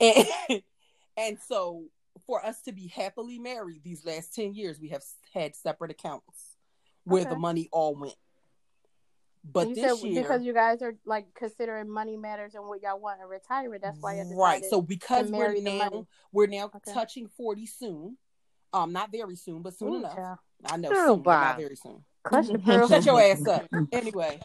And, 0.00 0.62
and 1.16 1.38
so 1.46 1.84
for 2.26 2.44
us 2.44 2.60
to 2.62 2.72
be 2.72 2.88
happily 2.88 3.38
married 3.38 3.82
these 3.84 4.04
last 4.04 4.34
10 4.34 4.54
years, 4.54 4.80
we 4.80 4.88
have 4.90 5.02
had 5.32 5.54
separate 5.54 5.90
accounts 5.90 6.56
where 7.04 7.22
Okay. 7.22 7.30
the 7.30 7.36
money 7.36 7.68
all 7.72 7.94
went. 7.94 8.14
But 9.44 9.68
you 9.68 9.74
this 9.74 10.00
said 10.00 10.08
year, 10.08 10.22
because 10.22 10.42
you 10.42 10.54
guys 10.54 10.80
are 10.80 10.94
like 11.04 11.26
considering 11.34 11.88
money 11.88 12.16
matters 12.16 12.54
and 12.54 12.66
what 12.66 12.82
y'all 12.82 12.98
want 12.98 13.20
to 13.20 13.26
retire, 13.26 13.78
that's 13.78 13.98
why 14.00 14.14
you 14.14 14.22
decided 14.22 14.36
right. 14.36 14.64
So 14.64 14.80
because 14.80 15.30
we're 15.30 15.60
now 15.60 16.06
we're 16.32 16.46
now 16.46 16.70
Okay. 16.74 16.92
touching 16.92 17.28
40 17.36 17.66
soon. 17.66 18.16
Um, 18.72 18.92
not 18.92 19.12
very 19.12 19.36
soon, 19.36 19.62
but 19.62 19.74
soon 19.74 19.94
Ooh, 19.94 19.98
enough. 19.98 20.16
child. 20.16 20.38
I 20.64 20.76
know, 20.78 20.92
soon, 20.92 21.20
but 21.20 21.40
not 21.40 21.58
very 21.58 21.76
soon. 21.76 22.02
Clutch 22.24 22.48
your 22.48 22.58
pearls. 22.58 22.90
Shut 22.90 23.06
your 23.06 23.20
ass 23.20 23.46
up. 23.46 23.66
Anyway, 23.92 24.40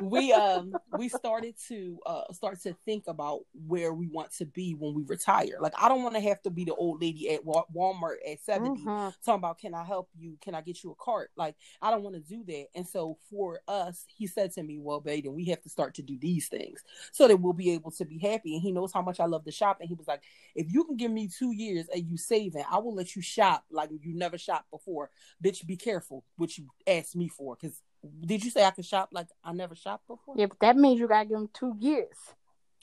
we 0.00 0.32
um 0.32 0.72
we 0.90 1.08
started 1.08 1.54
to 1.68 1.98
uh 2.06 2.32
start 2.32 2.60
to 2.62 2.74
think 2.84 3.04
about 3.06 3.40
where 3.68 3.92
we 3.94 4.08
want 4.08 4.32
to 4.32 4.44
be 4.44 4.74
when 4.74 4.94
we 4.94 5.04
retire. 5.04 5.58
Like 5.60 5.74
I 5.80 5.88
don't 5.88 6.02
want 6.02 6.14
to 6.16 6.20
have 6.20 6.42
to 6.42 6.50
be 6.50 6.64
the 6.64 6.74
old 6.74 7.00
lady 7.00 7.30
at 7.32 7.44
Walmart 7.44 8.16
at 8.28 8.40
70 8.40 8.84
Mhm. 8.84 9.14
talking 9.24 9.38
about 9.38 9.58
can 9.58 9.74
I 9.74 9.84
help 9.84 10.08
you? 10.18 10.36
Can 10.40 10.54
I 10.56 10.60
get 10.60 10.82
you 10.82 10.90
a 10.90 10.94
cart? 10.96 11.30
Like 11.36 11.54
I 11.80 11.90
don't 11.92 12.02
want 12.02 12.16
to 12.16 12.20
do 12.20 12.42
that. 12.44 12.66
And 12.74 12.86
so 12.86 13.16
for 13.30 13.60
us, 13.68 14.04
he 14.08 14.26
said 14.26 14.52
to 14.54 14.62
me, 14.62 14.78
"Well, 14.80 15.00
then 15.00 15.22
we 15.34 15.44
have 15.46 15.62
to 15.62 15.68
start 15.68 15.94
to 15.94 16.02
do 16.02 16.18
these 16.18 16.48
things 16.48 16.82
so 17.12 17.28
that 17.28 17.36
we'll 17.36 17.52
be 17.52 17.70
able 17.70 17.92
to 17.92 18.04
be 18.04 18.18
happy." 18.18 18.54
And 18.54 18.62
he 18.62 18.72
knows 18.72 18.92
how 18.92 19.02
much 19.02 19.20
I 19.20 19.26
love 19.26 19.44
to 19.44 19.52
shop. 19.52 19.78
And 19.80 19.88
he 19.88 19.94
was 19.94 20.08
like, 20.08 20.22
"If 20.56 20.72
you 20.72 20.84
can 20.84 20.96
give 20.96 21.12
me 21.12 21.28
two 21.28 21.52
years 21.52 21.86
and 21.94 22.04
you 22.08 22.16
saving, 22.16 22.64
I 22.70 22.78
will 22.78 22.94
let 22.94 23.14
you 23.14 23.22
shop 23.22 23.64
like 23.70 23.90
you 23.92 24.14
never 24.14 24.36
shopped 24.38 24.70
before. 24.70 25.10
Bitch, 25.42 25.64
be 25.66 25.76
careful 25.76 26.24
what 26.36 26.58
you 26.58 26.66
asked 27.12 27.16
me 27.16 27.28
for. 27.28 27.56
Because 27.60 27.80
did 28.24 28.44
you 28.44 28.50
say 28.50 28.64
I 28.64 28.70
could 28.70 28.84
shop 28.84 29.10
like 29.12 29.28
I 29.44 29.52
never 29.52 29.74
shopped 29.74 30.06
before? 30.08 30.34
Yeah, 30.36 30.46
but 30.46 30.58
that 30.60 30.76
means 30.76 30.98
you 30.98 31.08
gotta 31.08 31.28
give 31.28 31.38
them 31.38 31.50
two 31.52 31.74
years. 31.78 32.16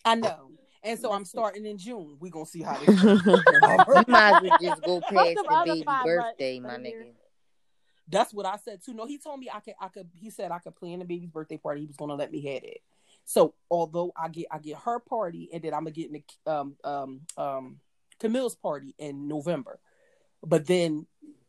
I 0.05 0.15
know. 0.15 0.51
And 0.81 0.97
so 0.97 1.11
I'm 1.11 1.25
starting 1.25 1.65
in 1.65 1.77
June. 1.77 2.17
We're 2.19 2.31
gonna 2.31 2.45
see 2.45 2.61
how 2.61 2.77
this 2.77 2.87
you 3.03 4.05
might 4.07 4.35
as 4.35 4.41
well 4.41 4.57
just 4.61 4.81
go 4.83 5.01
past 5.09 5.35
the 5.35 5.61
baby 5.65 5.83
birthday, 6.05 6.59
my 6.59 6.77
the 6.77 6.83
nigga. 6.83 7.11
That's 8.07 8.33
what 8.33 8.45
I 8.45 8.55
said 8.57 8.79
too. 8.83 8.93
No, 8.93 9.05
he 9.05 9.17
told 9.17 9.39
me 9.39 9.49
I 9.53 9.59
could 9.59 9.75
I 9.79 9.89
could 9.89 10.09
he 10.13 10.29
said 10.29 10.51
I 10.51 10.59
could 10.59 10.75
plan 10.75 10.99
the 10.99 11.05
baby's 11.05 11.29
birthday 11.29 11.57
party. 11.57 11.81
He 11.81 11.87
was 11.87 11.97
gonna 11.97 12.15
let 12.15 12.31
me 12.31 12.41
have 12.53 12.63
it. 12.63 12.81
So 13.25 13.53
although 13.69 14.13
I 14.15 14.29
get 14.29 14.47
I 14.51 14.59
get 14.59 14.77
her 14.77 14.99
party 14.99 15.49
and 15.51 15.61
then 15.61 15.73
I'm 15.73 15.81
gonna 15.81 15.91
get 15.91 16.11
in 16.11 16.23
the 16.45 16.51
um 16.51 16.75
um 16.83 17.21
um 17.37 17.79
Camille's 18.19 18.55
party 18.55 18.95
in 18.97 19.27
November. 19.27 19.79
But 20.41 20.65
then 20.65 21.05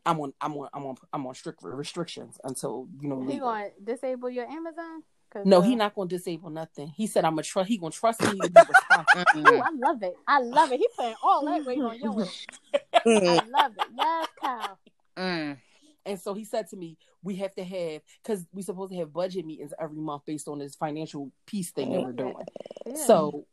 I'm 0.06 0.20
on 0.20 0.32
I'm 0.40 0.56
on 0.56 0.68
I'm 0.72 0.86
on 0.86 0.96
I'm 1.12 1.26
on 1.26 1.34
strict 1.34 1.60
restrictions 1.62 2.38
until 2.44 2.88
you 3.00 3.08
know 3.08 3.20
He 3.20 3.34
Libra. 3.34 3.40
going 3.40 3.70
to 3.78 3.84
disable 3.84 4.30
your 4.30 4.46
Amazon? 4.46 5.02
No, 5.44 5.58
uh, 5.58 5.60
he 5.60 5.76
not 5.76 5.94
gonna 5.94 6.08
disable 6.08 6.50
nothing. 6.50 6.88
He 6.88 7.06
said 7.06 7.24
I'm 7.24 7.32
gonna 7.32 7.42
trust 7.42 7.68
he 7.68 7.78
gonna 7.78 7.92
trust 7.92 8.20
me 8.22 8.40
to 8.40 8.50
be 8.50 8.60
responsible. 8.68 9.54
Ooh, 9.54 9.60
I 9.60 9.70
love 9.74 10.02
it. 10.02 10.14
I 10.26 10.40
love 10.40 10.72
it. 10.72 10.78
He 10.78 10.88
putting 10.96 11.14
all 11.22 11.44
that 11.46 11.64
weight 11.64 11.80
on 11.80 11.98
your. 11.98 12.26
I 13.06 13.40
love 13.48 13.72
it. 13.78 13.86
Yes, 13.96 14.28
Kyle. 14.42 14.78
Mm. 15.16 15.58
And 16.06 16.20
so 16.20 16.34
he 16.34 16.44
said 16.44 16.68
to 16.70 16.76
me, 16.76 16.96
we 17.22 17.36
have 17.36 17.54
to 17.54 17.64
have 17.64 18.02
because 18.22 18.46
we 18.52 18.62
supposed 18.62 18.92
to 18.92 18.98
have 18.98 19.12
budget 19.12 19.46
meetings 19.46 19.72
every 19.78 19.98
month 19.98 20.22
based 20.26 20.48
on 20.48 20.58
this 20.58 20.74
financial 20.74 21.30
piece 21.46 21.70
thing 21.70 21.92
that 21.92 22.02
we're 22.02 22.12
doing. 22.12 22.34
Yeah. 22.86 22.94
So 22.96 23.46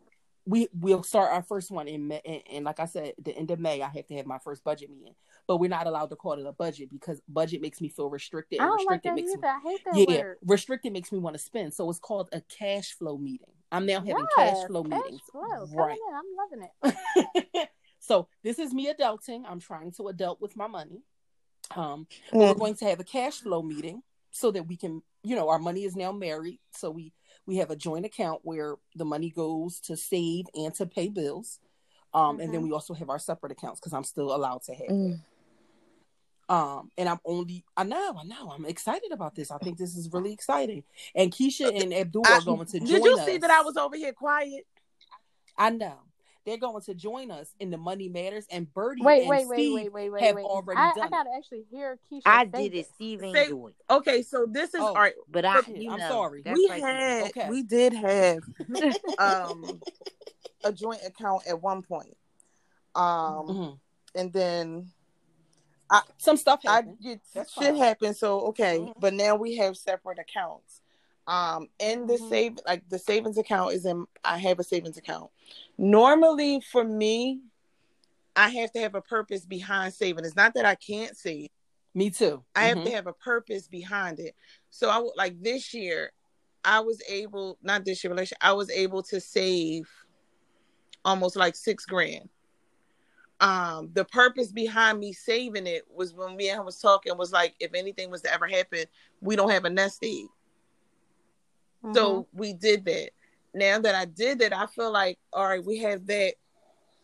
we 0.46 0.70
we'll 0.74 1.04
start 1.04 1.32
our 1.32 1.44
first 1.44 1.70
one 1.70 1.88
in 1.88 2.08
May, 2.08 2.22
and, 2.26 2.42
and 2.52 2.66
like 2.66 2.80
I 2.80 2.86
said, 2.86 3.14
the 3.22 3.36
end 3.38 3.52
of 3.52 3.60
May, 3.60 3.82
I 3.82 3.90
have 3.90 4.08
to 4.08 4.16
have 4.16 4.26
my 4.26 4.40
first 4.40 4.64
budget 4.64 4.90
meeting. 4.90 5.14
But 5.48 5.58
we're 5.58 5.70
not 5.70 5.88
allowed 5.88 6.10
to 6.10 6.16
call 6.18 6.34
it 6.34 6.46
a 6.46 6.52
budget 6.52 6.90
because 6.92 7.22
budget 7.28 7.62
makes 7.62 7.80
me 7.80 7.88
feel 7.88 8.10
restricted. 8.10 8.60
I 8.60 8.66
don't 8.66 8.86
like 8.86 9.04
restricted 9.06 9.12
that 9.12 9.16
makes 9.16 9.32
either. 9.32 9.48
I 9.48 9.60
hate 9.64 9.86
that 9.86 9.94
me, 9.94 10.06
yeah, 10.10 10.22
word. 10.22 10.38
restricted 10.46 10.92
makes 10.94 11.12
me 11.12 11.20
want 11.20 11.36
to 11.36 11.42
spend. 11.42 11.74
So 11.74 11.90
it's 11.90 12.00
called 12.00 12.28
a 12.34 12.42
cash 12.42 12.92
flow 12.94 13.18
meeting. 13.18 13.48
I'm 13.72 13.86
now 13.86 14.00
having 14.00 14.26
Yes, 14.38 14.60
cash 14.60 14.68
flow 14.68 14.84
cash 14.84 15.00
meetings. 15.02 15.22
flow. 15.32 15.66
Right. 15.74 15.98
in. 15.98 16.16
I'm 16.16 16.60
loving 16.84 17.44
it. 17.56 17.70
so 18.00 18.28
this 18.44 18.60
is 18.60 18.74
me 18.74 18.92
adulting. 18.94 19.44
I'm 19.48 19.60
trying 19.60 19.92
to 19.94 20.10
adult 20.10 20.42
with 20.42 20.56
my 20.58 20.68
money. 20.68 21.02
Um, 21.76 22.08
but 22.32 22.40
we're 22.40 22.54
going 22.56 22.76
to 22.76 22.86
have 22.86 23.00
a 23.00 23.04
cash 23.06 23.40
flow 23.42 23.62
meeting 23.62 24.04
so 24.32 24.52
that 24.52 24.68
we 24.68 24.76
can, 24.78 25.02
you 25.24 25.36
know, 25.36 25.50
our 25.50 25.60
money 25.60 25.84
is 25.84 25.96
now 25.96 26.12
married. 26.12 26.60
So 26.72 26.92
we 26.92 27.14
we 27.46 27.58
have 27.58 27.72
a 27.72 27.76
joint 27.76 28.06
account 28.06 28.42
where 28.44 28.76
the 28.96 29.06
money 29.06 29.30
goes 29.30 29.80
to 29.82 29.96
save 29.96 30.46
and 30.54 30.74
to 30.76 30.86
pay 30.86 31.08
bills. 31.10 31.60
Um, 32.14 32.40
and 32.40 32.54
then 32.54 32.62
we 32.62 32.72
also 32.72 32.94
have 32.94 33.10
our 33.10 33.20
separate 33.20 33.52
accounts 33.52 33.80
because 33.80 33.94
I'm 33.94 34.04
still 34.04 34.34
allowed 34.36 34.64
to 34.64 34.74
have. 34.74 34.88
Mm. 34.88 35.20
Um, 36.50 36.92
and 36.98 37.10
I'm 37.10 37.20
only 37.26 37.66
I 37.76 37.84
know, 37.84 38.16
I 38.20 38.24
know, 38.24 38.50
I'm 38.52 38.66
excited 38.66 39.12
about 39.12 39.36
this. 39.36 39.52
I 39.52 39.58
think 39.58 39.78
this 39.78 39.98
is 39.98 40.10
really 40.14 40.32
exciting. 40.32 40.84
And 41.14 41.32
Keisha 41.32 41.82
and 41.82 41.94
Abdul 41.94 42.24
I- 42.26 42.38
are 42.38 42.42
going 42.42 42.66
to 42.68 42.80
join 42.80 42.88
Did 42.88 43.04
you 43.04 43.18
us. 43.20 43.26
see 43.26 43.38
that 43.38 43.50
I 43.52 43.62
was 43.62 43.76
over 43.76 43.96
here 43.98 44.14
quiet? 44.14 44.66
I 45.58 45.72
know. 45.72 45.96
They're 46.46 46.56
going 46.58 46.82
to 46.84 46.94
join 46.94 47.30
us 47.30 47.54
in 47.60 47.72
the 47.72 47.78
Money 47.78 48.08
Matters 48.08 48.46
and 48.50 48.74
Birdie 48.74 49.02
Wait, 49.04 49.20
and 49.22 49.30
wait, 49.30 49.48
wait, 49.50 49.56
Steve 49.58 49.74
wait, 49.74 49.92
wait, 49.92 50.10
wait, 50.10 50.24
have 50.24 50.36
wait. 50.38 50.46
already 50.46 50.80
I, 50.80 50.94
done 50.96 51.08
I 51.08 51.10
gotta 51.10 51.30
actually 51.38 51.66
hear 51.70 52.00
Keisha. 52.10 52.22
I 52.26 52.46
did 52.46 52.60
it. 52.68 52.72
this. 52.72 52.88
Steve 52.96 53.20
Say- 53.20 53.44
enjoyed. 53.48 53.74
Okay, 53.90 54.22
so 54.22 54.46
this 54.50 54.74
is 54.74 54.80
Oh. 54.80 54.86
all 54.88 54.94
right. 54.96 55.16
But 55.30 55.44
I, 55.44 55.60
you 55.68 55.92
I'm 55.92 56.00
know, 56.00 56.08
sorry. 56.08 56.44
we 56.46 56.68
like- 56.70 56.82
had 56.82 57.24
Okay. 57.32 57.50
we 57.50 57.64
did 57.64 57.92
have 57.92 58.40
um 59.20 59.82
a 60.64 60.72
joint 60.72 61.02
account 61.06 61.44
at 61.50 61.62
one 61.62 61.82
point. 61.82 62.16
Um 62.96 63.04
Mhm. 63.48 63.80
and 64.16 64.32
then 64.32 64.92
Some 66.18 66.38
stuff 66.38 66.62
I 66.68 66.76
happened. 66.76 66.98
That's 67.34 67.54
shit 67.54 67.64
fine. 67.74 67.76
happened, 67.78 68.18
so 68.18 68.42
okay. 68.48 68.80
Mhm. 68.80 68.94
But 69.00 69.14
now 69.14 69.36
we 69.36 69.56
have 69.58 69.78
separate 69.78 70.20
accounts. 70.20 70.82
Um, 71.28 71.70
in 71.80 72.08
the 72.08 72.14
Mhm. 72.18 72.30
save, 72.30 72.60
like 72.66 72.88
the 72.90 73.00
savings 73.00 73.38
account 73.38 73.74
is 73.74 73.86
in. 73.86 74.06
I 74.24 74.38
have 74.38 74.60
a 74.60 74.64
savings 74.64 74.98
account. 74.98 75.32
Normally, 75.78 76.62
for 76.62 76.84
me, 76.84 77.42
I 78.36 78.50
have 78.50 78.72
to 78.74 78.80
have 78.80 78.96
a 78.96 79.02
purpose 79.02 79.46
behind 79.46 79.94
saving. 79.94 80.24
It's 80.24 80.36
not 80.36 80.54
that 80.54 80.66
I 80.66 80.76
can't 80.76 81.18
save. 81.18 81.50
Me 81.94 82.10
too. 82.10 82.44
I 82.56 82.66
have 82.66 82.78
Mhm. 82.78 82.86
to 82.86 82.92
have 82.92 83.08
a 83.08 83.14
purpose 83.14 83.68
behind 83.68 84.20
it. 84.20 84.36
So 84.70 84.90
I 84.90 85.00
would 85.00 85.16
like 85.18 85.42
this 85.42 85.74
year, 85.74 86.12
I 86.64 86.80
was 86.82 87.02
able 87.10 87.58
not 87.62 87.84
this 87.86 88.04
year, 88.04 88.14
but 88.14 88.32
I 88.42 88.54
was 88.54 88.70
able 88.70 89.02
to 89.04 89.20
save 89.20 89.90
almost 91.04 91.36
like 91.36 91.56
six 91.56 91.86
grand. 91.86 92.30
Um, 93.40 93.92
the 93.94 94.04
purpose 94.06 94.52
behind 94.52 95.00
me 95.00 95.14
saving 95.14 95.68
it 95.68 95.86
was 95.94 96.14
when 96.14 96.36
me 96.36 96.50
and 96.50 96.60
him 96.60 96.66
was 96.66 96.80
talking 96.80 97.16
was 97.18 97.32
like 97.32 97.54
if 97.60 97.74
anything 97.76 98.10
was 98.10 98.22
to 98.24 98.34
ever 98.34 98.48
happen, 98.48 98.86
we 99.22 99.36
don't 99.36 99.52
have 99.52 99.66
a 99.66 99.70
nest 99.70 100.04
egg. 100.04 100.26
Mhm. 101.84 101.94
So 101.94 102.28
we 102.34 102.54
did 102.54 102.86
that. 102.86 103.12
Now 103.54 103.80
that 103.80 103.96
I 103.96 104.06
did 104.06 104.40
that, 104.40 104.54
I 104.54 104.66
feel 104.66 104.92
like 104.92 105.20
all 105.32 105.48
right, 105.48 105.64
we 105.64 105.78
have 105.80 106.08
that. 106.08 106.34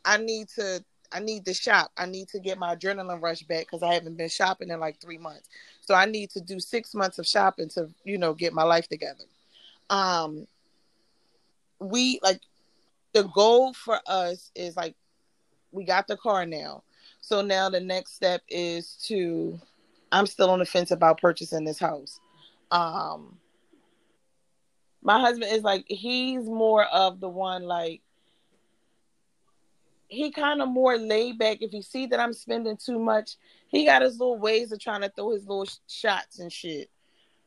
I 0.06 0.18
need 0.18 0.50
to 0.50 0.84
I 1.12 1.20
need 1.20 1.46
to 1.46 1.54
shop. 1.54 1.92
I 1.96 2.08
need 2.08 2.30
to 2.30 2.40
get 2.40 2.58
my 2.58 2.76
adrenaline 2.76 3.22
rush 3.22 3.44
back 3.44 3.68
because 3.68 3.84
I 3.84 3.94
haven't 3.94 4.18
been 4.18 4.30
shopping 4.30 4.70
in 4.70 4.80
like 4.80 5.00
three 5.00 5.20
months. 5.20 5.48
So 5.82 5.94
I 5.94 6.06
need 6.06 6.32
to 6.32 6.42
do 6.42 6.60
six 6.60 6.96
months 6.96 7.20
of 7.20 7.28
shopping 7.28 7.70
to, 7.70 7.90
you 8.04 8.18
know, 8.18 8.34
get 8.34 8.54
my 8.54 8.64
life 8.64 8.88
together. 8.88 9.26
Um 9.90 10.48
we 11.80 12.20
like 12.24 12.42
the 13.14 13.24
goal 13.24 13.74
for 13.74 14.00
us 14.08 14.52
is 14.56 14.76
like 14.76 14.96
we 15.74 15.84
got 15.84 16.08
the 16.08 16.18
car 16.18 16.46
now. 16.46 16.84
So 17.22 17.42
now 17.42 17.70
the 17.70 17.80
next 17.80 18.16
step 18.16 18.42
is 18.50 18.96
to 19.06 19.60
I'm 20.12 20.28
still 20.28 20.50
on 20.50 20.60
the 20.60 20.66
fence 20.66 20.92
about 20.92 21.20
purchasing 21.20 21.66
this 21.66 21.80
house. 21.80 22.20
Um 22.72 23.38
my 25.04 25.20
husband 25.20 25.52
is 25.52 25.64
like 25.64 25.86
he's 25.88 26.46
more 26.46 26.86
of 26.86 27.20
the 27.20 27.30
one 27.30 27.64
like 27.64 28.02
he 30.08 30.32
kind 30.32 30.62
of 30.62 30.70
more 30.70 30.98
laid 30.98 31.38
back 31.38 31.58
if 31.62 31.72
he 31.72 31.82
see 31.82 32.06
that 32.06 32.20
i'm 32.20 32.34
spending 32.34 32.78
too 32.78 33.00
much 33.00 33.36
he 33.68 33.86
got 33.86 34.02
his 34.02 34.20
little 34.20 34.38
ways 34.38 34.72
of 34.72 34.80
trying 34.80 35.02
to 35.02 35.10
throw 35.10 35.32
his 35.32 35.46
little 35.48 35.66
sh- 35.66 35.78
shots 35.88 36.40
and 36.40 36.52
shit 36.52 36.90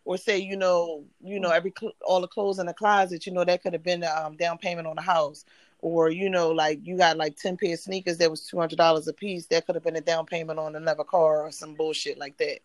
or 0.04 0.16
say 0.16 0.38
you 0.38 0.56
know 0.56 1.04
you 1.22 1.40
know 1.40 1.50
every 1.50 1.72
cl- 1.78 1.92
all 2.04 2.20
the 2.20 2.28
clothes 2.28 2.58
in 2.58 2.66
the 2.66 2.74
closet 2.74 3.26
you 3.26 3.32
know 3.32 3.44
that 3.44 3.62
could 3.62 3.72
have 3.72 3.82
been 3.82 4.00
the 4.00 4.24
um, 4.24 4.36
down 4.36 4.58
payment 4.58 4.86
on 4.86 4.96
the 4.96 5.02
house 5.02 5.44
or 5.80 6.10
you 6.10 6.28
know 6.30 6.50
like 6.50 6.80
you 6.84 6.96
got 6.96 7.16
like 7.16 7.36
10 7.36 7.56
pair 7.56 7.74
of 7.74 7.78
sneakers 7.80 8.18
that 8.18 8.30
was 8.30 8.48
$200 8.50 9.08
a 9.08 9.12
piece 9.12 9.46
that 9.46 9.66
could 9.66 9.74
have 9.74 9.84
been 9.84 9.96
a 9.96 10.00
down 10.00 10.26
payment 10.26 10.58
on 10.58 10.76
another 10.76 11.04
car 11.04 11.42
or 11.42 11.52
some 11.52 11.74
bullshit 11.74 12.18
like 12.18 12.36
that 12.38 12.58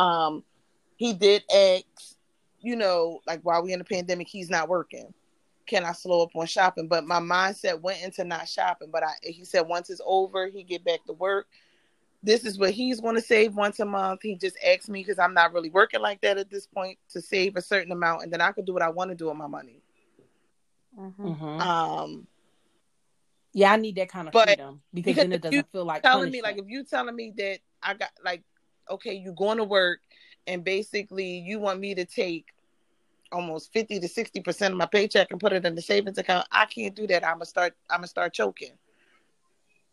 um 0.00 0.44
he 0.96 1.12
did 1.12 1.42
ask 1.54 2.16
you 2.62 2.76
know, 2.76 3.20
like 3.26 3.40
while 3.42 3.62
we 3.62 3.72
in 3.72 3.80
the 3.80 3.84
pandemic, 3.84 4.28
he's 4.28 4.48
not 4.48 4.68
working. 4.68 5.12
Can 5.66 5.84
I 5.84 5.92
slow 5.92 6.22
up 6.22 6.34
on 6.34 6.46
shopping? 6.46 6.88
But 6.88 7.04
my 7.04 7.18
mindset 7.18 7.80
went 7.80 8.02
into 8.02 8.24
not 8.24 8.48
shopping. 8.48 8.88
But 8.90 9.02
I, 9.02 9.12
he 9.22 9.44
said 9.44 9.62
once 9.62 9.90
it's 9.90 10.00
over, 10.06 10.46
he 10.46 10.62
get 10.62 10.84
back 10.84 11.04
to 11.06 11.12
work. 11.12 11.46
This 12.22 12.44
is 12.44 12.58
what 12.58 12.70
he's 12.70 13.00
going 13.00 13.16
to 13.16 13.20
save 13.20 13.56
once 13.56 13.80
a 13.80 13.84
month. 13.84 14.22
He 14.22 14.36
just 14.36 14.56
asked 14.64 14.88
me 14.88 15.00
because 15.00 15.18
I'm 15.18 15.34
not 15.34 15.52
really 15.52 15.70
working 15.70 16.00
like 16.00 16.20
that 16.20 16.38
at 16.38 16.50
this 16.50 16.68
point 16.68 16.98
to 17.10 17.20
save 17.20 17.56
a 17.56 17.62
certain 17.62 17.90
amount, 17.90 18.22
and 18.22 18.32
then 18.32 18.40
I 18.40 18.52
could 18.52 18.64
do 18.64 18.72
what 18.72 18.82
I 18.82 18.90
want 18.90 19.10
to 19.10 19.16
do 19.16 19.26
with 19.26 19.36
my 19.36 19.48
money. 19.48 19.80
Mhm. 20.96 21.12
Mhm. 21.18 21.60
Um, 21.60 22.26
Yeah, 23.54 23.72
I 23.72 23.76
need 23.76 23.96
that 23.96 24.08
kind 24.08 24.28
of 24.28 24.32
But- 24.32 24.48
freedom 24.48 24.82
because, 24.94 25.14
because 25.14 25.22
then 25.24 25.32
it 25.32 25.42
doesn't 25.42 25.72
feel 25.72 25.84
like 25.84 26.02
telling 26.02 26.30
me 26.30 26.40
like 26.42 26.58
if 26.58 26.64
you 26.68 26.84
telling 26.84 27.14
me 27.16 27.32
that 27.36 27.58
I 27.82 27.94
got 27.94 28.10
like 28.24 28.42
okay, 28.90 29.14
you 29.14 29.32
going 29.32 29.58
to 29.58 29.64
work 29.64 30.00
and 30.46 30.64
basically 30.64 31.38
you 31.38 31.58
want 31.60 31.78
me 31.80 31.94
to 31.94 32.04
take 32.04 32.46
almost 33.30 33.72
50 33.72 34.00
to 34.00 34.08
60 34.08 34.40
percent 34.40 34.72
of 34.72 34.78
my 34.78 34.84
paycheck 34.86 35.28
and 35.30 35.40
put 35.40 35.52
it 35.54 35.64
in 35.64 35.74
the 35.74 35.80
savings 35.80 36.18
account 36.18 36.46
i 36.52 36.66
can't 36.66 36.94
do 36.94 37.06
that 37.06 37.24
i'm 37.26 37.36
gonna 37.36 37.46
start 37.46 37.74
i'm 37.88 37.98
gonna 38.00 38.06
start 38.06 38.34
choking 38.34 38.72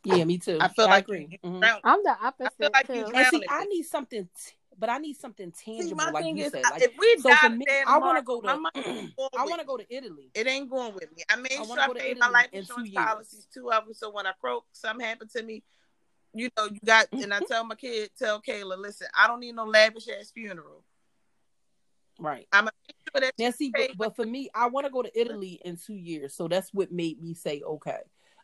yeah, 0.03 0.25
me 0.25 0.37
too. 0.37 0.57
i 0.59 0.67
feel 0.67 0.87
like 0.87 1.05
agree. 1.05 1.39
you, 1.41 1.49
Mhm. 1.49 1.79
I'm 1.83 2.03
the 2.03 2.17
I 2.21 2.27
opposite 2.27 2.53
feel 2.57 2.69
like 2.73 2.87
too. 2.87 2.95
you 2.95 3.05
And 3.05 3.27
see, 3.27 3.43
I 3.49 3.63
need 3.65 3.83
something, 3.83 4.27
t- 4.35 4.51
but 4.79 4.89
I 4.89 4.97
need 4.97 5.17
something 5.17 5.51
See, 5.53 5.77
tangible, 5.77 5.95
my 5.97 6.11
like 6.11 6.23
thing 6.23 6.37
you 6.37 6.45
is, 6.45 6.51
said. 6.51 6.63
Like, 6.63 6.81
if 6.81 6.91
we 6.97 7.17
so 7.19 7.35
for 7.35 7.49
me, 7.49 7.65
I 7.85 7.97
want 7.97 8.17
to 8.17 8.23
go 8.23 8.39
to. 8.39 8.47
my 8.47 8.55
money 8.55 8.87
ain't 8.87 9.15
going 9.15 9.29
I 9.37 9.45
want 9.45 9.59
to 9.59 9.67
go 9.67 9.77
to 9.77 9.85
Italy. 9.89 10.31
It 10.33 10.47
ain't 10.47 10.69
going 10.69 10.93
with 10.93 11.15
me. 11.15 11.23
I 11.29 11.35
made 11.35 11.51
I 11.59 11.65
sure 11.65 11.79
I 11.79 11.93
paid 11.93 12.17
my 12.17 12.29
life 12.29 12.47
insurance 12.53 12.89
policies, 12.91 13.47
two 13.53 13.71
of 13.71 13.85
them. 13.85 13.93
So 13.93 14.11
when 14.11 14.25
I 14.25 14.31
croak, 14.39 14.65
something 14.71 15.05
happened 15.05 15.31
to 15.35 15.43
me, 15.43 15.63
you 16.33 16.49
know, 16.57 16.65
you 16.65 16.79
got. 16.85 17.07
And 17.21 17.33
I 17.33 17.41
tell 17.41 17.65
my 17.65 17.75
kid, 17.75 18.09
tell 18.17 18.41
Kayla, 18.41 18.77
listen, 18.77 19.07
I 19.17 19.27
don't 19.27 19.41
need 19.41 19.55
no 19.55 19.65
lavish 19.65 20.07
ass 20.07 20.31
funeral. 20.31 20.83
Right. 22.19 22.47
I'm 22.51 22.69
sure 23.15 23.29
Now, 23.37 23.51
see, 23.51 23.71
but, 23.71 23.91
but 23.97 24.15
for 24.15 24.25
me, 24.25 24.49
I 24.53 24.67
want 24.67 24.85
to 24.85 24.91
go 24.91 25.01
to 25.01 25.19
Italy 25.19 25.59
in 25.63 25.77
two 25.77 25.95
years. 25.95 26.35
So 26.35 26.47
that's 26.47 26.73
what 26.73 26.91
made 26.91 27.21
me 27.21 27.33
say, 27.33 27.61
okay, 27.65 27.99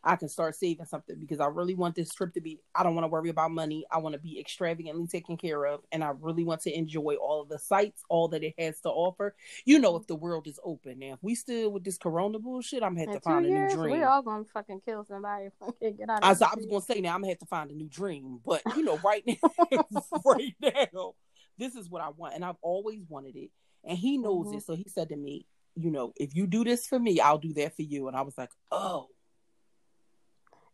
I 0.06 0.16
can 0.16 0.30
start 0.30 0.56
saving 0.56 0.86
something 0.86 1.18
because 1.20 1.40
I 1.40 1.48
really 1.48 1.74
want 1.74 1.96
this 1.96 2.14
trip 2.14 2.34
to 2.36 2.42
be, 2.42 2.60
I 2.76 2.84
don't 2.84 2.94
want 2.94 3.06
to 3.06 3.10
worry 3.10 3.30
about 3.30 3.50
money. 3.50 3.86
I 3.92 3.98
want 3.98 4.14
to 4.14 4.20
be 4.20 4.40
extravagantly 4.40 5.08
taken 5.08 5.36
care 5.36 5.66
of. 5.66 5.82
And 5.92 6.04
I 6.04 6.12
really 6.20 6.44
want 6.44 6.62
to 6.62 6.78
enjoy 6.78 7.16
all 7.16 7.42
of 7.42 7.50
the 7.50 7.58
sights, 7.58 8.04
all 8.08 8.28
that 8.28 8.44
it 8.44 8.54
has 8.60 8.80
to 8.82 8.90
offer. 8.90 9.36
You 9.66 9.80
know, 9.80 9.96
if 9.96 10.06
the 10.06 10.16
world 10.16 10.46
is 10.48 10.60
open. 10.64 11.00
Now, 11.00 11.14
if 11.14 11.20
we 11.24 11.34
still 11.34 11.72
with 11.72 11.84
this 11.84 11.98
corona 11.98 12.38
bullshit, 12.38 12.84
I'm 12.84 12.94
going 12.94 13.08
to 13.08 13.14
have 13.14 13.22
to 13.22 13.28
find 13.28 13.46
a 13.48 13.50
new 13.50 13.68
dream. 13.68 13.94
we 14.00 14.04
all 14.04 14.22
gonna 14.22 14.46
fucking 14.54 14.82
kill 14.86 15.04
somebody. 15.06 15.46
if 15.46 15.54
we 15.60 15.74
can't 15.82 15.98
get 15.98 16.10
out 16.10 16.20
I, 16.24 16.34
so 16.36 16.46
I 16.46 16.56
was 16.56 16.66
gonna 16.68 16.82
say 16.82 17.02
now 17.02 17.16
I'm 17.16 17.22
gonna 17.22 17.32
have 17.32 17.40
to 17.40 17.46
find 17.48 17.72
a 17.72 17.74
new 17.74 17.90
dream, 17.90 18.40
but 18.46 18.62
you 18.76 18.84
know, 18.84 19.00
right 19.04 19.24
now, 19.26 19.36
right 20.26 20.56
now, 20.62 21.16
this 21.58 21.76
is 21.76 21.90
what 21.90 22.04
I 22.04 22.10
want, 22.10 22.36
and 22.36 22.46
I've 22.46 22.58
always 22.62 23.02
wanted 23.10 23.36
it, 23.36 23.50
and 23.84 23.98
he 23.98 24.18
knows 24.20 24.48
Mhm. 24.48 24.58
it. 24.58 24.64
So 24.66 24.76
he 24.76 24.86
said 24.88 25.10
to 25.10 25.16
me, 25.16 25.48
you 25.76 25.90
know, 25.90 26.14
if 26.16 26.36
you 26.36 26.46
do 26.48 26.64
this 26.64 26.86
for 26.86 27.00
me, 27.00 27.20
I'll 27.20 27.40
do 27.40 27.54
that 27.56 27.76
for 27.76 27.82
you, 27.82 28.08
and 28.08 28.16
I 28.16 28.22
was 28.22 28.38
like, 28.38 28.52
oh, 28.72 29.08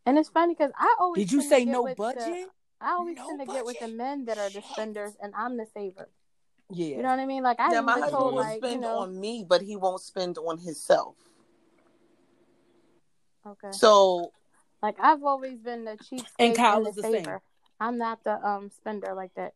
And 0.05 0.17
it's 0.17 0.29
funny 0.29 0.53
because 0.55 0.71
I 0.77 0.95
always 0.99 1.23
did 1.23 1.31
you 1.31 1.41
say 1.41 1.65
no 1.65 1.83
with 1.83 1.97
the- 1.97 2.03
budget? 2.03 2.49
I 2.79 2.93
always 2.93 3.15
No 3.17 3.27
tend 3.27 3.39
to 3.41 3.45
get 3.45 3.63
with 3.65 3.79
the 3.79 3.87
men 3.87 4.25
that 4.25 4.39
are 4.39 4.49
the 4.49 4.61
spenders, 4.63 5.15
and 5.21 5.33
I'm 5.37 5.55
the 5.57 5.67
saver. 5.67 6.09
Yeah, 6.71 6.95
You 6.97 7.03
know 7.03 7.09
what 7.09 7.19
I 7.19 7.25
mean? 7.27 7.43
Like 7.43 7.59
I 7.59 7.69
now 7.69 7.81
my 7.81 7.93
husband 7.93 8.11
told, 8.13 8.33
will 8.33 8.39
like 8.41 8.55
you 8.55 8.67
spend 8.67 8.81
know, 8.81 8.97
on 8.99 9.19
me, 9.19 9.45
but 9.47 9.61
he 9.61 9.75
won't 9.75 10.01
spend 10.01 10.37
on 10.39 10.57
himself. 10.57 11.15
okay. 13.45 13.71
So 13.71 14.31
Like 14.81 14.95
I've 14.99 15.23
always 15.23 15.59
been 15.59 15.85
the 15.85 15.91
cheapskate 15.91 16.25
And 16.39 16.55
Kyle 16.55 16.77
and 16.77 16.85
the 16.85 16.89
is 16.89 16.95
the 16.95 17.03
same. 17.03 17.13
saver. 17.25 17.41
I'm 17.79 17.97
not 17.97 18.23
the 18.23 18.43
um 18.47 18.69
spender 18.69 19.13
like 19.13 19.33
that. 19.35 19.53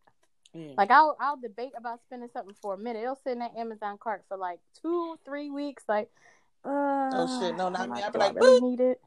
yeah. 0.53 0.73
Like 0.77 0.91
I'll 0.91 1.17
I'll 1.19 1.37
debate 1.37 1.71
about 1.77 2.01
spending 2.03 2.29
something 2.33 2.55
for 2.61 2.73
a 2.75 2.77
minute. 2.77 3.01
It'll 3.01 3.15
sit 3.15 3.31
in 3.33 3.39
that 3.39 3.55
Amazon 3.57 3.97
cart 3.97 4.23
for 4.27 4.37
like 4.37 4.59
two, 4.81 5.17
three 5.25 5.49
weeks. 5.49 5.83
Like, 5.87 6.09
uh, 6.63 6.69
Oh, 6.69 7.39
shit. 7.41 7.55
No, 7.55 7.69
not 7.69 7.81
I'm 7.81 7.89
me. 7.89 7.95
like, 7.95 8.03
I'd 8.05 8.13
be 8.13 8.19
do 8.19 8.23
I 8.23 8.27
like, 8.27 8.35
really 8.35 8.69
need 8.69 8.79
it? 8.81 9.01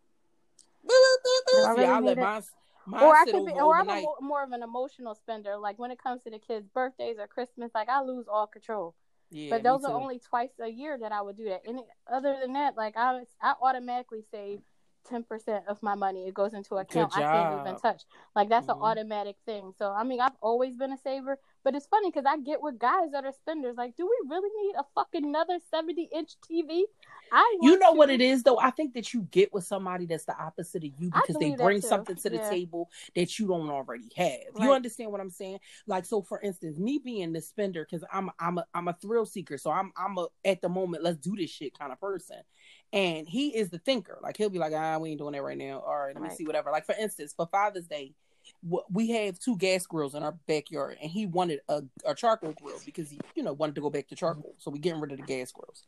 I 0.90 1.74
see, 1.74 1.80
really 1.80 1.86
I 1.86 2.00
let 2.00 2.00
need 2.00 2.18
it? 2.18 2.18
mine, 2.18 2.42
mine 2.86 3.02
Or 3.04 3.14
I 3.14 3.24
could 3.24 3.46
be, 3.46 3.52
or 3.52 3.74
I'm 3.76 3.88
a, 3.90 4.06
more 4.20 4.42
of 4.42 4.52
an 4.52 4.62
emotional 4.62 5.14
spender. 5.14 5.56
Like 5.56 5.78
when 5.78 5.90
it 5.90 6.02
comes 6.02 6.22
to 6.22 6.30
the 6.30 6.38
kids' 6.38 6.68
birthdays 6.68 7.16
or 7.18 7.26
Christmas, 7.26 7.70
like 7.74 7.88
I 7.88 8.02
lose 8.02 8.26
all 8.28 8.46
control. 8.46 8.94
yeah, 9.30 9.50
but 9.50 9.62
those 9.62 9.84
are 9.84 9.92
only 9.94 10.18
twice 10.18 10.50
a 10.60 10.68
year 10.68 10.98
that 10.98 11.12
I 11.12 11.22
would 11.22 11.36
do 11.36 11.44
that. 11.46 11.62
And 11.66 11.80
other 12.10 12.36
than 12.40 12.54
that, 12.54 12.76
like 12.76 12.96
I, 12.96 13.22
I 13.42 13.54
automatically 13.60 14.22
save 14.30 14.60
ten 15.08 15.22
percent 15.22 15.64
of 15.68 15.82
my 15.82 15.94
money. 15.94 16.26
It 16.26 16.34
goes 16.34 16.54
into 16.54 16.76
account 16.76 17.12
I 17.14 17.22
can't 17.22 17.60
even 17.60 17.76
touch. 17.80 18.02
Like 18.34 18.48
that's 18.48 18.66
Mhm. 18.66 18.72
an 18.74 18.78
automatic 18.82 19.36
thing. 19.46 19.72
So 19.78 19.92
I 19.92 20.04
mean, 20.04 20.20
I've 20.20 20.36
always 20.40 20.76
been 20.76 20.92
a 20.92 20.98
saver. 20.98 21.38
But 21.64 21.74
it's 21.74 21.86
funny 21.86 22.10
because 22.10 22.24
I 22.26 22.38
get 22.38 22.62
with 22.62 22.78
guys 22.78 23.10
that 23.12 23.24
are 23.24 23.32
spenders. 23.32 23.76
Like, 23.76 23.96
do 23.96 24.06
we 24.06 24.28
really 24.30 24.50
need 24.64 24.74
a 24.78 24.84
fucking 24.94 25.24
another 25.24 25.58
seventy 25.70 26.08
inch 26.14 26.36
TV? 26.50 26.82
I 27.30 27.58
You 27.60 27.78
know 27.78 27.92
what 27.92 28.10
it 28.10 28.20
is 28.20 28.42
though. 28.42 28.58
I 28.58 28.70
think 28.70 28.94
that 28.94 29.12
you 29.12 29.22
get 29.30 29.52
with 29.52 29.64
somebody 29.64 30.06
that's 30.06 30.24
the 30.24 30.36
opposite 30.38 30.84
of 30.84 30.90
you 30.98 31.10
because 31.10 31.36
they 31.36 31.50
bring 31.56 31.80
something 31.80 32.16
to 32.16 32.30
the 32.30 32.36
Yeah. 32.36 32.48
table 32.48 32.88
that 33.14 33.38
you 33.38 33.46
don't 33.48 33.68
already 33.68 34.10
have. 34.16 34.38
Right. 34.54 34.64
You 34.64 34.72
understand 34.72 35.12
what 35.12 35.20
I'm 35.20 35.30
saying? 35.30 35.60
Like 35.86 36.04
so, 36.06 36.22
for 36.22 36.40
instance, 36.40 36.78
me 36.78 36.98
being 36.98 37.32
the 37.32 37.40
spender 37.40 37.84
because 37.84 38.04
I'm 38.12 38.30
I'm 38.38 38.58
a 38.58 38.64
I'm 38.72 38.88
a 38.88 38.94
thrill 38.94 39.26
seeker, 39.26 39.58
so 39.58 39.70
I'm 39.70 39.92
I'm 39.96 40.16
a 40.16 40.28
at 40.44 40.62
the 40.62 40.68
moment 40.68 41.02
let's 41.02 41.18
do 41.18 41.36
this 41.36 41.50
shit 41.50 41.78
kind 41.78 41.92
of 41.92 42.00
person, 42.00 42.38
and 42.92 43.28
he 43.28 43.54
is 43.56 43.68
the 43.68 43.78
thinker. 43.78 44.18
Like 44.22 44.36
he'll 44.36 44.50
be 44.50 44.58
like, 44.58 44.72
ah, 44.74 44.98
we 44.98 45.10
ain't 45.10 45.18
doing 45.18 45.32
that 45.34 45.42
right 45.42 45.58
now. 45.58 45.80
All 45.80 45.98
right, 45.98 46.14
let 46.14 46.22
me 46.22 46.30
see 46.30 46.46
whatever. 46.46 46.70
Like 46.70 46.86
for 46.86 46.94
instance, 46.98 47.34
for 47.36 47.46
Father's 47.46 47.86
Day. 47.86 48.14
We 48.90 49.10
have 49.10 49.38
two 49.38 49.56
gas 49.56 49.86
grills 49.86 50.14
in 50.14 50.22
our 50.22 50.32
backyard, 50.46 50.98
and 51.00 51.10
he 51.10 51.26
wanted 51.26 51.60
a, 51.68 51.82
a 52.04 52.14
charcoal 52.14 52.54
grill 52.60 52.80
because 52.84 53.10
he, 53.10 53.20
you 53.34 53.42
know, 53.42 53.52
wanted 53.52 53.76
to 53.76 53.80
go 53.80 53.90
back 53.90 54.08
to 54.08 54.16
charcoal. 54.16 54.50
Mm-hmm. 54.50 54.60
So 54.60 54.70
we 54.70 54.78
getting 54.80 55.00
rid 55.00 55.12
of 55.12 55.18
the 55.18 55.24
gas 55.24 55.52
grills. 55.52 55.84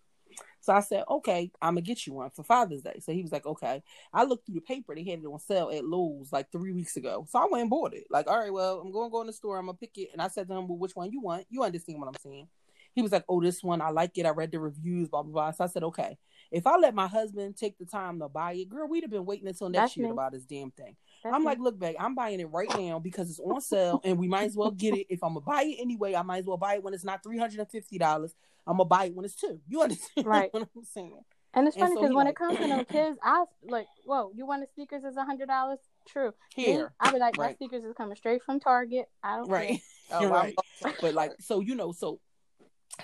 So 0.60 0.72
I 0.74 0.80
said, 0.80 1.04
okay, 1.08 1.50
I'm 1.60 1.74
gonna 1.74 1.80
get 1.80 2.06
you 2.06 2.14
one 2.14 2.30
for 2.30 2.42
Father's 2.44 2.82
Day. 2.82 3.00
So 3.00 3.12
he 3.12 3.22
was 3.22 3.32
like, 3.32 3.46
okay. 3.46 3.82
I 4.12 4.24
looked 4.24 4.46
through 4.46 4.56
the 4.56 4.60
paper; 4.60 4.94
they 4.94 5.04
had 5.04 5.20
it 5.20 5.26
on 5.26 5.38
sale 5.38 5.70
at 5.74 5.84
Lowe's 5.84 6.32
like 6.32 6.52
three 6.52 6.72
weeks 6.72 6.96
ago. 6.96 7.26
So 7.28 7.38
I 7.38 7.46
went 7.50 7.62
and 7.62 7.70
bought 7.70 7.94
it. 7.94 8.04
Like, 8.10 8.28
all 8.28 8.38
right, 8.38 8.52
well, 8.52 8.80
I'm 8.80 8.92
gonna 8.92 9.10
go 9.10 9.22
in 9.22 9.26
the 9.26 9.32
store. 9.32 9.58
I'm 9.58 9.66
gonna 9.66 9.78
pick 9.78 9.96
it. 9.96 10.10
And 10.12 10.20
I 10.20 10.28
said 10.28 10.48
to 10.48 10.54
him, 10.54 10.68
well, 10.68 10.78
which 10.78 10.94
one 10.94 11.10
you 11.10 11.20
want? 11.20 11.46
You 11.48 11.62
understand 11.62 11.98
what 11.98 12.08
I'm 12.08 12.20
saying? 12.22 12.48
He 12.92 13.02
was 13.02 13.12
like, 13.12 13.24
oh, 13.28 13.40
this 13.40 13.62
one, 13.62 13.80
I 13.80 13.90
like 13.90 14.18
it. 14.18 14.26
I 14.26 14.30
read 14.30 14.50
the 14.50 14.58
reviews, 14.58 15.08
blah 15.08 15.22
blah 15.22 15.32
blah. 15.32 15.50
So 15.52 15.64
I 15.64 15.66
said, 15.68 15.84
okay. 15.84 16.18
If 16.50 16.66
I 16.66 16.76
let 16.76 16.94
my 16.94 17.06
husband 17.06 17.56
take 17.56 17.78
the 17.78 17.84
time 17.86 18.18
to 18.18 18.28
buy 18.28 18.54
it, 18.54 18.68
girl, 18.68 18.88
we'd 18.88 19.04
have 19.04 19.10
been 19.10 19.24
waiting 19.24 19.46
until 19.46 19.68
next 19.68 19.82
That's 19.82 19.96
year 19.96 20.06
me. 20.06 20.10
to 20.10 20.16
buy 20.16 20.30
this 20.30 20.44
damn 20.44 20.72
thing. 20.72 20.96
That's 21.22 21.34
I'm 21.34 21.42
me. 21.42 21.46
like, 21.46 21.58
look, 21.58 21.78
babe, 21.78 21.96
I'm 21.98 22.14
buying 22.14 22.40
it 22.40 22.46
right 22.50 22.68
now 22.78 22.98
because 22.98 23.28
it's 23.30 23.40
on 23.40 23.60
sale, 23.60 24.00
and 24.04 24.18
we 24.18 24.26
might 24.28 24.44
as 24.44 24.56
well 24.56 24.70
get 24.70 24.94
it. 24.94 25.06
If 25.10 25.22
I'm 25.22 25.34
gonna 25.34 25.40
buy 25.44 25.62
it 25.64 25.76
anyway, 25.80 26.14
I 26.14 26.22
might 26.22 26.38
as 26.38 26.44
well 26.46 26.56
buy 26.56 26.74
it 26.74 26.82
when 26.82 26.94
it's 26.94 27.04
not 27.04 27.22
three 27.22 27.38
hundred 27.38 27.60
and 27.60 27.70
fifty 27.70 27.98
dollars. 27.98 28.34
I'm 28.66 28.76
gonna 28.78 28.86
buy 28.86 29.06
it 29.06 29.14
when 29.14 29.24
it's 29.24 29.34
two. 29.34 29.60
You 29.68 29.82
understand 29.82 30.26
Right. 30.26 30.52
what 30.52 30.68
I'm 30.76 30.84
saying? 30.84 31.20
And 31.52 31.66
it's 31.66 31.76
funny 31.76 31.94
because 31.96 32.10
he 32.10 32.14
when 32.14 32.26
like- 32.26 32.32
it 32.34 32.36
comes 32.38 32.58
to 32.58 32.66
them 32.66 32.84
kids, 32.90 33.18
I 33.22 33.44
like, 33.64 33.86
whoa, 34.04 34.30
you 34.34 34.46
want 34.46 34.62
the 34.62 34.68
sneakers 34.74 35.02
is 35.04 35.16
a 35.16 35.24
hundred 35.24 35.48
dollars? 35.48 35.78
True. 36.08 36.32
Here, 36.54 36.92
I 37.00 37.10
be 37.12 37.18
like, 37.18 37.36
my 37.36 37.46
Right. 37.46 37.58
sneakers 37.58 37.84
is 37.84 37.92
coming 37.94 38.16
straight 38.16 38.42
from 38.42 38.60
Target. 38.60 39.08
I 39.22 39.36
don't 39.36 39.48
right? 39.50 39.80
Oh, 40.12 40.20
You're 40.22 40.34
I'm- 40.34 40.54
right. 40.84 40.94
But 41.00 41.14
like, 41.14 41.32
so 41.40 41.60
you 41.60 41.74
know, 41.74 41.92
so 41.92 42.20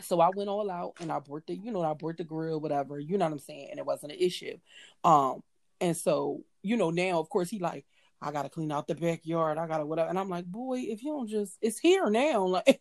so 0.02 0.20
I 0.20 0.30
went 0.34 0.48
all 0.48 0.70
out 0.70 0.94
and 1.00 1.10
I 1.12 1.18
bought 1.20 1.46
the, 1.46 1.54
you 1.54 1.70
know, 1.70 1.82
I 1.82 1.94
bought 1.94 2.16
the 2.16 2.24
grill, 2.24 2.60
whatever. 2.60 2.98
You 2.98 3.16
know 3.18 3.24
what 3.26 3.32
I'm 3.32 3.38
saying? 3.38 3.68
And 3.70 3.78
it 3.78 3.86
wasn't 3.86 4.12
an 4.12 4.18
issue. 4.18 4.56
Um, 5.04 5.42
and 5.80 5.96
so 5.96 6.40
you 6.62 6.76
know, 6.76 6.90
now 6.90 7.18
of 7.20 7.28
course 7.28 7.48
he 7.50 7.58
like, 7.60 7.84
I 8.20 8.32
gotta 8.32 8.48
clean 8.48 8.72
out 8.72 8.86
the 8.88 8.94
backyard. 8.94 9.58
I 9.58 9.66
gotta 9.66 9.86
whatever. 9.86 10.08
And 10.08 10.18
I'm 10.18 10.30
like, 10.30 10.46
boy, 10.46 10.78
if 10.78 11.02
you 11.02 11.12
don't 11.12 11.28
just, 11.28 11.58
it's 11.60 11.78
here 11.78 12.08
now. 12.10 12.46
Like. 12.56 12.80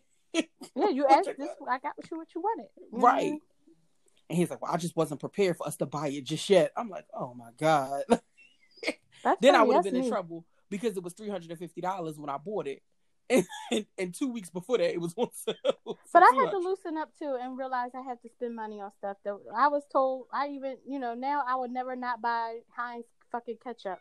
Yeah, 0.74 0.88
you 0.88 1.06
asked 1.10 1.30
this. 1.38 1.48
I 1.68 1.78
got 1.78 1.92
what 1.96 2.10
you 2.10 2.16
what 2.18 2.28
you 2.34 2.40
wanted. 2.40 2.66
You 2.76 2.98
know 2.98 3.04
right. 3.04 3.32
And 4.28 4.36
he's 4.36 4.50
like, 4.50 4.60
well, 4.60 4.72
I 4.72 4.76
just 4.76 4.96
wasn't 4.96 5.20
prepared 5.20 5.56
for 5.56 5.66
us 5.66 5.76
to 5.76 5.86
buy 5.86 6.08
it 6.08 6.24
just 6.24 6.48
yet. 6.50 6.72
I'm 6.76 6.88
like, 6.88 7.06
oh 7.14 7.34
my 7.34 7.50
god. 7.58 8.02
Then 9.40 9.56
I 9.56 9.62
would 9.62 9.74
have 9.74 9.84
been 9.84 9.96
in 9.96 10.08
trouble 10.08 10.44
because 10.70 10.96
it 10.96 11.02
was 11.02 11.12
three 11.12 11.28
hundred 11.28 11.50
and 11.50 11.58
fifty 11.58 11.80
dollars 11.80 12.16
when 12.16 12.30
I 12.30 12.36
bought 12.36 12.68
it, 12.68 12.80
and, 13.28 13.44
and 13.72 13.86
and 13.98 14.14
two 14.14 14.30
weeks 14.30 14.50
before 14.50 14.78
that 14.78 14.92
it 14.92 15.00
was 15.00 15.14
on 15.16 15.30
sale. 15.32 15.98
But 16.12 16.22
I 16.22 16.32
had 16.36 16.50
to 16.52 16.58
loosen 16.58 16.96
up 16.96 17.10
too 17.18 17.36
and 17.40 17.58
realize 17.58 17.90
I 17.94 18.02
had 18.02 18.22
to 18.22 18.28
spend 18.28 18.54
money 18.54 18.80
on 18.80 18.92
stuff 18.98 19.16
that 19.24 19.36
I 19.56 19.66
was 19.66 19.82
told. 19.90 20.26
I 20.32 20.48
even, 20.48 20.76
you 20.86 21.00
know, 21.00 21.14
now 21.14 21.42
I 21.44 21.56
would 21.56 21.72
never 21.72 21.96
not 21.96 22.22
buy 22.22 22.58
Heinz 22.76 23.06
fucking 23.32 23.56
ketchup. 23.64 23.98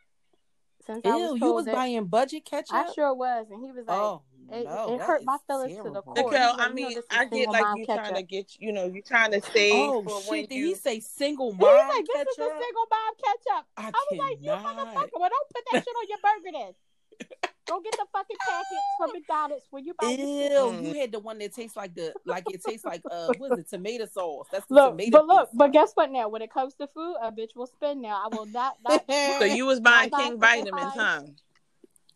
Since 0.86 1.05
I 1.05 1.17
Ew, 1.17 1.31
was 1.31 1.41
you 1.41 1.53
was 1.53 1.65
that, 1.65 1.73
buying 1.73 2.05
budget 2.05 2.45
ketchup. 2.45 2.75
I 2.75 2.91
sure 2.93 3.13
was, 3.13 3.47
and 3.49 3.63
he 3.65 3.71
was 3.71 3.86
like, 3.88 3.97
oh 3.97 4.21
it- 4.51 4.65
no, 4.65 4.93
it 4.93 4.97
that 4.99 5.07
hurt 5.07 5.25
my 5.25 5.38
feelings 5.47 5.71
to 5.77 5.83
the 5.83 5.89
terrible. 5.89 6.01
core. 6.13 6.31
Nicole, 6.31 6.57
like, 6.57 6.59
I 6.59 6.73
mean, 6.73 6.97
I 7.09 7.25
get 7.25 7.49
like 7.49 7.61
mom 7.63 7.77
you 7.77 7.86
trying 7.86 8.13
to 8.13 8.21
get, 8.21 8.51
you 8.59 8.71
know, 8.71 8.86
you 8.86 9.01
trying 9.01 9.31
to 9.31 9.41
save 9.41 9.73
Oh 9.73 10.21
shit! 10.29 10.49
Did 10.49 10.55
you. 10.55 10.67
he 10.67 10.75
say 10.75 10.99
single 10.99 11.51
He 11.51 11.57
mom 11.57 11.69
was 11.73 11.95
like, 11.95 12.05
this 12.05 12.27
is 12.27 12.38
a 12.38 12.49
single 12.49 12.86
mom 12.91 13.13
ketchup. 13.23 13.65
I, 13.77 13.88
I 13.88 14.05
was 14.11 14.19
like, 14.19 14.38
you 14.41 14.51
motherfucker, 14.51 15.19
well, 15.19 15.29
don't 15.29 15.49
put 15.53 15.63
that 15.71 15.83
shit 15.83 15.95
on 15.95 16.05
your 16.09 16.19
burger 16.21 16.51
then. 16.53 17.49
Go 17.68 17.82
get 17.82 17.93
the 17.93 18.05
fucking 18.13 18.38
packets 18.47 18.86
from 18.97 19.11
McDonald's 19.11 19.66
when 19.72 19.86
you 19.86 19.93
buy 19.99 20.11
Ew, 20.11 20.18
your 20.18 20.74
shit. 20.74 20.86
You 20.86 20.99
had 21.01 21.11
the 21.11 21.20
one 21.20 21.39
that 21.39 21.53
tastes 21.53 21.76
like 21.76 21.95
the 21.95 22.13
like 22.26 22.45
it 22.47 22.63
tastes 22.63 22.86
like 22.86 23.01
uh 23.09 23.34
what 23.38 23.53
is 23.53 23.57
it 23.59 23.70
tomato 23.70 24.05
sauce? 24.05 24.47
That's 24.51 24.66
the 24.68 24.76
Look, 24.76 24.91
tomato. 24.91 25.11
but 25.18 25.26
look, 25.28 25.49
pizza. 25.49 25.57
but 25.57 25.72
guess 25.72 25.91
what? 25.95 26.11
Now, 26.11 26.28
when 26.30 26.41
it 26.41 26.53
comes 26.53 26.76
to 26.76 26.88
food, 26.88 27.16
a 27.22 27.32
bitch 27.32 27.55
will 27.55 27.68
spend. 27.68 28.01
Now, 28.01 28.22
I 28.24 28.28
will 28.28 28.45
not. 28.45 28.76
not 28.84 29.03
So 29.39 29.45
you 29.45 29.66
was 29.66 29.80
buying 29.80 30.09
King 30.11 30.38
buying 30.38 30.66
Vitamins, 30.66 30.93
huh? 30.95 31.22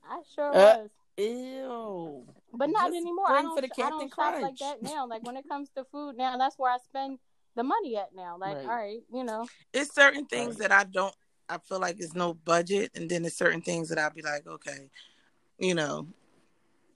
I 0.08 0.22
sure 0.36 0.52
Uh, 0.54 0.76
was. 0.78 0.90
Ew. 1.18 2.26
But 2.54 2.70
not 2.72 2.88
Just 2.88 2.98
anymore. 2.98 3.26
I 3.28 3.34
bring 3.34 3.44
don't, 3.44 3.56
for 3.56 3.62
the 3.62 3.68
sh- 3.68 3.80
I 3.80 3.90
don't 3.90 4.00
Captain 4.00 4.10
shop 4.10 4.42
like 4.42 4.58
that 4.60 4.82
now. 4.84 5.08
Like 5.08 5.24
when 5.24 5.38
it 5.38 5.48
comes 5.48 5.70
to 5.76 5.84
food 5.92 6.16
now, 6.18 6.38
that's 6.38 6.58
where 6.58 6.72
I 6.72 6.78
spend 6.78 7.20
the 7.56 7.64
money 7.64 7.98
at 7.98 8.16
now. 8.16 8.38
Like, 8.40 8.56
Right. 8.58 8.66
all 8.66 8.76
right, 8.76 9.00
you 9.14 9.24
know. 9.24 9.48
It's 9.74 9.94
certain 9.94 10.26
things 10.26 10.60
Right. 10.60 10.70
that 10.70 10.72
I 10.72 10.84
don't. 10.86 11.16
I 11.48 11.58
feel 11.58 11.80
like 11.80 12.00
it's 12.00 12.14
no 12.14 12.34
budget, 12.36 12.92
and 12.96 13.10
then 13.10 13.26
it's 13.26 13.36
certain 13.38 13.62
things 13.62 13.90
that 13.90 13.98
I'll 13.98 14.12
be 14.12 14.22
like, 14.22 14.46
okay, 14.48 14.90
you 15.60 15.76
know, 15.76 16.08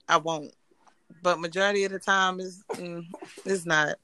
I 0.08 0.16
won't. 0.16 0.52
But 1.22 1.38
majority 1.38 1.84
of 1.84 1.92
the 1.92 1.98
time 1.98 2.40
is 2.40 2.64
mm, 2.72 3.04
it's 3.44 3.64
not. 3.66 3.96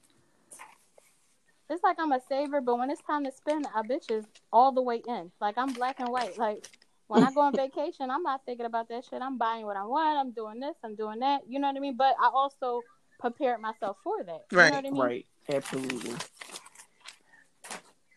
It's 1.68 1.82
like 1.84 1.98
I'm 2.00 2.12
a 2.12 2.20
saver, 2.28 2.60
but 2.60 2.78
when 2.78 2.90
it's 2.90 3.02
time 3.02 3.24
to 3.24 3.32
spend, 3.32 3.66
I 3.74 3.82
bitches 3.82 4.24
all 4.52 4.72
the 4.72 4.82
way 4.82 5.02
in. 5.06 5.30
Like 5.40 5.56
I'm 5.56 5.72
black 5.72 6.00
and 6.00 6.10
white. 6.10 6.36
Like 6.36 6.66
when 7.08 7.22
I 7.22 7.32
go 7.32 7.40
on 7.42 7.52
vacation, 7.56 8.10
I'm 8.10 8.22
not 8.22 8.44
thinking 8.44 8.66
about 8.66 8.88
that 8.88 9.04
shit. 9.04 9.22
I'm 9.22 9.38
buying 9.38 9.64
what 9.66 9.76
I 9.76 9.84
want. 9.84 10.18
I'm 10.18 10.32
doing 10.32 10.60
this. 10.60 10.76
I'm 10.82 10.94
doing 10.96 11.20
that. 11.20 11.42
You 11.48 11.60
know 11.60 11.68
what 11.68 11.76
I 11.76 11.80
mean? 11.80 11.96
But 11.96 12.16
I 12.20 12.30
also 12.32 12.82
prepared 13.20 13.60
myself 13.60 13.98
for 14.02 14.22
that. 14.24 14.44
You 14.50 14.58
Right, 14.58 14.70
know 14.70 14.76
what 14.76 14.86
I 14.86 14.90
mean? 14.90 15.02
Right. 15.02 15.26
Absolutely. 15.48 16.14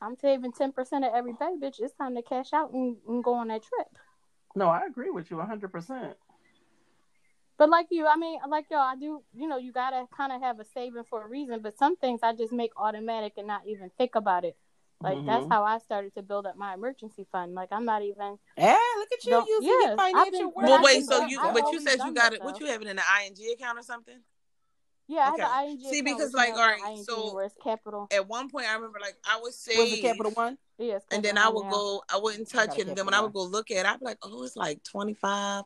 I'm 0.02 0.16
saving 0.18 0.52
ten 0.52 0.72
percent 0.72 1.06
of 1.06 1.14
every 1.14 1.32
every 1.32 1.34
day, 1.34 1.68
bitch. 1.68 1.80
It's 1.80 1.94
time 1.94 2.16
to 2.16 2.22
cash 2.22 2.54
out 2.54 2.74
and, 2.74 2.98
and 3.08 3.24
go 3.24 3.36
on 3.36 3.48
that 3.48 3.64
trip. 3.64 3.88
No, 4.56 4.68
I 4.68 4.86
agree 4.86 5.10
with 5.10 5.32
you 5.32 5.40
hundred 5.40 5.72
percent. 5.72 6.18
But 7.64 7.70
like 7.70 7.88
you, 7.92 8.06
I 8.06 8.18
mean, 8.18 8.40
like 8.50 8.66
y'all, 8.70 8.82
I 8.82 8.98
do. 8.98 9.24
You 9.34 9.48
know, 9.48 9.56
you 9.58 9.72
gotta 9.72 10.04
kind 10.14 10.34
of 10.34 10.42
have 10.42 10.60
a 10.60 10.66
saving 10.66 11.06
for 11.10 11.24
a 11.24 11.28
reason. 11.30 11.62
But 11.62 11.78
some 11.78 11.96
things 11.96 12.20
I 12.22 12.34
just 12.34 12.52
make 12.52 12.72
automatic 12.76 13.36
and 13.38 13.48
not 13.48 13.62
even 13.66 13.90
think 13.98 14.16
about 14.16 14.44
it. 14.44 14.58
Like 15.00 15.26
that's 15.26 15.46
Mhm. 15.46 15.50
how 15.50 15.64
I 15.64 15.78
started 15.78 16.14
to 16.16 16.22
build 16.24 16.46
up 16.46 16.58
my 16.58 16.74
emergency 16.74 17.26
fund. 17.32 17.56
Like 17.56 17.70
I'm 17.72 17.86
not 17.86 18.02
even. 18.02 18.38
Yeah, 18.58 18.78
look 18.98 19.08
at 19.14 19.24
you 19.24 19.32
Don't- 19.32 19.48
using 19.48 19.64
yes, 19.70 19.88
your 19.88 19.96
financial 19.96 20.32
been- 20.32 20.46
work. 20.48 20.56
But 20.56 20.64
Well, 20.72 20.84
wait. 20.84 21.06
So 21.06 21.26
you, 21.26 21.40
I've 21.40 21.54
but 21.54 21.72
you 21.72 21.80
said 21.80 22.00
you 22.06 22.12
got 22.14 22.34
it. 22.34 22.44
What 22.44 22.60
you 22.60 22.66
have 22.66 22.82
it 22.82 22.88
in 22.90 22.98
the 22.98 23.02
ING 23.24 23.54
account 23.54 23.80
or 23.80 23.84
something? 23.84 24.20
Yeah, 25.08 25.32
Okay. 25.32 25.42
I 25.44 25.46
have 25.46 25.64
an 25.64 25.70
ING 25.80 25.90
See, 25.90 26.02
because, 26.02 26.34
like, 26.34 26.56
no 26.56 26.60
all 26.62 26.68
right, 26.68 26.82
ING 26.98 27.04
so- 27.06 27.34
where 27.34 27.46
it's 27.46 27.56
capital. 27.64 28.08
At 28.12 28.28
one 28.28 28.50
point, 28.50 28.68
I 28.70 28.74
remember 28.74 29.00
like 29.00 29.16
I 29.26 29.40
would 29.40 29.54
save, 29.54 29.78
Was 29.78 29.94
it 29.94 30.02
Capital 30.02 30.34
One? 30.34 30.58
Yeah, 30.78 30.96
it's 30.96 31.06
and 31.12 31.24
then 31.24 31.38
I 31.38 31.48
would 31.48 31.64
now. 31.64 31.72
go. 31.72 32.04
I 32.10 32.18
wouldn't 32.18 32.50
touch 32.50 32.72
a 32.72 32.80
it, 32.82 32.88
and 32.88 32.90
then 32.90 32.96
Capital 32.98 33.06
when 33.06 33.14
I 33.14 33.22
would 33.22 33.32
go 33.34 33.44
look 33.44 33.72
at, 33.72 33.78
it, 33.78 33.86
I'd 33.86 34.00
be 34.02 34.06
like, 34.06 34.18
oh, 34.22 34.44
it's 34.44 34.58
like 34.58 34.84
twenty 34.84 35.14
five. 35.14 35.64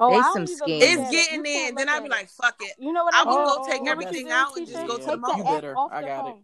Oh, 0.00 0.10
They 0.10 0.22
some 0.22 0.42
even 0.44 0.58
look 0.58 0.68
scams. 0.68 0.82
at 0.82 0.98
It's 0.98 1.10
getting 1.10 1.44
You 1.46 1.68
in. 1.68 1.74
Then 1.74 1.88
I'd 1.88 2.02
be 2.02 2.08
like, 2.08 2.30
fuck 2.30 2.56
it. 2.60 2.74
You 2.78 2.92
know 2.92 3.04
what 3.04 3.14
I 3.14 3.22
I 3.22 3.24
would 3.24 3.30
do? 3.32 3.36
go 3.36 3.58
Oh, 3.58 3.66
take 3.66 3.78
You 3.80 3.84
know 3.84 3.90
what 3.96 4.04
everything 4.04 4.30
out 4.30 4.56
and 4.56 4.66
just 4.66 4.86
go 4.86 4.98
to 4.98 5.04
the 5.04 5.10
Take 5.12 5.20
mall. 5.20 5.36
You 5.36 5.42
app 5.42 5.48
better. 5.50 5.76
off 5.76 5.90
I 5.92 6.00
the 6.00 6.06
got 6.06 6.26
it. 6.26 6.30
phone. 6.32 6.42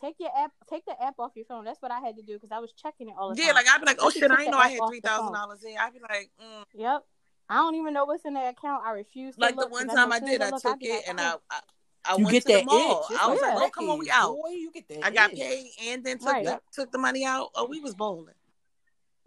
Take 0.00 0.16
your 0.18 0.30
app. 0.36 0.50
Take 0.68 0.84
the 0.84 1.00
app 1.00 1.14
off 1.20 1.30
your 1.36 1.44
phone. 1.44 1.64
That's 1.64 1.80
what 1.80 1.92
I 1.92 2.00
had 2.00 2.16
to 2.16 2.22
do 2.22 2.34
because 2.34 2.50
I 2.50 2.58
was 2.58 2.72
checking 2.72 3.08
it 3.08 3.14
all 3.16 3.28
the 3.30 3.36
Yeah, 3.36 3.44
time. 3.44 3.48
Yeah, 3.48 3.54
like 3.54 3.66
I'd 3.68 3.78
be 3.80 3.86
like, 3.86 3.98
oh 4.00 4.10
shit, 4.10 4.28
I 4.30 4.36
didn't 4.36 4.50
know 4.50 4.58
I 4.58 4.68
had 4.70 4.80
off 4.80 4.88
three 4.90 5.00
the 5.00 5.08
phone. 5.08 5.18
thousand 5.18 5.34
dollars 5.34 5.62
in. 5.62 5.76
I'd 5.78 5.92
be 5.92 6.00
like, 6.00 6.30
mm. 6.42 6.64
Yep. 6.74 7.04
I 7.48 7.54
don't 7.56 7.74
even 7.76 7.94
know 7.94 8.04
what's 8.04 8.24
in 8.24 8.34
that 8.34 8.54
account. 8.54 8.82
I 8.84 8.92
refuse 8.92 9.36
to 9.36 9.40
like 9.40 9.56
the 9.56 9.68
one 9.68 9.86
time 9.86 10.10
I 10.12 10.18
did, 10.18 10.42
I 10.42 10.50
took 10.50 10.78
it 10.82 10.90
like, 10.90 11.04
and 11.08 11.20
oh. 11.20 11.40
I, 11.50 11.54
I, 11.56 11.60
I 12.04 12.16
You 12.16 12.24
went 12.24 12.32
get 12.32 12.42
to 12.44 12.48
the 12.48 12.54
that 12.54 12.64
mall. 12.66 13.06
itch. 13.10 13.18
I 13.20 13.28
was 13.28 13.40
like 13.42 13.54
like, 13.54 13.64
oh, 13.64 13.70
come 13.70 13.90
on, 13.90 13.98
we 13.98 14.10
out. 14.10 14.34
Boy, 14.34 14.48
you 14.50 14.72
get 14.72 14.88
that 14.88 15.04
I 15.04 15.10
got 15.10 15.30
itch. 15.32 15.38
paid 15.38 15.70
and 15.84 16.04
then 16.04 16.18
took 16.18 16.28
Right. 16.28 16.44
the, 16.46 16.60
took 16.72 16.90
the 16.90 16.98
money 16.98 17.24
out. 17.24 17.50
Oh, 17.54 17.66
we 17.66 17.78
was 17.80 17.94
bowling. 17.94 18.34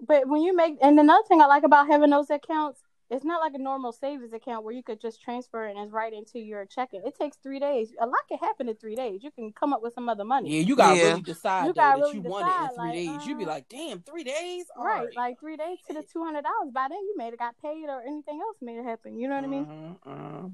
But 0.05 0.27
when 0.27 0.41
you 0.41 0.53
make, 0.55 0.77
and 0.81 0.99
another 0.99 1.23
thing 1.27 1.41
I 1.41 1.45
like 1.45 1.63
about 1.63 1.87
having 1.87 2.09
those 2.09 2.29
accounts, 2.29 2.81
it's 3.09 3.23
not 3.23 3.39
like 3.39 3.53
a 3.53 3.59
normal 3.59 3.91
savings 3.91 4.33
account 4.33 4.63
where 4.63 4.73
you 4.73 4.81
could 4.81 4.99
just 4.99 5.21
transfer 5.21 5.67
it 5.67 5.71
and 5.75 5.79
it's 5.79 5.91
right 5.91 6.11
into 6.11 6.39
your 6.39 6.65
checking. 6.65 7.01
It 7.05 7.15
takes 7.15 7.37
three 7.37 7.59
days. 7.59 7.93
A 7.99 8.05
lot 8.05 8.15
can 8.27 8.39
happen 8.39 8.67
in 8.67 8.75
three 8.75 8.95
days. 8.95 9.23
You 9.23 9.31
can 9.31 9.51
come 9.51 9.73
up 9.73 9.83
with 9.83 9.93
some 9.93 10.09
other 10.09 10.23
money. 10.25 10.49
Yeah, 10.49 10.61
you 10.61 10.75
gotta 10.75 10.95
Yeah. 10.95 11.09
really 11.09 11.21
decide 11.21 11.67
You 11.67 11.73
though, 11.73 11.81
that 11.81 11.95
really 11.97 12.13
you 12.15 12.21
want 12.21 12.47
it 12.47 12.61
in 12.61 12.69
three 12.69 12.77
like, 12.77 12.93
days. 12.93 13.27
You'd 13.27 13.37
be 13.37 13.45
uh, 13.45 13.49
like, 13.49 13.69
damn, 13.69 14.01
three 14.01 14.23
days? 14.23 14.65
All 14.75 14.83
Right, 14.83 15.07
like 15.15 15.39
three 15.39 15.55
days 15.55 15.77
to 15.87 15.93
the 15.93 16.03
two 16.03 16.23
hundred 16.23 16.43
dollars. 16.43 16.71
By 16.73 16.87
then, 16.89 16.99
you 16.99 17.13
may 17.15 17.25
have 17.25 17.37
got 17.37 17.55
paid 17.61 17.85
or 17.87 18.01
anything 18.01 18.39
else 18.41 18.57
may 18.61 18.75
have 18.75 18.85
happened. 18.85 19.19
You 19.19 19.27
know 19.27 19.35
what 19.35 19.43
I 19.43 19.47
mean? 19.47 19.65
Mhm, 19.65 19.99
mhm. 20.05 20.51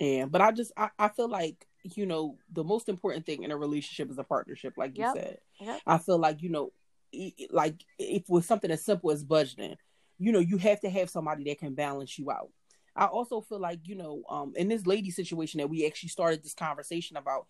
Yeah, 0.00 0.24
but 0.26 0.40
I 0.40 0.50
just 0.50 0.72
I, 0.76 0.90
I 0.98 1.08
feel 1.08 1.28
like 1.28 1.66
you 1.84 2.04
know 2.06 2.36
the 2.52 2.64
most 2.64 2.88
important 2.88 3.26
thing 3.26 3.44
in 3.44 3.52
a 3.52 3.56
relationship 3.56 4.10
is 4.10 4.18
a 4.18 4.24
partnership, 4.24 4.74
like 4.76 4.96
you 4.98 5.04
Yep. 5.04 5.14
said. 5.14 5.38
Yep. 5.60 5.80
I 5.86 5.98
feel 5.98 6.18
like 6.18 6.42
you 6.42 6.48
know, 6.48 6.72
like 7.50 7.76
if 7.98 8.28
with 8.28 8.44
something 8.44 8.70
as 8.72 8.84
simple 8.84 9.12
as 9.12 9.24
budgeting, 9.24 9.76
you 10.18 10.32
know, 10.32 10.38
you 10.40 10.58
have 10.58 10.80
to 10.80 10.90
have 10.90 11.10
somebody 11.10 11.44
that 11.44 11.58
can 11.58 11.74
balance 11.74 12.18
you 12.18 12.30
out. 12.30 12.50
I 12.96 13.06
also 13.06 13.40
feel 13.40 13.60
like 13.60 13.80
you 13.84 13.96
know, 13.96 14.22
um, 14.28 14.52
in 14.56 14.68
this 14.68 14.86
lady 14.86 15.10
situation 15.10 15.58
that 15.58 15.68
we 15.70 15.86
actually 15.86 16.10
started 16.10 16.42
this 16.42 16.54
conversation 16.54 17.16
about, 17.16 17.46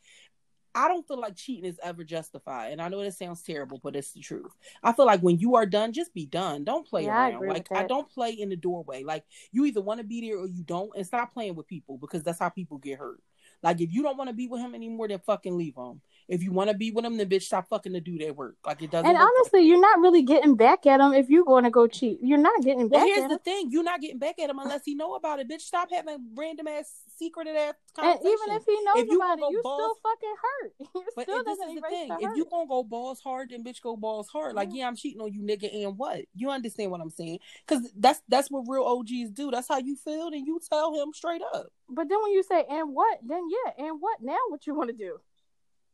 I 0.75 0.89
don't 0.89 1.07
feel 1.07 1.21
like 1.21 1.37
cheating 1.37 1.67
is 1.67 1.79
ever 1.83 2.03
justified. 2.03 2.73
And 2.73 2.83
I 2.83 2.89
know 2.89 3.03
that 3.03 3.15
sounds 3.15 3.43
terrible, 3.43 3.81
but 3.83 3.95
it's 3.95 4.13
the 4.13 4.21
truth. 4.21 4.53
I 4.83 4.93
feel 4.93 5.07
like 5.07 5.21
when 5.21 5.39
you 5.39 5.55
are 5.55 5.67
done, 5.67 5.93
just 5.93 6.13
be 6.15 6.27
done. 6.27 6.65
Don't 6.65 6.87
play 6.87 7.07
Yeah, 7.07 7.09
around. 7.09 7.47
agree 7.47 7.47
Like 7.47 7.69
I 7.75 7.85
don't 7.85 8.11
play 8.11 8.33
in 8.33 8.49
the 8.49 8.57
doorway. 8.57 9.05
Like 9.05 9.25
you 9.53 9.65
either 9.67 9.81
want 9.81 10.01
to 10.01 10.05
be 10.07 10.21
there 10.23 10.39
or 10.39 10.49
you 10.49 10.65
don't, 10.65 10.91
and 10.97 11.07
stop 11.07 11.33
playing 11.33 11.55
with 11.55 11.69
people 11.69 11.99
because 11.99 12.25
that's 12.25 12.41
how 12.41 12.49
people 12.49 12.79
get 12.79 12.99
hurt. 12.99 13.21
Like 13.65 13.81
if 13.81 13.93
you 13.93 14.03
don't 14.03 14.17
want 14.19 14.29
to 14.29 14.35
be 14.35 14.47
with 14.47 14.61
him 14.61 14.75
anymore, 14.75 15.09
then 15.09 15.19
fucking 15.21 15.57
leave 15.57 15.75
him. 15.77 16.01
If 16.29 16.43
you 16.43 16.53
want 16.53 16.71
to 16.71 16.77
be 16.77 16.91
with 16.91 17.05
him, 17.05 17.17
then 17.17 17.29
bitch 17.29 17.43
stop 17.43 17.69
fucking 17.69 17.93
to 17.95 18.01
do 18.01 18.19
that 18.19 18.37
work. 18.37 18.57
Like 18.65 18.83
it 18.83 18.91
doesn't. 18.91 19.07
And 19.07 19.19
like 19.19 19.27
honestly, 19.39 19.63
you're 19.67 19.81
not 19.81 20.01
really 20.01 20.23
getting 20.23 20.55
back 20.55 20.87
at 20.87 21.01
him 21.01 21.13
if 21.13 21.29
you're 21.29 21.45
going 21.45 21.65
to 21.65 21.71
go 21.71 21.87
cheat. 21.87 22.19
You're 22.23 22.39
not 22.39 22.63
getting 22.63 22.89
back 22.89 23.03
at 23.03 23.07
him. 23.09 23.11
Well, 23.11 23.15
back 23.15 23.17
here's 23.17 23.29
the 23.29 23.35
him. 23.35 23.41
thing: 23.41 23.71
you're 23.71 23.83
not 23.83 24.01
getting 24.01 24.19
back 24.19 24.39
at 24.39 24.49
him 24.51 24.59
unless 24.59 24.83
he 24.85 24.95
know 24.95 25.15
about 25.17 25.41
it. 25.41 25.49
Bitch, 25.49 25.63
stop 25.63 25.89
having 25.91 26.17
random 26.35 26.69
ass 26.69 26.91
secreted 27.19 27.57
ass 27.57 27.75
And 27.99 28.19
even 28.21 28.57
if 28.57 28.65
he 28.67 28.73
knows 28.85 28.97
If 28.97 29.09
you 29.09 29.17
about 29.17 29.39
it, 29.39 29.45
you 29.51 29.61
balls- 29.63 29.81
still 29.81 29.97
fucking 30.03 30.35
hurt. 30.43 30.73
You 30.95 31.05
But 31.17 31.23
still 31.25 31.45
this 31.45 31.59
is 31.59 31.75
the 31.75 31.81
thing: 31.83 32.09
the 32.09 32.15
if 32.17 32.37
you 32.37 32.47
gonna 32.51 32.67
go 32.67 32.83
balls 32.83 33.21
hard, 33.21 33.51
then 33.51 33.63
bitch 33.63 33.83
go 33.83 33.97
balls 33.97 34.29
hard. 34.29 34.55
Like, 34.55 34.71
Yeah. 34.73 34.81
yeah, 34.81 34.89
I'm 34.89 34.97
cheating 34.97 35.21
on 35.21 35.33
you, 35.33 35.43
nigga, 35.43 35.85
and 35.85 35.99
what? 35.99 36.23
You 36.35 36.51
understand 36.51 36.91
what 36.91 37.01
I'm 37.01 37.11
saying? 37.11 37.39
Because 37.67 37.91
that's 37.97 38.23
that's 38.29 38.51
what 38.51 38.65
real 38.67 38.85
OGs 38.85 39.31
do. 39.33 39.51
That's 39.51 39.69
how 39.69 39.79
you 39.79 39.97
feel, 39.97 40.29
and 40.29 40.47
you 40.47 40.61
tell 40.71 40.95
him 40.95 41.13
straight 41.13 41.43
up, 41.55 41.67
But 41.89 42.09
then 42.09 42.19
when 42.23 42.33
you 42.33 42.43
say 42.43 42.65
and 42.69 42.95
what, 42.95 43.19
then 43.25 43.49
yeah, 43.51 43.87
and 43.87 44.01
what? 44.01 44.19
Now 44.23 44.39
what 44.49 44.67
you 44.67 44.75
want 44.75 44.91
to 44.91 44.97
do? 44.97 45.19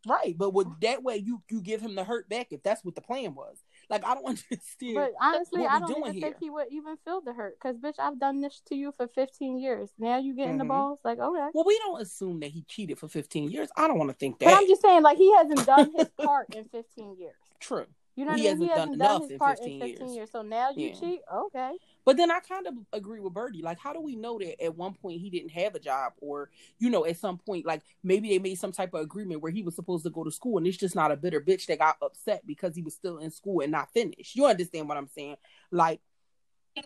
right? 0.09 0.35
But 0.37 0.55
with 0.55 0.69
that 0.81 1.03
way, 1.03 1.17
you 1.17 1.43
you 1.51 1.61
give 1.61 1.81
him 1.81 1.95
the 1.95 2.05
hurt 2.05 2.29
back 2.29 2.49
if 2.53 2.63
that's 2.63 2.83
what 2.85 2.95
the 2.95 3.01
plan 3.03 3.35
was. 3.35 3.63
Like, 3.91 4.05
I 4.05 4.15
don't 4.15 4.25
understand. 4.27 4.95
But 4.95 5.13
honestly, 5.21 5.67
I 5.67 5.79
don't 5.81 5.91
even 5.99 6.13
here. 6.13 6.23
think 6.23 6.37
he 6.41 6.49
would 6.51 6.69
even 6.71 6.97
feel 7.05 7.21
the 7.21 7.33
hurt. 7.35 7.59
Cause 7.61 7.77
bitch, 7.77 7.99
I've 7.99 8.19
done 8.19 8.41
this 8.41 8.63
to 8.69 8.75
you 8.75 8.93
for 8.97 9.09
15 9.09 9.59
years. 9.59 9.91
Now 9.99 10.19
you 10.19 10.35
getting 10.35 10.59
the 10.59 10.65
Mhm. 10.65 10.69
balls? 10.69 11.01
Like 11.05 11.19
okay. 11.19 11.49
well, 11.53 11.65
we 11.67 11.79
don't 11.79 12.01
assume 12.01 12.41
that 12.41 12.51
he 12.51 12.63
cheated 12.63 12.99
for 12.99 13.09
15 13.09 13.51
years. 13.51 13.69
I 13.77 13.89
don't 13.89 13.99
want 13.99 14.11
to 14.11 14.17
think 14.17 14.39
that. 14.39 14.47
But 14.47 14.55
I'm 14.55 14.67
just 14.69 14.81
saying, 14.83 15.03
like 15.03 15.19
he 15.19 15.33
hasn't 15.35 15.67
done 15.67 15.93
his 15.95 16.09
part 16.17 16.55
in 16.55 16.65
15 16.67 17.17
years. 17.19 17.35
True. 17.59 17.87
You 18.17 18.25
know 18.25 18.33
what 18.33 18.41
I 18.41 18.55
mean? 18.55 18.59
He 18.63 18.69
hasn't 18.69 18.71
done 18.71 18.99
done 18.99 19.17
enough 19.17 19.23
his 19.23 19.31
in 19.33 19.39
part 19.39 19.59
15 19.59 19.73
in 19.83 19.89
15 19.89 20.07
years. 20.07 20.17
years. 20.17 20.31
So 20.31 20.43
now 20.43 20.71
you 20.71 20.89
Yeah. 20.89 20.95
cheat? 20.95 21.21
Okay. 21.33 21.73
But 22.05 22.17
then 22.17 22.31
I 22.31 22.41
kind 22.41 22.67
of 22.67 22.75
agree 22.93 23.21
with 23.21 23.35
Birdie. 23.35 23.63
Like, 23.63 23.79
how 23.79 23.93
do 23.93 24.01
we 24.01 24.17
know 24.17 24.39
that 24.39 24.63
at 24.63 24.77
one 24.77 24.95
point 24.95 25.21
he 25.21 25.31
didn't 25.31 25.51
have 25.51 25.75
a 25.75 25.79
job, 25.79 26.13
or 26.21 26.51
you 26.79 26.91
know, 26.91 27.05
at 27.05 27.17
some 27.19 27.39
point, 27.39 27.67
like 27.67 27.83
maybe 28.03 28.29
they 28.29 28.39
made 28.39 28.59
some 28.59 28.73
type 28.73 28.95
of 28.95 29.01
agreement 29.01 29.43
where 29.43 29.53
he 29.53 29.63
was 29.63 29.75
supposed 29.77 30.05
to 30.05 30.11
go 30.11 30.25
to 30.25 30.31
school, 30.31 30.59
and 30.59 30.67
it's 30.67 30.77
just 30.77 30.95
not 30.95 31.13
a 31.13 31.17
bitter 31.17 31.41
bitch 31.41 31.67
that 31.67 31.79
got 31.79 31.97
upset 32.03 32.47
because 32.47 32.75
he 32.75 32.83
was 32.83 32.95
still 32.95 33.19
in 33.19 33.31
school 33.31 33.61
and 33.61 33.73
not 33.73 33.93
finished. 33.93 34.37
You 34.37 34.47
understand 34.47 34.89
what 34.89 34.97
I'm 34.99 35.09
saying? 35.09 35.37
Like, 35.71 36.01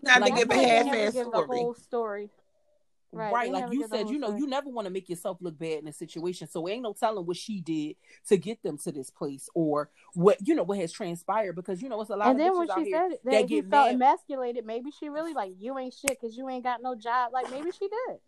Not 0.03 0.21
Like, 0.21 0.35
to 0.35 0.39
give 0.41 0.51
a 0.51 0.55
I 0.55 0.57
think 0.57 0.93
they 0.93 0.99
half-ass 1.01 1.13
story. 1.13 1.47
whole 1.47 1.75
story. 1.75 2.31
Right? 3.15 3.33
Right, 3.33 3.51
like 3.51 3.73
you 3.73 3.87
said, 3.89 4.09
you 4.11 4.19
know, 4.19 4.37
you 4.37 4.47
never 4.47 4.69
want 4.71 4.87
to 4.87 4.91
make 4.91 5.09
yourself 5.09 5.39
look 5.41 5.59
bad 5.59 5.79
in 5.79 5.89
a 5.89 5.93
situation. 5.93 6.49
So 6.49 6.69
ain't 6.69 6.83
no 6.83 6.93
telling 6.93 7.27
what 7.27 7.37
she 7.37 7.61
did 7.61 7.97
to 8.29 8.37
get 8.37 8.63
them 8.63 8.79
to 8.79 8.93
this 8.93 9.11
place, 9.11 9.49
or 9.55 9.91
what 10.15 10.39
you 10.47 10.55
know 10.55 10.63
what 10.63 10.79
has 10.79 10.93
transpired. 10.93 11.55
Because 11.55 11.83
you 11.83 11.89
know, 11.89 12.01
it's 12.01 12.11
a 12.11 12.17
lot 12.17 12.29
And 12.31 12.41
of 12.41 12.45
then 12.45 12.57
when 12.57 12.69
she 12.85 12.91
said 12.91 13.11
that 13.25 13.31
that 13.31 13.49
he 13.49 13.61
get 13.63 13.71
felt 13.71 13.87
mad. 13.87 13.95
emasculated, 13.95 14.65
maybe 14.67 14.91
she 14.91 15.09
really 15.09 15.35
like 15.35 15.53
you 15.59 15.79
ain't 15.79 15.95
shit 15.95 16.19
because 16.21 16.37
you 16.37 16.49
ain't 16.49 16.65
got 16.65 16.83
no 16.83 16.95
job. 16.95 17.33
Like 17.33 17.51
maybe 17.51 17.71
she 17.71 17.89
did. 17.89 18.19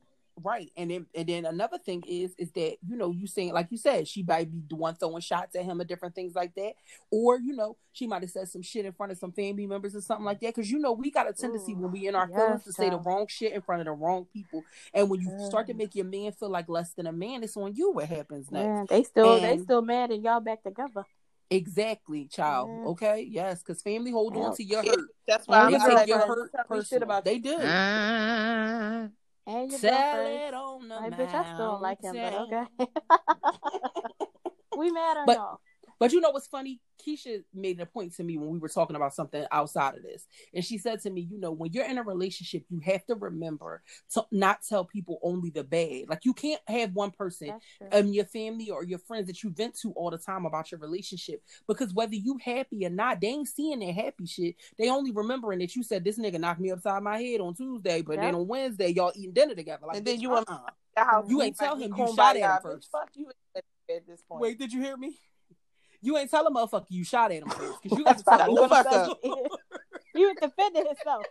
Right. 0.42 0.70
And 0.76 0.90
then 0.90 1.06
and 1.14 1.26
then 1.26 1.46
another 1.46 1.78
thing 1.78 2.04
is 2.06 2.34
is 2.36 2.50
that, 2.52 2.76
you 2.86 2.96
know, 2.96 3.10
you 3.10 3.26
saying 3.26 3.52
like 3.54 3.68
you 3.70 3.78
said, 3.78 4.06
she 4.06 4.22
might 4.22 4.50
be 4.52 4.62
the 4.68 4.76
one 4.76 4.94
throwing 4.94 5.22
shots 5.22 5.56
at 5.56 5.64
him 5.64 5.80
or 5.80 5.84
different 5.84 6.14
things 6.14 6.34
like 6.34 6.54
that. 6.56 6.74
Or, 7.10 7.38
you 7.38 7.54
know, 7.54 7.76
she 7.92 8.06
might 8.06 8.20
have 8.22 8.30
said 8.30 8.48
some 8.48 8.60
shit 8.60 8.84
in 8.84 8.92
front 8.92 9.12
of 9.12 9.18
some 9.18 9.32
family 9.32 9.66
members 9.66 9.96
or 9.96 10.02
something 10.02 10.26
like 10.26 10.40
that. 10.40 10.54
Cause 10.54 10.68
you 10.68 10.78
know, 10.78 10.92
we 10.92 11.10
got 11.10 11.28
a 11.28 11.32
tendency 11.32 11.72
Ooh, 11.72 11.78
when 11.78 11.90
we 11.92 12.06
in 12.06 12.14
our 12.14 12.28
yes, 12.28 12.38
feelings 12.38 12.64
to 12.64 12.72
say 12.72 12.90
the 12.90 12.98
wrong 12.98 13.26
shit 13.28 13.52
in 13.52 13.62
front 13.62 13.80
of 13.80 13.86
the 13.86 13.92
wrong 13.92 14.26
people. 14.30 14.64
And 14.92 15.08
when 15.08 15.20
you 15.22 15.32
start 15.48 15.66
to 15.68 15.74
Mm. 15.74 15.78
make 15.78 15.94
your 15.94 16.04
man 16.04 16.32
feel 16.32 16.50
like 16.50 16.68
less 16.68 16.90
than 16.92 17.06
a 17.06 17.12
man, 17.12 17.42
it's 17.42 17.56
on 17.56 17.74
you 17.74 17.92
what 17.92 18.06
happens 18.08 18.50
next. 18.50 18.66
Yeah, 18.66 18.84
they 18.90 19.02
still 19.04 19.40
they 19.40 19.58
still 19.58 19.80
mad 19.82 20.10
and 20.10 20.22
y'all 20.22 20.40
back 20.40 20.62
together. 20.62 21.04
Exactly, 21.48 22.26
child. 22.26 22.70
Yeah. 22.82 22.88
Okay. 22.90 23.26
Yes, 23.30 23.62
because 23.62 23.80
family 23.80 24.10
hold 24.10 24.36
on 24.36 24.56
to 24.56 24.64
your 24.64 24.82
hurt. 24.82 25.08
That's 25.26 25.46
why 25.46 25.64
They 25.64 25.76
I'm 25.76 25.88
your 25.88 25.96
take 25.96 26.08
your 26.08 26.18
hurt 26.18 26.50
shit 26.52 26.68
personal. 26.68 27.02
about 27.04 27.24
They 27.24 27.38
do. 27.38 27.56
Ah. 27.58 29.08
And 29.46 29.70
your 29.70 29.78
Tell 29.80 30.26
it 30.26 30.54
on 30.54 30.88
the 30.88 30.94
Like, 30.96 31.12
bitch, 31.12 31.32
I 31.32 31.44
still 31.54 31.72
don't 31.72 31.82
like 31.82 32.02
him, 32.02 32.16
but 32.16 32.34
okay. 32.34 32.64
we 34.76 34.90
mad 34.90 35.18
on 35.18 35.26
But- 35.26 35.36
y'all. 35.36 35.60
But 35.98 36.12
you 36.12 36.20
know 36.20 36.30
what's 36.30 36.46
funny? 36.46 36.80
Keisha 37.06 37.42
made 37.54 37.80
a 37.80 37.86
point 37.86 38.14
to 38.16 38.24
me 38.24 38.38
when 38.38 38.50
we 38.50 38.58
were 38.58 38.68
talking 38.68 38.96
about 38.96 39.14
something 39.14 39.44
outside 39.52 39.96
of 39.96 40.02
this. 40.02 40.26
And 40.54 40.64
she 40.64 40.78
said 40.78 41.00
to 41.02 41.10
me, 41.10 41.22
you 41.22 41.38
know, 41.38 41.52
when 41.52 41.72
you're 41.72 41.84
in 41.86 41.98
a 41.98 42.02
relationship, 42.02 42.64
you 42.68 42.80
have 42.80 43.04
to 43.06 43.14
remember 43.14 43.82
to 44.14 44.24
not 44.30 44.60
tell 44.66 44.84
people 44.84 45.18
only 45.22 45.50
the 45.50 45.64
bad. 45.64 46.08
Like 46.08 46.24
you 46.24 46.34
can't 46.34 46.60
have 46.66 46.92
one 46.94 47.10
person 47.10 47.54
in 47.92 48.12
your 48.12 48.24
family 48.24 48.70
or 48.70 48.84
your 48.84 48.98
friends 48.98 49.26
that 49.26 49.42
you 49.42 49.50
vent 49.50 49.78
to 49.80 49.92
all 49.92 50.10
the 50.10 50.18
time 50.18 50.46
about 50.46 50.70
your 50.70 50.80
relationship. 50.80 51.42
Because 51.68 51.94
whether 51.94 52.14
you 52.14 52.38
happy 52.42 52.84
or 52.86 52.90
not, 52.90 53.20
they 53.20 53.28
ain't 53.28 53.48
seeing 53.48 53.80
that 53.80 53.94
happy 53.94 54.26
shit. 54.26 54.56
They 54.78 54.90
only 54.90 55.12
remembering 55.12 55.60
that 55.60 55.76
you 55.76 55.82
said 55.82 56.04
this 56.04 56.18
nigga 56.18 56.40
knocked 56.40 56.60
me 56.60 56.70
upside 56.70 57.02
my 57.02 57.20
head 57.20 57.40
on 57.40 57.54
Tuesday, 57.54 58.02
but 58.02 58.16
then 58.16 58.34
on 58.34 58.46
Wednesday 58.46 58.88
y'all 58.88 59.12
eating 59.14 59.32
dinner 59.32 59.54
together. 59.54 59.86
Like 59.86 59.98
And 59.98 60.06
then 60.06 60.20
you 60.20 60.34
uh-uh. 60.34 61.22
You 61.28 61.42
ain't 61.42 61.56
tell 61.56 61.76
him 61.76 61.94
you 61.94 62.12
shot 62.14 62.36
at 62.36 62.42
him 62.42 62.58
first. 62.62 62.90
Fuck 62.90 63.10
you 63.14 63.30
at 63.54 64.06
this 64.06 64.22
point. 64.22 64.40
Wait, 64.40 64.58
did 64.58 64.72
you 64.72 64.80
hear 64.80 64.96
me? 64.96 65.18
You 66.02 66.16
ain't 66.18 66.30
tell 66.30 66.46
a 66.46 66.50
motherfucker 66.50 66.86
you 66.90 67.04
shot 67.04 67.32
at 67.32 67.42
him 67.42 67.48
first. 67.48 67.82
Because 67.82 67.98
you 67.98 68.04
got 68.08 68.18
to 68.18 68.24
tell 68.24 68.38
right. 68.38 68.46
the 68.46 68.52
You 68.52 68.58
whole 68.58 68.68
fuck 68.68 68.86
story. 68.86 69.48
he 70.14 70.24
was 70.26 70.36
defending 70.40 70.86
himself. 70.86 71.26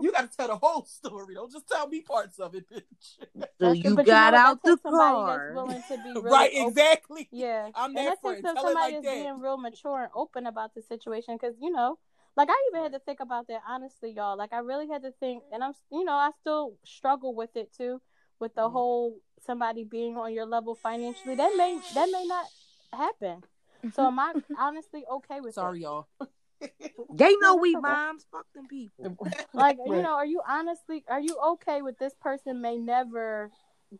You 0.00 0.12
got 0.12 0.30
to 0.30 0.36
tell 0.36 0.48
the 0.48 0.56
whole 0.56 0.84
story. 0.84 1.34
Don't 1.34 1.50
just 1.50 1.68
tell 1.68 1.88
me 1.88 2.00
parts 2.00 2.38
of 2.38 2.54
it, 2.54 2.66
bitch. 2.68 3.46
So 3.60 3.72
you 3.72 3.94
but 3.94 4.06
got 4.06 4.32
know 4.34 4.38
out 4.38 4.62
the 4.62 4.76
car. 4.76 5.52
That's 5.54 5.54
willing 5.56 5.82
to 5.88 5.96
be 6.04 6.10
really 6.20 6.30
right, 6.30 6.50
open- 6.56 6.68
exactly. 6.68 7.28
Yeah, 7.30 7.68
I'm 7.74 7.90
and 7.90 7.96
that 7.98 8.04
that 8.04 8.20
friend. 8.20 8.42
Tell 8.44 8.54
somebody 8.56 8.74
like 8.74 8.92
that's 8.94 9.04
that. 9.06 9.12
being 9.14 9.40
real 9.40 9.56
mature 9.56 10.02
and 10.02 10.10
open 10.14 10.46
about 10.46 10.74
the 10.74 10.82
situation. 10.82 11.36
Because 11.40 11.54
you 11.60 11.70
know, 11.70 11.98
like 12.36 12.48
I 12.50 12.70
even 12.70 12.82
had 12.82 12.92
to 12.92 12.98
think 12.98 13.20
about 13.20 13.46
that 13.48 13.60
honestly, 13.68 14.10
y'all. 14.10 14.36
Like 14.36 14.52
I 14.52 14.58
really 14.58 14.88
had 14.88 15.02
to 15.02 15.12
think, 15.20 15.44
and 15.52 15.62
I'm, 15.62 15.72
you 15.92 16.04
know, 16.04 16.12
I 16.12 16.30
still 16.40 16.74
struggle 16.84 17.34
with 17.34 17.56
it 17.56 17.72
too, 17.72 18.00
with 18.40 18.54
the 18.56 18.62
Mhm. 18.62 18.72
whole 18.72 19.16
somebody 19.46 19.84
being 19.84 20.16
on 20.16 20.32
your 20.32 20.46
level 20.46 20.74
financially. 20.74 21.36
That 21.36 21.52
may 21.56 21.78
that 21.94 22.08
may 22.10 22.24
not 22.26 22.46
happen. 22.94 23.42
So 23.94 24.06
am 24.06 24.18
I 24.18 24.32
honestly 24.58 25.04
okay 25.10 25.40
with 25.40 25.54
Sorry, 25.54 25.80
it? 25.80 25.82
y'all. 25.82 26.06
They 27.12 27.36
know 27.36 27.56
we 27.56 27.76
moms. 27.76 28.24
Fuck 28.32 28.46
them 28.54 28.66
people. 28.66 29.16
Like 29.52 29.76
you 29.84 30.00
know, 30.02 30.14
are 30.14 30.24
you 30.26 30.40
honestly 30.48 31.04
are 31.08 31.20
you 31.20 31.36
okay 31.52 31.82
with 31.82 31.98
this 31.98 32.14
person 32.20 32.60
may 32.62 32.78
never 32.78 33.50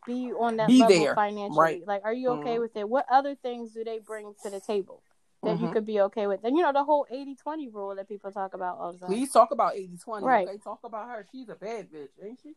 be 0.05 0.31
on 0.33 0.57
that 0.57 0.67
Be 0.67 0.79
level 0.79 0.97
there, 0.97 1.15
financially? 1.15 1.59
right. 1.59 1.83
Like, 1.85 2.01
are 2.03 2.13
you 2.13 2.29
okay 2.31 2.57
Mhm. 2.57 2.61
with 2.61 2.75
it? 2.75 2.89
What 2.89 3.05
other 3.09 3.35
things 3.35 3.73
do 3.73 3.83
they 3.83 3.99
bring 3.99 4.33
to 4.43 4.49
the 4.49 4.59
table 4.59 5.03
that 5.43 5.59
you 5.59 5.67
Mhm. 5.67 5.73
could 5.73 5.85
be 5.85 6.01
okay 6.01 6.25
with? 6.27 6.43
And 6.43 6.57
you 6.57 6.63
know, 6.63 6.73
the 6.73 6.83
whole 6.83 7.05
80-20 7.11 7.67
rule 7.69 7.95
that 7.95 8.07
people 8.09 8.31
talk 8.31 8.53
about 8.55 8.77
all 8.79 8.91
the 8.93 8.99
time. 8.99 9.09
Please 9.09 9.31
talk 9.31 9.51
about 9.51 9.75
80 9.75 9.97
20. 9.97 10.25
Right. 10.25 10.47
Okay, 10.47 10.57
talk 10.57 10.79
about 10.83 11.07
her. 11.09 11.25
She's 11.31 11.47
a 11.49 11.55
bad 11.55 11.91
bitch, 11.91 12.09
ain't 12.23 12.39
she? 12.41 12.55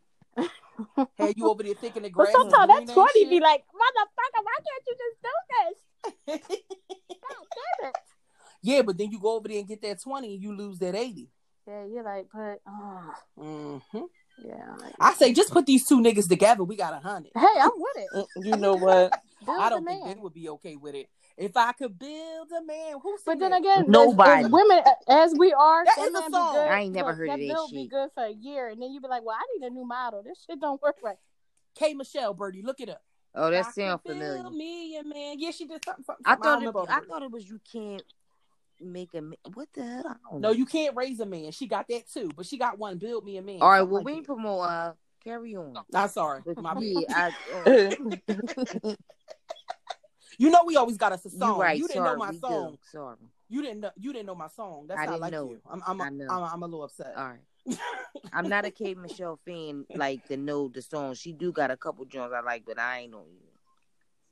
Had 1.18 1.36
you 1.36 1.48
over 1.50 1.62
there 1.62 1.74
thinking 1.74 2.02
the 2.02 2.10
But 2.10 2.14
grass 2.30 2.34
is 2.34 2.34
sometimes 2.50 2.72
green 2.72 2.86
that 2.86 2.94
20 2.94 3.24
be 3.26 3.40
like, 3.40 3.62
motherfucker, 3.74 4.42
why 4.42 4.56
can't 4.66 4.84
you 4.86 4.94
just 4.96 5.22
do 5.22 5.34
this? 5.50 5.78
God 6.04 6.10
damn 6.26 7.88
it. 7.90 7.94
yeah, 8.62 8.82
but 8.82 8.98
then 8.98 9.10
you 9.10 9.20
go 9.20 9.36
over 9.36 9.48
there 9.48 9.58
and 9.58 9.68
get 9.68 9.82
that 9.82 10.00
20 10.02 10.34
and 10.34 10.42
you 10.42 10.56
lose 10.56 10.78
that 10.78 10.94
80. 10.94 11.28
Yeah, 11.66 11.84
you're 11.84 12.04
like, 12.04 12.26
but 12.32 12.60
oh 12.66 13.80
hmm 13.92 13.98
yeah. 14.38 14.54
I'm 14.72 14.78
like, 14.78 14.94
I 15.00 15.12
say 15.14 15.32
just 15.32 15.52
put 15.52 15.66
these 15.66 15.86
two 15.86 16.00
niggas 16.00 16.28
together. 16.28 16.62
We 16.64 16.76
got 16.76 16.94
a 16.94 16.98
hundred. 17.00 17.32
hey, 17.34 17.46
I'm 17.60 17.70
with 17.76 17.96
it. 17.96 18.10
Mm, 18.14 18.44
You 18.46 18.56
know 18.56 18.74
what? 18.76 19.12
I 19.48 19.68
don't 19.68 19.84
think 19.84 20.04
man. 20.04 20.14
they 20.16 20.20
would 20.22 20.32
be 20.34 20.48
okay 20.50 20.76
with 20.76 20.94
it. 20.94 21.08
If 21.36 21.56
I 21.56 21.72
could 21.72 21.98
build 21.98 22.48
a 22.56 22.64
man, 22.64 22.96
who's 23.02 23.20
But 23.24 23.38
then 23.38 23.52
again, 23.52 23.84
Nobody. 23.88 24.44
as 24.44 24.50
women 24.50 24.80
as 25.08 25.34
we 25.36 25.52
are, 25.52 25.84
That 25.84 25.94
that, 25.96 26.08
is 26.08 26.14
a 26.14 26.30
song. 26.30 26.52
good. 26.54 26.68
I 26.68 26.80
ain't 26.80 26.94
never 26.94 27.10
look, 27.10 27.18
heard 27.18 27.28
of 27.30 27.38
that 27.38 27.46
that 27.46 27.52
build 27.54 27.70
be 27.72 27.86
good 27.88 28.08
for 28.14 28.24
a 28.24 28.32
year, 28.32 28.68
and 28.68 28.80
then 28.82 28.90
you'd 28.92 29.02
be 29.02 29.08
like, 29.08 29.24
"Well, 29.24 29.36
I 29.38 29.42
need 29.58 29.66
a 29.66 29.70
new 29.70 29.84
model. 29.86 30.22
This 30.22 30.44
shit 30.44 30.60
don't 30.60 30.80
work 30.82 30.96
right." 31.02 31.18
K 31.74 31.94
Michelle 31.94 32.34
Birdie, 32.34 32.62
look 32.62 32.80
it 32.80 32.88
up. 32.88 33.02
Oh, 33.34 33.50
that 33.50 33.74
sounds 33.74 34.00
familiar. 34.04 34.46
A 34.46 35.04
man. 35.04 35.36
Yeah, 35.38 35.50
she 35.50 35.66
did 35.66 35.84
something. 35.84 36.04
something, 36.04 36.24
I 36.24 36.34
thought 36.36 36.62
it, 36.62 36.74
I 36.88 37.00
thought 37.00 37.22
it 37.22 37.30
was 37.30 37.48
you 37.48 37.60
can't 37.70 38.02
make 38.80 39.14
a 39.14 39.20
man. 39.20 39.36
what 39.54 39.68
the 39.74 39.84
hell? 39.84 40.16
No, 40.38 40.50
you 40.50 40.66
can't 40.66 40.96
raise 40.96 41.20
a 41.20 41.26
man. 41.26 41.52
She 41.52 41.66
got 41.66 41.88
that 41.88 42.10
too, 42.10 42.30
but 42.36 42.46
she 42.46 42.58
got 42.58 42.78
one. 42.78 42.98
Build 42.98 43.24
me 43.24 43.36
a 43.36 43.42
man. 43.42 43.58
All 43.60 43.70
right, 43.70 43.82
well 43.82 43.96
like 43.96 44.06
we 44.06 44.12
ain't 44.12 44.26
promote. 44.26 44.60
Uh, 44.60 44.92
carry 45.22 45.56
on. 45.56 45.74
I'm 45.94 46.08
sorry. 46.08 46.42
My 46.56 46.74
yeah, 46.80 47.30
I, 47.66 47.90
uh, 48.86 48.94
You 50.38 50.50
know 50.50 50.62
we 50.64 50.76
always 50.76 50.96
got 50.96 51.12
us 51.12 51.26
a 51.26 51.30
you 51.30 51.38
song. 51.38 51.58
right. 51.58 51.76
you 51.76 51.88
didn't 51.88 52.04
sorry, 52.04 52.16
know 52.16 52.24
my 52.24 52.32
song. 52.32 52.78
Sorry. 52.92 53.16
You 53.48 53.60
didn't 53.60 53.80
know. 53.80 53.90
You 53.96 54.12
didn't 54.12 54.26
know 54.26 54.36
my 54.36 54.46
song. 54.48 54.86
That's 54.88 55.00
I 55.00 55.06
not 55.06 55.20
like 55.20 55.32
know. 55.32 55.50
you. 55.50 55.60
I'm 55.68 55.82
I'm. 55.86 56.00
A, 56.00 56.04
I 56.04 56.08
know. 56.10 56.26
I'm, 56.30 56.44
I'm 56.44 56.62
a 56.62 56.66
little 56.66 56.84
upset. 56.84 57.12
All 57.16 57.28
right. 57.28 57.40
I'm 58.32 58.48
not 58.48 58.64
a 58.64 58.70
K 58.70 58.94
Michelle 58.94 59.38
fan, 59.44 59.86
like 59.94 60.26
to 60.28 60.36
know 60.36 60.68
the 60.68 60.82
song. 60.82 61.14
She 61.14 61.32
do 61.32 61.52
got 61.52 61.70
a 61.70 61.76
couple 61.76 62.04
joints 62.04 62.34
I 62.34 62.40
like, 62.40 62.64
but 62.66 62.78
I 62.78 63.00
ain't 63.00 63.12
know 63.12 63.24
you. 63.30 63.40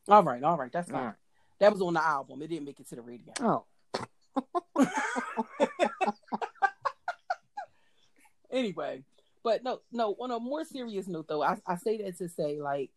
All 0.09 0.23
right. 0.23 0.43
All 0.43 0.57
right. 0.57 0.73
That's 0.73 0.91
fine. 0.91 1.05
Right. 1.05 1.15
That 1.61 1.73
was 1.73 1.83
on 1.83 1.95
the 1.95 2.05
album. 2.05 2.43
It 2.43 2.49
didn't 2.49 2.67
make 2.67 2.81
it 2.81 2.89
to 2.91 2.97
the 2.97 3.03
radio. 3.03 3.33
Oh, 3.41 3.65
anyway, 8.51 9.03
but 9.43 9.65
no, 9.65 9.81
no. 9.91 10.15
On 10.21 10.31
a 10.31 10.39
more 10.39 10.65
serious 10.65 11.09
note, 11.09 11.29
though, 11.29 11.43
I, 11.43 11.57
I 11.67 11.77
say 11.77 11.99
that 12.03 12.19
to 12.19 12.29
say 12.29 12.61
like. 12.61 12.91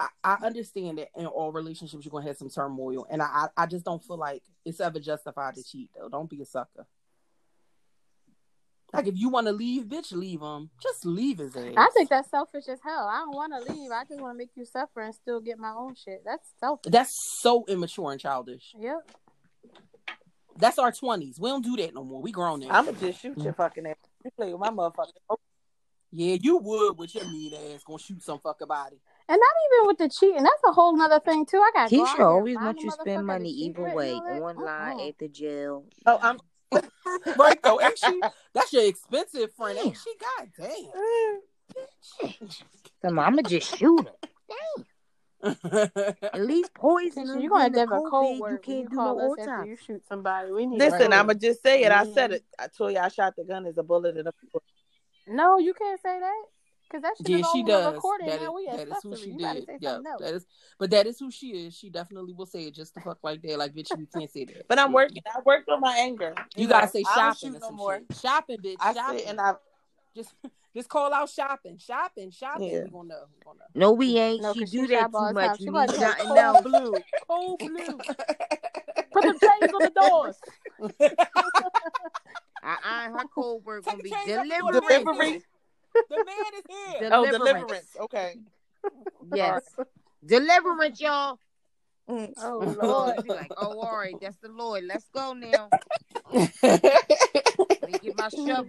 I, 0.00 0.08
I 0.24 0.36
understand 0.46 0.98
that 0.98 1.10
in 1.16 1.26
all 1.26 1.52
relationships 1.52 2.04
you're 2.04 2.10
gonna 2.10 2.26
have 2.26 2.36
some 2.36 2.50
turmoil, 2.50 3.06
and 3.08 3.22
I 3.22 3.48
I 3.56 3.66
just 3.66 3.84
don't 3.84 4.02
feel 4.02 4.16
like 4.16 4.42
it's 4.64 4.80
ever 4.80 4.98
justified 4.98 5.54
to 5.54 5.62
cheat. 5.62 5.90
Though, 5.94 6.08
don't 6.08 6.28
be 6.28 6.40
a 6.42 6.44
sucker. 6.44 6.86
Like 8.92 9.06
if 9.06 9.16
you 9.16 9.30
want 9.30 9.46
to 9.46 9.52
leave, 9.52 9.84
bitch, 9.84 10.12
leave 10.12 10.42
him. 10.42 10.70
Just 10.82 11.06
leave 11.06 11.38
his 11.38 11.56
ass. 11.56 11.74
I 11.76 11.88
think 11.94 12.10
that's 12.10 12.30
selfish 12.30 12.68
as 12.68 12.78
hell. 12.84 13.08
I 13.08 13.20
don't 13.20 13.34
want 13.34 13.52
to 13.54 13.72
leave. 13.72 13.90
I 13.90 14.04
just 14.04 14.20
want 14.20 14.34
to 14.34 14.38
make 14.38 14.50
you 14.54 14.66
suffer 14.66 15.00
and 15.00 15.14
still 15.14 15.40
get 15.40 15.58
my 15.58 15.72
own 15.74 15.94
shit. 15.94 16.22
That's 16.24 16.52
selfish. 16.60 16.92
that's 16.92 17.40
so 17.40 17.64
immature 17.68 18.12
and 18.12 18.20
childish. 18.20 18.74
Yep. 18.78 19.10
That's 20.58 20.78
our 20.78 20.92
twenties. 20.92 21.38
We 21.40 21.48
don't 21.48 21.64
do 21.64 21.76
that 21.76 21.94
no 21.94 22.04
more. 22.04 22.20
We 22.20 22.32
grown 22.32 22.60
now. 22.60 22.68
I'ma 22.70 22.92
just 22.92 23.22
shoot 23.22 23.38
your 23.38 23.54
fucking 23.54 23.86
ass. 23.86 23.96
You 24.24 24.30
play 24.36 24.52
with 24.52 24.60
my 24.60 24.68
motherfucking. 24.68 25.36
Yeah, 26.14 26.36
you 26.42 26.58
would 26.58 26.98
with 26.98 27.14
your 27.14 27.24
mean 27.24 27.54
ass 27.54 27.82
gonna 27.86 27.98
shoot 27.98 28.22
some 28.22 28.38
fucker 28.38 28.68
body. 28.68 29.00
And 29.28 29.40
not 29.40 29.80
even 29.80 29.86
with 29.86 29.98
the 29.98 30.08
cheating. 30.10 30.42
That's 30.42 30.62
a 30.66 30.72
whole 30.72 30.94
nother 30.94 31.20
thing 31.20 31.46
too. 31.46 31.56
I 31.56 31.70
got. 31.72 31.88
he 31.88 32.04
should 32.06 32.20
always 32.20 32.56
want 32.56 32.80
you 32.80 32.90
to 32.90 32.96
spend 33.00 33.26
money 33.26 33.48
either 33.48 33.94
way, 33.94 34.12
online 34.12 35.00
at 35.00 35.18
the 35.18 35.28
jail. 35.28 35.86
Oh, 36.04 36.18
I'm. 36.20 36.38
right 37.38 37.62
though, 37.62 37.80
ain't 37.80 37.98
she? 37.98 38.20
That's 38.54 38.72
your 38.72 38.84
expensive 38.84 39.52
friend, 39.54 39.78
ain't 39.78 39.96
she? 39.96 40.12
God 40.18 40.48
damn. 40.58 42.30
Come 43.02 43.18
on, 43.18 43.24
I'ma 43.26 43.42
just 43.42 43.76
shoot 43.76 44.06
him. 44.06 44.08
At 45.42 46.40
least 46.40 46.72
poison 46.74 47.28
him. 47.28 47.40
You're 47.40 47.50
gonna 47.50 47.64
then 47.64 47.72
the 47.72 47.80
give 47.80 47.92
a 47.92 48.00
COVID, 48.00 48.10
code 48.10 48.36
You 48.36 48.42
word 48.42 48.52
when 48.52 48.60
can't 48.62 48.78
you 48.78 48.88
do 48.88 48.96
call 48.96 49.16
no 49.16 49.32
us 49.32 49.38
after 49.40 49.64
you 49.66 49.76
shoot 49.76 50.06
somebody. 50.08 50.52
We 50.52 50.66
need. 50.66 50.78
Listen, 50.78 51.00
a 51.00 51.04
code. 51.04 51.14
I'ma 51.14 51.32
just 51.34 51.62
say 51.62 51.82
it. 51.82 51.90
I 51.92 52.04
said 52.04 52.32
it. 52.32 52.44
I 52.58 52.68
told 52.68 52.92
you 52.92 52.98
I 52.98 53.08
shot 53.08 53.34
the 53.36 53.44
gun 53.44 53.66
as 53.66 53.76
a 53.78 53.82
bullet 53.82 54.16
in 54.16 54.26
a. 54.26 54.32
No, 55.26 55.58
you 55.58 55.74
can't 55.74 56.00
say 56.00 56.18
that. 56.20 56.44
Because 56.92 57.02
that 57.04 57.14
shit 57.16 57.30
Yeah, 57.30 57.38
is 57.38 57.46
she 57.52 57.62
does. 57.62 57.94
recording. 57.94 58.26
That 58.26 58.40
now 58.42 58.48
is, 58.48 58.54
we 58.54 58.66
that 58.76 58.88
is 58.88 59.02
who 59.02 59.16
she 59.16 59.30
You 59.30 59.38
did. 59.38 59.68
Yeah, 59.80 59.90
something 59.94 60.16
that 60.20 60.34
is. 60.34 60.46
But 60.78 60.90
that 60.90 61.06
is 61.06 61.18
who 61.18 61.30
she 61.30 61.46
is. 61.48 61.74
She 61.74 61.88
definitely 61.88 62.34
will 62.34 62.44
say 62.44 62.64
it 62.66 62.74
just 62.74 62.92
to 62.94 63.00
fuck 63.00 63.18
like 63.22 63.40
that. 63.42 63.58
Like, 63.58 63.72
bitch, 63.72 63.96
you 63.98 64.06
can't 64.14 64.30
say 64.30 64.44
that. 64.44 64.68
But 64.68 64.78
I'm 64.78 64.92
working. 64.92 65.22
I 65.26 65.40
worked 65.46 65.70
on 65.70 65.80
my 65.80 65.96
anger. 65.96 66.34
You 66.54 66.66
know, 66.66 66.70
gotta 66.74 66.88
say 66.88 67.02
shopping 67.02 67.52
shoot 67.52 67.60
no 67.60 67.68
some 67.68 67.76
more. 67.76 68.02
shit. 68.10 68.18
Shopping, 68.20 68.58
bitch. 68.58 68.76
I 68.80 68.92
shopping. 68.92 69.18
sit 69.20 69.28
and 69.28 69.40
I 69.40 69.54
just 70.14 70.34
just 70.76 70.90
call 70.90 71.14
out 71.14 71.30
shopping, 71.30 71.78
shopping, 71.78 72.30
shopping. 72.30 72.68
Yeah. 72.68 72.84
We 72.84 72.90
gonna 72.90 73.08
know. 73.08 73.24
We 73.34 73.42
gonna 73.44 73.58
know. 73.60 73.64
No, 73.74 73.92
we 73.92 74.18
ain't. 74.18 74.42
No, 74.42 74.52
she 74.52 74.60
'cause 74.60 74.70
do 74.70 74.86
that 74.88 75.06
too 75.06 75.32
much. 75.32 75.34
time. 75.34 75.56
She 75.56 75.64
We 75.64 75.68
about 75.70 75.88
need 75.88 75.94
to 75.94 76.00
say 76.00 76.06
something 76.18 76.26
cold 76.26 76.62
blue. 76.64 77.02
Cold 77.26 77.58
blue. 77.64 77.98
Put 79.12 79.24
the 79.24 79.38
chains 79.40 79.72
on 79.72 79.82
the 79.82 79.92
doors. 79.94 80.36
I 82.62 82.76
iron 82.84 83.12
uh-uh, 83.14 83.18
her 83.18 83.24
cold 83.34 83.64
word 83.64 83.84
gonna 83.84 83.96
be 84.02 84.10
the 84.10 84.16
chains 84.16 84.38
off 84.38 84.44
the 84.44 84.48
door. 84.58 84.72
delivery. 84.72 85.04
Delivery. 85.04 85.42
The 86.08 86.16
man 86.16 86.52
is 86.58 86.64
here. 86.68 87.08
oh 87.12 87.24
Deliverance. 87.24 87.38
deliverance. 87.38 87.96
Okay. 88.00 88.38
Yes, 89.32 89.62
deliverance, 90.26 91.00
y'all. 91.00 91.38
Mm. 92.10 92.32
Oh 92.36 92.58
Lord, 92.58 92.76
Lord. 92.82 93.22
be 93.22 93.28
like, 93.28 93.52
oh, 93.56 93.78
all 93.78 93.96
right, 93.96 94.16
that's 94.20 94.36
the 94.38 94.48
Lord. 94.48 94.82
Let's 94.84 95.08
go 95.14 95.32
now. 95.32 95.70
Let 96.32 97.86
me 97.86 97.92
get 98.02 98.16
my 98.16 98.28
shovel. 98.28 98.66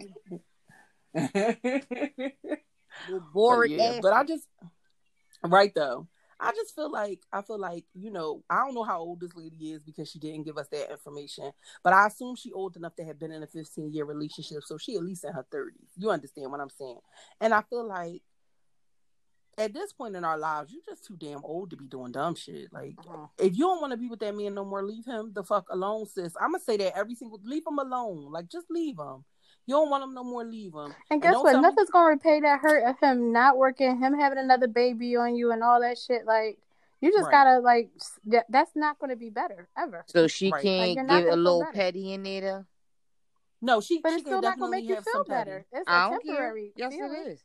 Little 3.10 3.28
but 3.34 3.70
yeah, 3.70 4.00
but 4.02 4.14
I 4.14 4.24
just 4.24 4.48
right 5.44 5.74
though. 5.74 6.08
I 6.44 6.52
just 6.52 6.76
feel 6.76 6.92
like 6.92 7.22
I 7.32 7.42
feel 7.42 7.58
like 7.58 7.86
you 7.94 8.12
know 8.12 8.44
I 8.50 8.58
don't 8.58 8.76
know 8.76 8.84
how 8.84 9.00
old 9.00 9.22
this 9.22 9.36
lady 9.36 9.72
is 9.72 9.82
because 9.82 10.10
she 10.12 10.20
didn't 10.20 10.44
give 10.44 10.58
us 10.58 10.68
that 10.70 10.92
information, 10.92 11.52
but 11.84 11.94
I 11.94 12.08
assume 12.08 12.36
she 12.36 12.52
old 12.52 12.76
enough 12.76 12.96
to 12.98 13.06
have 13.06 13.18
been 13.18 13.32
in 13.32 13.44
a 13.44 13.48
15 13.48 13.94
year 13.94 14.06
relationship, 14.06 14.64
so 14.66 14.78
she 14.78 14.96
at 14.96 15.04
least 15.04 15.24
in 15.24 15.32
her 15.34 15.46
30s. 15.54 15.72
You 15.98 16.10
understand 16.12 16.52
what 16.52 16.60
I'm 16.60 16.70
saying? 16.70 17.00
And 17.40 17.54
I 17.54 17.62
feel 17.62 17.88
like 17.88 18.22
at 19.58 19.74
this 19.74 19.94
point 19.94 20.16
in 20.16 20.26
our 20.26 20.38
lives, 20.38 20.72
you're 20.74 20.82
just 20.88 21.06
too 21.06 21.16
damn 21.16 21.44
old 21.46 21.70
to 21.70 21.78
be 21.78 21.86
doing 21.86 22.12
dumb 22.12 22.36
shit. 22.36 22.74
Like 22.74 22.96
Uh-huh. 23.00 23.28
if 23.38 23.54
you 23.56 23.66
don't 23.66 23.82
want 23.82 23.92
to 23.92 23.98
be 23.98 24.10
with 24.10 24.20
that 24.20 24.36
man 24.36 24.56
no 24.56 24.66
more, 24.66 24.84
leave 24.84 25.06
him 25.06 25.32
the 25.34 25.44
fuck 25.44 25.68
alone, 25.70 26.08
sis. 26.08 26.34
I'm 26.42 26.52
gonna 26.52 26.60
say 26.64 26.78
that 26.78 26.98
every 26.98 27.16
single 27.16 27.40
leave 27.44 27.64
him 27.66 27.80
alone. 27.80 28.32
Like 28.32 28.50
just 28.50 28.70
leave 28.70 28.98
him. 29.00 29.24
You 29.66 29.76
don't 29.76 29.90
want 29.90 30.04
him 30.04 30.14
no 30.14 30.24
more, 30.24 30.44
leave 30.44 30.74
him. 30.74 30.94
And 31.10 31.22
guess 31.22 31.34
don't 31.34 31.44
what? 31.44 31.52
tell 31.52 31.62
me- 31.62 31.68
Nothing's 31.70 31.90
gonna 31.90 32.08
repay 32.10 32.42
that 32.42 32.60
hurt 32.60 32.84
of 32.84 33.00
him 33.00 33.32
not 33.32 33.58
working, 33.58 33.98
him 33.98 34.14
having 34.20 34.38
another 34.38 34.68
baby 34.68 35.16
on 35.16 35.36
you, 35.36 35.52
and 35.52 35.64
all 35.64 35.80
that 35.82 35.98
shit. 35.98 36.26
Like 36.26 36.60
you 37.02 37.12
just 37.12 37.24
Right. 37.26 37.32
gotta 37.32 37.60
like 37.60 37.90
that's 38.50 38.76
not 38.76 39.00
gonna 39.00 39.16
be 39.16 39.30
better 39.30 39.70
ever. 39.78 40.04
so 40.08 40.28
she 40.28 40.52
Right. 40.52 40.62
Can't 40.62 40.96
you're 41.10 41.22
get 41.22 41.34
a 41.34 41.36
little 41.36 41.66
petty 41.74 42.14
in 42.14 42.24
there. 42.24 42.42
though? 42.42 42.66
No, 43.62 43.80
she 43.80 44.02
But 44.02 44.10
she 44.10 44.16
it's 44.16 44.24
still 44.26 44.42
not 44.42 44.60
gonna 44.60 44.72
make 44.72 44.84
you 44.84 44.96
feel 44.96 45.04
some 45.14 45.26
petty. 45.26 45.50
better. 45.52 45.66
It's 45.72 45.88
I 45.88 46.08
a 46.08 46.10
don't 46.10 46.24
care. 46.26 46.36
temporary. 46.36 46.74
Yes, 46.76 46.94
feeling. 46.94 47.14
it 47.14 47.28
is. 47.28 47.44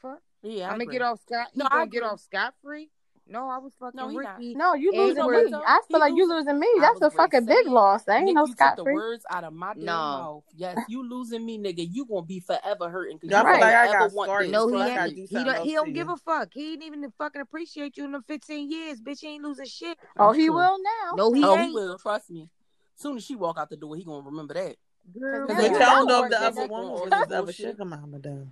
Fuck. 0.00 0.22
Yeah, 0.42 0.68
I 0.68 0.72
I'm 0.72 0.78
gonna 0.78 0.90
get 0.90 1.02
off 1.02 1.20
scot. 1.20 1.48
No, 1.54 1.66
I 1.66 1.68
gonna 1.80 1.86
get 1.88 2.02
off 2.02 2.20
scot 2.20 2.54
free. 2.62 2.90
No, 3.26 3.48
I 3.48 3.56
was 3.56 3.72
fucking 3.80 3.96
No, 3.96 4.08
he 4.08 4.18
not. 4.18 4.38
No, 4.38 4.74
you 4.74 4.90
And 4.92 4.98
losing 5.00 5.24
you 5.24 5.30
me. 5.30 5.36
what, 5.44 5.50
though? 5.50 5.62
I 5.66 5.80
He 5.88 5.92
feel 5.94 6.00
like 6.00 6.10
you 6.14 6.28
losing- 6.28 6.36
losing 6.52 6.58
me. 6.60 6.68
That's 6.78 6.96
a 6.96 7.00
great 7.08 7.12
fucking 7.16 7.46
big 7.46 7.66
loss. 7.66 8.04
That 8.04 8.16
ain't 8.16 8.26
Nick, 8.26 8.34
no 8.34 8.44
you 8.46 8.54
took 8.54 8.76
the 8.76 8.82
free. 8.84 8.92
words 8.94 9.24
out 9.30 9.44
of 9.44 9.54
my 9.54 9.72
damn 9.72 9.84
No. 9.86 9.92
mouth. 9.94 10.44
Yes, 10.54 10.78
you 10.88 11.08
losing 11.08 11.44
me, 11.44 11.58
nigga. 11.58 11.88
You 11.90 12.04
gonna 12.04 12.22
be 12.22 12.40
forever 12.40 12.90
hurting. 12.90 13.18
'cause 13.18 13.32
I 13.32 13.38
you 13.40 13.44
feel 13.46 13.52
like 13.60 13.62
I 13.74 13.88
ever 13.88 13.92
got 14.08 14.12
want 14.12 14.50
No, 14.50 14.68
he 14.68 14.74
I 14.76 14.88
gotta 14.94 15.02
ain't. 15.08 15.16
do 15.16 15.26
He 15.38 15.44
don't. 15.44 15.62
He 15.62 15.72
don't 15.72 15.92
give 15.94 16.08
a 16.10 16.16
fuck. 16.18 16.48
He 16.52 16.72
ain't 16.74 16.82
even 16.82 17.10
fucking 17.12 17.40
appreciate 17.40 17.96
you 17.96 18.04
in 18.04 18.12
the 18.12 18.20
15 18.22 18.70
years. 18.70 19.00
Bitch, 19.00 19.20
he 19.20 19.28
ain't 19.28 19.42
losing 19.42 19.64
shit. 19.64 19.98
Oh, 20.18 20.32
he 20.32 20.46
true. 20.46 20.56
will 20.56 20.78
now. 20.82 21.14
No, 21.16 21.32
he 21.32 21.42
Oh, 21.42 21.56
he 21.56 21.62
ain't. 21.62 21.74
will. 21.74 21.96
Trust 21.98 22.30
me. 22.30 22.50
Soon 22.94 23.16
as 23.16 23.24
she 23.24 23.36
walk 23.36 23.56
out 23.58 23.70
the 23.70 23.76
door, 23.76 23.96
he 23.96 24.04
gonna 24.04 24.20
remember 24.24 24.52
that. 24.54 24.76
Girl, 25.18 25.46
Cause 25.46 25.56
But 25.56 25.62
now 25.62 25.62
y'all 25.62 25.66
you 25.66 25.72
what? 25.72 25.78
got 25.80 25.94
don't 25.96 26.06
know 26.08 26.24
if 26.24 26.30
the 26.30 26.40
other 26.42 26.66
woman 26.66 26.88
was 26.92 27.00
this 27.10 27.12
his 27.14 27.22
other 27.32 27.42
bullshit. 27.44 27.70
sugar 27.70 27.84
mama 27.84 28.18
though. 28.18 28.46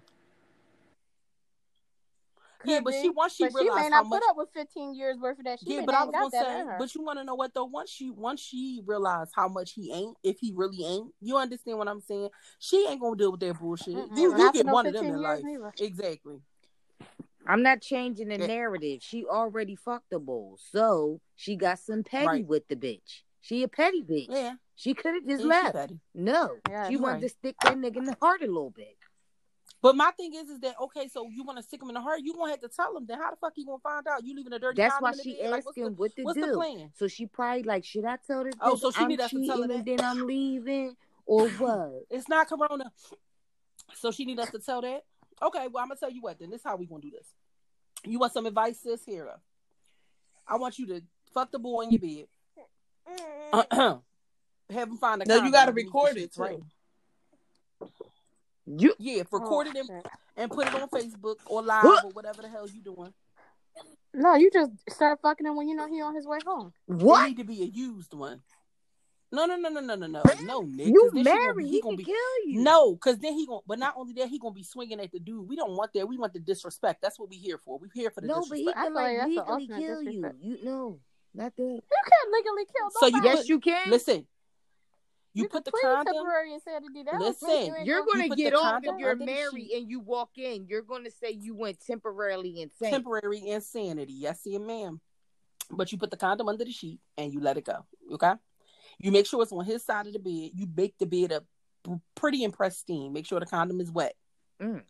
Yeah, 2.65 2.81
but 2.81 2.91
be. 2.93 3.03
she 3.03 3.11
once 3.11 3.35
she 3.35 3.45
but 3.45 3.51
she 3.53 3.55
may 3.57 3.63
realized 3.65 3.91
not 3.91 3.97
how 3.97 4.03
much. 4.05 4.21
put 4.23 4.31
up 4.31 4.37
with 4.37 4.49
15 4.55 4.95
years 4.95 5.17
worth 5.19 5.39
of 5.39 5.45
that. 5.45 5.61
She 5.61 5.75
Yeah, 5.75 5.83
but 5.85 5.95
I 5.95 6.05
was 6.05 6.13
got 6.13 6.33
gonna 6.33 6.45
say, 6.45 6.65
but 6.79 6.95
you 6.95 7.03
want 7.03 7.19
to 7.19 7.25
know 7.25 7.35
what 7.35 7.53
though? 7.55 7.65
Once 7.65 7.91
she 7.91 8.11
once 8.11 8.41
she 8.41 8.83
realized 8.87 9.33
how 9.35 9.49
much 9.49 9.73
he 9.73 9.93
ain't, 9.93 10.17
if 10.23 10.39
he 10.41 10.53
really 10.55 10.85
ain't, 10.85 11.13
you 11.21 11.37
understand 11.37 11.79
what 11.79 11.89
I'm 11.89 12.01
saying? 12.01 12.29
She 12.59 12.87
ain't 12.89 13.01
gonna 13.01 13.17
deal 13.17 13.31
with 13.33 13.41
that 13.41 13.59
bullshit. 13.59 13.95
Mm-mm. 13.95 14.17
You 14.17 14.37
you 14.37 14.53
get 14.53 14.67
one 14.67 14.87
of 14.87 14.93
them 14.93 15.05
15 15.05 15.15
in 15.15 15.21
years 15.21 15.23
life, 15.23 15.45
neither. 15.45 15.73
exactly. 15.79 16.41
I'm 17.47 17.63
not 17.63 17.81
changing 17.81 18.29
the 18.29 18.39
Yeah. 18.39 18.47
narrative. 18.47 19.01
She 19.03 19.25
already 19.25 19.75
fucked 19.75 20.11
the 20.11 20.21
bull, 20.21 20.59
so 20.61 21.21
she 21.35 21.57
got 21.57 21.79
some 21.81 22.05
petty 22.05 22.27
Right. 22.27 22.47
with 22.47 22.69
the 22.69 22.77
bitch. 22.77 23.23
She 23.41 23.65
a 23.65 23.69
petty 23.69 24.03
bitch. 24.03 24.29
Yeah, 24.31 24.55
She 24.77 24.95
could 24.95 25.15
have 25.15 25.27
just 25.27 25.43
yeah, 25.43 25.49
left. 25.49 25.75
petty. 25.75 26.01
No, 26.15 26.59
Yeah, 26.69 26.89
she 26.89 26.97
wanted 26.97 27.15
right. 27.15 27.23
to 27.23 27.29
stick 27.29 27.57
that 27.63 27.75
nigga 27.77 27.97
in 27.97 28.05
the 28.05 28.17
heart 28.21 28.43
a 28.43 28.47
little 28.47 28.71
bit. 28.71 28.97
But 29.83 29.97
my 29.97 30.13
thing 30.13 30.33
is, 30.35 30.49
is 30.49 30.61
that 30.61 30.77
okay? 30.81 31.09
So 31.09 31.29
you 31.29 31.43
want 31.43 31.59
to 31.59 31.63
stick 31.65 31.83
him 31.83 31.89
in 31.91 31.95
the 31.95 32.01
heart? 32.01 32.21
You 32.23 32.35
gonna 32.35 32.53
have 32.53 32.61
to 32.61 32.69
tell 32.69 32.97
him. 32.97 33.05
Then 33.05 33.19
how 33.19 33.31
the 33.31 33.37
fuck 33.37 33.53
you 33.57 33.67
gonna 33.67 33.79
find 33.83 34.07
out? 34.07 34.25
You 34.25 34.35
leaving 34.37 34.53
a 34.53 34.59
dirty 34.61 34.77
That's 34.81 34.95
why 35.01 35.11
in 35.11 35.17
the 35.17 35.23
she 35.25 35.37
bed? 35.41 35.51
Like, 35.51 35.65
what's 35.67 35.77
asking 35.77 35.85
the, 35.85 35.91
what 35.91 36.17
to 36.17 36.23
what's 36.23 36.41
the 36.41 36.47
do. 36.47 36.55
plan? 36.55 36.91
So 36.95 37.09
she 37.09 37.27
probably 37.27 37.65
like, 37.65 37.85
should 37.85 38.05
I 38.05 38.17
tell 38.25 38.45
this 38.45 38.55
Oh, 38.61 38.77
so 38.77 38.93
she 38.93 39.01
I'm 39.03 39.09
need 39.09 39.21
us 39.21 39.31
to 39.31 39.45
tell 39.45 39.63
her 39.63 39.69
cheating 39.69 39.85
that? 39.85 39.97
then 39.99 40.01
I'm 40.01 40.27
leaving, 40.27 40.97
or 41.27 41.49
what? 41.49 42.05
It's 42.11 42.29
not 42.29 42.49
Corona. 42.49 42.93
So 43.95 44.13
she 44.13 44.25
need 44.25 44.39
us 44.39 44.51
to 44.51 44.61
tell 44.61 44.81
that. 44.83 45.03
Okay, 45.43 45.67
well 45.69 45.83
I'm 45.83 45.89
gonna 45.89 45.99
tell 45.99 46.11
you 46.13 46.23
what. 46.23 46.39
Then 46.39 46.51
this 46.51 46.61
is 46.61 46.65
how 46.65 46.77
we 46.77 46.87
gonna 46.87 47.03
do 47.03 47.11
this. 47.11 47.27
You 48.05 48.21
want 48.21 48.33
some 48.33 48.47
advice, 48.47 48.79
sis? 48.81 49.05
Here, 49.05 49.29
I 50.47 50.57
want 50.57 50.79
you 50.79 50.87
to 50.87 51.03
fuck 51.35 51.51
the 51.51 51.59
boy 51.59 51.83
in 51.83 51.91
your 51.91 52.01
bed. 52.01 52.27
Have 54.71 54.89
him 54.89 54.97
find 54.97 55.23
a 55.23 55.25
No, 55.27 55.43
you 55.43 55.51
gotta 55.51 55.73
record 55.73 56.17
it 56.17 56.33
too. 56.33 56.41
right? 56.43 56.59
You 58.79 58.95
Yeah, 58.99 59.23
Oh, 59.33 59.61
it 59.61 59.77
and, 59.77 60.03
and 60.37 60.51
put 60.51 60.67
it 60.67 60.75
on 60.75 60.89
Facebook 60.89 61.37
or 61.47 61.63
live 61.63 62.05
or 62.05 62.11
whatever 62.11 62.43
the 62.43 62.49
hell 62.49 62.67
you 62.69 62.81
doing. 62.83 63.13
No, 64.15 64.35
you 64.35 64.51
just 64.51 64.73
start 64.91 65.21
fucking 65.23 65.47
him 65.47 65.57
when 65.57 65.69
you 65.69 65.75
know 65.75 65.89
he 65.89 66.01
on 66.03 66.15
his 66.15 66.27
way 66.27 66.39
home. 66.47 66.73
It 66.89 66.95
what? 66.97 67.27
need 67.29 67.39
to 67.39 67.45
be 67.45 67.63
a 67.63 67.67
used 67.67 68.13
one. 68.13 68.43
No, 69.35 69.47
no, 69.47 69.57
no, 69.57 69.71
no, 69.71 69.81
no, 69.81 69.95
no, 69.95 70.07
no, 70.07 70.23
no, 70.43 70.61
Nick. 70.61 70.89
You 70.89 71.01
'cause 71.01 71.13
then 71.15 71.25
she 71.25 71.31
gonna 71.31 71.41
married? 71.55 71.57
be- 71.65 71.71
He, 71.71 71.81
gonna 71.81 71.97
can 71.97 71.97
be 71.97 72.05
kill 72.05 72.15
you. 72.47 72.61
no, 72.61 72.93
because 72.93 73.19
then 73.19 73.33
he 73.33 73.47
gonna. 73.47 73.61
But 73.67 73.79
not 73.79 73.95
only 73.97 74.13
that, 74.15 74.29
he 74.29 74.39
gonna 74.39 74.53
be 74.53 74.63
swinging 74.63 75.01
at 75.01 75.11
the 75.11 75.19
dude. 75.21 75.49
We 75.49 75.57
don't 75.57 75.75
want 75.75 75.91
that. 75.95 76.07
We 76.07 76.19
want 76.19 76.35
the 76.35 76.39
disrespect. 76.41 77.01
That's 77.01 77.19
what 77.19 77.31
we 77.31 77.37
here 77.37 77.57
for. 77.57 77.79
We 77.79 77.89
here 77.95 78.11
for 78.11 78.21
the 78.21 78.27
no, 78.27 78.45
but 78.47 78.59
he 78.59 78.71
can 78.71 78.93
like 78.93 79.17
like 79.19 79.29
legally 79.29 79.67
kill 79.69 80.03
you. 80.03 80.11
disrespect. 80.11 80.37
You 80.43 80.59
know, 80.65 81.01
not 81.33 81.57
that. 81.57 81.63
You 81.63 81.81
can't 81.81 82.33
legally 82.33 82.67
kill 82.77 82.91
So 83.01 83.07
you. 83.07 83.23
Yes, 83.25 83.39
put- 83.39 83.49
you 83.49 83.61
can. 83.61 83.91
Listen, 83.91 84.27
you, 85.35 85.45
You 85.45 85.49
put 85.49 85.65
the 85.65 85.73
condom. 85.73 86.13
temporary 86.15 86.53
insanity. 86.55 87.03
That 87.05 87.19
Listen, 87.21 87.75
You're 87.85 88.05
gonna- 88.05 88.29
gonna 88.29 88.37
get 88.37 88.55
off 88.55 88.83
if 88.85 88.99
you're 88.99 89.17
married 89.17 89.71
and 89.71 89.89
you 89.91 90.01
walk 90.01 90.37
in. 90.37 90.67
You're 90.67 90.83
gonna 90.83 91.11
say 91.11 91.31
you 91.31 91.55
went 91.55 91.81
temporarily 91.81 92.61
insane. 92.61 92.91
temporary 92.91 93.47
insanity. 93.47 94.13
Yes, 94.13 94.43
ma'am. 94.47 95.01
But 95.71 95.91
you 95.91 95.97
put 95.99 96.11
the 96.11 96.17
condom 96.19 96.49
under 96.49 96.65
the 96.65 96.73
sheet 96.73 97.01
and 97.17 97.33
you 97.33 97.41
let 97.41 97.57
it 97.57 97.65
go. 97.65 97.87
Okay. 98.13 98.35
You 98.99 99.11
make 99.11 99.27
sure 99.27 99.43
it's 99.43 99.53
on 99.53 99.65
his 99.65 99.83
side 99.85 100.07
of 100.07 100.13
the 100.13 100.19
bed. 100.19 100.51
You 100.55 100.67
bake 100.67 100.99
the 100.99 101.07
bed 101.07 101.33
up 101.33 101.45
pretty 102.15 102.45
and 102.45 102.53
pristine. 102.53 103.13
Make 103.13 103.27
sure 103.27 103.41
the 103.41 103.47
condom 103.47 103.81
is 103.81 103.91
wet. 103.91 104.15
Mm. 104.61 104.85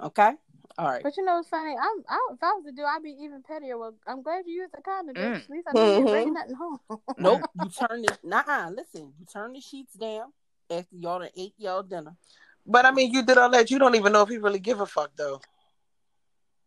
Okay. 0.00 0.32
All 0.76 0.86
right. 0.86 1.02
But 1.02 1.16
you 1.16 1.24
know 1.24 1.36
what's 1.36 1.48
funny? 1.48 1.70
I'm 1.70 2.02
I, 2.08 2.18
if 2.32 2.42
I 2.42 2.52
was 2.54 2.64
to 2.66 2.72
do, 2.72 2.82
I'd 2.82 3.02
be 3.02 3.10
even 3.22 3.42
pettier. 3.46 3.78
Well, 3.78 3.94
I'm 4.08 4.22
glad 4.22 4.44
you 4.46 4.54
used 4.62 4.74
the 4.74 4.82
condom. 4.82 5.14
bitch. 5.14 5.22
Mm. 5.22 5.44
At 5.44 5.50
least 5.50 5.68
I 5.68 5.72
know 5.72 5.84
you 5.84 5.92
didn't 5.98 6.10
bring 6.10 6.28
Mhm. 6.30 6.34
nothing 6.34 6.54
home. 6.56 6.78
Nope. 7.16 7.42
You 7.54 7.68
turn 7.70 8.02
the 8.02 8.18
nah. 8.24 8.68
Listen. 8.70 9.12
You 9.18 9.26
turn 9.32 9.52
the 9.52 9.60
sheets 9.60 9.94
down 9.94 10.32
after 10.70 10.96
y'all 10.96 11.20
done 11.20 11.28
ate 11.36 11.54
y'all 11.58 11.82
dinner. 11.84 12.16
But 12.66 12.86
I 12.86 12.90
mean, 12.90 13.12
you 13.12 13.22
did 13.24 13.38
all 13.38 13.50
that. 13.50 13.70
You 13.70 13.78
don't 13.78 13.94
even 13.94 14.12
know 14.12 14.22
if 14.22 14.28
he 14.28 14.38
really 14.38 14.58
give 14.58 14.80
a 14.80 14.86
fuck 14.86 15.10
though. 15.16 15.40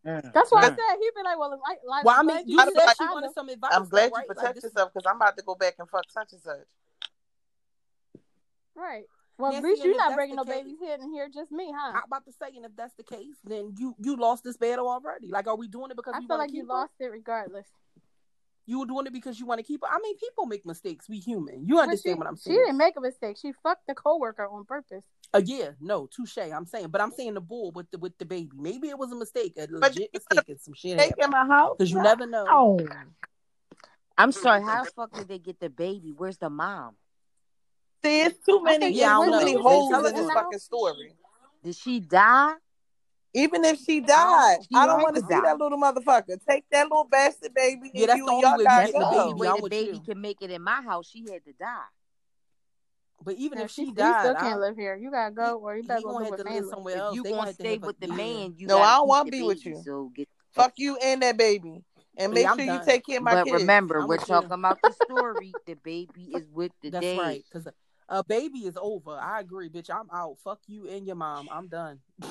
Mm. 0.06 0.32
That's 0.32 0.50
why 0.52 0.62
I 0.62 0.70
Mm. 0.70 0.76
said 0.76 0.96
he'd 1.00 1.10
be 1.14 1.22
like, 1.24 1.38
well, 1.38 1.50
like, 1.50 1.80
like 1.84 2.04
Well, 2.04 2.14
I 2.18 2.22
mean, 2.22 2.36
glad 2.36 2.48
you 2.48 2.60
I 2.60 2.64
said 2.64 2.86
like 2.86 3.00
you 3.00 3.10
wanted 3.12 3.32
some 3.34 3.48
advice. 3.50 3.70
I'm 3.74 3.88
glad 3.88 4.04
though, 4.04 4.06
you 4.06 4.14
right? 4.14 4.26
protect 4.28 4.54
Like, 4.56 4.62
yourself 4.62 4.90
because 4.94 5.06
I'm 5.06 5.16
about 5.16 5.36
to 5.36 5.42
go 5.42 5.54
back 5.54 5.74
and 5.78 5.90
fuck 5.90 6.10
such 6.10 6.32
and 6.32 6.40
such. 6.40 6.66
Right. 8.74 9.04
Well, 9.38 9.52
Yeah, 9.52 9.58
at 9.58 9.64
least 9.64 9.84
you're 9.84 9.96
not 9.96 10.08
that's 10.08 10.16
bringing 10.16 10.36
the 10.36 10.42
no 10.44 10.50
case- 10.50 10.62
babies 10.64 10.78
here 10.80 10.94
and 11.00 11.12
here, 11.12 11.28
just 11.32 11.52
me, 11.52 11.72
huh? 11.74 11.92
I'm 11.94 12.02
about 12.06 12.24
to 12.26 12.32
say, 12.32 12.56
and 12.56 12.64
if 12.64 12.74
that's 12.76 12.94
the 12.94 13.04
case, 13.04 13.36
then 13.44 13.74
you 13.78 13.94
you 13.98 14.16
lost 14.16 14.42
this 14.44 14.56
battle 14.56 14.88
already. 14.88 15.28
Like, 15.28 15.46
are 15.46 15.56
we 15.56 15.68
doing 15.68 15.90
it 15.92 15.96
because 15.96 16.14
I 16.16 16.20
we 16.20 16.26
feel 16.26 16.38
like 16.38 16.50
to 16.50 16.56
you 16.56 16.62
her? 16.62 16.68
lost 16.68 16.92
it 16.98 17.06
regardless. 17.06 17.66
You 18.66 18.80
were 18.80 18.86
doing 18.86 19.06
it 19.06 19.12
because 19.14 19.40
you 19.40 19.46
want 19.46 19.60
to 19.60 19.62
keep 19.64 19.80
her. 19.82 19.88
I 19.90 19.98
mean, 20.02 20.16
people 20.18 20.44
make 20.44 20.66
mistakes. 20.66 21.08
We 21.08 21.20
human. 21.20 21.66
You 21.66 21.78
understand 21.78 22.16
she, 22.16 22.18
what 22.18 22.26
I'm 22.26 22.36
saying? 22.36 22.54
She 22.54 22.60
didn't 22.60 22.76
make 22.76 22.96
a 22.98 23.00
mistake. 23.00 23.38
She 23.40 23.52
fucked 23.62 23.86
the 23.86 23.94
coworker 23.94 24.46
on 24.46 24.64
purpose. 24.66 25.04
Uh, 25.32 25.40
yeah, 25.44 25.70
no, 25.80 26.06
touche. 26.06 26.36
I'm 26.38 26.66
saying, 26.66 26.88
but 26.88 27.00
I'm 27.00 27.12
saying 27.12 27.34
the 27.34 27.40
bull 27.40 27.70
with 27.70 27.90
the 27.92 27.98
with 27.98 28.18
the 28.18 28.24
baby. 28.26 28.50
Maybe 28.56 28.88
it 28.88 28.98
was 28.98 29.12
a 29.12 29.16
mistake, 29.16 29.54
a 29.56 29.68
But 29.68 29.94
legit 29.94 30.10
you 30.12 30.20
mistake, 30.20 30.48
and 30.48 30.60
some 30.60 30.74
shit 30.74 30.98
Take 30.98 31.14
in 31.16 31.30
my 31.30 31.46
house. 31.46 31.76
Because 31.78 31.92
you 31.92 32.02
never 32.02 32.26
know. 32.26 32.44
Oh. 32.48 32.78
I'm 34.18 34.32
sorry. 34.32 34.62
How 34.62 34.84
the 34.84 34.90
fuck 34.90 35.12
did 35.12 35.28
they 35.28 35.38
get 35.38 35.60
the 35.60 35.70
baby? 35.70 36.12
Where's 36.14 36.38
the 36.38 36.50
mom? 36.50 36.96
See, 38.04 38.22
it's 38.22 38.38
too 38.46 38.62
many. 38.62 38.86
think 38.86 38.96
Yeah, 38.96 39.18
too 39.24 39.30
many 39.30 39.54
holes 39.54 39.92
in 39.92 40.02
this 40.14 40.26
now. 40.28 40.34
fucking 40.34 40.58
story. 40.58 41.12
Did 41.62 41.74
she 41.76 42.00
die? 42.00 42.54
Even 43.34 43.64
if 43.64 43.78
she 43.80 44.00
died, 44.00 44.56
don't 44.56 44.62
She 44.62 44.74
I 44.74 44.86
don't 44.86 45.02
want 45.02 45.16
to 45.16 45.20
to 45.22 45.26
see 45.28 45.34
that 45.34 45.58
little 45.58 45.78
motherfucker. 45.78 46.38
Take 46.48 46.64
that 46.70 46.84
little 46.84 47.04
bastard 47.04 47.52
baby 47.54 47.90
Yeah, 47.92 48.00
and 48.02 48.08
that's 48.10 48.18
you 48.18 48.26
the 48.26 48.32
only 48.32 48.42
way 48.50 48.56
we 48.58 48.64
gotta 48.64 48.64
That's 48.64 48.92
getting 48.92 49.00
the 49.00 49.06
the 49.06 49.10
go. 49.10 49.20
only 49.22 49.34
baby. 49.34 49.50
way 49.50 49.60
the 49.60 49.68
baby 49.68 50.00
can 50.06 50.20
make 50.20 50.38
it 50.40 50.50
in 50.50 50.62
my 50.62 50.82
house. 50.82 51.08
She 51.08 51.20
had 51.30 51.44
to 51.44 51.52
die. 51.52 51.76
But 53.22 53.34
even 53.34 53.58
Yeah, 53.58 53.64
if 53.64 53.70
she, 53.70 53.86
you 53.86 53.94
died, 53.94 54.20
still 54.20 54.36
I- 54.36 54.40
can't 54.40 54.60
live 54.60 54.76
here. 54.76 54.96
You 54.96 55.10
gotta 55.10 55.34
go, 55.34 55.58
or 55.58 55.76
you 55.76 55.82
he 55.82 55.88
better 55.88 56.00
go 56.02 56.06
gonna 56.12 56.18
live 56.18 56.24
have 56.26 56.30
with 56.30 56.40
to 56.40 56.44
live 56.44 56.54
family. 56.54 56.70
somewhere 56.70 56.94
If 56.94 57.00
else. 57.00 57.14
you 57.16 57.22
They 57.24 57.30
gonna 57.30 57.40
have 57.42 57.48
to 57.48 57.54
stay 57.54 57.78
with 57.78 57.98
the 58.00 58.08
man, 58.08 58.54
you 58.56 58.66
No, 58.66 58.78
I 58.80 58.96
don't 58.96 59.08
wanna 59.08 59.24
the 59.24 59.30
be 59.32 59.42
with 59.42 59.66
you. 59.66 59.82
So 59.84 60.10
get 60.14 60.28
Fuck 60.52 60.72
you 60.78 60.96
and 60.96 61.20
that 61.22 61.36
baby, 61.36 61.84
and 62.16 62.32
make 62.32 62.44
Yeah, 62.44 62.52
I'm 62.52 62.58
sure 62.58 62.64
you 62.64 62.80
take 62.84 63.04
care 63.06 63.18
of 63.18 63.22
my 63.24 63.34
but 63.34 63.44
kids. 63.44 63.60
remember, 63.60 63.98
I'm 64.00 64.08
we're 64.08 64.16
talking 64.16 64.50
about 64.50 64.80
the 64.82 64.92
story. 64.92 65.54
The 65.66 65.74
baby 65.74 66.30
is 66.32 66.48
with 66.50 66.72
the 66.80 66.90
That's 66.90 67.04
dad. 67.04 67.18
right. 67.18 67.44
Because 68.08 68.20
a 68.20 68.24
baby 68.24 68.58
is 68.60 68.78
over. 68.80 69.12
I 69.12 69.40
agree, 69.40 69.68
bitch. 69.68 69.90
I'm 69.90 70.08
out. 70.12 70.38
Fuck 70.42 70.60
you 70.66 70.88
and 70.88 71.06
your 71.06 71.16
mom. 71.16 71.48
I'm 71.50 71.68
done. 71.68 72.00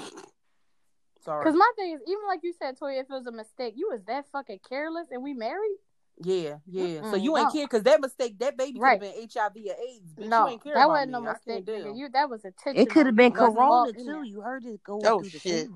Sorry. 1.24 1.44
Cause 1.44 1.56
my 1.56 1.72
thing 1.76 1.94
is, 1.94 2.02
even 2.08 2.26
like 2.28 2.40
you 2.44 2.54
said, 2.54 2.78
Toya, 2.80 3.02
if 3.02 3.10
it 3.10 3.14
was 3.14 3.28
a 3.28 3.32
mistake, 3.32 3.74
you 3.76 3.90
was 3.92 4.02
that 4.08 4.26
fucking 4.32 4.60
careless, 4.68 5.08
and 5.12 5.24
we 5.24 5.34
married. 5.34 5.78
Yeah, 6.20 6.58
yeah. 6.66 7.02
So 7.02 7.16
Mm-mm, 7.16 7.24
you 7.24 7.38
ain't 7.38 7.48
no. 7.48 7.52
care 7.52 7.66
because 7.66 7.84
that 7.84 8.02
mistake, 8.02 8.40
that 8.40 8.58
baby 8.58 8.80
could 8.80 8.88
have 8.90 9.00
been 9.00 9.28
HIV 9.32 9.52
or 9.56 9.76
AIDS. 9.84 10.14
Bitch, 10.14 10.30
no, 10.30 10.46
you 10.46 10.52
ain't 10.54 10.64
care 10.64 10.74
that 10.74 10.86
about 10.86 10.94
wasn't 10.94 11.08
me. 11.10 11.14
no 11.14 11.22
I 11.22 11.34
mistake, 11.34 11.66
nigga. 11.66 11.98
You 11.98 12.10
that 12.10 12.30
was 12.30 12.46
intentional. 12.46 12.82
It 12.84 12.90
could 12.90 13.06
have 13.06 13.16
been 13.16 13.32
It 13.32 13.36
Corona 13.36 13.94
too. 13.94 14.04
there. 14.06 14.24
You 14.24 14.42
heard 14.42 14.66
it 14.66 14.82
go 14.84 15.00
Oh, 15.04 15.20
through 15.22 15.30
the 15.30 15.40
shit. 15.40 15.70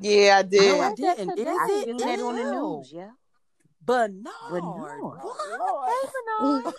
Yeah, 0.00 0.38
I 0.38 0.42
No, 0.42 0.48
did. 0.48 0.80
I 0.80 0.94
didn't. 0.94 1.30
today? 1.30 1.42
Is 1.42 1.58
I 1.58 1.66
it? 1.66 1.84
seen 1.86 1.96
that 1.98 2.20
on 2.20 2.36
the 2.36 2.44
news. 2.44 2.92
Yeah. 2.92 3.10
Bernard. 3.82 4.26
Bernard. 4.50 5.00
What? 5.00 5.26
Lord. 6.40 6.64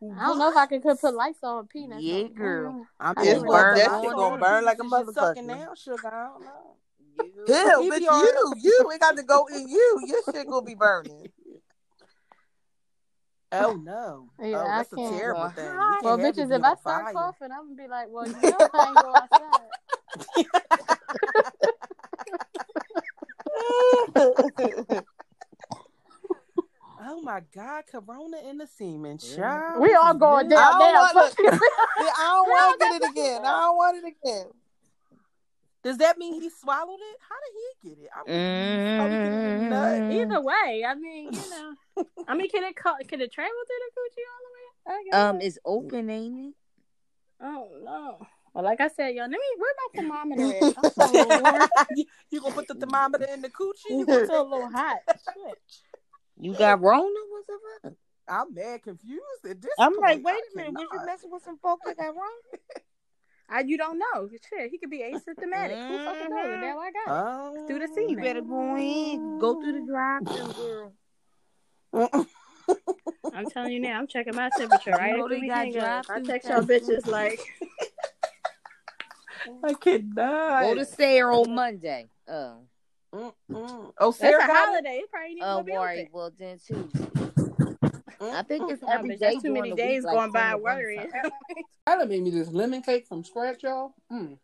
I 0.00 0.26
don't 0.26 0.38
know 0.38 0.48
if 0.50 0.56
I 0.56 0.66
can 0.66 0.80
could 0.80 1.00
put 1.00 1.12
lights 1.14 1.40
on 1.42 1.66
peanuts. 1.66 2.02
Yeah, 2.02 2.22
on. 2.22 2.32
girl. 2.34 2.72
Mm. 2.72 2.86
I 3.00 3.12
I 3.16 3.20
mean, 3.20 3.30
It's 3.32 3.40
do 3.40 3.46
gonna, 3.50 3.58
it. 3.58 3.74
that 3.74 3.88
Burn 3.90 4.02
shit 4.02 4.12
gonna 4.16 4.38
burn 4.38 4.64
like 4.64 4.78
a 4.78 4.82
You're 4.82 4.90
motherfucker. 4.92 5.44
now, 5.44 5.74
sugar. 5.74 6.08
I 6.08 6.28
don't 6.28 6.44
know. 6.44 6.76
Hell, 7.48 7.82
He 7.82 7.90
bitch, 7.90 7.98
be 8.00 8.06
all 8.08 8.22
right. 8.22 8.32
you, 8.58 8.62
you 8.62 8.90
ain't 8.92 9.00
got 9.00 9.16
to 9.16 9.22
go 9.22 9.46
in 9.46 9.66
you. 9.68 10.00
Your 10.06 10.20
shit 10.32 10.46
gonna 10.48 10.62
be 10.64 10.74
burning. 10.74 11.28
Oh 13.50 13.80
no. 13.82 14.28
Yeah, 14.38 14.60
oh, 14.62 14.66
that's 14.66 14.92
a 14.92 14.96
can't. 14.96 15.10
terrible 15.10 15.40
Going 15.40 15.52
thing. 15.54 15.64
You 15.64 15.98
Well, 16.02 16.18
bitches, 16.18 16.50
if 16.54 16.62
I 16.62 16.74
start 16.74 17.04
fire. 17.04 17.12
coughing, 17.14 17.48
I'm 17.50 17.74
gonna 17.74 17.82
be 17.82 17.88
like, 17.88 18.08
well, 18.10 18.26
you 18.26 18.34
know, 18.34 18.68
I 18.74 18.90
ain't 18.90 19.00
go 19.00 19.14
outside. 19.14 19.70
My 27.28 27.42
God, 27.54 27.84
Corona 27.92 28.38
in 28.48 28.56
the 28.56 28.66
semen, 28.66 29.18
child. 29.18 29.82
We 29.82 29.92
all 29.92 30.14
going 30.14 30.48
good. 30.48 30.56
I 30.56 30.62
down 30.62 30.78
don't 30.78 30.94
now. 30.94 31.00
want 31.12 31.36
Fuck 31.36 31.44
I 32.00 32.24
don't 32.24 32.48
want 32.48 32.80
to 32.80 32.86
get 32.88 33.02
it 33.02 33.10
again. 33.10 33.44
I 33.44 33.50
don't 33.50 33.76
want 33.76 33.96
it 33.98 34.04
again. 34.24 34.46
Does 35.84 35.98
that 35.98 36.16
mean 36.16 36.40
he 36.40 36.48
swallowed 36.48 36.98
it? 36.98 37.18
How 37.28 37.36
did 37.44 37.54
he 37.60 37.88
get 37.90 38.04
it? 38.04 38.10
I'm 38.16 38.24
confused. 38.24 38.96
How 38.96 39.10
he 39.10 39.18
could 39.18 39.32
have 39.32 39.42
been 39.42 39.68
nut? 39.68 40.02
Mm. 40.08 40.12
Either 40.14 40.40
way, 40.40 40.84
I 40.88 40.94
mean, 40.94 41.34
you 41.34 41.50
know, 41.50 42.04
I 42.26 42.34
mean, 42.34 42.48
can 42.48 42.64
it 42.64 42.76
co- 42.76 42.96
can 43.06 43.20
it 43.20 43.30
travel 43.30 43.52
through 43.66 43.76
the 43.84 44.00
coochie 44.00 44.24
all 44.32 45.04
the 45.04 45.20
way? 45.20 45.20
Um, 45.20 45.40
it's 45.42 45.58
open, 45.66 46.08
ain't 46.08 46.38
it? 46.48 46.54
oh 47.42 47.68
no. 47.84 48.26
Well, 48.54 48.64
like 48.64 48.80
I 48.80 48.88
said, 48.88 49.14
y'all, 49.14 49.24
let 49.24 49.32
me. 49.32 49.38
Where 49.58 49.74
my 49.76 50.00
thermometer 50.00 50.50
is? 50.50 50.74
I'm 50.78 50.90
so 50.96 51.04
a 51.04 51.12
little 51.12 51.42
warm. 51.42 51.68
you, 51.94 52.06
you 52.30 52.40
gonna 52.40 52.54
put 52.54 52.68
the 52.68 52.74
thermometer 52.74 53.26
in 53.34 53.42
the 53.42 53.50
coochie? 53.50 53.90
You 53.90 54.00
I'm 54.00 54.06
gonna 54.06 54.26
so 54.26 54.40
a 54.40 54.48
little 54.48 54.70
hot. 54.70 54.96
Shit. 55.06 55.58
You 56.40 56.54
got 56.54 56.80
Rona? 56.80 57.08
What's 57.30 57.48
up? 57.48 57.92
I'm 58.28 58.54
mad 58.54 58.82
confused 58.82 59.22
at 59.48 59.60
this. 59.60 59.70
I'm 59.78 59.94
like, 59.96 60.22
wait 60.22 60.34
I 60.34 60.40
a 60.52 60.56
minute. 60.56 60.72
Was 60.74 60.82
you 60.82 60.88
cannot. 61.00 61.06
messing 61.06 61.30
with 61.32 61.42
some 61.42 61.58
folks 61.58 61.82
that 61.86 61.96
got 61.96 62.14
Rona? 62.14 62.62
I, 63.50 63.60
you 63.60 63.78
don't 63.78 63.98
know. 63.98 64.28
Shit, 64.28 64.70
he 64.70 64.78
could 64.78 64.90
be 64.90 64.98
asymptomatic. 64.98 65.88
Who 65.88 66.04
fucking 66.04 66.30
knows? 66.30 66.46
Mm-hmm. 66.46 66.60
Now 66.60 66.78
I 66.78 66.90
got 66.90 67.08
oh, 67.08 67.66
through 67.66 67.78
the 67.78 67.88
semen. 67.88 68.10
You 68.10 68.16
better 68.18 68.42
go 68.42 68.76
in, 68.76 69.38
go 69.38 69.60
through 69.60 69.80
the 69.80 69.86
drive-through, 69.86 70.52
girl. 70.52 72.26
I'm 73.34 73.46
telling 73.48 73.72
you 73.72 73.80
now. 73.80 73.98
I'm 73.98 74.06
checking 74.06 74.36
my 74.36 74.50
temperature 74.56 74.90
right 74.90 75.16
know 75.16 75.24
after 75.24 75.34
they 75.34 75.40
we 75.40 75.48
got 75.48 75.58
hang 75.58 75.78
up. 75.78 76.04
I 76.10 76.20
drive-through 76.20 76.20
text 76.20 76.48
y'all 76.50 76.60
bitches 76.60 77.06
like, 77.06 77.40
I 79.64 79.72
cannot. 79.72 80.62
Go 80.64 80.74
to 80.74 80.84
Sarah 80.84 81.38
on 81.38 81.54
Monday. 81.54 82.10
Oh. 82.28 82.58
Mm-mm. 83.14 83.32
Oh, 83.50 83.92
that's 83.98 84.16
Sarah 84.16 84.42
a 84.42 84.46
holiday. 84.46 85.00
It 85.02 85.10
probably 85.10 85.28
ain't 85.30 85.38
even 85.38 85.48
Oh, 85.48 85.52
gonna 85.54 85.64
be 85.64 85.72
all 85.72 85.78
open. 85.78 85.86
right. 85.96 86.08
Well, 86.12 86.32
then 86.38 86.58
Tuesday. 86.58 87.08
I 88.20 88.42
think 88.42 88.68
it's 88.68 88.82
Nah, 88.82 88.88
every 88.92 89.10
bitch, 89.10 89.20
day. 89.20 89.32
that's 89.32 89.42
too 89.42 89.52
many 89.52 89.72
days 89.72 90.02
week, 90.02 90.06
like 90.06 90.14
going 90.16 90.32
by 90.32 90.40
10 90.42 90.50
to 90.50 90.58
1 90.58 90.62
worrying. 90.62 91.10
something. 91.12 91.30
Tyler 91.86 92.06
made 92.06 92.22
me 92.22 92.30
this 92.30 92.48
lemon 92.50 92.82
cake 92.82 93.06
from 93.06 93.24
scratch, 93.24 93.62
y'all. 93.62 93.94
Mm. 94.12 94.38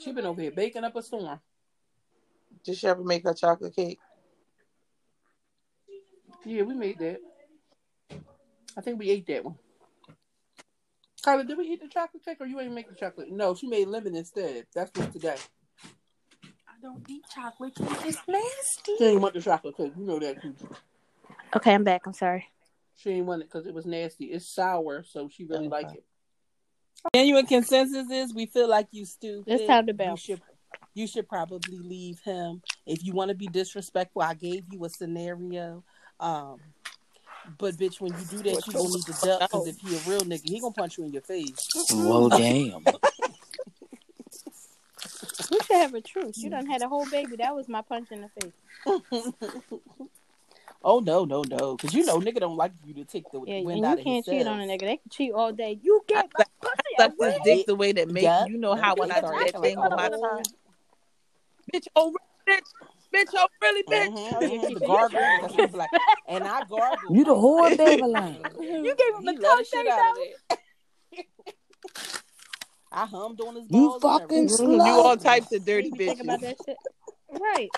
She 0.00 0.12
been 0.12 0.26
over 0.26 0.40
here 0.42 0.50
baking 0.50 0.84
up 0.84 0.96
a 0.96 1.02
storm. 1.02 1.40
Did 2.64 2.76
she 2.76 2.86
ever 2.88 3.02
make 3.04 3.24
her 3.24 3.34
chocolate 3.34 3.74
cake? 3.74 3.98
Yeah, 6.44 6.62
we 6.62 6.74
made 6.74 6.98
that. 6.98 7.20
I 8.76 8.80
think 8.80 8.98
we 8.98 9.10
ate 9.10 9.26
that 9.26 9.44
one. 9.44 9.56
Kyla, 11.22 11.44
did 11.44 11.58
we 11.58 11.64
eat 11.64 11.82
the 11.82 11.88
chocolate 11.88 12.24
cake 12.24 12.38
or 12.40 12.46
you 12.46 12.60
ain't 12.60 12.72
make 12.72 12.88
the 12.88 12.94
chocolate? 12.94 13.30
No, 13.30 13.54
she 13.54 13.66
made 13.66 13.88
lemon 13.88 14.16
instead. 14.16 14.66
That's 14.74 14.90
what's 14.94 15.12
today. 15.12 15.36
I 16.44 16.80
don't 16.80 17.02
eat 17.08 17.24
chocolate 17.34 17.74
cake. 17.74 17.88
It's 18.04 18.22
nasty. 18.26 18.96
She 18.98 19.04
ain't 19.04 19.20
want 19.20 19.34
the 19.34 19.42
chocolate 19.42 19.76
cake. 19.76 19.92
You 19.96 20.04
know 20.04 20.18
that. 20.18 20.42
Coochie. 20.42 20.76
Okay, 21.56 21.74
I'm 21.74 21.84
back. 21.84 22.06
I'm 22.06 22.12
sorry. 22.12 22.46
She 22.96 23.10
ain't 23.10 23.26
want 23.26 23.42
it 23.42 23.50
because 23.50 23.66
it 23.66 23.74
was 23.74 23.86
nasty. 23.86 24.26
It's 24.26 24.48
sour, 24.54 25.04
so 25.04 25.28
she 25.28 25.44
really 25.44 25.66
Okay. 25.66 25.68
like 25.68 25.94
it. 25.94 26.04
Genuine 27.14 27.46
consensus 27.46 28.10
is 28.10 28.34
we 28.34 28.46
feel 28.46 28.68
like 28.68 28.88
you 28.90 29.06
stupid. 29.06 29.52
It's 29.52 29.66
time 29.66 29.86
to 29.86 29.94
You 29.98 30.16
should, 30.16 30.42
you 30.94 31.06
should 31.06 31.28
probably 31.28 31.78
leave 31.78 32.20
him. 32.24 32.62
If 32.86 33.04
you 33.04 33.14
want 33.14 33.30
to 33.30 33.34
be 33.34 33.48
disrespectful, 33.48 34.22
I 34.22 34.34
gave 34.34 34.64
you 34.70 34.84
a 34.84 34.90
scenario. 34.90 35.82
Um, 36.18 36.60
but 37.58 37.74
bitch, 37.76 38.00
when 38.00 38.12
you 38.12 38.24
do 38.24 38.38
that, 38.42 38.66
you 38.66 38.72
gonna 38.72 38.88
need 38.88 39.06
to 39.06 39.14
duck 39.26 39.40
because 39.50 39.66
if 39.66 39.78
he 39.78 39.94
a 39.94 39.98
real 40.08 40.20
nigga, 40.22 40.44
he 40.44 40.60
gonna 40.60 40.72
punch 40.72 40.98
you 40.98 41.04
in 41.04 41.12
your 41.12 41.22
face. 41.22 41.70
Well, 41.92 42.28
damn. 42.28 42.84
We 45.50 45.58
should 45.66 45.76
have 45.76 45.94
a 45.94 46.00
truce. 46.00 46.38
You 46.38 46.50
done 46.50 46.66
had 46.66 46.82
a 46.82 46.88
whole 46.88 47.06
baby. 47.10 47.36
That 47.36 47.54
was 47.54 47.68
my 47.68 47.82
punch 47.82 48.08
in 48.12 48.20
the 48.22 48.28
face. 48.40 48.52
oh 50.84 51.00
no, 51.00 51.24
no, 51.24 51.42
no, 51.42 51.76
because 51.76 51.94
you 51.94 52.04
know 52.04 52.18
nigga 52.20 52.40
don't 52.40 52.56
like 52.56 52.72
you 52.86 52.94
to 52.94 53.04
take 53.04 53.30
the 53.30 53.40
Yeah, 53.40 53.62
wind 53.62 53.78
and 53.78 53.84
out 53.86 53.98
you 53.98 54.04
can't 54.04 54.24
cheat 54.24 54.46
on 54.46 54.60
a 54.60 54.64
nigga. 54.64 54.80
They 54.80 54.96
can 54.98 55.10
cheat 55.10 55.32
all 55.32 55.52
day. 55.52 55.78
You 55.82 56.02
get 56.06 56.26
my 56.38 56.44
pussy 56.60 56.74
Suck 56.98 57.12
away. 57.18 57.30
this 57.30 57.38
dick 57.44 57.66
the 57.66 57.74
way 57.74 57.92
that 57.92 58.08
make 58.08 58.22
Yeah. 58.24 58.46
you 58.46 58.58
know 58.58 58.74
how 58.74 58.94
when 58.96 59.10
I 59.10 59.20
Sorry, 59.20 59.44
do 59.46 59.52
that 59.52 59.62
thing 59.62 59.76
a 59.78 59.80
on 59.82 59.96
my 59.96 60.08
whole- 60.12 60.42
Bitch, 61.72 61.86
oh 61.96 62.12
really, 62.48 62.60
bitch, 62.60 62.90
bitch, 63.14 63.28
oh 63.34 63.46
really, 63.62 63.82
bitch. 63.84 64.16
Yeah, 64.16 64.48
she 64.48 64.58
the 64.74 64.80
said, 64.80 64.86
gargle. 64.88 65.20
"You 65.20 65.48
That's 65.56 65.74
like. 65.74 65.90
And 66.28 66.44
I 66.44 66.62
gargle. 66.64 67.14
You 67.16 67.24
the 67.24 67.34
whore, 67.34 67.76
Babylon. 67.78 68.36
You 68.60 68.94
gave 68.96 69.14
him 69.14 69.22
He 69.22 69.28
a 69.28 69.32
love 69.32 69.40
the 69.40 69.46
tongue 69.46 69.64
shit 69.64 69.86
taste 69.86 69.98
out 69.98 70.10
of 70.10 70.22
it. 70.22 70.36
I 72.92 73.06
hummed 73.06 73.40
on 73.40 73.54
his 73.54 73.66
You 73.68 73.88
balls. 74.00 74.02
and 74.04 74.20
fucking 74.20 74.46
slut. 74.48 74.86
You 74.86 74.92
all 74.92 75.16
types 75.16 75.52
of 75.52 75.64
dirty 75.64 75.90
Made 75.90 75.98
me 75.98 76.06
think 76.06 76.22
about 76.22 76.38
bitches. 76.40 76.42
that 76.42 76.56
shit. 76.66 76.78
Right. 77.40 77.70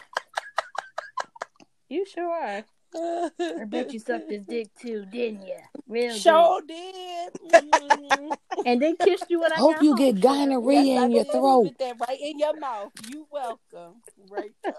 You 1.88 2.06
sure 2.06 2.30
are. 2.30 2.64
I 2.94 3.64
bet 3.66 3.92
you 3.92 3.98
sucked 3.98 4.30
his 4.30 4.44
dick 4.46 4.68
too, 4.78 5.04
didn't 5.10 5.46
you? 5.46 5.56
Real 5.88 6.14
Sure 6.14 6.60
did. 6.66 7.32
Mhm. 7.42 8.36
And 8.64 8.80
they 8.80 8.94
kissed 8.94 9.26
you 9.28 9.40
when 9.40 9.52
I 9.52 9.56
Hope 9.56 9.74
got 9.74 9.82
you 9.82 9.90
home. 9.90 9.98
get 9.98 10.14
Yes, 10.16 10.22
gonorrhea 10.22 11.00
I 11.00 11.04
in 11.04 11.10
your 11.12 11.24
throat. 11.24 11.64
Put 11.64 11.78
that 11.78 11.96
right 12.09 12.18
in 12.20 12.38
your 12.38 12.56
mouth. 12.59 12.92
You 13.06 13.26
welcome. 13.30 14.02
Right 14.30 14.52
there. 14.62 14.74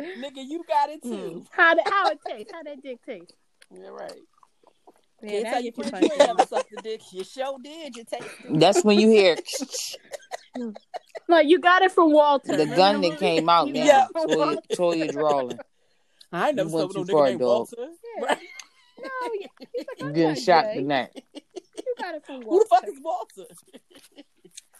Nigga, 0.00 0.44
you 0.46 0.62
got 0.68 0.90
it 0.90 1.02
too. 1.02 1.08
Mm. 1.08 1.46
How 1.50 1.74
did 1.74 1.84
how 1.86 2.08
it 2.10 2.18
taste? 2.26 2.50
How 2.52 2.62
that 2.62 2.82
dick 2.82 2.98
taste? 3.04 3.32
You're 3.74 3.92
right. 3.92 4.12
Yeah, 5.22 5.30
Can't 5.30 5.44
that 5.44 5.50
tell 5.52 5.62
you 5.62 5.72
friends 5.72 5.92
you 5.92 5.92
punched 5.92 6.12
ain't 6.12 6.20
in. 6.20 6.26
never 6.36 6.46
sucked 6.46 6.72
a 6.78 6.82
dick. 6.82 7.00
You 7.12 7.24
sure 7.24 7.56
did. 7.62 7.96
You 7.96 8.04
tasted. 8.04 8.60
That's 8.60 8.84
when 8.84 8.98
you 9.00 9.08
hear 9.08 9.36
Look, 11.28 11.46
you 11.46 11.58
got 11.58 11.82
it 11.82 11.92
from 11.92 12.12
Walter. 12.12 12.56
the 12.56 12.66
gun 12.66 12.96
Remember? 12.96 13.08
that 13.10 13.18
came 13.18 13.48
out 13.48 13.66
You 13.68 13.72
now. 13.74 13.84
Yeah. 13.84 14.06
got 14.14 14.30
it 14.30 14.38
Toya, 14.38 14.58
Toya 14.76 15.12
drawing. 15.12 15.58
I 16.32 16.52
never 16.52 16.68
went 16.70 16.92
slept 16.92 16.98
with 16.98 17.08
too 17.08 17.12
no 17.14 17.18
nigga 17.18 17.18
far, 17.18 17.26
named 17.28 17.40
dog. 17.40 17.48
Walter. 17.48 17.76
Yeah. 18.18 18.24
Right. 18.26 18.38
No, 19.02 19.08
he- 19.32 19.48
he's 19.74 19.86
like, 19.86 19.98
You 20.00 20.06
I'm 20.06 20.12
getting 20.12 20.34
shot 20.42 20.64
gay. 20.66 20.74
tonight. 20.74 21.24
You 21.34 21.94
got 21.98 22.14
it 22.14 22.26
from 22.26 22.40
Walter. 22.42 22.48
Who 22.50 22.58
the 22.60 22.66
fuck 22.68 22.84
is 22.88 23.00
Walter? 23.02 23.44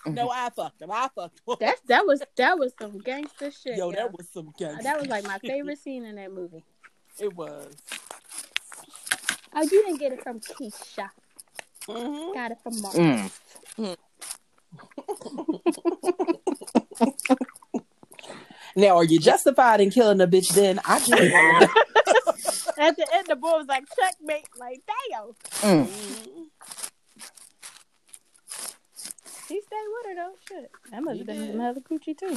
no, 0.07 0.31
I 0.35 0.51
fucked 0.51 0.83
him. 0.83 0.91
I 0.91 1.09
fucked 1.15 1.41
him. 1.47 1.57
That 1.61 1.77
that 1.87 2.07
was 2.07 2.23
that 2.37 2.59
was 2.59 2.73
some 2.81 2.99
gangster 2.99 3.51
shit. 3.51 3.77
Yo, 3.77 3.91
yo. 3.91 3.97
that 3.97 4.13
was 4.13 4.29
some 4.33 4.53
gangster 4.59 4.83
that 4.83 5.01
was 5.01 5.09
like 5.09 5.25
my 5.25 5.39
shit. 5.39 5.51
favorite 5.51 5.79
scene 5.79 6.05
in 6.05 6.17
that 6.17 6.33
movie. 6.33 6.65
It 7.19 7.35
was. 7.35 7.75
Oh, 9.55 9.63
you 9.63 9.71
didn't 9.71 9.97
get 9.97 10.13
it 10.13 10.23
from 10.23 10.39
Keisha. 10.39 11.09
hmm 11.89 12.35
Got 12.35 12.51
it 12.51 12.59
from 12.63 12.79
Mark. 12.83 12.95
Mm. 12.95 13.31
Now, 18.77 18.97
are 18.97 19.05
you 19.05 19.19
justified 19.19 19.81
in 19.81 19.91
killing 19.91 20.21
a 20.21 20.27
bitch? 20.27 20.55
Then 20.55 20.79
I 20.85 20.99
just 20.99 21.11
want. 21.11 21.71
At 22.79 22.97
the 22.97 23.07
end, 23.15 23.27
the 23.27 23.37
boy 23.37 23.53
was 23.53 23.67
like, 23.67 23.85
checkmate. 23.99 24.49
Like, 24.59 24.83
damn. 25.11 25.87
Mm. 25.87 26.47
He 29.49 29.61
stayed 29.61 29.87
with 29.89 30.07
her, 30.07 30.15
though. 30.15 30.33
Shit. 30.49 30.71
That 30.91 31.03
must 31.03 31.13
He 31.15 31.19
have 31.19 31.27
been 31.27 31.41
did. 31.47 31.55
another 31.55 31.81
coochie, 31.81 32.17
too. 32.19 32.37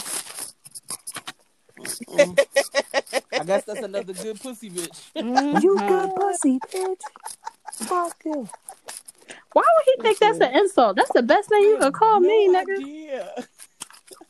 Mm. 2.09 2.39
I 3.33 3.43
guess 3.45 3.63
that's 3.65 3.79
another 3.81 4.13
good 4.13 4.39
pussy 4.41 4.69
bitch. 4.69 5.61
You 5.63 5.77
good 5.77 6.15
pussy, 6.15 6.59
bitch. 6.59 7.01
Fuck 7.73 8.17
you. 8.25 8.47
Why 9.53 9.63
would 9.63 9.85
he 9.85 10.01
think 10.01 10.19
that's 10.19 10.39
an 10.39 10.53
insult? 10.55 10.95
That's 10.97 11.11
the 11.13 11.23
best 11.23 11.49
thing 11.49 11.61
you 11.63 11.77
could 11.79 11.93
call 11.93 12.19
me, 12.19 12.47
No 12.49 12.63
nigga. 12.63 12.77
idea. 12.79 13.45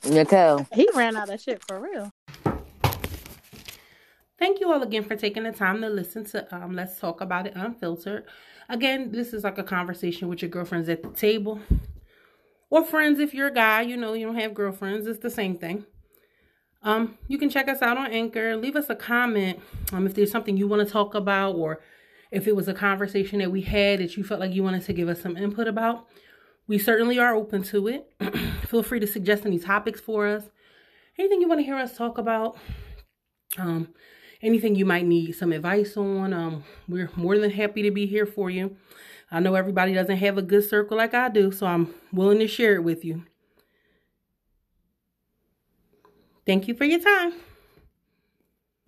Nicole. 0.05 0.67
He 0.73 0.87
ran 0.93 1.17
out 1.17 1.29
of 1.29 1.41
shit 1.41 1.61
for 1.67 1.79
real. 1.79 2.11
Thank 4.37 4.61
you 4.61 4.71
all 4.71 4.81
again 4.81 5.03
for 5.03 5.15
taking 5.17 5.43
the 5.43 5.51
time 5.51 5.81
to 5.81 5.89
listen 5.89 6.23
to 6.25 6.55
um, 6.55 6.73
Let's 6.73 6.97
Talk 6.99 7.19
About 7.19 7.47
It 7.47 7.53
Unfiltered. 7.55 8.23
Again, 8.69 9.11
this 9.11 9.33
is 9.33 9.43
like 9.43 9.57
a 9.57 9.63
conversation 9.63 10.29
with 10.29 10.41
your 10.41 10.49
girlfriends 10.49 10.87
at 10.87 11.03
the 11.03 11.09
table. 11.09 11.59
Or 12.69 12.83
friends 12.83 13.19
if 13.19 13.33
you're 13.33 13.47
a 13.47 13.53
guy, 13.53 13.81
you 13.81 13.97
know, 13.97 14.13
you 14.13 14.25
don't 14.25 14.35
have 14.35 14.53
girlfriends, 14.53 15.07
it's 15.07 15.19
the 15.19 15.29
same 15.29 15.57
thing. 15.57 15.85
Um, 16.81 17.17
you 17.27 17.37
can 17.37 17.49
check 17.49 17.67
us 17.67 17.81
out 17.81 17.97
on 17.97 18.11
Anchor. 18.11 18.55
Leave 18.55 18.75
us 18.75 18.89
a 18.89 18.95
comment 18.95 19.59
um, 19.91 20.05
if 20.05 20.13
there's 20.13 20.31
something 20.31 20.55
you 20.55 20.67
want 20.67 20.85
to 20.85 20.91
talk 20.91 21.13
about 21.13 21.55
or 21.55 21.81
if 22.31 22.47
it 22.47 22.55
was 22.55 22.67
a 22.67 22.73
conversation 22.73 23.39
that 23.39 23.51
we 23.51 23.61
had 23.61 23.99
that 23.99 24.15
you 24.15 24.23
felt 24.23 24.39
like 24.39 24.53
you 24.53 24.63
wanted 24.63 24.85
to 24.85 24.93
give 24.93 25.09
us 25.09 25.21
some 25.21 25.35
input 25.35 25.67
about. 25.67 26.07
We 26.67 26.77
certainly 26.77 27.17
are 27.17 27.35
open 27.35 27.63
to 27.63 27.87
it. 27.87 28.11
Feel 28.67 28.83
free 28.83 28.99
to 28.99 29.07
suggest 29.07 29.45
any 29.45 29.57
topics 29.57 29.99
for 29.99 30.27
us. 30.27 30.43
Anything 31.17 31.41
you 31.41 31.49
want 31.49 31.59
to 31.59 31.65
hear 31.65 31.75
us 31.75 31.97
talk 31.97 32.17
about. 32.17 32.57
Um, 33.57 33.89
anything 34.41 34.75
you 34.75 34.85
might 34.85 35.05
need 35.05 35.33
some 35.33 35.51
advice 35.51 35.97
on. 35.97 36.33
Um, 36.33 36.63
we're 36.87 37.09
more 37.15 37.37
than 37.37 37.51
happy 37.51 37.81
to 37.81 37.91
be 37.91 38.05
here 38.05 38.27
for 38.27 38.49
you. 38.49 38.77
I 39.31 39.39
know 39.39 39.55
everybody 39.55 39.93
doesn't 39.93 40.17
have 40.17 40.37
a 40.37 40.41
good 40.41 40.67
circle 40.67 40.97
like 40.97 41.13
I 41.13 41.29
do, 41.29 41.51
so 41.51 41.67
I'm 41.67 41.93
willing 42.11 42.39
to 42.39 42.47
share 42.47 42.75
it 42.75 42.83
with 42.83 43.05
you. 43.05 43.23
Thank 46.45 46.67
you 46.67 46.73
for 46.73 46.85
your 46.85 46.99
time. 46.99 47.33